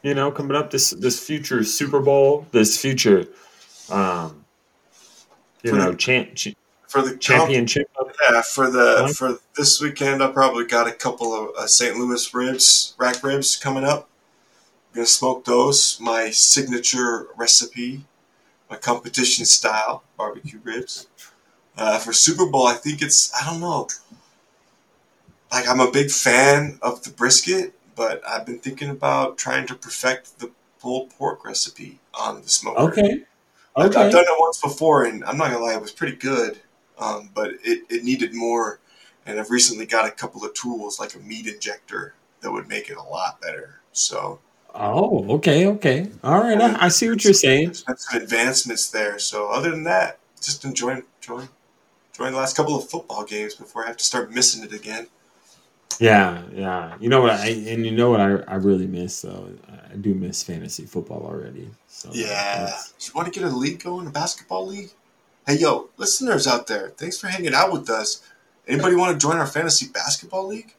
You 0.02 0.14
know, 0.14 0.32
coming 0.32 0.56
up 0.56 0.70
this 0.70 0.90
this 0.90 1.24
future 1.24 1.62
Super 1.62 2.00
Bowl, 2.00 2.46
this 2.50 2.80
future 2.80 3.26
um 3.90 4.44
you 5.62 5.70
For 5.70 5.76
know 5.76 5.90
the- 5.92 5.96
champ, 5.96 6.34
ch- 6.34 6.56
For 6.88 7.02
the 7.02 7.10
comp- 7.10 7.20
championship. 7.22 7.88
Yeah, 8.30 8.42
for 8.42 8.68
the 8.68 9.14
for 9.16 9.38
this 9.56 9.80
weekend, 9.80 10.22
I 10.24 10.32
probably 10.32 10.64
got 10.66 10.88
a 10.88 10.92
couple 10.92 11.32
of 11.34 11.54
uh, 11.56 11.66
St. 11.68 11.96
Louis 11.96 12.34
ribs, 12.34 12.94
rack 12.98 13.22
ribs 13.22 13.54
coming 13.56 13.84
up. 13.84 14.08
I'm 14.90 14.96
gonna 14.96 15.06
smoke 15.06 15.44
those. 15.44 15.98
My 16.00 16.30
signature 16.30 17.28
recipe, 17.36 18.04
my 18.68 18.76
competition 18.76 19.44
style 19.46 20.02
barbecue 20.18 20.58
ribs. 20.64 21.06
Uh, 21.76 21.98
for 21.98 22.12
Super 22.12 22.46
Bowl, 22.46 22.66
I 22.66 22.74
think 22.74 23.00
it's 23.02 23.32
I 23.34 23.48
don't 23.50 23.60
know. 23.60 23.88
Like 25.50 25.68
I'm 25.68 25.80
a 25.80 25.90
big 25.90 26.10
fan 26.10 26.78
of 26.82 27.02
the 27.02 27.10
brisket, 27.10 27.74
but 27.94 28.22
I've 28.26 28.46
been 28.46 28.58
thinking 28.58 28.90
about 28.90 29.38
trying 29.38 29.66
to 29.68 29.74
perfect 29.74 30.38
the 30.38 30.50
pulled 30.80 31.10
pork 31.10 31.44
recipe 31.44 31.98
on 32.14 32.42
the 32.42 32.48
smoker. 32.48 32.80
Okay. 32.80 33.22
I've, 33.74 33.86
Okay. 33.90 34.00
I've 34.02 34.12
done 34.12 34.24
it 34.24 34.36
once 34.38 34.60
before, 34.60 35.04
and 35.04 35.24
I'm 35.24 35.38
not 35.38 35.50
gonna 35.50 35.64
lie, 35.64 35.74
it 35.74 35.80
was 35.80 35.92
pretty 35.92 36.16
good. 36.16 36.60
Um, 36.98 37.30
but 37.34 37.52
it, 37.64 37.84
it 37.88 38.04
needed 38.04 38.34
more, 38.34 38.78
and 39.26 39.40
I've 39.40 39.50
recently 39.50 39.86
got 39.86 40.06
a 40.06 40.10
couple 40.10 40.44
of 40.44 40.52
tools 40.54 41.00
like 41.00 41.14
a 41.14 41.18
meat 41.20 41.46
injector 41.46 42.14
that 42.42 42.52
would 42.52 42.68
make 42.68 42.90
it 42.90 42.96
a 42.96 43.02
lot 43.02 43.40
better. 43.40 43.80
So 43.92 44.40
Oh, 44.74 45.26
okay, 45.36 45.66
okay. 45.66 46.08
All 46.24 46.40
right. 46.40 46.58
I, 46.60 46.86
I 46.86 46.88
see 46.88 47.08
what 47.10 47.22
you're 47.24 47.34
saying. 47.34 47.74
some 47.74 47.96
advancements 48.14 48.90
there. 48.90 49.18
So 49.18 49.48
other 49.50 49.70
than 49.70 49.84
that, 49.84 50.18
just 50.40 50.64
enjoying 50.64 51.02
enjoying 51.20 51.48
enjoying 52.12 52.32
the 52.32 52.38
last 52.38 52.56
couple 52.56 52.76
of 52.76 52.88
football 52.88 53.24
games 53.24 53.54
before 53.54 53.84
I 53.84 53.88
have 53.88 53.96
to 53.96 54.04
start 54.04 54.30
missing 54.30 54.62
it 54.64 54.72
again. 54.72 55.06
Yeah, 56.00 56.42
yeah. 56.54 56.94
You 57.00 57.08
know 57.08 57.20
what 57.20 57.32
I 57.32 57.46
and 57.48 57.84
you 57.84 57.92
know 57.92 58.10
what 58.10 58.20
I, 58.20 58.36
I 58.48 58.54
really 58.56 58.86
miss 58.86 59.20
though. 59.22 59.50
I 59.92 59.96
do 59.96 60.14
miss 60.14 60.42
fantasy 60.42 60.84
football 60.86 61.22
already. 61.24 61.70
So 61.86 62.10
Yeah, 62.12 62.26
that's- 62.60 62.94
you 63.00 63.12
want 63.14 63.32
to 63.32 63.38
get 63.40 63.46
a 63.50 63.54
league 63.54 63.82
going, 63.82 64.06
a 64.06 64.10
basketball 64.10 64.66
league? 64.66 64.90
Hey, 65.46 65.56
yo, 65.58 65.88
listeners 65.96 66.46
out 66.46 66.66
there, 66.66 66.90
thanks 66.96 67.18
for 67.18 67.26
hanging 67.26 67.52
out 67.54 67.72
with 67.72 67.90
us. 67.90 68.22
Anybody 68.68 68.94
want 68.94 69.12
to 69.18 69.24
join 69.26 69.36
our 69.38 69.46
fantasy 69.46 69.88
basketball 69.88 70.46
league? 70.46 70.72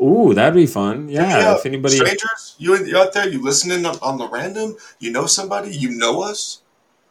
Ooh, 0.00 0.34
that'd 0.34 0.54
be 0.54 0.66
fun. 0.66 1.08
Yeah. 1.08 1.28
Yeah, 1.28 1.56
if 1.56 1.64
anybody 1.66 1.96
strangers, 1.96 2.54
you 2.58 2.76
you 2.84 2.96
out 2.98 3.12
there, 3.12 3.28
you 3.28 3.42
listening 3.42 3.84
on, 3.86 3.96
on 4.02 4.18
the 4.18 4.28
random, 4.28 4.76
you 4.98 5.10
know 5.10 5.26
somebody, 5.26 5.74
you 5.74 5.90
know 5.90 6.22
us, 6.22 6.60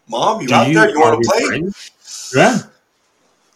mom, 0.07 0.41
you 0.41 0.47
Do 0.47 0.53
out 0.55 0.73
there, 0.73 0.89
you 0.89 0.99
want 0.99 1.23
to 1.23 1.29
play? 1.29 1.45
friends? 1.47 1.91
Yeah. 2.35 2.59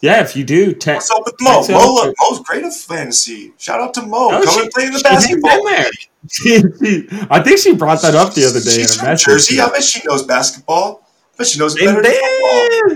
Yeah, 0.02 0.22
if 0.22 0.36
you 0.36 0.44
do, 0.44 0.74
text. 0.74 1.12
What's 1.12 1.20
up 1.20 1.26
with 1.26 1.36
Mo? 1.42 1.80
Mo, 1.80 1.94
look, 1.94 2.16
Mo's 2.20 2.40
great 2.42 2.64
at 2.64 2.74
fantasy. 2.74 3.54
Shout 3.60 3.80
out 3.80 3.94
to 3.94 4.02
Mo. 4.02 4.30
Oh, 4.32 4.42
Come 4.44 4.54
she- 4.56 4.62
and 4.62 4.72
play 4.72 4.86
in 4.88 4.92
the 4.94 4.98
she 4.98 5.04
basketball. 5.04 5.64
there. 5.66 5.84
league. 5.86 6.08
She- 6.30 6.62
she- 6.62 7.08
I 7.32 7.42
think 7.42 7.58
she 7.60 7.74
brought 7.76 8.02
that 8.04 8.14
up 8.16 8.34
the 8.34 8.46
other 8.46 8.60
day 8.60 8.70
She's 8.72 8.94
in 8.94 8.98
a 8.98 9.00
from 9.00 9.08
message. 9.10 9.26
Jersey. 9.26 9.60
I 9.60 9.70
bet 9.70 9.84
she 9.84 10.02
knows 10.08 10.24
basketball. 10.24 11.04
I 11.34 11.38
bet 11.38 11.48
she 11.48 11.60
knows 11.60 11.76
And 11.76 11.86
better 11.86 12.02
than 12.02 12.12
football. 12.14 12.90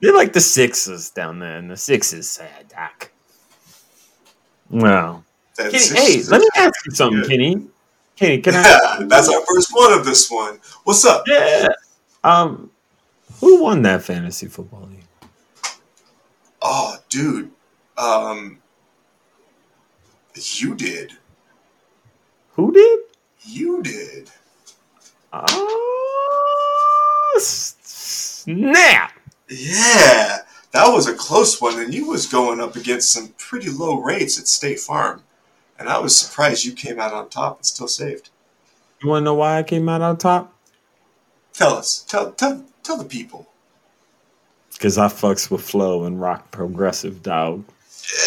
they, 0.00 0.06
they 0.08 0.12
like 0.12 0.32
the 0.34 0.40
Sixers 0.40 1.10
down 1.10 1.38
there, 1.38 1.56
and 1.56 1.70
the 1.70 1.76
Sixers 1.76 2.28
sad, 2.28 2.68
Doc. 2.68 3.10
Well, 4.70 5.24
Kenny, 5.58 5.78
hey, 5.78 6.22
let 6.24 6.40
me 6.40 6.48
ask 6.56 6.74
you 6.86 6.92
something, 6.92 7.20
Good. 7.20 7.30
Kenny. 7.30 7.66
Kenny, 8.16 8.40
can 8.40 8.54
Yeah, 8.54 8.78
I? 8.82 9.04
that's 9.08 9.28
our 9.28 9.42
first 9.46 9.70
one 9.72 9.92
of 9.92 10.04
this 10.04 10.30
one. 10.30 10.58
What's 10.84 11.04
up? 11.04 11.24
Yeah. 11.26 11.68
Um, 12.24 12.70
who 13.40 13.62
won 13.62 13.82
that 13.82 14.02
fantasy 14.02 14.46
football 14.48 14.88
league? 14.90 15.01
Oh, 16.62 16.96
dude. 17.08 17.50
Um, 17.98 18.58
you 20.34 20.74
did. 20.74 21.12
Who 22.52 22.72
did? 22.72 23.00
You 23.44 23.82
did. 23.82 24.30
Oh, 25.32 27.32
s- 27.36 27.76
snap! 27.82 29.12
Yeah, 29.48 30.38
that 30.72 30.88
was 30.88 31.06
a 31.06 31.14
close 31.14 31.60
one, 31.60 31.80
and 31.80 31.94
you 31.94 32.08
was 32.08 32.26
going 32.26 32.60
up 32.60 32.76
against 32.76 33.12
some 33.12 33.28
pretty 33.38 33.70
low 33.70 34.00
rates 34.00 34.38
at 34.38 34.46
State 34.46 34.80
Farm, 34.80 35.22
and 35.78 35.88
I 35.88 35.98
was 35.98 36.16
surprised 36.16 36.64
you 36.64 36.72
came 36.72 37.00
out 37.00 37.14
on 37.14 37.28
top 37.30 37.58
and 37.58 37.66
still 37.66 37.88
saved. 37.88 38.28
You 39.02 39.08
want 39.08 39.22
to 39.22 39.24
know 39.24 39.34
why 39.34 39.58
I 39.58 39.62
came 39.62 39.88
out 39.88 40.02
on 40.02 40.18
top? 40.18 40.54
Tell 41.52 41.74
us, 41.74 42.04
tell 42.08 42.32
tell 42.32 42.64
tell 42.82 42.96
the 42.96 43.04
people. 43.04 43.48
Because 44.82 44.98
I 44.98 45.06
fucks 45.06 45.48
with 45.48 45.60
Flo 45.62 46.06
and 46.06 46.20
rock 46.20 46.50
progressive, 46.50 47.22
dog. 47.22 47.64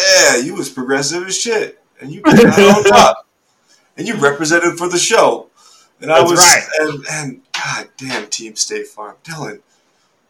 Yeah, 0.08 0.38
you 0.38 0.54
was 0.54 0.70
progressive 0.70 1.26
as 1.26 1.38
shit, 1.38 1.78
and 2.00 2.10
you 2.10 2.22
came 2.22 2.46
out 2.46 2.58
on 2.58 2.84
top, 2.84 3.26
and 3.98 4.08
you 4.08 4.14
represented 4.16 4.78
for 4.78 4.88
the 4.88 4.96
show, 4.96 5.50
and 6.00 6.10
I 6.10 6.22
was 6.22 6.38
right. 6.38 6.64
and 6.80 7.04
and 7.10 7.42
god 7.52 7.88
damn 7.98 8.26
Team 8.28 8.56
State 8.56 8.86
Farm, 8.86 9.16
Dylan, 9.22 9.60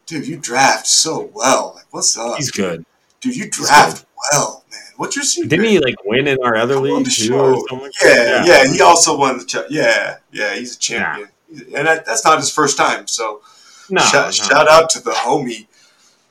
dude, 0.06 0.26
you 0.26 0.36
draft 0.36 0.88
so 0.88 1.30
well. 1.32 1.74
Like, 1.76 1.86
what's 1.92 2.18
up, 2.18 2.38
He's 2.38 2.50
good. 2.50 2.84
dude? 3.20 3.36
You 3.36 3.48
draft 3.48 4.04
well, 4.32 4.64
man. 4.68 4.80
What's 4.96 5.14
your 5.14 5.24
secret? 5.24 5.50
Didn't 5.50 5.66
he 5.66 5.78
like 5.78 5.94
win 6.04 6.26
in 6.26 6.38
our 6.42 6.56
other 6.56 6.80
league 6.80 7.04
too, 7.04 7.10
show. 7.12 7.54
or 7.54 7.68
something? 7.68 7.78
like 7.82 7.92
Yeah, 8.02 8.44
yeah, 8.44 8.66
He 8.66 8.80
also 8.80 9.16
won 9.16 9.38
the. 9.38 9.44
Ch- 9.44 9.70
yeah, 9.70 10.16
yeah. 10.32 10.56
He's 10.56 10.74
a 10.74 10.78
champion, 10.80 11.28
and 11.72 11.86
that, 11.86 12.04
that's 12.04 12.24
not 12.24 12.38
his 12.38 12.50
first 12.50 12.76
time. 12.76 13.06
So 13.06 13.42
No, 13.88 14.00
shout, 14.00 14.26
no. 14.26 14.30
shout 14.32 14.66
out 14.68 14.90
to 14.90 15.00
the 15.00 15.12
homie, 15.12 15.68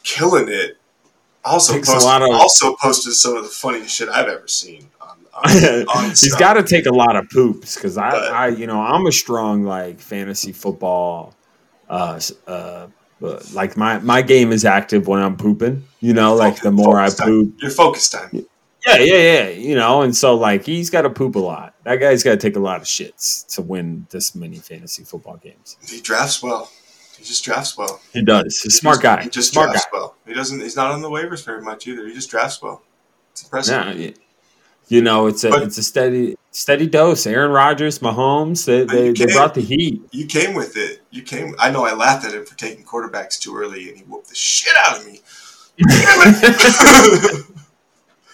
killing 0.05 0.47
it. 0.47 0.77
Also, 1.43 1.73
Takes 1.73 1.91
posted, 1.91 2.21
of- 2.23 2.29
also 2.31 2.75
posted 2.77 3.13
some 3.13 3.35
of 3.35 3.43
the 3.43 3.49
funniest 3.49 3.93
shit 3.95 4.07
I've 4.09 4.27
ever 4.29 4.47
seen. 4.47 4.89
On, 5.01 5.17
on, 5.33 5.87
on 5.95 6.09
He's 6.11 6.33
got 6.35 6.53
to 6.53 6.63
take 6.63 6.85
a 6.85 6.93
lot 6.93 7.15
of 7.17 7.29
poops 7.29 7.75
because 7.75 7.97
I, 7.97 8.09
I, 8.09 8.47
you 8.47 8.65
know, 8.65 8.79
I'm 8.81 9.05
a 9.05 9.11
strong 9.11 9.63
like 9.63 9.99
fantasy 9.99 10.53
football. 10.53 11.35
Uh, 11.89 12.19
uh, 12.47 12.87
like 13.53 13.77
my 13.77 13.99
my 13.99 14.21
game 14.21 14.51
is 14.51 14.65
active 14.65 15.07
when 15.07 15.21
I'm 15.21 15.37
pooping. 15.37 15.83
You 15.99 16.13
know, 16.13 16.35
like 16.35 16.61
the 16.61 16.71
more 16.71 16.99
I 16.99 17.09
poop, 17.11 17.61
Your 17.61 17.71
focus 17.71 18.09
time. 18.09 18.29
yeah, 18.33 18.97
yeah, 18.97 19.15
yeah. 19.15 19.49
You 19.49 19.75
know, 19.75 20.01
and 20.01 20.15
so 20.15 20.35
like 20.35 20.65
he's 20.65 20.89
got 20.89 21.03
to 21.03 21.09
poop 21.11 21.35
a 21.35 21.39
lot. 21.39 21.75
That 21.83 21.97
guy's 21.97 22.23
got 22.23 22.31
to 22.31 22.37
take 22.37 22.55
a 22.55 22.59
lot 22.59 22.77
of 22.81 22.87
shits 22.87 23.45
to 23.55 23.61
win 23.61 24.07
this 24.09 24.33
many 24.33 24.57
fantasy 24.57 25.03
football 25.03 25.37
games. 25.37 25.77
He 25.87 26.01
drafts 26.01 26.41
well. 26.41 26.71
He 27.25 27.29
just 27.29 27.43
drafts 27.43 27.75
well. 27.75 27.99
He 28.13 28.21
does. 28.23 28.61
He's 28.61 28.75
a 28.75 28.77
smart 28.77 28.97
just- 28.97 29.01
guy. 29.03 29.23
He 29.23 29.29
just 29.31 29.51
smart 29.51 29.71
drafts 29.71 29.87
well. 29.91 30.15
He 30.27 30.35
doesn't. 30.35 30.59
He's 30.59 30.75
not 30.75 30.91
on 30.91 31.01
the 31.01 31.09
waivers 31.09 31.43
very 31.43 31.59
much 31.63 31.87
either. 31.87 32.05
He 32.07 32.13
just 32.13 32.29
drafts 32.29 32.61
well. 32.61 32.83
It's 33.31 33.41
impressive. 33.43 33.99
Yeah, 33.99 34.11
you 34.89 35.01
know, 35.01 35.25
it's 35.25 35.43
a 35.43 35.49
But- 35.49 35.63
it's 35.63 35.79
a 35.79 35.83
steady 35.83 36.37
steady 36.51 36.85
dose. 36.85 37.25
Aaron 37.25 37.49
Rodgers, 37.49 37.97
Mahomes, 37.97 38.65
they 38.65 38.83
they, 38.83 39.07
you 39.07 39.13
they 39.15 39.25
brought 39.33 39.55
the 39.55 39.61
heat. 39.61 40.03
You 40.11 40.27
came 40.27 40.53
with 40.53 40.77
it. 40.77 41.01
You 41.09 41.23
came. 41.23 41.55
I 41.57 41.71
know 41.71 41.83
I 41.83 41.95
laughed 41.95 42.25
at 42.25 42.35
him 42.35 42.45
for 42.45 42.55
taking 42.57 42.85
quarterbacks 42.85 43.39
too 43.39 43.57
early, 43.57 43.89
and 43.89 43.97
he 43.97 44.03
whooped 44.03 44.29
the 44.29 44.35
shit 44.35 44.75
out 44.85 44.99
of 44.99 45.05
me. 45.07 45.21
Damn 45.79 47.45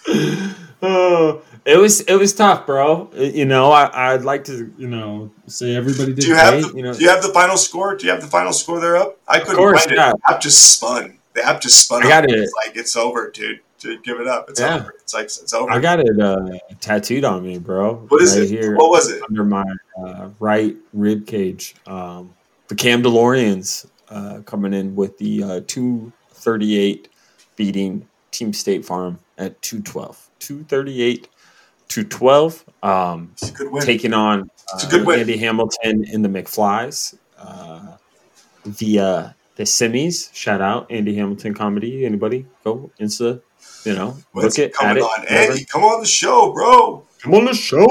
oh, 0.82 1.40
it! 1.64 1.78
Was 1.78 2.00
it 2.02 2.14
was 2.16 2.32
tough, 2.34 2.66
bro. 2.66 3.10
You 3.14 3.44
know, 3.44 3.70
I 3.72 4.12
I'd 4.14 4.22
like 4.24 4.44
to 4.44 4.72
you 4.76 4.88
know 4.88 5.30
say 5.46 5.74
everybody 5.76 6.14
did 6.14 6.22
do 6.22 6.28
you 6.28 6.34
have 6.34 6.54
great. 6.62 6.72
the, 6.72 6.76
you 6.78 6.82
know, 6.82 6.94
Do 6.94 7.02
you 7.02 7.10
have 7.10 7.22
the 7.22 7.28
final 7.32 7.56
score? 7.56 7.96
Do 7.96 8.04
you 8.06 8.12
have 8.12 8.20
the 8.20 8.28
final 8.28 8.52
score 8.52 8.80
there 8.80 8.96
up? 8.96 9.18
I 9.28 9.38
couldn't 9.40 9.56
course, 9.56 9.80
find 9.84 9.92
it. 9.92 9.96
yeah. 9.98 10.12
The 10.26 10.34
app 10.34 10.40
just 10.40 10.76
spun. 10.76 11.18
The 11.34 11.44
app 11.46 11.60
just 11.60 11.84
spun. 11.84 12.04
I 12.04 12.08
got 12.08 12.24
up. 12.24 12.30
it. 12.30 12.38
It's 12.38 12.52
like 12.66 12.76
it's 12.76 12.96
over, 12.96 13.30
dude. 13.30 13.60
to 13.80 13.98
give 14.02 14.20
it 14.20 14.28
up. 14.28 14.48
It's 14.50 14.60
Yeah. 14.60 14.76
over. 14.76 14.94
It's 15.00 15.12
like 15.14 15.24
it's 15.24 15.52
over. 15.52 15.70
I 15.70 15.78
got 15.80 15.98
it 16.00 16.20
uh, 16.20 16.46
tattooed 16.80 17.24
on 17.24 17.42
me, 17.42 17.58
bro. 17.58 17.94
what 18.08 18.22
is 18.22 18.34
right 18.36 18.44
it? 18.44 18.48
here 18.50 18.76
What 18.76 18.90
was 18.90 19.10
it? 19.10 19.22
under 19.28 19.42
my 19.44 19.64
uh, 19.98 20.28
right 20.38 20.76
rib 20.92 21.26
cage. 21.26 21.74
Um, 21.86 22.34
the 22.68 22.74
Cam 22.76 23.02
DeLoreans 23.02 23.86
uh, 24.08 24.40
coming 24.46 24.72
in 24.74 24.94
with 24.94 25.18
the 25.18 25.42
uh, 25.42 25.60
238 25.66 27.08
beating 27.56 28.06
Team 28.30 28.52
State 28.52 28.84
Farm 28.84 29.18
at 29.38 29.60
212. 29.62 30.28
238 30.38 31.28
212. 31.92 32.64
Um, 32.82 33.30
It's 33.32 33.50
a 33.50 33.52
good 33.52 33.70
win. 33.70 33.84
taking 33.84 34.14
on 34.14 34.50
It's 34.74 34.84
a 34.84 34.88
uh. 34.88 35.20
Andy 35.20 35.36
Hamilton 35.36 36.04
in 36.04 36.22
the 36.22 36.28
McFlies 36.28 37.14
uh, 37.38 37.96
via 38.64 39.34
the 39.56 39.62
semis. 39.64 40.32
Shout 40.32 40.60
out 40.62 40.90
Andy 40.90 41.14
Hamilton 41.14 41.54
comedy. 41.54 42.06
Anybody 42.06 42.46
go 42.64 42.90
Insta? 42.98 43.42
You 43.84 43.94
know, 43.94 44.16
When's 44.32 44.58
look 44.58 44.66
it 44.66 44.74
at 44.82 44.96
it. 44.96 45.02
on? 45.02 45.26
Andy, 45.28 45.64
come 45.64 45.82
on 45.84 46.00
the 46.00 46.06
show, 46.06 46.52
bro. 46.52 47.04
Come 47.20 47.34
on 47.34 47.44
the 47.44 47.54
show, 47.54 47.84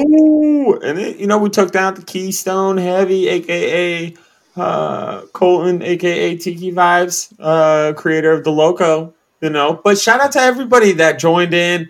and 0.84 1.00
it, 1.00 1.18
you 1.18 1.28
know 1.28 1.38
we 1.38 1.50
took 1.50 1.72
down 1.72 1.94
the 1.96 2.02
Keystone 2.02 2.78
Heavy, 2.78 3.30
aka 3.30 4.14
uh, 4.58 5.22
Colton, 5.34 5.82
aka 5.82 6.36
Tiki 6.38 6.72
Vibes, 6.72 7.34
uh, 7.40 7.94
creator 7.94 8.32
of 8.32 8.44
the 8.44 8.52
Loco. 8.52 9.14
You 9.42 9.50
know, 9.50 9.80
but 9.84 9.98
shout 9.98 10.20
out 10.22 10.32
to 10.34 10.40
everybody 10.40 10.92
that 10.94 11.20
joined 11.20 11.54
in. 11.54 11.90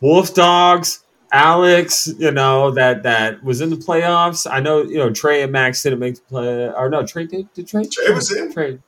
Wolf 0.00 0.34
Dogs, 0.34 1.00
Alex, 1.36 2.08
you 2.18 2.30
know 2.30 2.70
that 2.70 3.02
that 3.02 3.44
was 3.44 3.60
in 3.60 3.68
the 3.68 3.76
playoffs. 3.76 4.50
I 4.50 4.60
know 4.60 4.82
you 4.82 4.96
know 4.96 5.12
Trey 5.12 5.42
and 5.42 5.52
Max 5.52 5.82
didn't 5.82 5.98
make 5.98 6.14
the 6.14 6.22
play, 6.22 6.68
or 6.70 6.88
no 6.88 7.04
Trey 7.04 7.26
did. 7.26 7.52
Did 7.52 7.68
Trey? 7.68 7.84
Trey 7.84 8.14
was 8.14 8.34
in. 8.34 8.50
Trey. 8.52 8.78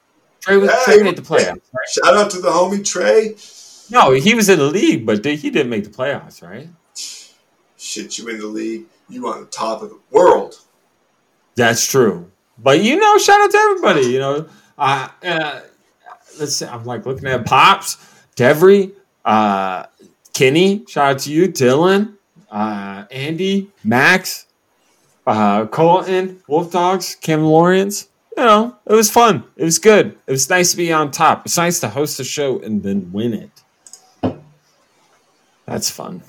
Trey 0.40 0.56
was 0.56 0.70
Yeah, 0.70 0.80
Trey 0.84 1.02
made 1.02 1.16
the 1.16 1.22
playoffs. 1.22 1.60
Right? 1.72 1.88
Shout 1.90 2.16
out 2.16 2.30
to 2.30 2.40
the 2.40 2.48
homie 2.48 2.82
Trey. 2.82 3.36
No, 3.90 4.12
he 4.12 4.34
was 4.34 4.48
in 4.48 4.58
the 4.58 4.66
league, 4.66 5.04
but 5.04 5.24
he 5.24 5.50
didn't 5.50 5.68
make 5.68 5.84
the 5.84 5.90
playoffs, 5.90 6.42
right? 6.42 6.68
Shit, 7.76 8.16
you 8.18 8.28
in 8.28 8.38
the 8.38 8.46
league. 8.46 8.86
You 9.10 9.28
on 9.28 9.40
the 9.40 9.46
top 9.46 9.82
of 9.82 9.90
the 9.90 9.98
world. 10.10 10.54
That's 11.54 11.86
true. 11.86 12.30
But 12.56 12.82
you 12.82 12.96
know, 12.96 13.18
shout 13.18 13.40
out 13.40 13.50
to 13.50 13.58
everybody. 13.58 14.06
You 14.06 14.18
know, 14.20 14.48
uh, 14.78 15.08
uh, 15.22 15.60
let's 16.40 16.56
see. 16.56 16.66
I'm 16.66 16.84
like 16.84 17.04
looking 17.04 17.28
at 17.28 17.44
Pops, 17.44 17.96
Devry, 18.36 18.92
uh, 19.24 19.84
Kenny. 20.32 20.84
Shout 20.88 21.10
out 21.10 21.18
to 21.20 21.32
you, 21.32 21.48
Dylan, 21.48 22.17
uh, 22.50 23.04
Andy, 23.10 23.70
Max, 23.84 24.46
uh, 25.26 25.66
Colton, 25.66 26.42
Wolf 26.48 26.72
Dogs, 26.72 27.16
Cam 27.20 27.42
Lawrence. 27.42 28.08
You 28.36 28.44
know, 28.44 28.76
it 28.86 28.94
was 28.94 29.10
fun. 29.10 29.44
It 29.56 29.64
was 29.64 29.78
good. 29.78 30.16
It 30.26 30.30
was 30.30 30.48
nice 30.48 30.70
to 30.70 30.76
be 30.76 30.92
on 30.92 31.10
top. 31.10 31.44
It's 31.44 31.56
nice 31.56 31.80
to 31.80 31.88
host 31.88 32.20
a 32.20 32.24
show 32.24 32.60
and 32.60 32.82
then 32.82 33.10
win 33.12 33.34
it. 33.34 33.50
That's 35.66 35.90
fun. 35.90 36.22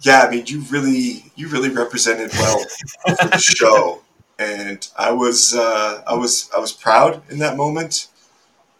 Yeah, 0.00 0.20
I 0.20 0.30
mean, 0.30 0.44
you 0.46 0.60
really, 0.70 1.24
you 1.34 1.48
really 1.48 1.68
represented 1.68 2.30
well 2.32 2.64
for 3.06 3.28
the 3.28 3.38
show, 3.38 4.02
and 4.38 4.88
I 4.96 5.12
was, 5.12 5.54
uh, 5.54 6.02
I 6.06 6.14
was, 6.14 6.48
I 6.56 6.60
was 6.60 6.72
proud 6.72 7.22
in 7.30 7.38
that 7.40 7.58
moment. 7.58 8.08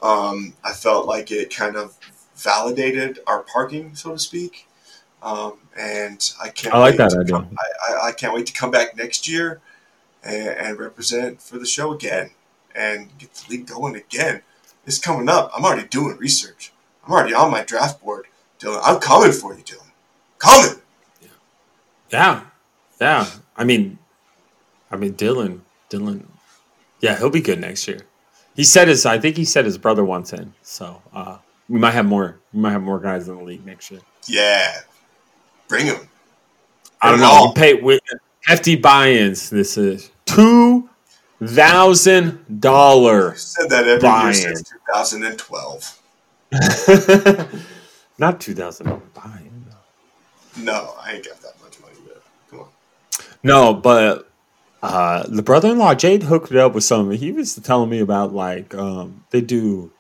Um, 0.01 0.55
I 0.65 0.73
felt 0.73 1.07
like 1.07 1.31
it 1.31 1.55
kind 1.55 1.77
of 1.77 1.99
validated 2.37 3.19
our 3.27 3.43
parking, 3.43 3.95
so 3.95 4.13
to 4.13 4.19
speak. 4.19 4.67
Um, 5.23 5.59
and 5.79 6.33
I 6.43 6.49
can't. 6.49 6.75
I 6.75 6.79
like 6.79 6.93
wait 6.93 6.99
that 6.99 7.11
to 7.11 7.21
idea. 7.21 7.35
come- 7.37 7.57
I, 7.59 7.93
I, 7.93 8.09
I 8.09 8.13
can't 8.13 8.35
wait 8.35 8.47
to 8.47 8.53
come 8.53 8.71
back 8.71 8.97
next 8.97 9.29
year 9.29 9.61
and, 10.23 10.49
and 10.49 10.79
represent 10.79 11.41
for 11.43 11.59
the 11.59 11.67
show 11.67 11.93
again 11.93 12.31
and 12.75 13.09
get 13.19 13.33
the 13.35 13.51
league 13.51 13.67
going 13.67 13.97
again. 13.97 14.43
It's 14.87 14.99
coming 14.99 15.29
up. 15.29 15.51
I'm 15.55 15.65
already 15.65 15.87
doing 15.89 16.17
research. 16.17 16.73
I'm 17.05 17.13
already 17.13 17.35
on 17.35 17.51
my 17.51 17.63
draft 17.65 18.03
board, 18.03 18.27
Dylan. 18.59 18.81
I'm 18.83 18.99
coming 19.01 19.33
for 19.33 19.55
you, 19.55 19.63
Dylan. 19.63 19.91
Coming. 20.39 20.81
Yeah, 22.11 22.43
yeah. 23.01 23.27
I 23.57 23.65
mean, 23.65 23.99
I 24.91 24.97
mean 24.97 25.15
Dylan, 25.15 25.61
Dylan. 25.91 26.25
Yeah, 27.01 27.17
he'll 27.19 27.31
be 27.31 27.41
good 27.41 27.61
next 27.61 27.87
year. 27.87 28.01
He 28.57 28.65
said 28.65 28.89
his. 28.89 29.07
I 29.07 29.19
think 29.19 29.37
he 29.37 29.45
said 29.45 29.65
his 29.65 29.79
brother 29.79 30.05
wants 30.05 30.33
in. 30.33 30.53
So 30.63 31.01
uh, 31.13 31.39
we 31.69 31.79
might 31.79 31.93
have 31.93 32.07
more. 32.07 32.39
We 32.53 32.61
might 32.61 32.73
have 32.73 32.83
more 32.83 32.99
guys 32.99 33.29
in 33.29 33.37
the 33.37 33.43
league 33.45 33.65
next 33.65 33.91
year. 33.91 34.01
Yeah. 34.27 34.81
Bring 35.71 35.87
him. 35.87 35.97
I 37.01 37.11
don't 37.13 37.21
know. 37.21 37.53
We 37.55 37.61
pay 37.61 37.75
with 37.81 38.01
hefty 38.45 38.75
buy-ins. 38.77 39.49
This 39.49 39.79
is 39.79 40.11
two 40.27 40.91
thousand 41.43 42.61
dollar. 42.61 43.35
Said 43.37 43.71
that 43.71 43.87
every 43.87 44.01
Buy-in. 44.03 44.35
year 44.35 44.55
since 44.57 44.69
2012. 44.69 45.97
Not 48.19 48.41
two 48.41 48.55
thousand 48.55 48.87
dollar 48.87 49.01
buy-in. 49.15 49.65
No, 50.65 50.95
I 51.01 51.13
ain't 51.13 51.25
got 51.25 51.41
that 51.43 51.55
much 51.63 51.81
money, 51.81 51.95
but 52.05 52.23
come 52.51 52.61
on. 52.61 52.67
No, 53.45 53.73
but 53.73 54.29
uh, 54.83 55.25
the 55.29 55.43
brother-in-law 55.43 55.95
Jade 55.95 56.25
hooked 56.25 56.51
it 56.51 56.57
up 56.59 56.75
with 56.75 56.85
something. 56.85 57.17
He 57.17 57.31
was 57.33 57.55
telling 57.55 57.89
me 57.89 58.01
about 58.01 58.35
like 58.35 58.75
um, 58.75 59.25
they 59.31 59.41
do 59.41 59.93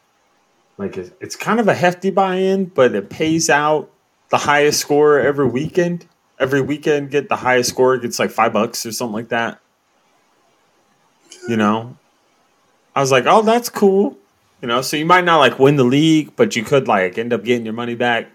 like 0.77 0.97
it- 0.99 1.16
it's 1.21 1.37
kind 1.37 1.61
of 1.61 1.68
a 1.68 1.75
hefty 1.75 2.11
buy-in, 2.11 2.66
but 2.66 2.95
it 2.95 3.09
pays 3.09 3.49
out 3.49 3.89
the 4.31 4.39
highest 4.39 4.81
score 4.81 5.20
every 5.20 5.47
weekend. 5.47 6.07
Every 6.39 6.62
weekend, 6.62 7.11
get 7.11 7.28
the 7.28 7.37
highest 7.37 7.68
score 7.68 7.99
gets 7.99 8.18
like 8.18 8.31
five 8.31 8.53
bucks 8.55 8.87
or 8.87 8.93
something 8.93 9.12
like 9.12 9.28
that. 9.28 9.61
You 11.49 11.57
know, 11.57 11.97
I 12.95 13.01
was 13.01 13.11
like, 13.12 13.24
oh, 13.26 13.43
that's 13.43 13.68
cool. 13.68 14.16
You 14.62 14.68
know, 14.68 14.83
so 14.83 14.97
you 14.97 15.07
might 15.07 15.24
not 15.24 15.39
like 15.39 15.59
win 15.59 15.76
the 15.76 15.85
league, 15.85 16.35
but 16.37 16.57
you 16.57 16.64
could 16.64 16.89
like 16.89 17.18
end 17.18 17.33
up 17.33 17.45
getting 17.45 17.64
your 17.64 17.74
money 17.74 17.95
back. 17.95 18.28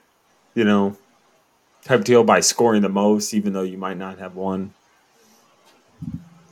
You 0.53 0.63
know, 0.63 0.97
type 1.83 2.03
deal 2.03 2.23
by 2.23 2.39
scoring 2.39 2.81
the 2.81 2.89
most, 2.89 3.33
even 3.33 3.53
though 3.53 3.63
you 3.63 3.77
might 3.77 3.97
not 3.97 4.19
have 4.19 4.35
won. 4.35 4.73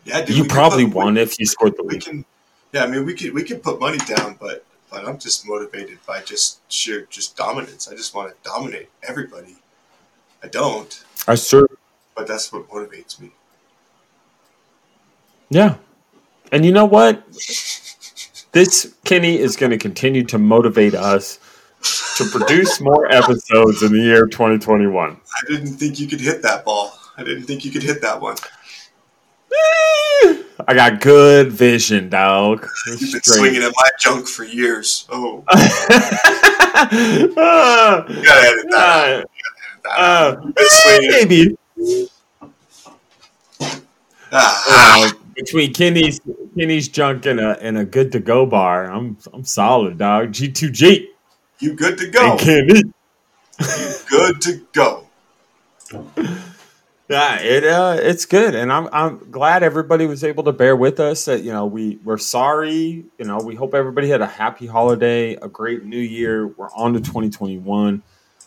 Yeah, 0.06 0.26
dude, 0.26 0.36
You 0.38 0.46
probably 0.46 0.86
put- 0.86 0.96
won 0.96 1.18
if 1.18 1.40
you 1.40 1.46
scored 1.46 1.76
the 1.78 2.00
can, 2.00 2.26
yeah. 2.74 2.84
I 2.84 2.88
mean, 2.88 3.06
we 3.06 3.14
could 3.14 3.34
we 3.34 3.44
could 3.44 3.64
put 3.64 3.80
money 3.80 3.98
down, 4.00 4.38
but 4.40 4.66
but 4.94 5.08
I'm 5.08 5.18
just 5.18 5.48
motivated 5.48 5.98
by 6.06 6.22
just 6.22 6.60
sheer 6.72 7.08
just 7.10 7.36
dominance. 7.36 7.90
I 7.92 7.96
just 7.96 8.14
want 8.14 8.30
to 8.30 8.50
dominate 8.50 8.90
everybody. 9.02 9.58
I 10.44 10.48
don't, 10.48 11.04
I 11.28 11.36
true. 11.36 11.68
but 12.16 12.28
that's 12.28 12.54
what 12.54 12.70
motivates 12.70 13.20
me. 13.20 13.32
Yeah. 15.50 15.78
And 16.52 16.64
you 16.64 16.72
know 16.72 16.86
what? 16.86 17.26
This 18.52 18.94
Kenny 19.04 19.40
is 19.40 19.56
going 19.56 19.72
to 19.72 19.80
continue 19.80 20.24
to 20.26 20.38
motivate 20.38 20.94
us 20.94 21.40
to 22.18 22.26
produce 22.26 22.80
more 22.80 23.12
episodes 23.12 23.82
in 23.82 23.94
the 23.94 24.00
year 24.00 24.28
2021. 24.28 25.10
I 25.10 25.52
didn't 25.52 25.74
think 25.74 26.00
you 26.00 26.08
could 26.08 26.22
hit 26.22 26.44
that 26.44 26.64
ball. 26.64 26.94
I 27.18 27.24
didn't 27.24 27.46
think 27.46 27.66
you 27.66 27.72
could 27.72 27.82
hit 27.82 28.02
that 28.04 28.22
one. 28.22 28.36
I 30.68 30.74
got 30.74 31.02
good 31.02 31.52
vision, 31.52 32.10
dog. 32.10 32.68
You've 32.88 33.00
been 33.00 33.08
Straight. 33.10 33.26
swinging 33.26 33.64
at 33.64 33.72
my 33.76 33.90
junk 34.00 34.28
for 34.28 34.44
years. 34.44 35.06
Oh, 35.12 35.44
Ah, 37.36 38.06
you 38.08 38.24
gotta 38.24 38.48
edit 38.48 38.66
that. 38.72 38.78
out. 38.78 39.26
ah, 39.26 39.26
Edit 39.26 39.26
that 39.84 39.90
out. 39.90 39.96
ah, 39.98 40.38
You've 40.44 40.56
been 40.56 40.66
swinging. 40.70 41.12
maybe. 41.12 42.08
Ah, 44.32 45.06
Uh, 45.10 45.12
between 45.36 45.74
Kenny's 45.74 46.20
Kenny's 46.58 46.88
junk 46.88 47.26
and 47.26 47.40
a 47.40 47.60
and 47.62 47.78
a 47.78 47.86
good 47.86 48.12
to 48.14 48.20
go 48.20 48.46
bar, 48.46 48.86
I'm 48.92 49.18
I'm 49.34 49.44
solid, 49.44 49.98
dog. 49.98 50.32
G2G 50.32 51.08
you 51.60 51.74
good 51.74 51.98
to 52.00 52.10
go? 52.10 52.32
and 52.32 52.40
Kenny. 52.40 52.82
Good 54.10 54.42
to 54.42 54.62
go. 54.74 55.08
Yeah, 57.14 57.40
it 57.42 57.64
uh, 57.64 57.98
it's 58.00 58.26
good, 58.26 58.56
and 58.56 58.74
I'm 58.74 58.90
I'm 58.92 59.30
glad 59.30 59.62
everybody 59.62 60.08
was 60.08 60.24
able 60.24 60.44
to 60.46 60.52
bear 60.52 60.76
with 60.76 61.00
us. 61.00 61.26
That 61.26 61.44
you 61.44 61.52
know 61.52 61.68
we 61.68 62.00
we're 62.04 62.18
sorry. 62.18 63.06
You 63.20 63.26
know 63.26 63.38
we 63.38 63.54
hope 63.54 63.76
everybody 63.76 64.10
had 64.10 64.22
a 64.22 64.26
happy 64.26 64.66
holiday, 64.66 65.36
a 65.36 65.48
great 65.48 65.86
New 65.86 66.00
Year. 66.00 66.48
We're 66.48 66.72
on 66.72 66.94
to 66.94 67.00
2021. 67.00 68.02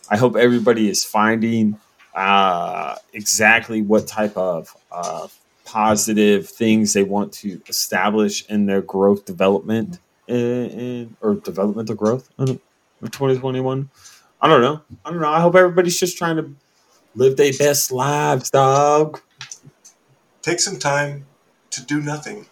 I 0.09 0.17
hope 0.17 0.35
everybody 0.35 0.89
is 0.89 1.05
finding 1.05 1.79
uh, 2.13 2.97
exactly 3.13 3.81
what 3.81 4.05
type 4.05 4.35
of 4.35 4.75
uh, 4.91 5.29
positive 5.63 6.49
things 6.49 6.91
they 6.91 7.03
want 7.03 7.31
to 7.35 7.61
establish 7.69 8.45
in 8.47 8.65
their 8.65 8.81
growth 8.81 9.23
development 9.23 9.99
in, 10.27 10.35
in 10.35 11.17
or 11.21 11.35
developmental 11.35 11.95
growth 11.95 12.29
of 12.37 12.47
2021. 13.01 13.89
I 14.41 14.47
don't 14.49 14.61
know. 14.61 14.81
I 15.05 15.11
don't 15.11 15.21
know. 15.21 15.29
I 15.29 15.39
hope 15.39 15.55
everybody's 15.55 15.97
just 15.97 16.17
trying 16.17 16.35
to 16.35 16.53
live 17.17 17.35
their 17.35 17.51
best 17.57 17.91
lives, 17.91 18.49
dog. 18.49 19.19
Take 20.41 20.59
some 20.59 20.77
time 20.79 21.25
to 21.71 21.83
do 21.83 21.99
nothing. 21.99 22.45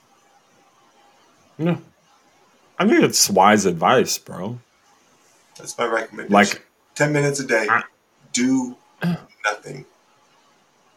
Yeah. 1.58 1.78
I 2.78 2.88
think 2.88 3.04
it's 3.04 3.30
wise 3.30 3.66
advice, 3.66 4.18
bro. 4.18 4.60
That's 5.58 5.78
my 5.78 5.86
recommendation. 5.86 6.34
Like 6.34 6.66
10 6.96 7.14
minutes 7.14 7.40
a 7.40 7.48
day. 7.48 7.68
I- 7.70 7.84
Do 8.34 8.76
nothing. 9.46 9.86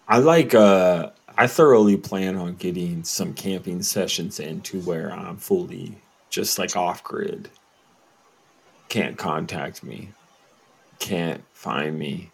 I 0.08 0.18
like 0.18 0.54
uh 0.54 1.10
I 1.36 1.46
thoroughly 1.46 1.96
plan 1.96 2.34
on 2.36 2.56
getting 2.56 3.04
some 3.04 3.32
camping 3.34 3.82
sessions 3.82 4.40
into 4.40 4.80
where 4.80 5.12
I'm 5.12 5.36
fully 5.36 5.98
just 6.30 6.58
like 6.58 6.74
off 6.74 7.04
grid. 7.04 7.48
Can't 8.88 9.16
contact 9.16 9.84
me. 9.84 10.08
Can't 10.98 11.44
find 11.52 11.96
me. 11.96 12.32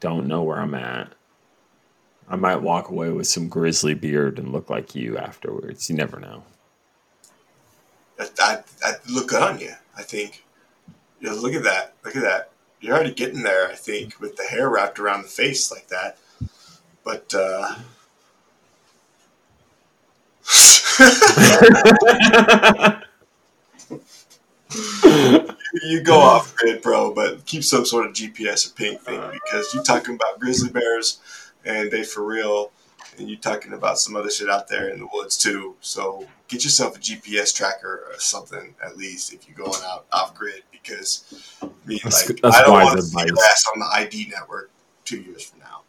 Don't 0.00 0.26
know 0.26 0.42
where 0.42 0.58
I'm 0.58 0.74
at. 0.74 1.12
I 2.28 2.36
might 2.36 2.62
walk 2.62 2.88
away 2.88 3.10
with 3.10 3.26
some 3.26 3.48
grizzly 3.48 3.94
beard 3.94 4.38
and 4.38 4.52
look 4.52 4.70
like 4.70 4.94
you 4.94 5.18
afterwards. 5.18 5.90
You 5.90 5.96
never 5.96 6.18
know. 6.18 6.44
That, 8.16 8.36
that, 8.36 8.66
that 8.82 9.08
look 9.08 9.28
good 9.28 9.42
on 9.42 9.58
you. 9.58 9.72
I 9.96 10.02
think. 10.02 10.44
Yeah, 11.20 11.32
look 11.32 11.54
at 11.54 11.64
that. 11.64 11.94
Look 12.04 12.16
at 12.16 12.22
that. 12.22 12.50
You're 12.80 12.94
already 12.94 13.12
getting 13.12 13.42
there. 13.42 13.68
I 13.68 13.74
think 13.74 14.20
with 14.20 14.36
the 14.36 14.44
hair 14.44 14.70
wrapped 14.70 14.98
around 14.98 15.22
the 15.22 15.28
face 15.28 15.70
like 15.70 15.88
that. 15.88 16.18
But 17.04 17.34
uh, 17.34 17.74
you 25.82 26.02
go 26.02 26.18
off 26.18 26.54
grid, 26.56 26.82
bro, 26.82 27.14
but 27.14 27.44
keep 27.46 27.64
some 27.64 27.84
sort 27.84 28.06
of 28.06 28.12
GPS 28.12 28.68
or 28.68 28.74
ping 28.74 28.98
thing 28.98 29.20
uh. 29.20 29.30
because 29.32 29.72
you're 29.74 29.82
talking 29.82 30.14
about 30.14 30.40
grizzly 30.40 30.70
bears 30.70 31.20
and 31.64 31.90
they 31.90 32.02
for 32.02 32.24
real, 32.24 32.72
and 33.18 33.28
you're 33.28 33.38
talking 33.38 33.72
about 33.72 33.98
some 33.98 34.16
other 34.16 34.30
shit 34.30 34.48
out 34.48 34.68
there 34.68 34.88
in 34.88 34.98
the 34.98 35.08
woods 35.12 35.36
too. 35.36 35.76
So 35.80 36.26
get 36.48 36.64
yourself 36.64 36.96
a 36.96 37.00
GPS 37.00 37.54
tracker 37.54 38.06
or 38.08 38.18
something 38.18 38.74
at 38.84 38.96
least 38.96 39.32
if 39.32 39.46
you're 39.46 39.56
going 39.56 39.80
out 39.84 40.06
off 40.12 40.34
grid 40.34 40.62
because 40.72 41.24
I 41.62 41.66
mean, 41.86 41.98
That's- 42.02 42.28
like, 42.28 42.40
that's 42.40 42.56
I 42.56 42.62
don't 42.62 42.72
want 42.72 42.96
to 42.96 43.02
see 43.02 43.24
your 43.26 43.36
ass 43.44 43.64
on 43.72 43.80
the 43.80 43.86
ID 43.86 44.30
network 44.30 44.70
two 45.04 45.20
years 45.20 45.44
from 45.44 45.60
now. 45.60 45.82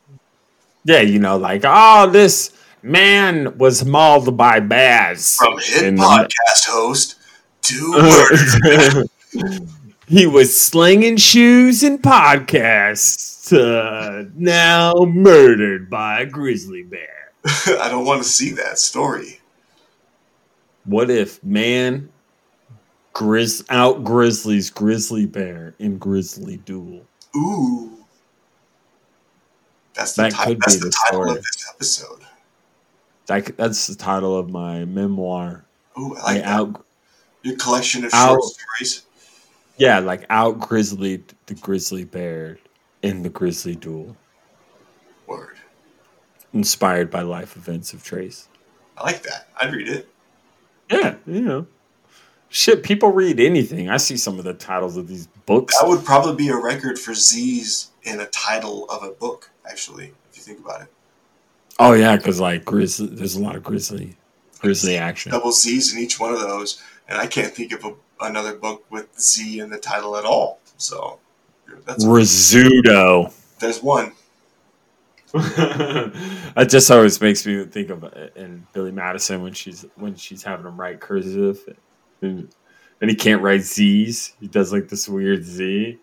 Yeah, 0.84 1.02
you 1.02 1.20
know, 1.20 1.38
like, 1.38 1.62
oh, 1.64 2.10
this 2.10 2.52
man 2.82 3.58
was 3.58 3.86
mauled 3.86 4.36
by 4.36 4.60
bears. 4.60 5.36
From 5.36 5.60
hit 5.60 5.94
podcast 5.96 6.68
host 6.68 7.16
to 7.64 7.92
murder. 7.92 9.06
he 10.08 10.28
was 10.28 10.60
slinging 10.60 11.18
shoes 11.18 11.84
and 11.84 12.02
podcasts. 12.02 13.52
Uh, 13.52 14.30
now 14.36 14.94
murdered 15.08 15.90
by 15.90 16.22
a 16.22 16.26
grizzly 16.26 16.84
bear. 16.84 17.32
I 17.46 17.90
don't 17.90 18.06
want 18.06 18.24
to 18.24 18.30
see 18.30 18.52
that 18.52 18.78
story. 18.80 19.40
What 20.86 21.10
if 21.10 21.44
man 21.44 22.10
grizz 23.14 23.64
out 23.70 24.04
grizzlies 24.04 24.70
grizzly 24.70 25.26
bear 25.26 25.76
in 25.80 25.98
grizzly 25.98 26.58
duel? 26.58 27.06
Ooh. 27.36 27.98
That's 29.94 30.14
the, 30.14 30.24
That 30.24 30.32
ti- 30.32 30.54
that's 30.56 30.78
the 30.78 30.86
the 30.86 30.96
title 31.08 31.24
story. 31.26 31.38
of 31.38 31.44
this 31.44 31.70
episode. 31.74 32.20
Like 33.30 33.56
that's 33.58 33.88
the 33.88 33.96
title 33.96 34.38
of 34.38 34.50
my 34.50 34.86
memoir. 34.86 35.66
Ooh, 36.00 36.16
I 36.16 36.20
I 36.20 36.24
like 36.34 36.36
that. 36.44 36.46
out 36.48 36.86
Your 37.44 37.56
collection 37.58 38.06
of 38.06 38.14
out- 38.14 38.30
short 38.40 38.44
stories. 38.44 39.06
Yeah, 39.82 39.98
like 39.98 40.28
out 40.30 40.60
grizzly 40.60 41.24
the 41.48 41.56
grizzly 41.56 42.06
bear 42.06 42.60
in 43.02 43.24
the 43.24 43.30
grizzly 43.30 43.76
duel. 43.76 44.16
Word. 45.26 45.58
Inspired 46.54 47.10
by 47.10 47.24
life 47.24 47.56
events 47.56 47.92
of 47.92 48.04
Trace. 48.04 48.48
I 48.96 49.04
like 49.04 49.24
that. 49.24 49.48
I'd 49.60 49.74
read 49.74 49.88
it. 49.88 50.08
Yeah, 50.92 51.16
you 51.26 51.42
know. 51.42 51.66
Shit, 52.50 52.84
people 52.84 53.12
read 53.12 53.40
anything. 53.40 53.90
I 53.90 53.98
see 53.98 54.18
some 54.18 54.38
of 54.38 54.46
the 54.46 54.54
titles 54.54 54.98
of 54.98 55.08
these 55.08 55.26
books. 55.48 55.76
That 55.80 55.88
would 55.88 56.06
probably 56.06 56.36
be 56.36 56.50
a 56.50 56.58
record 56.58 57.00
for 57.00 57.16
Z's 57.16 57.90
in 58.04 58.20
a 58.20 58.28
title 58.28 58.88
of 58.88 59.02
a 59.02 59.10
book, 59.10 59.50
actually, 59.68 60.14
if 60.30 60.38
you 60.38 60.44
think 60.44 60.60
about 60.60 60.82
it. 60.82 60.94
Oh 61.80 61.94
yeah, 61.94 62.18
because 62.18 62.40
like 62.40 62.66
grizzly, 62.66 63.08
there's 63.08 63.36
a 63.36 63.42
lot 63.42 63.56
of 63.56 63.64
grizzly, 63.64 64.16
grizzly 64.60 64.98
action. 64.98 65.32
Double 65.32 65.52
Z's 65.52 65.92
in 65.92 66.00
each 66.00 66.20
one 66.20 66.34
of 66.34 66.40
those, 66.40 66.80
and 67.08 67.18
I 67.18 67.26
can't 67.26 67.52
think 67.52 67.72
of 67.72 67.84
a, 67.84 67.96
another 68.22 68.56
book 68.56 68.86
with 68.90 69.08
Z 69.20 69.60
in 69.60 69.70
the 69.70 69.78
title 69.78 70.16
at 70.18 70.26
all. 70.26 70.60
So 70.78 71.20
that's 71.86 72.04
Rizzuto. 72.06 73.34
there's 73.60 73.82
one. 73.82 74.14
it 75.34 76.66
just 76.70 76.92
always 76.92 77.22
makes 77.22 77.46
me 77.46 77.64
think 77.66 77.90
of 77.90 78.04
it 78.04 78.34
in 78.36 78.68
Billy 78.74 78.92
Madison 78.92 79.42
when 79.42 79.54
she's 79.54 79.86
when 79.96 80.14
she's 80.16 80.44
having 80.44 80.66
him 80.66 80.78
write 80.80 81.00
cursive, 81.00 81.58
and, 82.22 82.54
and 83.00 83.10
he 83.10 83.16
can't 83.16 83.42
write 83.42 83.62
Z's. 83.62 84.34
He 84.42 84.48
does 84.48 84.74
like 84.74 84.90
this 84.90 85.08
weird 85.08 85.44
Z, 85.46 85.98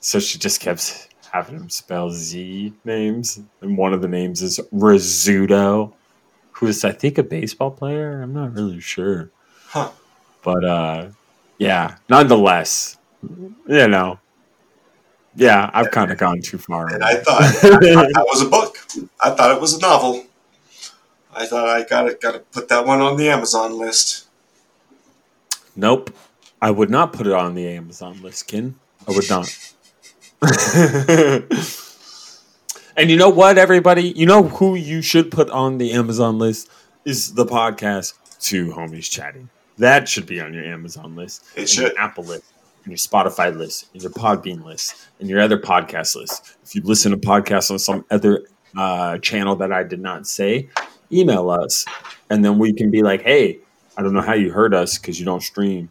so 0.00 0.20
she 0.20 0.38
just 0.38 0.60
kept 0.60 1.08
having 1.32 1.56
him 1.56 1.68
spell 1.70 2.10
Z 2.10 2.72
names, 2.84 3.40
and 3.62 3.76
one 3.76 3.92
of 3.92 4.00
the 4.00 4.06
names 4.08 4.42
is 4.42 4.60
Rizzuto, 4.72 5.92
who 6.52 6.66
is 6.68 6.84
I 6.84 6.92
think 6.92 7.18
a 7.18 7.24
baseball 7.24 7.72
player. 7.72 8.22
I'm 8.22 8.32
not 8.32 8.54
really 8.54 8.78
sure, 8.78 9.30
Huh. 9.66 9.90
but 10.44 10.64
uh, 10.64 11.08
yeah, 11.62 11.96
nonetheless, 12.08 12.98
you 13.22 13.88
know. 13.88 14.18
Yeah, 15.34 15.70
I've 15.72 15.90
kind 15.90 16.10
of 16.10 16.18
gone 16.18 16.42
too 16.42 16.58
far. 16.58 16.92
And 16.92 17.02
I 17.02 17.16
thought, 17.16 17.42
I 17.42 17.50
thought 17.50 17.80
that 17.80 18.26
was 18.28 18.42
a 18.42 18.48
book. 18.48 18.76
I 19.20 19.30
thought 19.30 19.54
it 19.54 19.60
was 19.60 19.74
a 19.74 19.80
novel. 19.80 20.26
I 21.34 21.46
thought 21.46 21.68
I 21.68 21.84
gotta 21.84 22.14
gotta 22.20 22.40
put 22.40 22.68
that 22.68 22.84
one 22.84 23.00
on 23.00 23.16
the 23.16 23.30
Amazon 23.30 23.78
list. 23.78 24.26
Nope. 25.74 26.14
I 26.60 26.70
would 26.70 26.90
not 26.90 27.12
put 27.12 27.26
it 27.26 27.32
on 27.32 27.54
the 27.54 27.66
Amazon 27.68 28.20
list, 28.22 28.46
Ken. 28.46 28.76
I 29.08 29.12
would 29.12 29.28
not. 29.30 29.48
and 32.96 33.10
you 33.10 33.16
know 33.16 33.30
what, 33.30 33.58
everybody? 33.58 34.10
You 34.10 34.26
know 34.26 34.44
who 34.44 34.74
you 34.74 35.02
should 35.02 35.30
put 35.30 35.50
on 35.50 35.78
the 35.78 35.92
Amazon 35.92 36.38
list 36.38 36.70
is 37.04 37.34
the 37.34 37.46
podcast 37.46 38.14
Two 38.38 38.72
Homies 38.72 39.10
Chatting. 39.10 39.48
That 39.78 40.08
should 40.08 40.26
be 40.26 40.40
on 40.40 40.52
your 40.54 40.64
Amazon 40.64 41.16
list. 41.16 41.44
It 41.56 41.68
should. 41.68 41.92
Your 41.92 41.98
Apple 41.98 42.24
list, 42.24 42.44
and 42.84 42.92
your 42.92 42.98
Spotify 42.98 43.56
list, 43.56 43.88
and 43.92 44.02
your 44.02 44.12
Podbean 44.12 44.64
list, 44.64 45.08
and 45.20 45.28
your 45.28 45.40
other 45.40 45.58
podcast 45.58 46.14
list. 46.14 46.56
If 46.62 46.74
you 46.74 46.82
listen 46.82 47.12
to 47.12 47.18
podcasts 47.18 47.70
on 47.70 47.78
some 47.78 48.04
other 48.10 48.46
uh, 48.76 49.18
channel 49.18 49.56
that 49.56 49.72
I 49.72 49.82
did 49.82 50.00
not 50.00 50.26
say, 50.26 50.68
email 51.10 51.50
us, 51.50 51.84
and 52.30 52.44
then 52.44 52.58
we 52.58 52.72
can 52.72 52.90
be 52.90 53.02
like, 53.02 53.22
"Hey, 53.22 53.60
I 53.96 54.02
don't 54.02 54.12
know 54.12 54.20
how 54.20 54.34
you 54.34 54.50
heard 54.52 54.74
us 54.74 54.98
because 54.98 55.18
you 55.18 55.26
don't 55.26 55.42
stream 55.42 55.88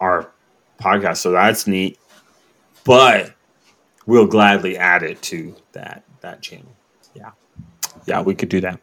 our 0.00 0.30
podcast, 0.80 1.18
so 1.18 1.30
that's 1.30 1.66
neat." 1.66 1.98
But 2.84 3.34
we'll 4.06 4.26
gladly 4.26 4.76
add 4.76 5.02
it 5.02 5.20
to 5.22 5.54
that 5.72 6.04
that 6.20 6.42
channel. 6.42 6.74
Yeah, 7.14 7.30
yeah, 8.06 8.20
we 8.22 8.34
could 8.34 8.48
do 8.48 8.60
that. 8.60 8.80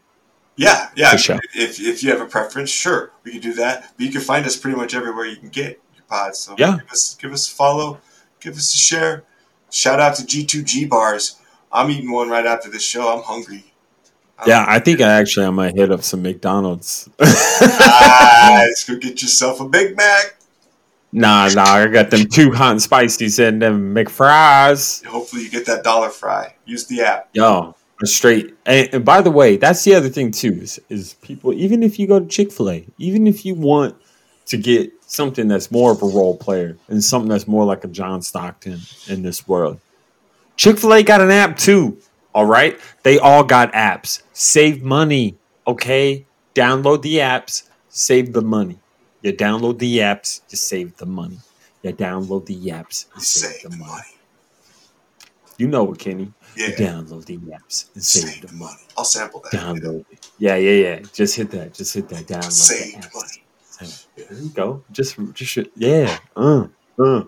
Yeah, 0.56 0.88
yeah. 0.94 1.10
For 1.12 1.18
sure. 1.18 1.40
If, 1.54 1.80
if 1.80 2.02
you 2.02 2.10
have 2.10 2.20
a 2.20 2.26
preference, 2.26 2.70
sure, 2.70 3.10
we 3.24 3.32
can 3.32 3.40
do 3.40 3.54
that. 3.54 3.92
But 3.96 4.06
you 4.06 4.12
can 4.12 4.20
find 4.20 4.46
us 4.46 4.56
pretty 4.56 4.76
much 4.76 4.94
everywhere 4.94 5.26
you 5.26 5.36
can 5.36 5.48
get 5.48 5.80
your 5.94 6.04
pods. 6.08 6.38
So 6.38 6.54
Yeah. 6.58 6.76
give 6.78 6.90
us 6.90 7.16
give 7.20 7.32
us 7.32 7.50
a 7.50 7.54
follow, 7.54 8.00
give 8.40 8.54
us 8.56 8.72
a 8.74 8.78
share. 8.78 9.24
Shout 9.70 9.98
out 9.98 10.14
to 10.16 10.22
G2G 10.22 10.88
bars. 10.88 11.36
I'm 11.72 11.90
eating 11.90 12.12
one 12.12 12.28
right 12.28 12.46
after 12.46 12.70
this 12.70 12.82
show. 12.84 13.08
I'm 13.16 13.24
hungry. 13.24 13.64
I'm- 14.38 14.48
Yeah, 14.48 14.64
I 14.68 14.78
think 14.78 15.00
I 15.00 15.08
actually 15.12 15.46
I 15.46 15.50
might 15.50 15.74
hit 15.74 15.90
up 15.90 16.02
some 16.04 16.22
McDonald's. 16.22 17.08
Nice. 17.18 18.84
Go 18.88 18.96
get 18.96 19.20
yourself 19.22 19.60
a 19.60 19.68
Big 19.68 19.96
Mac. 19.96 20.36
Nah, 21.12 21.48
nah, 21.54 21.62
I 21.64 21.86
got 21.86 22.10
them 22.10 22.26
two 22.26 22.50
hot 22.52 22.72
and 22.72 22.82
spices 22.82 23.38
and 23.38 23.62
them 23.62 23.94
McFries. 23.94 25.04
Hopefully 25.06 25.42
you 25.42 25.48
get 25.50 25.64
that 25.66 25.84
dollar 25.84 26.10
fry. 26.10 26.54
Use 26.64 26.86
the 26.86 27.02
app. 27.02 27.28
Yo, 27.32 27.76
straight. 28.06 28.54
And, 28.66 28.88
and 28.92 29.04
by 29.04 29.22
the 29.22 29.30
way, 29.30 29.56
that's 29.56 29.84
the 29.84 29.94
other 29.94 30.08
thing 30.08 30.30
too 30.30 30.52
is, 30.52 30.80
is 30.88 31.14
people. 31.22 31.52
Even 31.52 31.82
if 31.82 31.98
you 31.98 32.06
go 32.06 32.20
to 32.20 32.26
Chick 32.26 32.52
Fil 32.52 32.70
A, 32.70 32.86
even 32.98 33.26
if 33.26 33.44
you 33.44 33.54
want 33.54 33.96
to 34.46 34.56
get 34.56 34.92
something 35.06 35.48
that's 35.48 35.70
more 35.70 35.92
of 35.92 36.02
a 36.02 36.06
role 36.06 36.36
player 36.36 36.76
and 36.88 37.02
something 37.02 37.28
that's 37.28 37.46
more 37.48 37.64
like 37.64 37.84
a 37.84 37.88
John 37.88 38.22
Stockton 38.22 38.80
in 39.08 39.22
this 39.22 39.46
world, 39.48 39.80
Chick 40.56 40.78
Fil 40.78 40.94
A 40.94 41.02
got 41.02 41.20
an 41.20 41.30
app 41.30 41.56
too. 41.56 41.98
All 42.34 42.46
right, 42.46 42.78
they 43.04 43.18
all 43.18 43.44
got 43.44 43.72
apps. 43.72 44.22
Save 44.32 44.82
money, 44.82 45.36
okay? 45.66 46.26
Download 46.54 47.00
the 47.02 47.16
apps. 47.18 47.68
Save 47.88 48.32
the 48.32 48.42
money. 48.42 48.80
You 49.22 49.32
download 49.32 49.78
the 49.78 49.98
apps. 49.98 50.40
You 50.50 50.56
save 50.56 50.96
the 50.96 51.06
money. 51.06 51.38
You 51.82 51.92
download 51.92 52.46
the 52.46 52.56
apps. 52.66 53.06
You 53.14 53.20
save, 53.22 53.52
Save 53.52 53.62
the 53.70 53.76
money. 53.76 53.90
money. 53.90 54.02
You 55.58 55.68
know 55.68 55.92
it, 55.92 55.98
Kenny. 56.00 56.32
Yeah. 56.56 56.68
Download 56.70 57.24
the 57.24 57.38
apps 57.38 57.92
and 57.94 58.02
save, 58.02 58.30
Save 58.30 58.40
the 58.42 58.46
money. 58.48 58.58
money. 58.72 58.82
I'll 58.96 59.04
sample 59.04 59.40
that. 59.50 59.52
Download 59.52 60.04
it. 60.10 60.30
Yeah, 60.38 60.56
yeah, 60.56 60.70
yeah. 60.70 60.98
Just 61.12 61.36
hit 61.36 61.50
that. 61.52 61.74
Just 61.74 61.94
hit 61.94 62.08
that. 62.08 62.26
Download 62.26 62.50
Save 62.52 62.92
the 63.02 63.10
money. 63.14 63.42
Save- 63.62 64.06
There 64.28 64.38
you 64.38 64.48
go. 64.50 64.84
Just, 64.92 65.16
just 65.34 65.58
yeah. 65.76 66.18
Uh, 66.36 66.66
uh. 66.98 67.24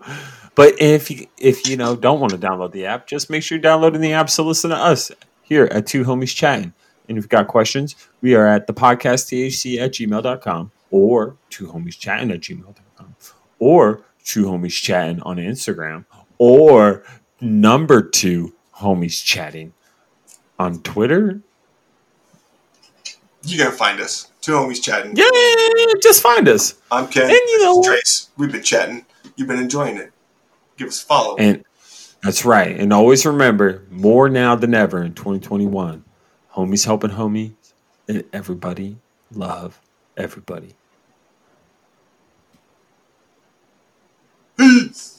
But 0.55 0.81
if 0.81 1.11
you 1.11 1.27
if 1.39 1.69
you 1.69 1.77
know 1.77 1.97
don't 1.97 2.21
want 2.21 2.33
to 2.33 2.39
download 2.39 2.73
the 2.73 2.87
app, 2.87 3.07
just 3.07 3.29
make 3.31 3.43
sure 3.43 3.57
you're 3.57 3.63
downloading 3.63 4.01
the 4.01 4.13
app. 4.13 4.31
So 4.31 4.45
listen 4.45 4.71
to 4.71 4.77
us 4.77 5.11
here 5.43 5.69
at 5.71 5.87
Two 5.87 6.05
Homies 6.05 6.35
Chatting. 6.35 6.73
And 7.09 7.17
if 7.19 7.25
you've 7.25 7.29
got 7.29 7.47
questions, 7.47 7.95
we 8.21 8.35
are 8.35 8.47
at 8.47 8.67
the 8.67 8.73
podcast 8.75 9.29
THC 9.31 9.79
at 9.81 9.93
gmail.com 9.93 10.73
or 10.91 11.37
two 11.51 11.67
homies 11.67 11.99
chatting 11.99 12.31
at 12.33 12.41
gmail.com 12.41 13.15
or 13.61 14.03
two 14.25 14.45
homies 14.47 14.73
chatting 14.81 15.21
on 15.23 15.37
Instagram 15.37 16.05
or 16.39 17.05
number 17.41 18.03
two 18.03 18.53
homies 18.81 19.23
chatting 19.25 19.73
on 20.59 20.81
Twitter. 20.83 21.41
You're 23.43 23.65
gonna 23.65 23.77
find 23.77 24.01
us. 24.01 24.31
Two 24.41 24.53
homies 24.53 24.83
chatting. 24.83 25.15
Yeah, 25.17 25.29
just 26.03 26.23
find 26.23 26.49
us. 26.49 26.75
I'm 26.91 27.09
Ken. 27.09 27.25
And 27.25 27.33
you 27.33 27.65
know? 27.65 27.83
Trace. 27.83 28.31
We've 28.37 28.51
been 28.53 28.63
chatting. 28.63 29.07
You've 29.37 29.49
been 29.49 29.59
enjoying 29.59 29.97
it. 29.97 30.13
Give 30.77 30.89
us 30.89 31.03
a 31.03 31.07
follow. 31.07 31.37
And 31.37 31.65
That's 32.23 32.45
right. 32.45 32.79
And 32.79 32.93
always 32.93 33.25
remember, 33.25 33.85
more 33.91 34.29
now 34.29 34.57
than 34.57 34.75
ever 34.75 35.03
in 35.03 35.15
2021, 35.15 36.05
homies 36.55 36.85
helping 36.85 37.11
homies, 37.11 37.55
and 38.09 38.25
everybody 38.33 38.99
love 39.33 39.81
everybody. 40.17 40.75
Peace. 44.57 45.16